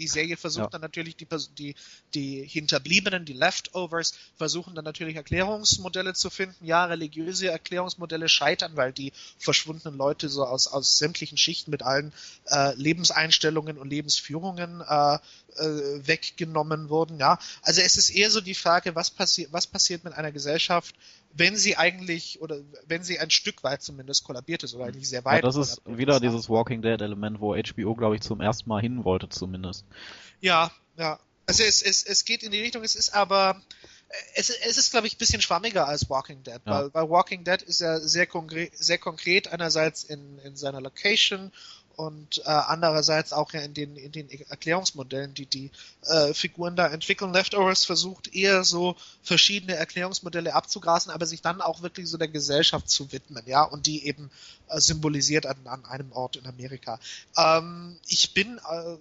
die 0.00 0.08
Serie 0.08 0.36
versucht 0.36 0.64
Ja. 0.64 0.70
dann 0.70 0.80
natürlich 0.80 1.16
die, 1.16 1.28
die, 1.58 1.74
die 2.14 2.44
Hinterbliebenen, 2.46 3.24
die 3.26 3.34
Leftovers, 3.34 4.14
versuchen 4.34 4.74
dann 4.74 4.84
natürlich 4.84 5.14
Erklärungsmodelle 5.14 6.14
zu 6.14 6.30
finden. 6.30 6.64
Ja, 6.64 6.86
religiöse 6.86 7.48
Erklärungsmodelle 7.50 8.28
scheitern, 8.28 8.76
weil 8.76 8.92
die 8.92 9.12
verschwundenen 9.38 9.98
Leute 9.98 10.28
so 10.28 10.44
aus, 10.44 10.66
aus 10.66 10.98
sämtlichen 10.98 11.36
Schichten 11.36 11.70
mit 11.70 11.82
allen 11.82 12.12
äh, 12.46 12.74
Lebenseinstellungen 12.74 13.76
und 13.78 13.90
Lebensführungen 13.90 14.80
äh, 14.80 15.14
äh, 15.14 16.06
weggenommen 16.06 16.88
wurden. 16.88 17.18
Ja, 17.18 17.38
also 17.62 17.82
es 17.82 17.96
ist 17.96 18.10
eher 18.10 18.30
so 18.30 18.40
die 18.40 18.54
Frage, 18.54 18.94
was 18.94 19.10
passiert, 19.10 19.52
was 19.52 19.66
passiert 19.66 20.02
mit 20.04 20.14
einer 20.14 20.32
Gesellschaft, 20.32 20.94
wenn 21.32 21.56
sie 21.56 21.76
eigentlich 21.76 22.40
oder 22.40 22.60
wenn 22.86 23.02
sie 23.02 23.18
ein 23.18 23.30
Stück 23.30 23.62
weit 23.62 23.82
zumindest 23.82 24.24
kollabiert 24.24 24.62
ist 24.64 24.74
oder 24.74 24.86
eigentlich 24.86 25.08
sehr 25.08 25.20
Ja, 25.20 25.24
weit. 25.26 25.44
das 25.44 25.56
ist 25.56 25.80
wieder 25.86 26.14
ja. 26.14 26.20
dieses 26.20 26.48
Walking 26.48 26.82
Dead 26.82 27.00
Element, 27.00 27.40
wo 27.40 27.54
HBO, 27.54 27.94
glaube 27.94 28.16
ich, 28.16 28.22
zum 28.22 28.40
ersten 28.40 28.68
Mal 28.68 28.80
hin 28.80 29.04
wollte 29.04 29.28
zumindest. 29.28 29.84
Ja, 30.40 30.70
ja. 30.96 31.18
Also 31.46 31.64
es, 31.64 31.82
es, 31.82 32.04
es 32.04 32.24
geht 32.24 32.42
in 32.42 32.52
die 32.52 32.60
Richtung, 32.60 32.82
es 32.84 32.94
ist 32.94 33.14
aber 33.14 33.60
es, 34.34 34.50
es 34.50 34.76
ist, 34.76 34.90
glaube 34.90 35.06
ich, 35.06 35.14
ein 35.14 35.18
bisschen 35.18 35.40
schwammiger 35.40 35.86
als 35.86 36.10
Walking 36.10 36.42
Dead, 36.42 36.60
Ja. 36.66 36.82
weil, 36.82 36.94
weil 36.94 37.10
Walking 37.10 37.44
Dead 37.44 37.62
ist 37.62 37.80
ja 37.80 37.98
sehr 38.00 38.26
konkret, 38.26 38.76
sehr 38.76 38.98
konkret 38.98 39.48
einerseits 39.48 40.02
in, 40.04 40.38
in 40.40 40.56
seiner 40.56 40.80
Location 40.80 41.52
und 42.00 42.38
äh, 42.38 42.48
andererseits 42.48 43.34
auch 43.34 43.52
ja 43.52 43.60
in 43.60 43.74
den, 43.74 43.94
in 43.96 44.10
den 44.10 44.30
Erklärungsmodellen, 44.48 45.34
die 45.34 45.44
die 45.44 45.70
äh, 46.06 46.32
Figuren 46.32 46.74
da 46.74 46.86
entwickeln. 46.86 47.34
Leftovers 47.34 47.84
versucht 47.84 48.34
eher 48.34 48.64
so 48.64 48.96
verschiedene 49.22 49.74
Erklärungsmodelle 49.74 50.54
abzugrasen, 50.54 51.12
aber 51.12 51.26
sich 51.26 51.42
dann 51.42 51.60
auch 51.60 51.82
wirklich 51.82 52.08
so 52.08 52.16
der 52.16 52.28
Gesellschaft 52.28 52.88
zu 52.88 53.12
widmen, 53.12 53.42
ja, 53.44 53.64
und 53.64 53.84
die 53.84 54.06
eben 54.06 54.30
äh, 54.68 54.80
symbolisiert 54.80 55.44
an, 55.44 55.58
an 55.66 55.84
einem 55.84 56.10
Ort 56.12 56.36
in 56.36 56.46
Amerika. 56.46 56.98
Ähm, 57.36 57.98
ich 58.06 58.32
bin 58.32 58.58
äh, 58.58 58.96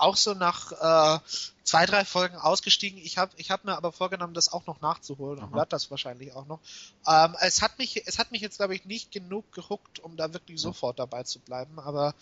auch 0.00 0.16
so 0.16 0.34
nach 0.34 0.72
äh, 0.72 1.20
zwei, 1.62 1.86
drei 1.86 2.04
Folgen 2.04 2.36
ausgestiegen. 2.36 2.98
Ich 2.98 3.18
habe 3.18 3.32
ich 3.36 3.50
hab 3.50 3.64
mir 3.64 3.76
aber 3.76 3.92
vorgenommen, 3.92 4.34
das 4.34 4.52
auch 4.52 4.66
noch 4.66 4.80
nachzuholen 4.80 5.42
und 5.42 5.54
werde 5.54 5.68
das 5.70 5.90
wahrscheinlich 5.90 6.32
auch 6.34 6.46
noch. 6.46 6.60
Ähm, 7.06 7.36
es 7.40 7.62
hat 7.62 7.78
mich, 7.78 8.06
es 8.06 8.18
hat 8.18 8.32
mich 8.32 8.40
jetzt, 8.40 8.56
glaube 8.56 8.74
ich, 8.74 8.84
nicht 8.84 9.12
genug 9.12 9.52
gehuckt, 9.52 10.00
um 10.00 10.16
da 10.16 10.32
wirklich 10.32 10.60
sofort 10.60 10.98
dabei 10.98 11.22
zu 11.22 11.38
bleiben, 11.38 11.78
aber 11.78 12.14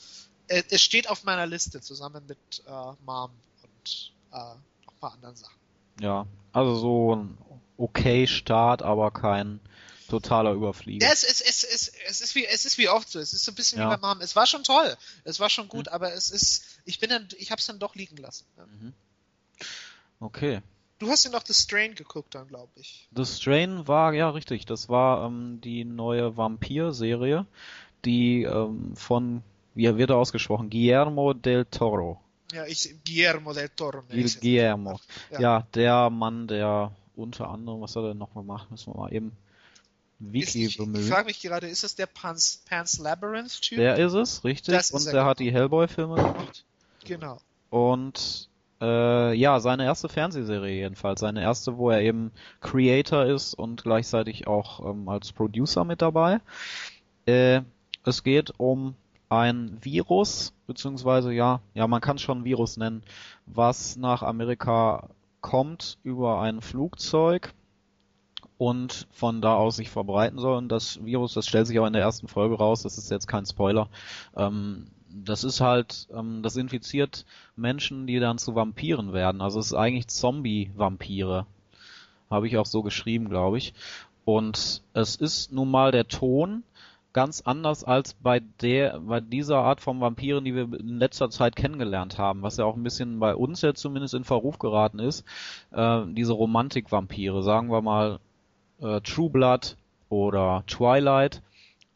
äh, 0.48 0.62
es 0.70 0.82
steht 0.82 1.08
auf 1.08 1.24
meiner 1.24 1.46
Liste 1.46 1.80
zusammen 1.80 2.24
mit 2.26 2.38
äh, 2.66 2.70
Mom 3.04 3.30
und 3.62 4.12
äh, 4.32 4.36
noch 4.36 4.92
ein 4.92 5.00
paar 5.00 5.12
anderen 5.12 5.36
Sachen. 5.36 5.56
Ja, 6.00 6.26
also 6.52 6.76
so 6.76 7.16
ein 7.16 7.38
okay 7.76 8.26
Start, 8.26 8.82
aber 8.82 9.10
kein 9.10 9.60
totaler 10.08 10.52
Überflieger. 10.52 11.06
Ja, 11.06 11.12
es, 11.12 11.22
es, 11.22 11.40
es, 11.40 11.62
es, 11.64 11.92
es, 12.08 12.20
ist 12.20 12.34
wie, 12.34 12.44
es 12.46 12.64
ist 12.64 12.78
wie 12.78 12.88
oft 12.88 13.08
so. 13.08 13.18
Es 13.18 13.32
ist 13.32 13.44
so 13.44 13.52
ein 13.52 13.54
bisschen 13.54 13.78
Ja. 13.78 13.90
wie 13.90 13.96
bei 13.96 14.08
Mom. 14.08 14.20
Es 14.20 14.34
war 14.34 14.46
schon 14.46 14.64
toll. 14.64 14.96
Es 15.24 15.38
war 15.40 15.50
schon 15.50 15.68
gut, 15.68 15.86
Mhm. 15.86 15.92
aber 15.92 16.12
es 16.12 16.30
ist, 16.30 16.80
ich 16.84 16.98
bin 16.98 17.10
dann, 17.10 17.28
ich 17.38 17.50
habe 17.50 17.60
es 17.60 17.66
dann 17.66 17.78
doch 17.78 17.94
liegen 17.94 18.16
lassen. 18.16 18.44
Ja. 18.56 18.66
Mhm. 18.66 18.92
Okay. 20.20 20.60
Du 20.98 21.08
hast 21.08 21.24
ja 21.24 21.30
noch 21.30 21.46
The 21.46 21.54
Strain 21.54 21.94
geguckt 21.94 22.34
dann, 22.34 22.48
glaube 22.48 22.72
ich. 22.76 23.08
The 23.14 23.24
Strain 23.24 23.86
war, 23.86 24.12
ja 24.14 24.30
richtig, 24.30 24.66
das 24.66 24.88
war 24.88 25.26
ähm, 25.26 25.60
die 25.62 25.84
neue 25.84 26.36
Vampir-Serie, 26.36 27.46
die 28.04 28.42
ähm, 28.42 28.96
von, 28.96 29.42
wie 29.74 29.96
wird 29.96 30.10
er 30.10 30.16
ausgesprochen, 30.16 30.70
Guillermo 30.70 31.34
del 31.34 31.66
Toro. 31.66 32.20
Ja, 32.52 32.66
ich, 32.66 32.96
Guillermo 33.06 33.52
del 33.52 33.68
Toro. 33.68 34.02
jetzt. 34.10 34.40
Guillermo. 34.40 34.98
Ja. 35.30 35.40
Ja. 35.40 35.66
der 35.74 36.10
Mann, 36.10 36.48
der 36.48 36.90
unter 37.14 37.48
anderem, 37.48 37.80
was 37.80 37.94
hat 37.94 38.02
er 38.04 38.14
noch 38.14 38.34
gemacht, 38.34 38.68
müssen 38.70 38.92
wir 38.92 38.98
mal 38.98 39.12
eben 39.12 39.32
Ist, 40.32 40.56
ich 40.56 40.78
ich 40.80 41.08
frage 41.08 41.26
mich 41.26 41.40
gerade, 41.40 41.68
ist 41.68 41.84
das 41.84 41.94
der 41.94 42.06
Pan's, 42.06 42.62
Pan's 42.68 42.98
Labyrinth-Typ? 42.98 43.78
Der 43.78 43.96
ist 43.98 44.14
es, 44.14 44.42
richtig, 44.42 44.74
Das 44.74 44.90
und 44.90 45.06
er, 45.06 45.12
der 45.12 45.24
hat 45.24 45.38
genau. 45.38 45.50
die 45.50 45.54
Hellboy-Filme 45.54 46.16
gemacht. 46.16 46.64
Genau. 47.04 47.38
Und 47.70 48.48
äh, 48.80 49.34
ja, 49.34 49.60
seine 49.60 49.84
erste 49.84 50.08
Fernsehserie 50.08 50.74
jedenfalls. 50.74 51.20
Seine 51.20 51.42
erste, 51.42 51.76
wo 51.78 51.90
er 51.90 52.00
eben 52.00 52.32
Creator 52.60 53.24
ist 53.26 53.54
und 53.54 53.82
gleichzeitig 53.82 54.46
auch 54.46 54.90
ähm, 54.90 55.08
als 55.08 55.32
Producer 55.32 55.84
mit 55.84 56.02
dabei. 56.02 56.40
Äh, 57.26 57.62
es 58.04 58.22
geht 58.22 58.52
um 58.58 58.94
ein 59.28 59.78
Virus, 59.82 60.52
beziehungsweise 60.66 61.32
ja, 61.32 61.60
ja, 61.74 61.86
man 61.86 62.00
kann 62.00 62.16
es 62.16 62.22
schon 62.22 62.44
Virus 62.44 62.76
nennen, 62.76 63.02
was 63.46 63.96
nach 63.96 64.22
Amerika 64.22 65.10
kommt 65.40 65.98
über 66.02 66.40
ein 66.40 66.62
Flugzeug 66.62 67.52
und 68.58 69.06
von 69.12 69.40
da 69.40 69.54
aus 69.54 69.76
sich 69.76 69.88
verbreiten 69.88 70.38
soll. 70.38 70.56
Und 70.56 70.68
das 70.68 71.04
Virus, 71.04 71.34
das 71.34 71.46
stellt 71.46 71.66
sich 71.66 71.78
auch 71.78 71.86
in 71.86 71.92
der 71.92 72.02
ersten 72.02 72.28
Folge 72.28 72.56
raus, 72.56 72.82
das 72.82 72.98
ist 72.98 73.10
jetzt 73.10 73.28
kein 73.28 73.46
Spoiler. 73.46 73.88
Ähm, 74.36 74.88
das 75.08 75.44
ist 75.44 75.60
halt, 75.60 76.08
ähm, 76.14 76.42
das 76.42 76.56
infiziert 76.56 77.24
Menschen, 77.56 78.06
die 78.06 78.18
dann 78.18 78.38
zu 78.38 78.54
Vampiren 78.54 79.12
werden. 79.12 79.40
Also 79.40 79.60
es 79.60 79.66
ist 79.66 79.74
eigentlich 79.74 80.08
Zombie-Vampire. 80.08 81.46
Habe 82.30 82.46
ich 82.46 82.58
auch 82.58 82.66
so 82.66 82.82
geschrieben, 82.82 83.28
glaube 83.28 83.58
ich. 83.58 83.72
Und 84.24 84.82
es 84.92 85.16
ist 85.16 85.52
nun 85.52 85.70
mal 85.70 85.92
der 85.92 86.08
Ton 86.08 86.64
ganz 87.14 87.40
anders 87.40 87.84
als 87.84 88.14
bei 88.14 88.40
der, 88.60 89.00
bei 89.00 89.20
dieser 89.20 89.58
Art 89.58 89.80
von 89.80 90.00
Vampiren, 90.00 90.44
die 90.44 90.54
wir 90.54 90.64
in 90.78 90.98
letzter 90.98 91.30
Zeit 91.30 91.56
kennengelernt 91.56 92.18
haben, 92.18 92.42
was 92.42 92.58
ja 92.58 92.64
auch 92.64 92.76
ein 92.76 92.82
bisschen 92.82 93.18
bei 93.18 93.34
uns 93.34 93.62
jetzt 93.62 93.80
zumindest 93.80 94.14
in 94.14 94.24
Verruf 94.24 94.58
geraten 94.58 94.98
ist, 94.98 95.24
äh, 95.72 96.02
diese 96.08 96.34
Romantik-Vampire, 96.34 97.42
sagen 97.42 97.70
wir 97.70 97.80
mal 97.80 98.20
äh, 98.80 99.00
True 99.00 99.30
Blood 99.30 99.76
oder 100.08 100.64
Twilight. 100.66 101.42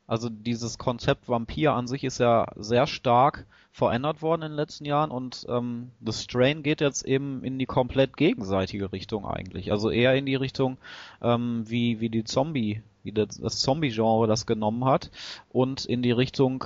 Also 0.07 0.29
dieses 0.29 0.79
Konzept 0.79 1.29
Vampir 1.29 1.73
an 1.73 1.87
sich 1.87 2.05
ist 2.05 2.19
ja 2.19 2.47
sehr 2.57 2.87
stark 2.87 3.47
verändert 3.73 4.21
worden 4.21 4.43
in 4.43 4.51
den 4.51 4.57
letzten 4.57 4.85
Jahren 4.85 5.11
und 5.11 5.47
ähm, 5.49 5.91
The 6.05 6.13
Strain 6.13 6.63
geht 6.63 6.83
jetzt 6.83 7.07
eben 7.07 7.43
in 7.43 7.59
die 7.59 7.65
komplett 7.65 8.19
gegenseitige 8.19 8.93
Richtung 8.93 9.25
eigentlich. 9.25 9.73
Also 9.73 9.89
eher 9.89 10.15
in 10.15 10.27
die 10.27 10.35
Richtung, 10.35 10.77
ähm, 11.23 11.65
wie, 11.67 12.01
wie 12.01 12.11
die 12.11 12.25
Zombie, 12.25 12.83
wie 13.03 13.13
das, 13.13 13.39
das 13.39 13.61
Zombie-Genre 13.61 14.27
das 14.27 14.45
genommen 14.45 14.85
hat 14.85 15.11
und 15.51 15.87
in 15.87 16.03
die 16.03 16.11
Richtung 16.11 16.65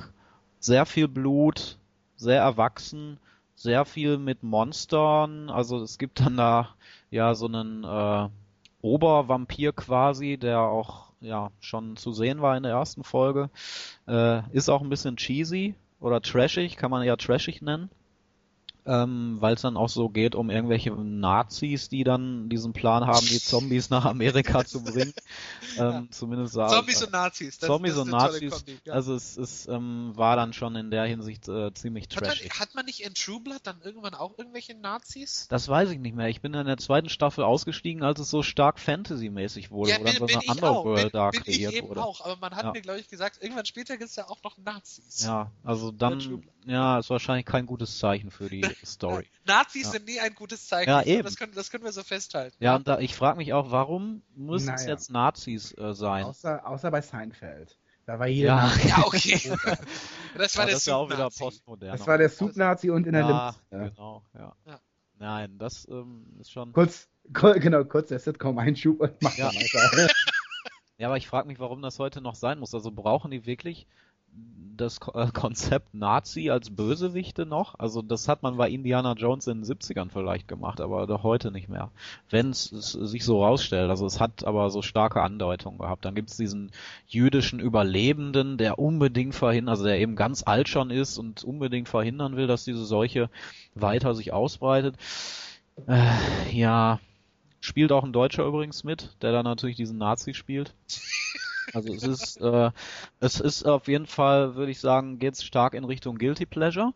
sehr 0.59 0.85
viel 0.85 1.07
Blut, 1.07 1.79
sehr 2.17 2.41
erwachsen, 2.41 3.19
sehr 3.55 3.85
viel 3.85 4.19
mit 4.19 4.43
Monstern. 4.43 5.49
Also 5.49 5.81
es 5.83 5.99
gibt 5.99 6.19
dann 6.21 6.37
da 6.37 6.71
ja 7.12 7.37
so 7.37 7.47
einen 7.47 7.85
äh, 7.85 8.29
Obervampir 8.87 9.72
quasi, 9.72 10.39
der 10.39 10.61
auch 10.61 11.11
ja 11.20 11.51
schon 11.61 11.97
zu 11.97 12.12
sehen 12.12 12.41
war 12.41 12.57
in 12.57 12.62
der 12.62 12.72
ersten 12.72 13.05
Folge. 13.05 13.51
Äh, 14.07 14.43
ist 14.53 14.68
auch 14.68 14.82
ein 14.82 14.89
bisschen 14.89 15.16
cheesy 15.16 15.74
oder 16.01 16.20
trashig, 16.22 16.76
kann 16.76 16.91
man 16.91 17.03
ja 17.05 17.16
trashig 17.16 17.62
nennen. 17.62 17.91
Ähm, 18.87 19.37
weil 19.41 19.55
es 19.55 19.62
dann 19.62 19.76
auch 19.76 19.89
so 19.89 20.09
geht 20.09 20.34
um 20.34 20.49
irgendwelche 20.49 20.91
Nazis, 20.93 21.89
die 21.89 22.05
dann 22.05 22.49
diesen 22.49 22.72
Plan 22.72 23.07
haben, 23.07 23.26
die 23.26 23.41
Zombies 23.41 23.91
nach 23.91 24.05
Amerika 24.05 24.64
zu 24.64 24.82
bringen. 24.82 25.12
Ähm, 25.78 25.82
Ja. 25.87 26.05
Zumindest 26.11 26.55
sah- 26.55 26.68
Zombies 26.68 27.03
und 27.03 27.12
Nazis. 27.12 27.59
Das, 27.59 27.66
Zombies 27.66 27.95
das 27.97 28.03
und 28.05 28.11
Nazis. 28.11 28.51
Kombi, 28.53 28.78
ja. 28.84 28.95
Also 28.95 29.14
es 29.14 29.37
ist, 29.37 29.68
ähm, 29.68 30.12
war 30.14 30.34
dann 30.37 30.55
schon 30.55 30.74
in 30.76 30.91
der 30.91 31.05
Hinsicht 31.05 31.49
äh, 31.49 31.72
ziemlich 31.74 32.05
hat, 32.05 32.22
trashig. 32.24 32.49
man, 32.51 32.61
hat 32.61 32.74
man 32.74 32.87
nicht 32.87 33.01
in 33.05 33.12
True 33.12 33.41
Blood 33.41 33.61
dann 33.64 33.80
irgendwann 33.82 34.14
auch 34.14 34.39
irgendwelche 34.39 34.74
Nazis? 34.74 35.49
Das 35.51 35.68
weiß 35.68 35.91
ich 35.91 35.99
nicht 35.99 36.14
mehr. 36.16 36.28
Ich 36.28 36.41
bin 36.41 36.55
in 36.55 36.64
der 36.66 36.78
zweiten 36.78 37.11
Staffel 37.11 37.45
ausgestiegen, 37.45 38.03
als 38.03 38.20
es 38.20 38.30
so 38.30 38.43
stark 38.43 38.78
Fantasy-mäßig 38.78 39.70
wurde, 39.70 39.93
wo 39.99 40.05
dann 40.05 40.16
so 40.16 40.26
eine 40.26 40.39
ich. 40.43 40.49
Underworld 40.51 41.12
Bin, 41.12 41.20
da 41.20 41.30
bin 41.30 41.41
ich 41.45 41.57
kreiert 41.57 41.72
eben 41.74 41.89
wurde. 41.89 42.03
auch. 42.03 42.20
Aber 42.24 42.37
man 42.37 42.55
hat 42.57 42.64
Ja. 42.64 42.72
mir, 42.72 42.80
glaube 42.80 43.01
ich, 43.01 43.09
gesagt, 43.09 43.43
irgendwann 43.43 43.66
später 43.66 43.99
gibt 43.99 44.09
es 44.09 44.16
ja 44.16 44.28
auch 44.30 44.43
noch 44.43 44.57
Nazis. 44.57 45.24
Ja, 45.24 45.51
also 45.62 45.91
dann, 45.91 46.43
ja, 46.64 46.99
ist 47.01 47.11
wahrscheinlich 47.11 47.45
kein 47.45 47.66
gutes 47.66 47.99
Zeichen 47.99 48.30
für 48.30 48.49
die 48.49 48.61
Story. 48.85 49.27
Nazis 49.45 49.85
Ja. 49.85 49.91
sind 49.93 50.07
nie 50.07 50.20
ein 50.20 50.35
gutes 50.35 50.66
Zeichen. 50.68 50.91
Ja, 50.91 51.03
eben. 51.03 51.22
Das 51.24 51.37
können, 51.37 51.53
das 51.55 51.70
können 51.70 51.85
wir 51.85 51.93
so 51.93 52.03
festhalten. 52.03 52.57
Ja, 52.61 52.77
und 52.77 52.87
da, 52.89 52.99
ich 52.99 53.14
frage 53.14 53.39
mich 53.39 53.53
auch, 53.53 53.70
warum 53.70 54.22
müssen 54.35 54.72
es 54.74 54.83
Naja. 54.83 54.93
jetzt 54.95 55.11
Nazis 55.11 55.72
äh, 55.79 55.93
sein? 55.95 56.24
Außer, 56.24 56.66
außer 56.66 56.91
bei 56.91 57.01
Seinfeld. 57.01 57.79
Da 58.07 58.18
war 58.18 58.27
jeder 58.29 58.49
Ja. 58.49 58.66
Nazi. 58.66 58.89
Ja, 58.89 58.99
okay. 59.05 59.41
das 60.39 60.57
war 60.57 60.64
Ja, 60.64 60.66
der 60.66 60.74
das 60.74 60.89
auch 60.89 61.07
wieder 61.07 61.16
Sub-Nazi. 61.31 61.39
postmodern. 61.43 61.91
Das 61.91 62.07
war 62.07 62.18
der 62.18 62.29
Soup-Nazi 62.29 62.91
und 62.91 63.07
in 63.07 63.12
der 63.14 63.22
Ja, 63.22 63.47
Liste. 63.49 63.91
genau, 63.95 64.22
ja. 64.35 64.55
Ja. 64.66 64.81
Nein, 65.18 65.59
das 65.59 65.89
ähm, 65.89 66.27
ist 66.39 66.53
schon. 66.53 66.72
Kurz, 66.72 67.09
kur- 67.33 67.59
genau, 67.59 67.83
kurz 67.85 68.09
der 68.11 68.18
Sitcom-Einschub 68.18 69.01
und 69.01 69.22
mach 69.22 69.35
Ja. 69.37 69.51
ja. 69.51 69.61
weiter. 69.61 70.12
Ja, 70.99 71.09
aber 71.09 71.18
ich 71.18 71.29
frage 71.29 71.47
mich, 71.47 71.59
warum 71.59 71.83
das 71.83 71.99
heute 71.99 72.22
noch 72.22 72.35
sein 72.37 72.59
muss. 72.59 72.72
Also 72.74 72.91
brauchen 72.91 73.31
die 73.31 73.45
wirklich 73.45 73.87
das 74.76 74.99
äh, 75.14 75.26
Konzept 75.32 75.95
Nazi 75.95 76.51
als 76.51 76.70
Bösewichte 76.70 77.47
noch? 77.47 77.78
Also 77.78 78.03
das 78.03 78.28
hat 78.28 78.43
man 78.43 78.57
bei 78.57 78.68
Indiana 78.70 79.14
Jones 79.14 79.47
in 79.47 79.62
den 79.62 79.64
70ern 79.64 80.11
vielleicht 80.11 80.49
gemacht, 80.49 80.80
aber 80.80 81.07
doch 81.07 81.22
heute 81.22 81.51
nicht 81.51 81.68
mehr. 81.68 81.91
Wenn 82.30 82.51
es 82.51 82.68
sich 82.68 83.24
so 83.24 83.45
rausstellt. 83.45 83.91
Also 83.91 84.07
es 84.07 84.20
hat 84.20 84.45
aber 84.45 84.70
so 84.70 84.82
starke 84.82 85.22
Andeutungen 85.22 85.78
gehabt. 85.78 86.05
Dann 86.05 86.14
gibt 86.14 86.30
es 86.30 86.37
diesen 86.37 86.70
jüdischen 87.07 87.61
Überlebenden, 87.61 88.59
der 88.59 88.78
unbedingt 88.78 89.34
verhindern, 89.34 89.70
also 89.70 89.84
der 89.84 89.99
eben 89.99 90.16
ganz 90.16 90.43
alt 90.47 90.68
schon 90.68 90.91
ist 90.91 91.18
und 91.18 91.45
unbedingt 91.45 91.89
verhindern 91.89 92.37
will, 92.37 92.47
dass 92.47 92.64
diese 92.64 92.84
Seuche 92.84 93.30
weiter 93.74 94.14
sich 94.14 94.32
ausbreitet. 94.32 94.97
Äh, 95.87 96.53
ja, 96.53 97.01
spielt 97.61 97.93
auch 97.93 98.05
ein 98.05 98.12
Deutscher 98.12 98.47
übrigens 98.47 98.84
mit, 98.84 99.16
der 99.22 99.32
da 99.32 99.43
natürlich 99.43 99.76
diesen 99.76 99.99
Nazi 99.99 100.34
spielt. 100.34 100.74
Also 101.77 101.93
es 101.93 102.05
ist, 102.05 102.41
äh, 102.41 102.70
es 103.20 103.39
ist 103.39 103.66
auf 103.66 103.87
jeden 103.87 104.07
Fall, 104.07 104.55
würde 104.55 104.72
ich 104.72 104.81
sagen, 104.81 105.18
geht's 105.18 105.45
stark 105.45 105.74
in 105.74 105.85
Richtung 105.85 106.16
Guilty 106.16 106.47
Pleasure. 106.47 106.95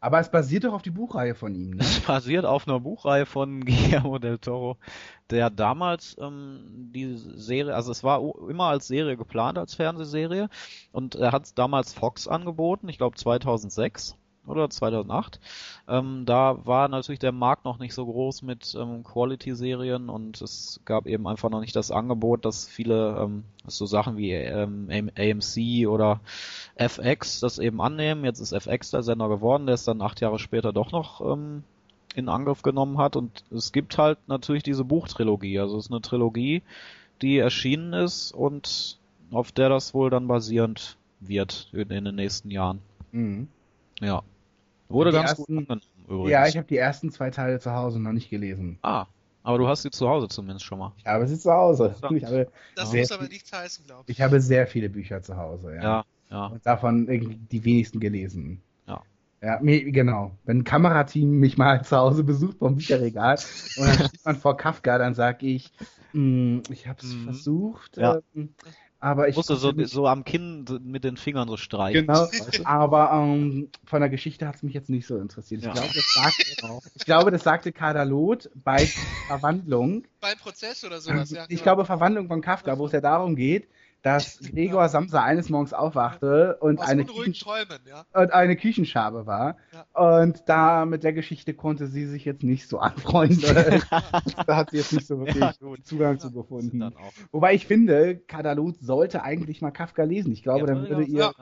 Aber 0.00 0.18
es 0.18 0.30
basiert 0.30 0.64
doch 0.64 0.72
auf 0.72 0.80
die 0.80 0.90
Buchreihe 0.90 1.34
von 1.34 1.54
ihm, 1.54 1.70
ne? 1.72 1.78
Es 1.80 2.00
basiert 2.00 2.46
auf 2.46 2.66
einer 2.66 2.80
Buchreihe 2.80 3.26
von 3.26 3.60
Guillermo 3.66 4.18
del 4.18 4.38
Toro, 4.38 4.78
der 5.28 5.50
damals 5.50 6.16
ähm, 6.18 6.90
die 6.94 7.16
Serie, 7.16 7.74
also 7.74 7.92
es 7.92 8.02
war 8.02 8.22
immer 8.48 8.64
als 8.64 8.86
Serie 8.86 9.18
geplant, 9.18 9.58
als 9.58 9.74
Fernsehserie, 9.74 10.48
und 10.92 11.14
er 11.14 11.32
hat 11.32 11.44
es 11.44 11.54
damals 11.54 11.92
Fox 11.92 12.28
angeboten, 12.28 12.88
ich 12.88 12.96
glaube 12.96 13.16
2006 13.16 14.16
oder 14.46 14.70
2008. 14.70 15.40
Ähm, 15.88 16.24
da 16.26 16.64
war 16.66 16.88
natürlich 16.88 17.18
der 17.18 17.32
Markt 17.32 17.64
noch 17.64 17.78
nicht 17.78 17.94
so 17.94 18.06
groß 18.06 18.42
mit 18.42 18.76
ähm, 18.78 19.04
Quality-Serien 19.04 20.08
und 20.08 20.40
es 20.40 20.80
gab 20.84 21.06
eben 21.06 21.26
einfach 21.26 21.50
noch 21.50 21.60
nicht 21.60 21.76
das 21.76 21.90
Angebot, 21.90 22.44
dass 22.44 22.66
viele 22.66 23.18
ähm, 23.20 23.44
so 23.66 23.86
Sachen 23.86 24.16
wie 24.16 24.32
ähm, 24.32 24.88
AM- 24.90 25.10
AMC 25.16 25.88
oder 25.88 26.20
FX 26.76 27.40
das 27.40 27.58
eben 27.58 27.80
annehmen. 27.80 28.24
Jetzt 28.24 28.40
ist 28.40 28.52
FX 28.52 28.90
der 28.90 29.02
Sender 29.02 29.28
geworden, 29.28 29.66
der 29.66 29.74
es 29.74 29.84
dann 29.84 30.02
acht 30.02 30.20
Jahre 30.20 30.38
später 30.38 30.72
doch 30.72 30.92
noch 30.92 31.20
ähm, 31.20 31.64
in 32.14 32.28
Angriff 32.28 32.62
genommen 32.62 32.98
hat. 32.98 33.16
Und 33.16 33.44
es 33.50 33.72
gibt 33.72 33.98
halt 33.98 34.18
natürlich 34.26 34.62
diese 34.62 34.84
Buchtrilogie. 34.84 35.58
Also 35.58 35.78
es 35.78 35.86
ist 35.86 35.92
eine 35.92 36.00
Trilogie, 36.00 36.62
die 37.22 37.38
erschienen 37.38 37.92
ist 37.92 38.32
und 38.32 38.98
auf 39.30 39.52
der 39.52 39.68
das 39.68 39.94
wohl 39.94 40.10
dann 40.10 40.28
basierend 40.28 40.96
wird 41.20 41.68
in, 41.72 41.90
in 41.90 42.04
den 42.04 42.14
nächsten 42.14 42.50
Jahren. 42.50 42.80
Mhm. 43.12 43.48
Ja. 44.00 44.22
Wurde 44.88 45.12
ganz 45.12 45.30
ersten- 45.30 45.42
gut 45.44 45.58
angenommen 45.58 45.82
übrigens. 46.08 46.30
Ja, 46.30 46.46
ich 46.46 46.56
habe 46.56 46.66
die 46.66 46.76
ersten 46.76 47.10
zwei 47.10 47.30
Teile 47.30 47.58
zu 47.60 47.72
Hause 47.72 48.00
noch 48.00 48.12
nicht 48.12 48.30
gelesen. 48.30 48.78
ah, 48.82 49.06
aber 49.42 49.58
du 49.58 49.68
hast 49.68 49.82
sie 49.82 49.90
zu 49.90 50.08
Hause 50.08 50.26
zumindest 50.28 50.64
schon 50.64 50.78
mal. 50.80 50.92
Ich 50.98 51.06
habe 51.06 51.26
sie 51.26 51.38
zu 51.38 51.52
Hause. 51.52 51.94
Ich 52.10 52.24
habe, 52.24 52.48
Das 52.74 52.92
muss 52.92 53.12
aber 53.12 53.28
nichts 53.28 53.52
heißen, 53.52 53.84
glaube 53.86 54.04
ich. 54.06 54.16
ich 54.16 54.22
habe 54.22 54.40
sehr 54.40 54.66
viele 54.66 54.88
Bücher 54.88 55.22
zu 55.22 55.36
Hause, 55.36 55.74
ja. 55.76 55.82
Ja, 55.82 56.04
ja. 56.30 56.46
Und 56.46 56.66
davon 56.66 57.08
irgendwie 57.08 57.36
die 57.36 57.64
wenigsten 57.64 58.00
gelesen. 58.00 58.60
Ja. 58.88 59.02
Ja, 59.42 59.60
mir, 59.60 59.84
genau. 59.92 60.32
Wenn 60.44 60.58
ein 60.58 60.64
Kamerateam 60.64 61.30
mich 61.38 61.56
mal 61.58 61.84
zu 61.84 61.96
Hause 61.96 62.24
besucht 62.24 62.58
vom 62.58 62.74
Bücherregal 62.76 63.38
und 63.76 63.86
dann 63.86 64.08
steht 64.08 64.24
man 64.24 64.36
vor 64.36 64.56
Kafka, 64.56 64.98
dann 64.98 65.14
sage 65.14 65.46
ich, 65.46 65.70
"Mm, 66.12 66.60
ich 66.70 66.88
habe 66.88 66.98
es 67.00 67.12
Mhm. 67.14 67.24
versucht, 67.24 67.96
Ja. 67.98 68.18
ähm, 68.34 68.54
aber 68.98 69.28
ich 69.28 69.36
Musst 69.36 69.50
du 69.50 69.56
so, 69.56 69.72
so 69.84 70.06
am 70.06 70.24
Kinn 70.24 70.64
mit 70.82 71.04
den 71.04 71.16
Fingern 71.16 71.48
so 71.48 71.56
streichen. 71.56 72.06
Genau, 72.06 72.28
aber 72.64 73.10
ähm, 73.12 73.70
von 73.84 74.00
der 74.00 74.08
Geschichte 74.08 74.48
hat 74.48 74.56
es 74.56 74.62
mich 74.62 74.74
jetzt 74.74 74.88
nicht 74.88 75.06
so 75.06 75.18
interessiert. 75.18 75.60
Ich, 75.60 75.66
Ja. 75.66 75.72
glaube, 75.74 75.92
das 75.94 76.12
sagte, 76.14 76.42
ich 76.94 77.04
glaube, 77.04 77.30
das 77.30 77.42
sagte 77.44 77.72
Kadalot 77.72 78.50
bei 78.54 78.86
Verwandlung. 79.28 80.04
Beim 80.20 80.38
Prozess 80.38 80.84
oder 80.84 81.00
sowas, 81.00 81.30
ja. 81.30 81.42
ich 81.44 81.48
genau. 81.48 81.62
glaube, 81.62 81.84
Verwandlung 81.84 82.28
von 82.28 82.40
Kafka, 82.40 82.78
wo 82.78 82.86
es 82.86 82.92
ja 82.92 83.00
darum 83.00 83.36
geht, 83.36 83.68
dass 84.06 84.38
Gregor 84.52 84.88
Samsa 84.88 85.24
eines 85.24 85.48
Morgens 85.48 85.72
aufwachte 85.72 86.58
und 86.60 86.80
eine, 86.80 87.04
Küchen 87.04 87.32
Träumen, 87.34 87.80
ja. 87.88 88.04
und 88.14 88.32
eine 88.32 88.54
Küchenschabe 88.56 89.26
war. 89.26 89.56
Und 89.94 90.44
da 90.46 90.84
mit 90.86 91.02
der 91.02 91.12
Geschichte 91.12 91.54
konnte 91.54 91.88
sie 91.88 92.06
sich 92.06 92.24
jetzt 92.24 92.44
nicht 92.44 92.68
so 92.68 92.78
anfreunden. 92.78 93.40
da 94.46 94.56
hat 94.56 94.70
sie 94.70 94.76
jetzt 94.76 94.92
nicht 94.92 95.08
so 95.08 95.18
wirklich 95.18 95.42
Ja. 95.42 95.52
Zugang 95.82 96.20
zu 96.20 96.30
gefunden. 96.30 96.94
Wobei 97.32 97.54
ich 97.54 97.66
finde, 97.66 98.16
Kadalot 98.16 98.76
sollte 98.80 99.24
eigentlich 99.24 99.60
mal 99.60 99.72
Kafka 99.72 100.04
lesen. 100.04 100.32
Ich 100.32 100.44
glaube, 100.44 100.60
Ja, 100.60 100.66
dann 100.66 100.88
würde 100.88 101.02
ihr. 101.02 101.32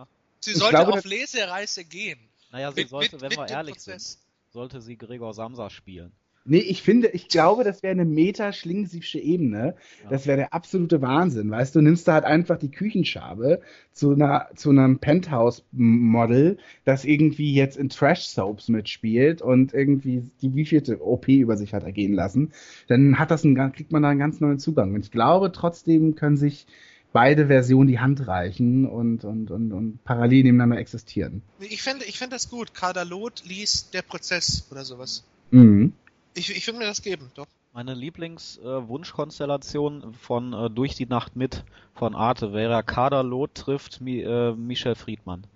Sie 0.41 0.55
sollte 0.55 0.77
glaube, 0.77 0.93
auf 0.95 1.05
Lesereise 1.05 1.85
gehen. 1.85 2.19
Naja, 2.51 2.73
sie 2.73 2.81
Mit- 2.83 2.89
sollte, 2.89 3.17
mit- 3.17 3.23
wenn 3.23 3.29
mit 3.29 3.39
wir 3.39 3.49
ehrlich 3.49 3.75
Prozess. 3.75 4.13
sind, 4.13 4.21
sollte 4.55 4.81
sie 4.81 4.97
Gregor 4.97 5.35
Samsa 5.35 5.69
spielen. 5.69 6.13
Nee, 6.47 6.59
ich 6.59 6.83
finde, 6.83 7.09
ich 7.09 7.29
glaube, 7.29 7.65
das 7.65 7.83
wäre 7.83 7.93
eine 7.93 8.05
meta-schlingsiefsche 8.05 9.19
Ebene. 9.19 9.77
Ja. 10.03 10.11
Das 10.11 10.27
wäre 10.27 10.37
der 10.37 10.53
absolute 10.53 11.01
Wahnsinn. 11.01 11.51
Weißt 11.51 11.75
du, 11.75 11.81
nimmst 11.81 12.07
da 12.07 12.13
halt 12.15 12.25
einfach 12.25 12.59
die 12.59 12.71
Küchenschabe 12.71 13.61
zu 13.93 14.13
einer, 14.13 14.49
zu 14.55 14.69
einem 14.69 14.99
Penthouse-Model, 14.99 16.59
das 16.85 17.07
irgendwie 17.07 17.55
jetzt 17.55 17.79
in 17.79 17.89
Trash-Soaps 17.89 18.69
mitspielt 18.69 19.41
und 19.41 19.73
irgendwie 19.73 20.31
die 20.43 20.55
wievielte 20.55 21.03
OP 21.03 21.29
über 21.29 21.57
sich 21.57 21.73
hat 21.73 21.85
ergehen 21.85 22.13
lassen. 22.13 22.53
Dann 22.89 23.19
hat 23.19 23.31
das 23.31 23.45
einen, 23.45 23.73
kriegt 23.73 23.91
man 23.91 24.03
da 24.03 24.11
einen 24.11 24.21
ganz 24.21 24.41
neuen 24.41 24.59
Zugang. 24.59 24.93
Und 24.93 25.07
ich 25.07 25.11
glaube, 25.11 25.51
trotzdem 25.51 26.15
können 26.15 26.37
sich 26.37 26.67
beide 27.15 27.47
Versionen 27.47 27.89
die 27.89 28.01
Hand 28.01 28.27
reichen 28.27 28.85
und, 28.85 29.25
und, 29.25 29.51
und, 29.51 29.73
und 29.73 30.05
parallel 30.05 30.43
nebeneinander 30.43 30.79
existieren. 30.79 31.41
Ich 31.61 31.81
fände 31.81 32.05
ich 32.05 32.19
fänd 32.19 32.35
das 32.35 32.51
gut. 32.51 32.75
Kadalot 32.75 33.45
liest 33.47 33.95
der 33.95 34.03
Prozess 34.03 34.67
oder 34.71 34.85
sowas. 34.85 35.25
Mhm. 35.51 35.95
Ich, 36.35 36.55
ich 36.55 36.67
würde 36.67 36.79
mir 36.79 36.87
das 36.87 37.03
geben, 37.03 37.31
doch. 37.35 37.47
Meine 37.73 37.95
Lieblingswunschkonstellation 37.95 40.15
von 40.15 40.53
äh, 40.53 40.71
Durch 40.71 40.95
die 40.95 41.07
Nacht 41.07 41.35
mit 41.37 41.65
von 41.95 42.15
Arte 42.15 42.53
wäre 42.53 42.83
Kader 42.85 43.23
Loth 43.25 43.55
trifft 43.55 44.01
Mi 44.01 44.21
äh, 44.21 44.53
Michel 44.53 44.95
Friedmann. 44.95 45.47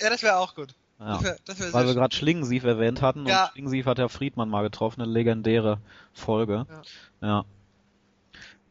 Ja, 0.00 0.10
das 0.10 0.22
wäre 0.22 0.38
auch 0.38 0.54
gut. 0.54 0.74
Ja. 0.98 1.14
Das 1.14 1.22
wäre 1.22 1.36
das 1.44 1.60
wär 1.60 1.72
Weil 1.72 1.86
wir 1.86 1.94
gerade 1.94 2.14
Schlingensief 2.14 2.64
erwähnt 2.64 3.00
hatten 3.02 3.26
Ja. 3.26 3.44
und 3.44 3.50
Schlingensief 3.52 3.86
hat 3.86 3.98
ja 3.98 4.08
Friedmann 4.08 4.48
mal 4.48 4.62
getroffen, 4.62 5.02
eine 5.02 5.10
legendäre 5.10 5.78
Folge. 6.12 6.66
Ja. 7.20 7.28
Ja. 7.28 7.44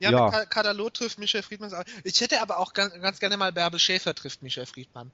Ja, 0.01 0.11
Ja. 0.11 0.25
mit 0.25 0.33
Ka- 0.33 0.45
Kadalot 0.45 0.93
trifft 0.95 1.19
Michel 1.19 1.41
Friedmann. 1.43 1.71
Ich 2.05 2.21
hätte 2.21 2.41
aber 2.41 2.59
auch 2.59 2.73
ganz, 2.73 2.93
ganz 3.01 3.19
gerne 3.19 3.35
mal 3.37 3.51
Bärbel 3.51 3.79
Schäfer 3.79 4.15
trifft 4.15 4.41
Michel 4.41 4.65
Friedmann. 4.65 5.11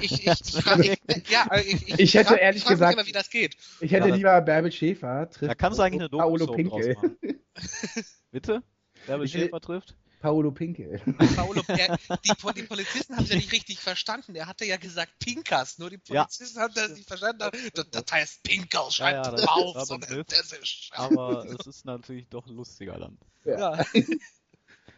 Ich, 0.00 0.12
ich, 0.12 0.26
ich, 0.26 0.40
ich, 0.54 0.62
frag- 0.62 0.78
ich, 0.84 1.28
ja, 1.28 1.46
ich, 1.56 1.88
ich, 1.88 1.98
Ich 1.98 2.14
hätte 2.14 2.28
frag- 2.30 2.40
ehrlich 2.40 2.62
frag 2.62 2.70
mich 2.70 2.78
gesagt- 2.78 2.92
immer, 2.94 3.06
wie 3.06 3.12
das 3.12 3.28
geht. 3.30 3.56
Ich 3.80 3.90
hätte 3.90 4.08
Ja, 4.08 4.14
lieber 4.14 4.40
Bärbel 4.40 4.70
Schäfer 4.70 5.28
trifft 5.30 5.50
Da 5.50 5.54
kannst 5.54 5.78
du 5.78 5.82
eigentlich 5.82 6.00
eine 6.02 6.08
Paolo 6.10 6.46
Doku 6.46 6.54
Pinkel. 6.56 6.94
draus 6.94 7.02
machen. 7.02 7.18
Bitte? 8.30 8.62
Bärbel 9.06 9.26
Schäfer 9.28 9.60
trifft? 9.60 9.96
Paolo 10.20 10.52
Pinkel. 10.52 11.00
Paolo, 11.34 11.62
er, 11.66 11.96
die, 12.24 12.32
die 12.54 12.62
Polizisten 12.62 13.16
haben 13.16 13.24
es 13.24 13.30
ja 13.30 13.36
nicht 13.36 13.52
richtig 13.52 13.80
verstanden. 13.80 14.34
Er 14.36 14.46
hatte 14.46 14.66
ja 14.66 14.76
gesagt 14.76 15.18
Pinkas, 15.18 15.78
nur 15.78 15.88
die 15.90 15.98
Ja. 16.08 16.24
Polizisten 16.24 16.60
haben 16.60 16.74
das 16.74 16.90
nicht 16.90 17.08
verstanden. 17.08 17.50
Das, 17.74 17.90
das 17.90 18.04
heißt 18.10 18.42
Pinkel, 18.42 18.80
Ja, 18.84 18.90
schreibt 18.90 19.26
ja, 19.26 19.32
das 19.32 19.40
drauf, 19.42 19.74
war 19.74 19.86
so 19.86 19.94
beim 19.94 20.02
eine 20.04 20.14
Bild. 20.16 20.32
Hessisch. 20.32 20.90
Aber 20.92 21.46
es 21.46 21.66
ist 21.66 21.86
natürlich 21.86 22.28
doch 22.28 22.46
lustiger 22.46 22.98
dann. 22.98 23.18
Ja. 23.44 23.84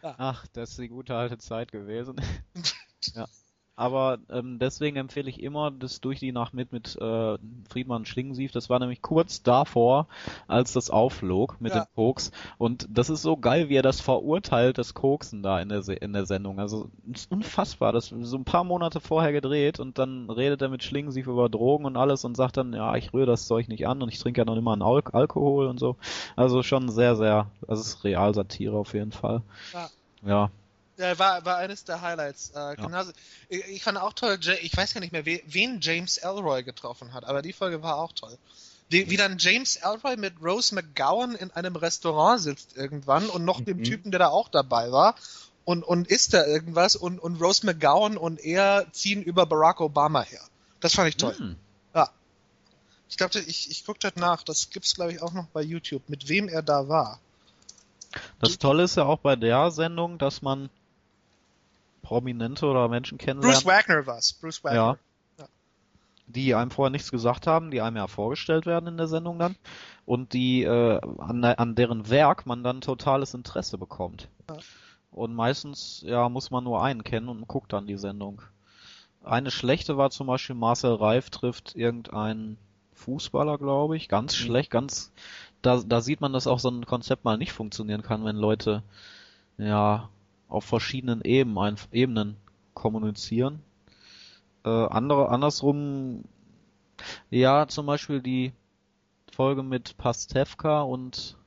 Ach, 0.01 0.45
das 0.47 0.71
ist 0.71 0.79
die 0.79 0.89
gute 0.89 1.15
alte 1.15 1.37
Zeit 1.37 1.71
gewesen. 1.71 2.15
ja. 3.15 3.25
Aber 3.75 4.19
ähm, 4.29 4.59
deswegen 4.59 4.97
empfehle 4.97 5.29
ich 5.29 5.41
immer 5.41 5.71
das 5.71 5.99
durch 6.01 6.19
die 6.19 6.31
Nacht 6.31 6.53
mit 6.53 6.71
mit 6.71 6.95
äh, 7.01 7.37
Friedmann 7.69 8.05
Schlingensief. 8.05 8.51
Das 8.51 8.69
war 8.69 8.79
nämlich 8.79 9.01
kurz 9.01 9.41
davor, 9.41 10.07
als 10.47 10.73
das 10.73 10.89
aufflog 10.89 11.57
mit 11.59 11.73
Ja. 11.73 11.85
dem 11.85 11.87
Koks. 11.95 12.31
Und 12.57 12.87
das 12.89 13.09
ist 13.09 13.23
so 13.23 13.35
geil, 13.37 13.69
wie 13.69 13.75
er 13.75 13.81
das 13.81 13.99
verurteilt, 13.99 14.77
das 14.77 14.93
Koksen 14.93 15.41
da 15.41 15.59
in 15.59 15.69
der 15.69 15.81
Se 15.81 15.93
in 15.93 16.13
der 16.13 16.25
Sendung. 16.25 16.59
Also 16.59 16.89
ist 17.11 17.31
unfassbar. 17.31 17.91
Das 17.93 18.11
ist 18.11 18.27
so 18.29 18.37
ein 18.37 18.45
paar 18.45 18.63
Monate 18.63 18.99
vorher 18.99 19.31
gedreht 19.31 19.79
und 19.79 19.97
dann 19.97 20.29
redet 20.29 20.61
er 20.61 20.69
mit 20.69 20.83
Schlingensief 20.83 21.27
über 21.27 21.49
Drogen 21.49 21.85
und 21.85 21.97
alles 21.97 22.25
und 22.25 22.37
sagt 22.37 22.57
dann, 22.57 22.73
ja, 22.73 22.95
ich 22.95 23.13
rühre 23.13 23.25
das 23.25 23.47
Zeug 23.47 23.67
nicht 23.69 23.87
an 23.87 24.01
und 24.03 24.09
ich 24.09 24.19
trinke 24.19 24.41
ja 24.41 24.45
noch 24.45 24.55
immer 24.55 24.73
einen 24.73 24.81
Al 24.83 25.01
Alkohol 25.11 25.65
und 25.67 25.79
so. 25.79 25.95
Also 26.35 26.61
schon 26.63 26.89
sehr, 26.89 27.15
sehr, 27.15 27.47
das 27.67 27.79
ist 27.79 28.03
Realsatire 28.03 28.75
auf 28.77 28.93
jeden 28.93 29.11
Fall. 29.11 29.41
Ja. 29.73 29.89
Ja. 30.25 30.49
Ja, 30.97 31.17
war, 31.17 31.43
war 31.43 31.57
eines 31.57 31.83
der 31.85 32.01
Highlights. 32.01 32.51
Äh, 32.53 32.75
genauso, 32.75 33.11
ich, 33.49 33.65
ich 33.65 33.83
fand 33.83 33.97
auch 33.97 34.13
toll, 34.13 34.37
Ja- 34.41 34.53
ich 34.61 34.75
weiß 34.77 34.93
gar 34.93 35.01
nicht 35.01 35.11
mehr, 35.11 35.25
we, 35.25 35.41
wen 35.45 35.79
James 35.81 36.17
Elroy 36.17 36.63
getroffen 36.63 37.13
hat, 37.13 37.23
aber 37.25 37.41
die 37.41 37.53
Folge 37.53 37.81
war 37.81 37.97
auch 37.97 38.11
toll. 38.11 38.37
Wie, 38.89 39.09
wie 39.09 39.17
dann 39.17 39.37
James 39.39 39.77
Elroy 39.77 40.17
mit 40.17 40.35
Rose 40.43 40.75
McGowan 40.75 41.33
in 41.35 41.49
einem 41.51 41.75
Restaurant 41.75 42.39
sitzt 42.41 42.77
irgendwann 42.77 43.27
und 43.27 43.43
noch 43.43 43.59
dem 43.61 43.77
Mhm. 43.79 43.83
Typen, 43.85 44.11
der 44.11 44.19
da 44.19 44.27
auch 44.27 44.49
dabei 44.49 44.91
war 44.91 45.15
und, 45.65 45.81
und 45.83 46.07
isst 46.09 46.33
da 46.35 46.45
irgendwas 46.45 46.95
und, 46.95 47.17
und 47.17 47.41
Rose 47.41 47.65
McGowan 47.65 48.15
und 48.17 48.39
er 48.39 48.85
ziehen 48.91 49.23
über 49.23 49.47
Barack 49.47 49.81
Obama 49.81 50.21
her. 50.21 50.41
Das 50.79 50.93
fand 50.93 51.09
ich 51.09 51.17
toll. 51.17 51.35
Hm. 51.35 51.55
Ja. 51.95 52.09
Ich 53.09 53.17
glaube, 53.17 53.39
ich, 53.39 53.71
ich 53.71 53.83
gucke 53.85 53.99
das 53.99 54.15
nach. 54.15 54.43
Das 54.43 54.69
gibt's, 54.69 54.93
glaube 54.93 55.11
ich, 55.13 55.23
auch 55.23 55.33
noch 55.33 55.47
bei 55.47 55.61
YouTube, 55.63 56.07
mit 56.07 56.27
wem 56.27 56.47
er 56.49 56.61
da 56.61 56.87
war. 56.87 57.19
Das 58.39 58.59
Tolle 58.59 58.83
ist 58.83 58.97
ja 58.97 59.05
auch 59.05 59.17
bei 59.19 59.35
der 59.35 59.71
Sendung, 59.71 60.19
dass 60.19 60.43
man 60.43 60.69
Prominente 62.03 62.67
oder 62.67 62.87
Menschen 62.87 63.17
kennenlernt, 63.17 63.55
Bruce 63.55 63.65
Wagner 63.65 64.05
war's. 64.05 64.33
Bruce 64.33 64.63
Wagner. 64.63 64.99
Ja. 65.39 65.45
Die 66.27 66.55
einem 66.55 66.71
vorher 66.71 66.91
nichts 66.91 67.11
gesagt 67.11 67.47
haben, 67.47 67.71
die 67.71 67.81
einem 67.81 67.97
ja 67.97 68.07
vorgestellt 68.07 68.65
werden 68.65 68.87
in 68.87 68.97
der 68.97 69.07
Sendung 69.07 69.39
dann 69.39 69.55
und 70.05 70.33
die 70.33 70.63
äh, 70.63 70.99
an, 71.17 71.43
an 71.43 71.75
deren 71.75 72.09
Werk 72.09 72.45
man 72.45 72.63
dann 72.63 72.81
totales 72.81 73.33
Interesse 73.33 73.77
bekommt. 73.77 74.29
Ja. 74.49 74.57
Und 75.11 75.33
meistens 75.33 76.03
ja 76.05 76.29
muss 76.29 76.51
man 76.51 76.63
nur 76.63 76.83
einen 76.83 77.03
kennen 77.03 77.29
und 77.29 77.47
guckt 77.47 77.73
dann 77.73 77.87
die 77.87 77.97
Sendung. 77.97 78.41
Eine 79.23 79.51
schlechte 79.51 79.97
war 79.97 80.11
zum 80.11 80.27
Beispiel 80.27 80.55
Marcel 80.55 80.93
Reif 80.93 81.29
trifft 81.29 81.75
irgendeinen 81.75 82.57
Fußballer, 82.93 83.57
glaube 83.57 83.97
ich, 83.97 84.07
ganz 84.07 84.35
schlecht, 84.35 84.71
ganz 84.71 85.11
da, 85.61 85.81
da 85.85 86.01
sieht 86.01 86.21
man, 86.21 86.33
dass 86.33 86.47
auch 86.47 86.59
so 86.59 86.69
ein 86.69 86.85
Konzept 86.85 87.23
mal 87.25 87.37
nicht 87.37 87.53
funktionieren 87.53 88.01
kann, 88.01 88.25
wenn 88.25 88.35
Leute 88.35 88.83
ja 89.57 90.09
auf 90.53 90.63
verschiedenen 90.65 91.21
Ebenen, 91.23 91.57
ein, 91.57 91.75
Ebenen 91.91 92.37
kommunizieren. 92.73 93.59
Äh, 94.65 94.69
andere, 94.69 95.29
andersrum, 95.29 96.23
ja, 97.29 97.67
zum 97.67 97.85
Beispiel 97.85 98.21
die 98.21 98.53
Folge 99.31 99.63
mit 99.63 99.97
Pastewka 99.97 100.81
und 100.83 101.37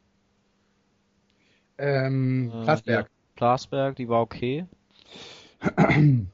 Ähm, 1.78 2.50
äh, 2.52 2.62
Plasberg. 2.64 3.06
ja, 3.06 3.10
Plasberg, 3.36 3.96
die 3.96 4.08
war 4.08 4.20
okay. 4.22 4.66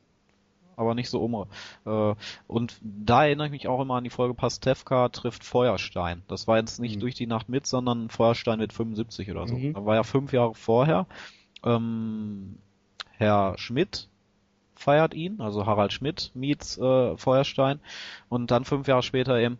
Aber 0.77 0.95
nicht 0.95 1.11
so 1.11 1.23
um. 1.23 1.47
Äh, 1.85 2.15
und 2.47 2.79
da 2.83 3.25
erinnere 3.25 3.47
ich 3.47 3.53
mich 3.53 3.69
auch 3.69 3.81
immer 3.81 3.97
an 3.97 4.05
die 4.05 4.11
Folge 4.11 4.35
Pastewka 4.35 5.11
trifft 5.11 5.45
Feuerstein. 5.45 6.23
Das 6.29 6.49
war 6.49 6.59
jetzt 6.59 6.81
nicht 6.81 6.97
Mhm. 6.97 7.01
durch 7.01 7.15
die 7.15 7.27
Nacht 7.27 7.49
mit, 7.49 7.67
sondern 7.67 8.09
Feuerstein 8.09 8.59
mit 8.59 8.73
75 8.73 9.31
oder 9.31 9.47
so. 9.47 9.57
Mhm. 9.57 9.75
Da 9.75 9.85
war 9.85 9.95
ja 9.97 10.03
fünf 10.03 10.33
Jahre 10.33 10.55
vorher. 10.55 11.07
Ähm, 11.65 12.59
Herr 13.13 13.57
Schmidt 13.59 14.09
feiert 14.75 15.15
ihn, 15.15 15.41
also 15.41 15.65
Harald 15.65 15.93
Schmidt 15.93 16.33
meets 16.35 16.77
äh, 16.77 17.17
Feuerstein 17.17 17.79
und 18.29 18.51
dann 18.51 18.65
fünf 18.65 18.89
Jahre 18.89 19.03
später 19.03 19.39
eben 19.39 19.59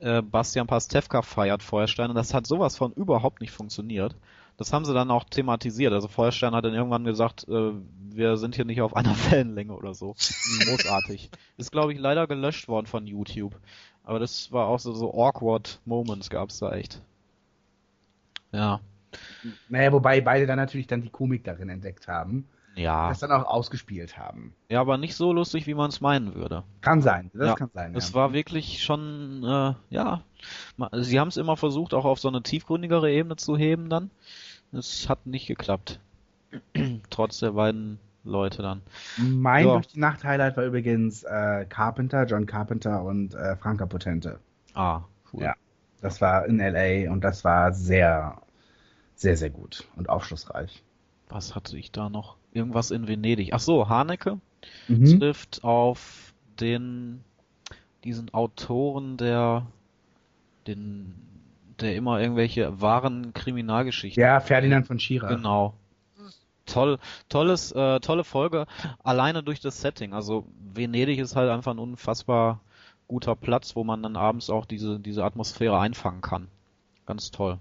äh, 0.00 0.20
Bastian 0.20 0.66
Pastewka 0.66 1.22
feiert 1.22 1.62
Feuerstein 1.62 2.10
und 2.10 2.16
das 2.16 2.34
hat 2.34 2.46
sowas 2.46 2.76
von 2.76 2.92
überhaupt 2.92 3.40
nicht 3.40 3.52
funktioniert. 3.52 4.16
Das 4.56 4.72
haben 4.72 4.84
sie 4.84 4.94
dann 4.94 5.10
auch 5.10 5.24
thematisiert. 5.24 5.92
Also 5.92 6.06
Feuerstein 6.06 6.54
hat 6.54 6.64
dann 6.64 6.74
irgendwann 6.74 7.04
gesagt, 7.04 7.46
äh, 7.48 7.72
wir 8.10 8.36
sind 8.36 8.54
hier 8.54 8.64
nicht 8.64 8.82
auf 8.82 8.94
einer 8.94 9.14
Wellenlänge 9.30 9.72
oder 9.74 9.94
so. 9.94 10.14
Großartig. 10.64 11.30
Ist 11.56 11.72
glaube 11.72 11.92
ich 11.92 11.98
leider 11.98 12.26
gelöscht 12.26 12.68
worden 12.68 12.86
von 12.86 13.06
YouTube. 13.06 13.56
Aber 14.04 14.18
das 14.18 14.52
war 14.52 14.66
auch 14.66 14.78
so, 14.78 14.92
so 14.92 15.12
awkward 15.14 15.80
Moments 15.84 16.30
gab's 16.30 16.58
da 16.58 16.72
echt. 16.72 17.00
Ja. 18.52 18.80
Naja, 19.68 19.92
wobei 19.92 20.20
beide 20.20 20.46
dann 20.46 20.56
natürlich 20.56 20.86
dann 20.86 21.02
die 21.02 21.10
Komik 21.10 21.44
darin 21.44 21.68
entdeckt 21.68 22.08
haben. 22.08 22.48
Ja. 22.76 23.08
Das 23.08 23.20
dann 23.20 23.30
auch 23.30 23.46
ausgespielt 23.46 24.18
haben. 24.18 24.52
Ja, 24.68 24.80
aber 24.80 24.98
nicht 24.98 25.14
so 25.14 25.32
lustig, 25.32 25.66
wie 25.68 25.74
man 25.74 25.90
es 25.90 26.00
meinen 26.00 26.34
würde. 26.34 26.64
Kann 26.80 27.02
sein, 27.02 27.30
das 27.32 27.46
Ja, 27.48 27.54
kann 27.54 27.70
sein. 27.72 27.94
Es 27.94 28.08
ja. 28.08 28.14
war 28.16 28.32
wirklich 28.32 28.82
schon, 28.82 29.44
äh, 29.44 29.74
ja, 29.94 30.22
sie 30.92 31.20
haben 31.20 31.28
es 31.28 31.36
immer 31.36 31.56
versucht, 31.56 31.94
auch 31.94 32.04
auf 32.04 32.18
so 32.18 32.26
eine 32.28 32.42
tiefgründigere 32.42 33.12
Ebene 33.12 33.36
zu 33.36 33.56
heben 33.56 33.88
dann. 33.90 34.10
Es 34.72 35.08
hat 35.08 35.24
nicht 35.26 35.46
geklappt. 35.46 36.00
Trotz 37.10 37.38
der 37.38 37.52
beiden 37.52 38.00
Leute 38.24 38.62
dann. 38.62 38.82
Mein 39.18 39.66
Ja. 39.66 39.74
durch 39.74 39.88
die 39.88 40.00
Nacht 40.00 40.24
Highlight 40.24 40.56
war 40.56 40.64
übrigens 40.64 41.22
äh, 41.22 41.66
Carpenter, 41.68 42.24
John 42.24 42.46
Carpenter 42.46 43.04
und 43.04 43.34
äh, 43.34 43.54
Franka 43.56 43.86
Potente. 43.86 44.40
Ah, 44.74 45.02
cool. 45.32 45.44
Ja. 45.44 45.54
Das 46.00 46.20
war 46.20 46.44
in 46.46 46.58
LA 46.58 47.10
und 47.12 47.22
das 47.22 47.44
war 47.44 47.72
sehr, 47.72 48.36
sehr, 49.16 49.36
sehr 49.36 49.50
gut 49.50 49.86
und 49.96 50.08
aufschlussreich. 50.08 50.82
Was 51.28 51.54
hatte 51.54 51.76
ich 51.78 51.90
da 51.90 52.08
noch? 52.08 52.36
Irgendwas 52.52 52.90
in 52.90 53.08
Venedig. 53.08 53.52
Ach 53.54 53.60
so, 53.60 53.88
Haneke 53.88 54.38
Mhm. 54.88 55.18
trifft 55.18 55.62
auf 55.62 56.32
den, 56.60 57.22
diesen 58.02 58.32
Autoren, 58.32 59.16
der, 59.16 59.66
den, 60.66 61.14
der 61.80 61.96
immer 61.96 62.20
irgendwelche 62.20 62.80
wahren 62.80 63.34
Kriminalgeschichten 63.34 64.20
Ja, 64.22 64.40
Ferdinand 64.40 64.86
von 64.86 64.98
Schirach. 64.98 65.28
Genau. 65.28 65.74
Toll, 66.66 66.98
tolles, 67.28 67.72
äh, 67.72 68.00
tolle 68.00 68.24
Folge, 68.24 68.66
alleine 69.02 69.42
durch 69.42 69.60
das 69.60 69.82
Setting. 69.82 70.14
Also 70.14 70.46
Venedig 70.72 71.18
ist 71.18 71.36
halt 71.36 71.50
einfach 71.50 71.72
ein 71.72 71.78
unfassbar 71.78 72.60
guter 73.06 73.36
Platz, 73.36 73.76
wo 73.76 73.84
man 73.84 74.02
dann 74.02 74.16
abends 74.16 74.48
auch 74.48 74.64
diese, 74.64 74.98
diese 74.98 75.24
Atmosphäre 75.24 75.78
einfangen 75.78 76.22
kann. 76.22 76.48
Ganz 77.04 77.30
toll. 77.30 77.58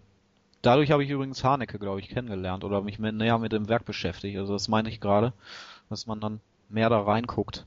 Dadurch 0.64 0.92
habe 0.92 1.04
ich 1.04 1.10
übrigens 1.10 1.44
Haneke, 1.44 1.78
glaube 1.78 2.00
ich, 2.00 2.08
kennengelernt 2.08 2.64
oder 2.64 2.82
mich 2.82 2.98
mehr, 2.98 3.12
näher 3.12 3.38
mit 3.38 3.52
dem 3.52 3.68
Werk 3.68 3.84
beschäftigt. 3.84 4.38
Also 4.38 4.54
das 4.54 4.70
meine 4.70 4.88
ich 4.88 5.02
gerade, 5.02 5.34
dass 5.90 6.08
man 6.08 6.22
dann 6.22 6.40
mehr 6.70 6.90
da 6.90 7.02
reinguckt. 7.02 7.66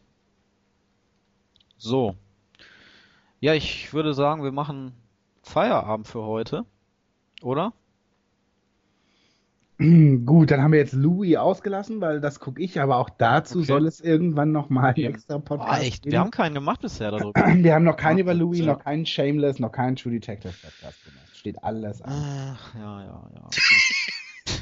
So. 1.77 2.17
Ja, 3.39 3.53
ich 3.53 3.93
würde 3.93 4.15
sagen, 4.15 4.43
wir 4.43 4.51
machen 4.51 4.95
Feierabend 5.43 6.09
für 6.09 6.23
heute. 6.23 6.65
Oder? 7.43 7.75
Gut, 9.79 10.51
dann 10.51 10.63
haben 10.63 10.73
wir 10.73 10.79
jetzt 10.79 10.95
Louis 10.95 11.37
ausgelassen, 11.37 12.01
weil 12.01 12.21
das 12.21 12.41
gucke 12.41 12.63
ich, 12.63 12.81
aber 12.81 12.97
auch 12.97 13.11
dazu 13.11 13.59
Okay. 13.59 13.67
soll 13.67 13.87
es 13.87 14.01
irgendwann 14.01 14.53
nochmal 14.53 14.95
einen 14.95 15.05
Ja. 15.05 15.11
extra 15.11 15.37
Ah, 15.37 15.41
Podcast 15.45 15.83
echt? 15.83 16.03
geben. 16.05 16.13
Wir 16.13 16.21
haben 16.21 16.31
keinen 16.31 16.55
gemacht 16.55 16.81
bisher 16.81 17.11
darüber. 17.11 17.35
Wir 17.63 17.75
haben 17.75 17.85
noch 17.85 17.97
keinen 17.97 18.19
über 18.19 18.33
Louis, 18.35 18.61
ja. 18.61 18.67
noch 18.67 18.79
keinen 18.79 19.05
Shameless, 19.05 19.59
noch 19.59 19.73
keinen 19.73 19.97
True 19.97 20.13
Detective 20.13 20.55
Podcast 20.63 21.05
gemacht. 21.05 21.37
Steht 21.37 21.63
alles 21.63 22.01
an. 22.03 22.13
Ach, 22.13 22.75
ja, 22.75 23.03
ja, 23.05 23.31
ja. 23.35 23.51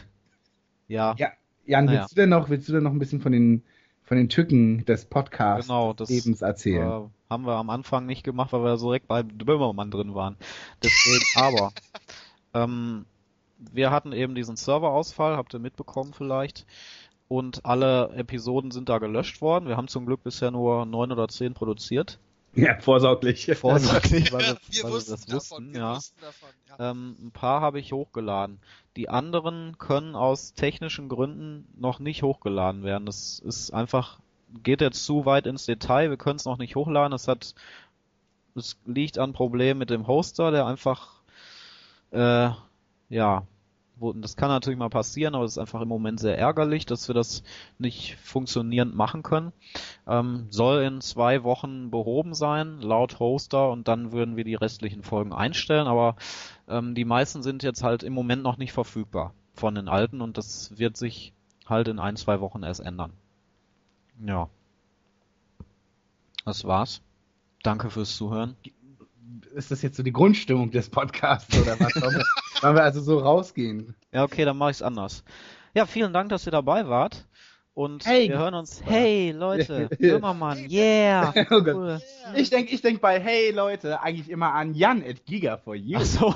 ja, 0.88 1.14
Ja, 1.16 1.28
Jan, 1.66 1.88
willst 1.90 2.12
du 2.12 2.16
denn 2.16 2.28
noch, 2.30 2.48
willst 2.50 2.68
du 2.68 2.72
denn 2.72 2.82
noch 2.82 2.90
ein 2.92 2.98
bisschen 2.98 3.20
von 3.20 3.32
den, 3.32 3.62
von 4.02 4.16
den 4.16 4.28
Tücken 4.28 4.84
des 4.84 5.06
Podcasts 5.06 5.68
genau, 5.68 5.92
das 5.92 6.08
Lebens 6.08 6.42
erzählen? 6.42 6.88
äh, 6.88 7.08
haben 7.30 7.46
wir 7.46 7.54
am 7.56 7.70
Anfang 7.70 8.06
nicht 8.06 8.22
gemacht, 8.24 8.52
weil 8.52 8.62
wir 8.64 8.76
so 8.76 8.88
direkt 8.88 9.08
bei 9.08 9.22
Böhmermann 9.22 9.90
drin 9.90 10.14
waren. 10.14 10.36
Deswegen, 10.82 11.24
aber 11.32 11.72
ähm, 12.54 13.06
wir 13.72 13.90
hatten 13.90 14.12
eben 14.12 14.34
diesen 14.34 14.56
Serverausfall, 14.56 15.36
habt 15.36 15.54
ihr 15.54 15.60
mitbekommen 15.60 16.12
vielleicht. 16.12 16.66
Und 17.28 17.64
alle 17.64 18.10
Episoden 18.16 18.70
sind 18.70 18.88
da 18.88 18.98
gelöscht 18.98 19.40
worden. 19.40 19.66
Wir 19.66 19.76
haben 19.76 19.88
zum 19.88 20.06
Glück 20.06 20.22
bisher 20.22 20.50
nur 20.50 20.84
neun 20.86 21.10
oder 21.10 21.28
zehn 21.28 21.54
produziert. 21.54 22.18
Ja, 22.54 22.78
vorsorglich. 22.78 23.46
Vorsorglich, 23.56 24.32
weil 24.32 24.40
wir, 24.40 24.46
wir 24.68 24.84
weil 24.84 24.90
wir 24.90 24.96
wussten 24.96 25.12
das 25.12 25.26
davon, 25.26 25.36
wussten, 25.36 25.72
wir 25.72 25.80
ja. 25.80 25.96
wussten 25.96 26.20
davon. 26.20 26.48
Ja. 26.68 26.90
Ähm, 26.90 27.16
ein 27.20 27.30
paar 27.32 27.60
habe 27.60 27.80
ich 27.80 27.92
hochgeladen. 27.92 28.60
Die 28.96 29.08
anderen 29.08 29.76
können 29.78 30.14
aus 30.14 30.54
technischen 30.54 31.08
Gründen 31.08 31.66
noch 31.76 31.98
nicht 31.98 32.22
hochgeladen 32.22 32.84
werden. 32.84 33.06
Das 33.06 33.40
ist 33.40 33.72
einfach, 33.72 34.20
geht 34.62 34.80
jetzt 34.80 35.04
zu 35.04 35.26
weit 35.26 35.46
ins 35.46 35.66
Detail. 35.66 36.10
Wir 36.10 36.16
können 36.16 36.36
es 36.36 36.44
noch 36.44 36.58
nicht 36.58 36.76
hochladen. 36.76 37.12
Es 37.12 37.26
hat, 37.26 37.54
es 38.54 38.78
liegt 38.84 39.18
an 39.18 39.32
Problemen 39.32 39.78
mit 39.78 39.90
dem 39.90 40.06
Hoster, 40.06 40.52
der 40.52 40.66
einfach, 40.66 41.22
äh, 42.12 42.50
ja, 43.08 43.46
das 43.96 44.36
kann 44.36 44.48
natürlich 44.48 44.78
mal 44.78 44.90
passieren, 44.90 45.34
aber 45.34 45.44
es 45.44 45.52
ist 45.52 45.58
einfach 45.58 45.80
im 45.80 45.88
Moment 45.88 46.20
sehr 46.20 46.38
ärgerlich, 46.38 46.84
dass 46.86 47.08
wir 47.08 47.14
das 47.14 47.42
nicht 47.78 48.16
funktionierend 48.16 48.94
machen 48.94 49.22
können. 49.22 49.52
Ähm, 50.06 50.46
soll 50.50 50.82
in 50.82 51.00
zwei 51.00 51.44
Wochen 51.44 51.90
behoben 51.90 52.34
sein, 52.34 52.80
laut 52.80 53.20
Hoster, 53.20 53.70
und 53.70 53.88
dann 53.88 54.12
würden 54.12 54.36
wir 54.36 54.44
die 54.44 54.56
restlichen 54.56 55.02
Folgen 55.02 55.32
einstellen, 55.32 55.86
aber 55.86 56.16
ähm, 56.68 56.94
die 56.94 57.04
meisten 57.04 57.42
sind 57.42 57.62
jetzt 57.62 57.82
halt 57.82 58.02
im 58.02 58.12
Moment 58.12 58.42
noch 58.42 58.56
nicht 58.58 58.72
verfügbar 58.72 59.32
von 59.54 59.74
den 59.74 59.88
alten 59.88 60.20
und 60.20 60.36
das 60.36 60.76
wird 60.76 60.96
sich 60.96 61.32
halt 61.66 61.88
in 61.88 61.98
ein, 61.98 62.16
zwei 62.16 62.40
Wochen 62.40 62.62
erst 62.62 62.80
ändern. 62.80 63.12
Ja. 64.24 64.48
Das 66.44 66.64
war's. 66.64 67.00
Danke 67.62 67.90
fürs 67.90 68.16
Zuhören. 68.16 68.56
Ist 69.54 69.70
das 69.70 69.82
jetzt 69.82 69.96
so 69.96 70.02
die 70.02 70.12
Grundstimmung 70.12 70.70
des 70.70 70.88
Podcasts 70.90 71.56
oder 71.58 71.78
was? 71.80 71.94
Wollen 71.96 72.14
wir, 72.16 72.24
wollen 72.62 72.74
wir 72.76 72.82
also 72.82 73.00
so 73.00 73.18
rausgehen? 73.18 73.94
Ja, 74.12 74.24
okay, 74.24 74.44
dann 74.44 74.56
mache 74.56 74.70
ich's 74.72 74.82
anders. 74.82 75.24
Ja, 75.74 75.86
vielen 75.86 76.12
Dank, 76.12 76.28
dass 76.30 76.46
ihr 76.46 76.52
dabei 76.52 76.88
wart. 76.88 77.26
Und 77.74 78.06
Hey. 78.06 78.28
wir 78.28 78.38
hören 78.38 78.54
uns. 78.54 78.80
Hey, 78.84 79.32
Leute, 79.32 79.88
Böhmermann, 79.98 80.70
yeah. 80.70 81.34
Oh. 81.50 81.60
Cool. 81.64 82.00
Ich 82.36 82.48
denke 82.50 82.72
ich 82.72 82.82
denk 82.82 83.00
bei 83.00 83.18
Hey 83.20 83.50
Leute 83.50 84.00
eigentlich 84.00 84.30
immer 84.30 84.52
an 84.54 84.74
Jan 84.74 85.02
at 85.02 85.24
Giga 85.26 85.56
for 85.56 85.74
You. 85.74 85.98
Ach 86.00 86.04
so. 86.04 86.34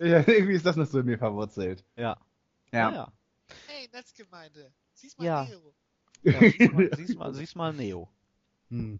Ja, 0.00 0.26
irgendwie 0.26 0.54
ist 0.54 0.64
das 0.64 0.76
noch 0.76 0.86
so 0.86 1.00
in 1.00 1.06
mir 1.06 1.18
verwurzelt. 1.18 1.84
ja. 1.96 2.16
Ja. 2.72 2.90
ja. 2.92 3.12
Hey, 3.66 3.88
Netzgemeinde. 3.92 4.70
Siehst 4.94 5.18
mal 5.18 5.24
Ja. 5.26 5.44
Nero. 5.44 5.74
ja 6.22 6.38
siehst, 6.40 6.72
mal, 6.72 6.90
siehst, 6.96 7.18
mal, 7.18 7.34
siehst 7.34 7.56
mal 7.56 7.72
Neo. 7.72 8.08
Hm. 8.70 8.98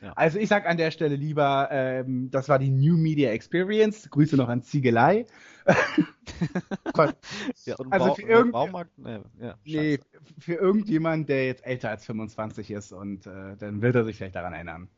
Ja. 0.00 0.12
Also 0.12 0.38
ich 0.38 0.48
sag 0.48 0.66
an 0.66 0.76
der 0.76 0.90
Stelle 0.92 1.16
lieber, 1.16 1.68
ähm, 1.72 2.30
das 2.30 2.48
war 2.48 2.58
die 2.58 2.70
New 2.70 2.96
Media 2.96 3.30
Experience. 3.30 4.08
Grüße 4.10 4.36
noch 4.36 4.48
an 4.48 4.62
Ziegelei. 4.62 5.26
Ja, 7.64 7.76
und 7.76 7.92
Also 7.92 8.14
für 8.14 8.22
irgend- 8.22 8.52
Baumarkt, 8.52 8.96
nee, 8.98 9.18
ja, 9.40 9.54
nee, 9.64 9.98
für 10.38 10.54
irgendjemand, 10.54 11.28
der 11.28 11.46
jetzt 11.46 11.64
älter 11.64 11.90
als 11.90 12.04
25 12.06 12.70
ist 12.70 12.92
und 12.92 13.26
äh, 13.26 13.56
dann 13.56 13.82
wird 13.82 13.94
er 13.96 14.04
sich 14.04 14.16
vielleicht 14.16 14.34
daran 14.36 14.52
erinnern. 14.52 14.88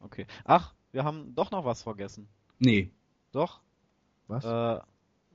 Okay. 0.00 0.26
Ach, 0.44 0.74
wir 0.92 1.04
haben 1.04 1.34
doch 1.34 1.50
noch 1.50 1.64
was 1.64 1.82
vergessen. 1.82 2.28
Nee. 2.58 2.90
Doch. 3.32 3.60
Was? 4.28 4.44
Äh, 4.44 4.80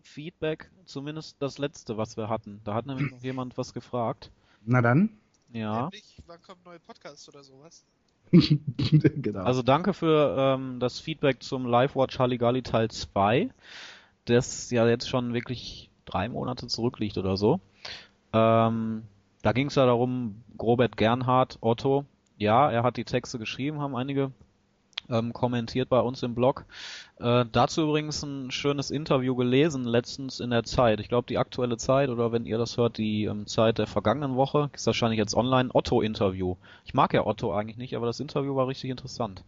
Feedback, 0.01 0.71
zumindest 0.85 1.41
das 1.41 1.57
letzte, 1.57 1.97
was 1.97 2.15
wir 2.17 2.29
hatten. 2.29 2.61
Da 2.63 2.73
hat 2.73 2.85
nämlich 2.85 3.11
noch 3.11 3.21
jemand 3.21 3.57
was 3.57 3.73
gefragt. 3.73 4.31
Na 4.65 4.81
dann. 4.81 5.17
Ja. 5.51 5.81
Nämlich, 5.83 6.21
wann 6.25 6.41
kommen 6.41 6.61
neue 6.63 6.79
Podcasts 6.79 7.27
oder 7.27 7.43
sowas? 7.43 7.83
genau. 9.21 9.43
Also 9.43 9.61
danke 9.61 9.93
für 9.93 10.35
ähm, 10.37 10.79
das 10.79 10.99
Feedback 10.99 11.41
zum 11.41 11.65
Live-Watch 11.65 12.19
Halligalli 12.19 12.61
Teil 12.61 12.89
2, 12.89 13.49
das 14.25 14.69
ja 14.71 14.87
jetzt 14.87 15.09
schon 15.09 15.33
wirklich 15.33 15.89
drei 16.05 16.29
Monate 16.29 16.67
zurückliegt 16.67 17.17
oder 17.17 17.37
so. 17.37 17.59
Ähm, 18.33 19.03
da 19.41 19.51
ging 19.53 19.67
es 19.67 19.75
ja 19.75 19.85
darum, 19.85 20.43
Robert 20.61 20.97
Gernhardt, 20.97 21.57
Otto, 21.61 22.05
ja, 22.37 22.69
er 22.71 22.83
hat 22.83 22.97
die 22.97 23.05
Texte 23.05 23.39
geschrieben, 23.39 23.79
haben 23.79 23.95
einige 23.95 24.31
ähm, 25.09 25.33
kommentiert 25.33 25.89
bei 25.89 25.99
uns 25.99 26.23
im 26.23 26.35
Blog. 26.35 26.65
Äh, 27.19 27.45
dazu 27.51 27.83
übrigens 27.83 28.23
ein 28.23 28.51
schönes 28.51 28.91
Interview 28.91 29.35
gelesen, 29.35 29.83
letztens 29.83 30.39
in 30.39 30.49
der 30.49 30.63
Zeit. 30.63 30.99
Ich 30.99 31.09
glaube, 31.09 31.27
die 31.27 31.37
aktuelle 31.37 31.77
Zeit 31.77 32.09
oder 32.09 32.31
wenn 32.31 32.45
ihr 32.45 32.57
das 32.57 32.77
hört, 32.77 32.97
die 32.97 33.25
ähm, 33.25 33.47
Zeit 33.47 33.77
der 33.77 33.87
vergangenen 33.87 34.35
Woche, 34.35 34.69
ist 34.73 34.85
wahrscheinlich 34.85 35.17
jetzt 35.17 35.35
online, 35.35 35.69
Otto-Interview. 35.73 36.55
Ich 36.85 36.93
mag 36.93 37.13
ja 37.13 37.25
Otto 37.25 37.53
eigentlich 37.53 37.77
nicht, 37.77 37.95
aber 37.95 38.05
das 38.05 38.19
Interview 38.19 38.55
war 38.55 38.67
richtig 38.67 38.89
interessant. 38.89 39.43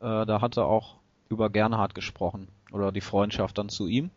Äh, 0.00 0.26
da 0.26 0.40
hat 0.40 0.56
er 0.56 0.66
auch 0.66 0.96
über 1.28 1.50
Gernhardt 1.50 1.94
gesprochen 1.94 2.48
oder 2.72 2.92
die 2.92 3.00
Freundschaft 3.00 3.58
dann 3.58 3.68
zu 3.68 3.86
ihm. 3.86 4.10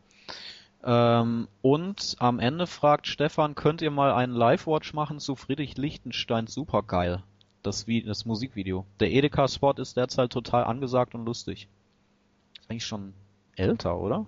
Ähm, 0.84 1.48
und 1.62 2.16
am 2.20 2.40
Ende 2.40 2.68
fragt 2.68 3.08
Stefan, 3.08 3.56
könnt 3.56 3.82
ihr 3.82 3.92
mal 3.92 4.14
einen 4.14 4.34
Live-Watch 4.34 4.94
machen 4.94 5.20
zu 5.20 5.36
Friedrich 5.36 5.78
Lichtensteins 5.78 6.54
Supergeil? 6.54 7.24
Das, 7.64 7.88
Vi 7.88 8.04
das 8.04 8.26
Musikvideo. 8.26 8.86
Der 9.00 9.12
Edeka-Spot 9.12 9.74
ist 9.74 9.98
derzeit 9.98 10.32
total 10.32 10.64
angesagt 10.66 11.16
und 11.16 11.26
lustig. 11.26 11.68
Ist 12.60 12.70
eigentlich 12.70 12.86
schon 12.86 13.14
älter, 13.56 14.00
oder? 14.00 14.26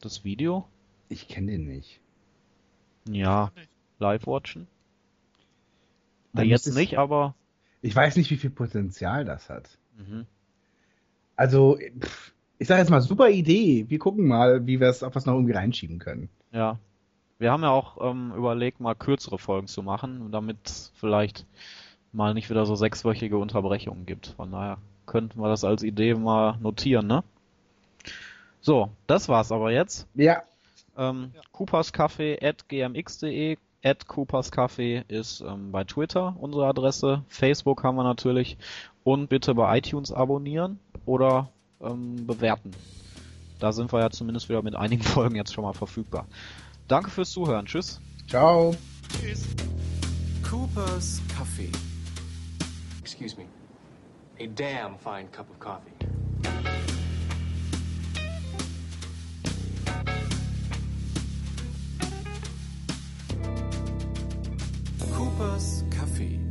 Das 0.00 0.24
Video? 0.24 0.66
ich 1.10 1.28
kenne 1.28 1.52
den 1.52 1.66
nicht. 1.66 2.00
Ja. 3.08 3.52
Live-Watchen. 4.00 4.62
Ja, 6.32 6.40
Dann 6.40 6.48
jetzt 6.48 6.62
ist 6.66 6.72
es- 6.72 6.76
nicht, 6.76 6.98
aber. 6.98 7.34
Ich 7.82 7.94
weiß 7.94 8.16
nicht, 8.16 8.30
wie 8.30 8.36
viel 8.36 8.50
Potenzial 8.50 9.24
das 9.24 9.48
hat. 9.50 9.78
Mhm. 9.96 10.26
Also, 11.36 11.78
pff, 12.00 12.32
ich 12.58 12.66
sage 12.66 12.80
jetzt 12.80 12.90
mal, 12.90 13.02
super 13.02 13.28
Idee. 13.28 13.84
Wir 13.88 13.98
gucken 13.98 14.26
mal, 14.26 14.66
wie 14.66 14.80
wir 14.80 14.88
es, 14.88 15.02
ob 15.02 15.14
wir 15.14 15.18
es 15.18 15.26
noch 15.26 15.34
irgendwie 15.34 15.52
reinschieben 15.52 15.98
können. 15.98 16.28
Ja. 16.50 16.78
Wir 17.44 17.52
haben 17.52 17.62
ja 17.62 17.72
auch 17.72 17.98
ähm, 18.00 18.32
überlegt, 18.34 18.80
mal 18.80 18.94
kürzere 18.94 19.36
Folgen 19.36 19.66
zu 19.66 19.82
machen, 19.82 20.32
damit 20.32 20.56
es 20.64 20.92
vielleicht 20.94 21.44
mal 22.10 22.32
nicht 22.32 22.48
wieder 22.48 22.64
so 22.64 22.74
sechswöchige 22.74 23.36
Unterbrechungen 23.36 24.06
gibt. 24.06 24.28
Von 24.28 24.50
daher 24.50 24.78
könnten 25.04 25.42
wir 25.42 25.50
das 25.50 25.62
als 25.62 25.82
Idee 25.82 26.14
mal 26.14 26.56
notieren, 26.62 27.06
ne? 27.06 27.22
So, 28.62 28.88
das 29.06 29.28
war's 29.28 29.52
aber 29.52 29.72
jetzt. 29.72 30.06
Ja, 30.14 30.42
Ähm, 30.96 31.32
Ja. 31.34 31.42
Cooperscafé 31.52 32.42
at 32.42 32.66
gmx.de 32.66 33.58
at 33.84 34.06
Cooperscafé 34.08 35.04
ist 35.08 35.42
ähm, 35.42 35.70
bei 35.70 35.84
Twitter 35.84 36.34
unsere 36.40 36.66
Adresse. 36.66 37.24
Facebook 37.28 37.84
haben 37.84 37.96
wir 37.96 38.04
natürlich. 38.04 38.56
Und 39.02 39.28
bitte 39.28 39.54
bei 39.54 39.76
iTunes 39.76 40.12
abonnieren 40.12 40.78
oder 41.04 41.50
ähm, 41.82 42.26
bewerten. 42.26 42.70
Da 43.58 43.72
sind 43.72 43.92
wir 43.92 44.00
ja 44.00 44.08
zumindest 44.08 44.48
wieder 44.48 44.62
mit 44.62 44.74
einigen 44.76 45.02
Folgen 45.14 45.36
jetzt 45.36 45.52
schon 45.52 45.64
mal 45.64 45.74
verfügbar. 45.74 46.24
Danke 46.88 47.10
fürs 47.10 47.30
Zuhören. 47.30 47.64
Tschüss. 47.66 48.00
Ciao. 48.28 48.74
Tschüss. 49.20 49.46
Cooper's 50.42 51.20
Kaffee. 51.34 51.70
Excuse 53.00 53.36
me. 53.36 53.46
A 54.38 54.46
damn 54.46 54.98
fine 54.98 55.28
cup 55.30 55.48
of 55.50 55.58
coffee. 55.58 55.92
Cooper's 65.12 65.84
Kaffee. 65.90 66.43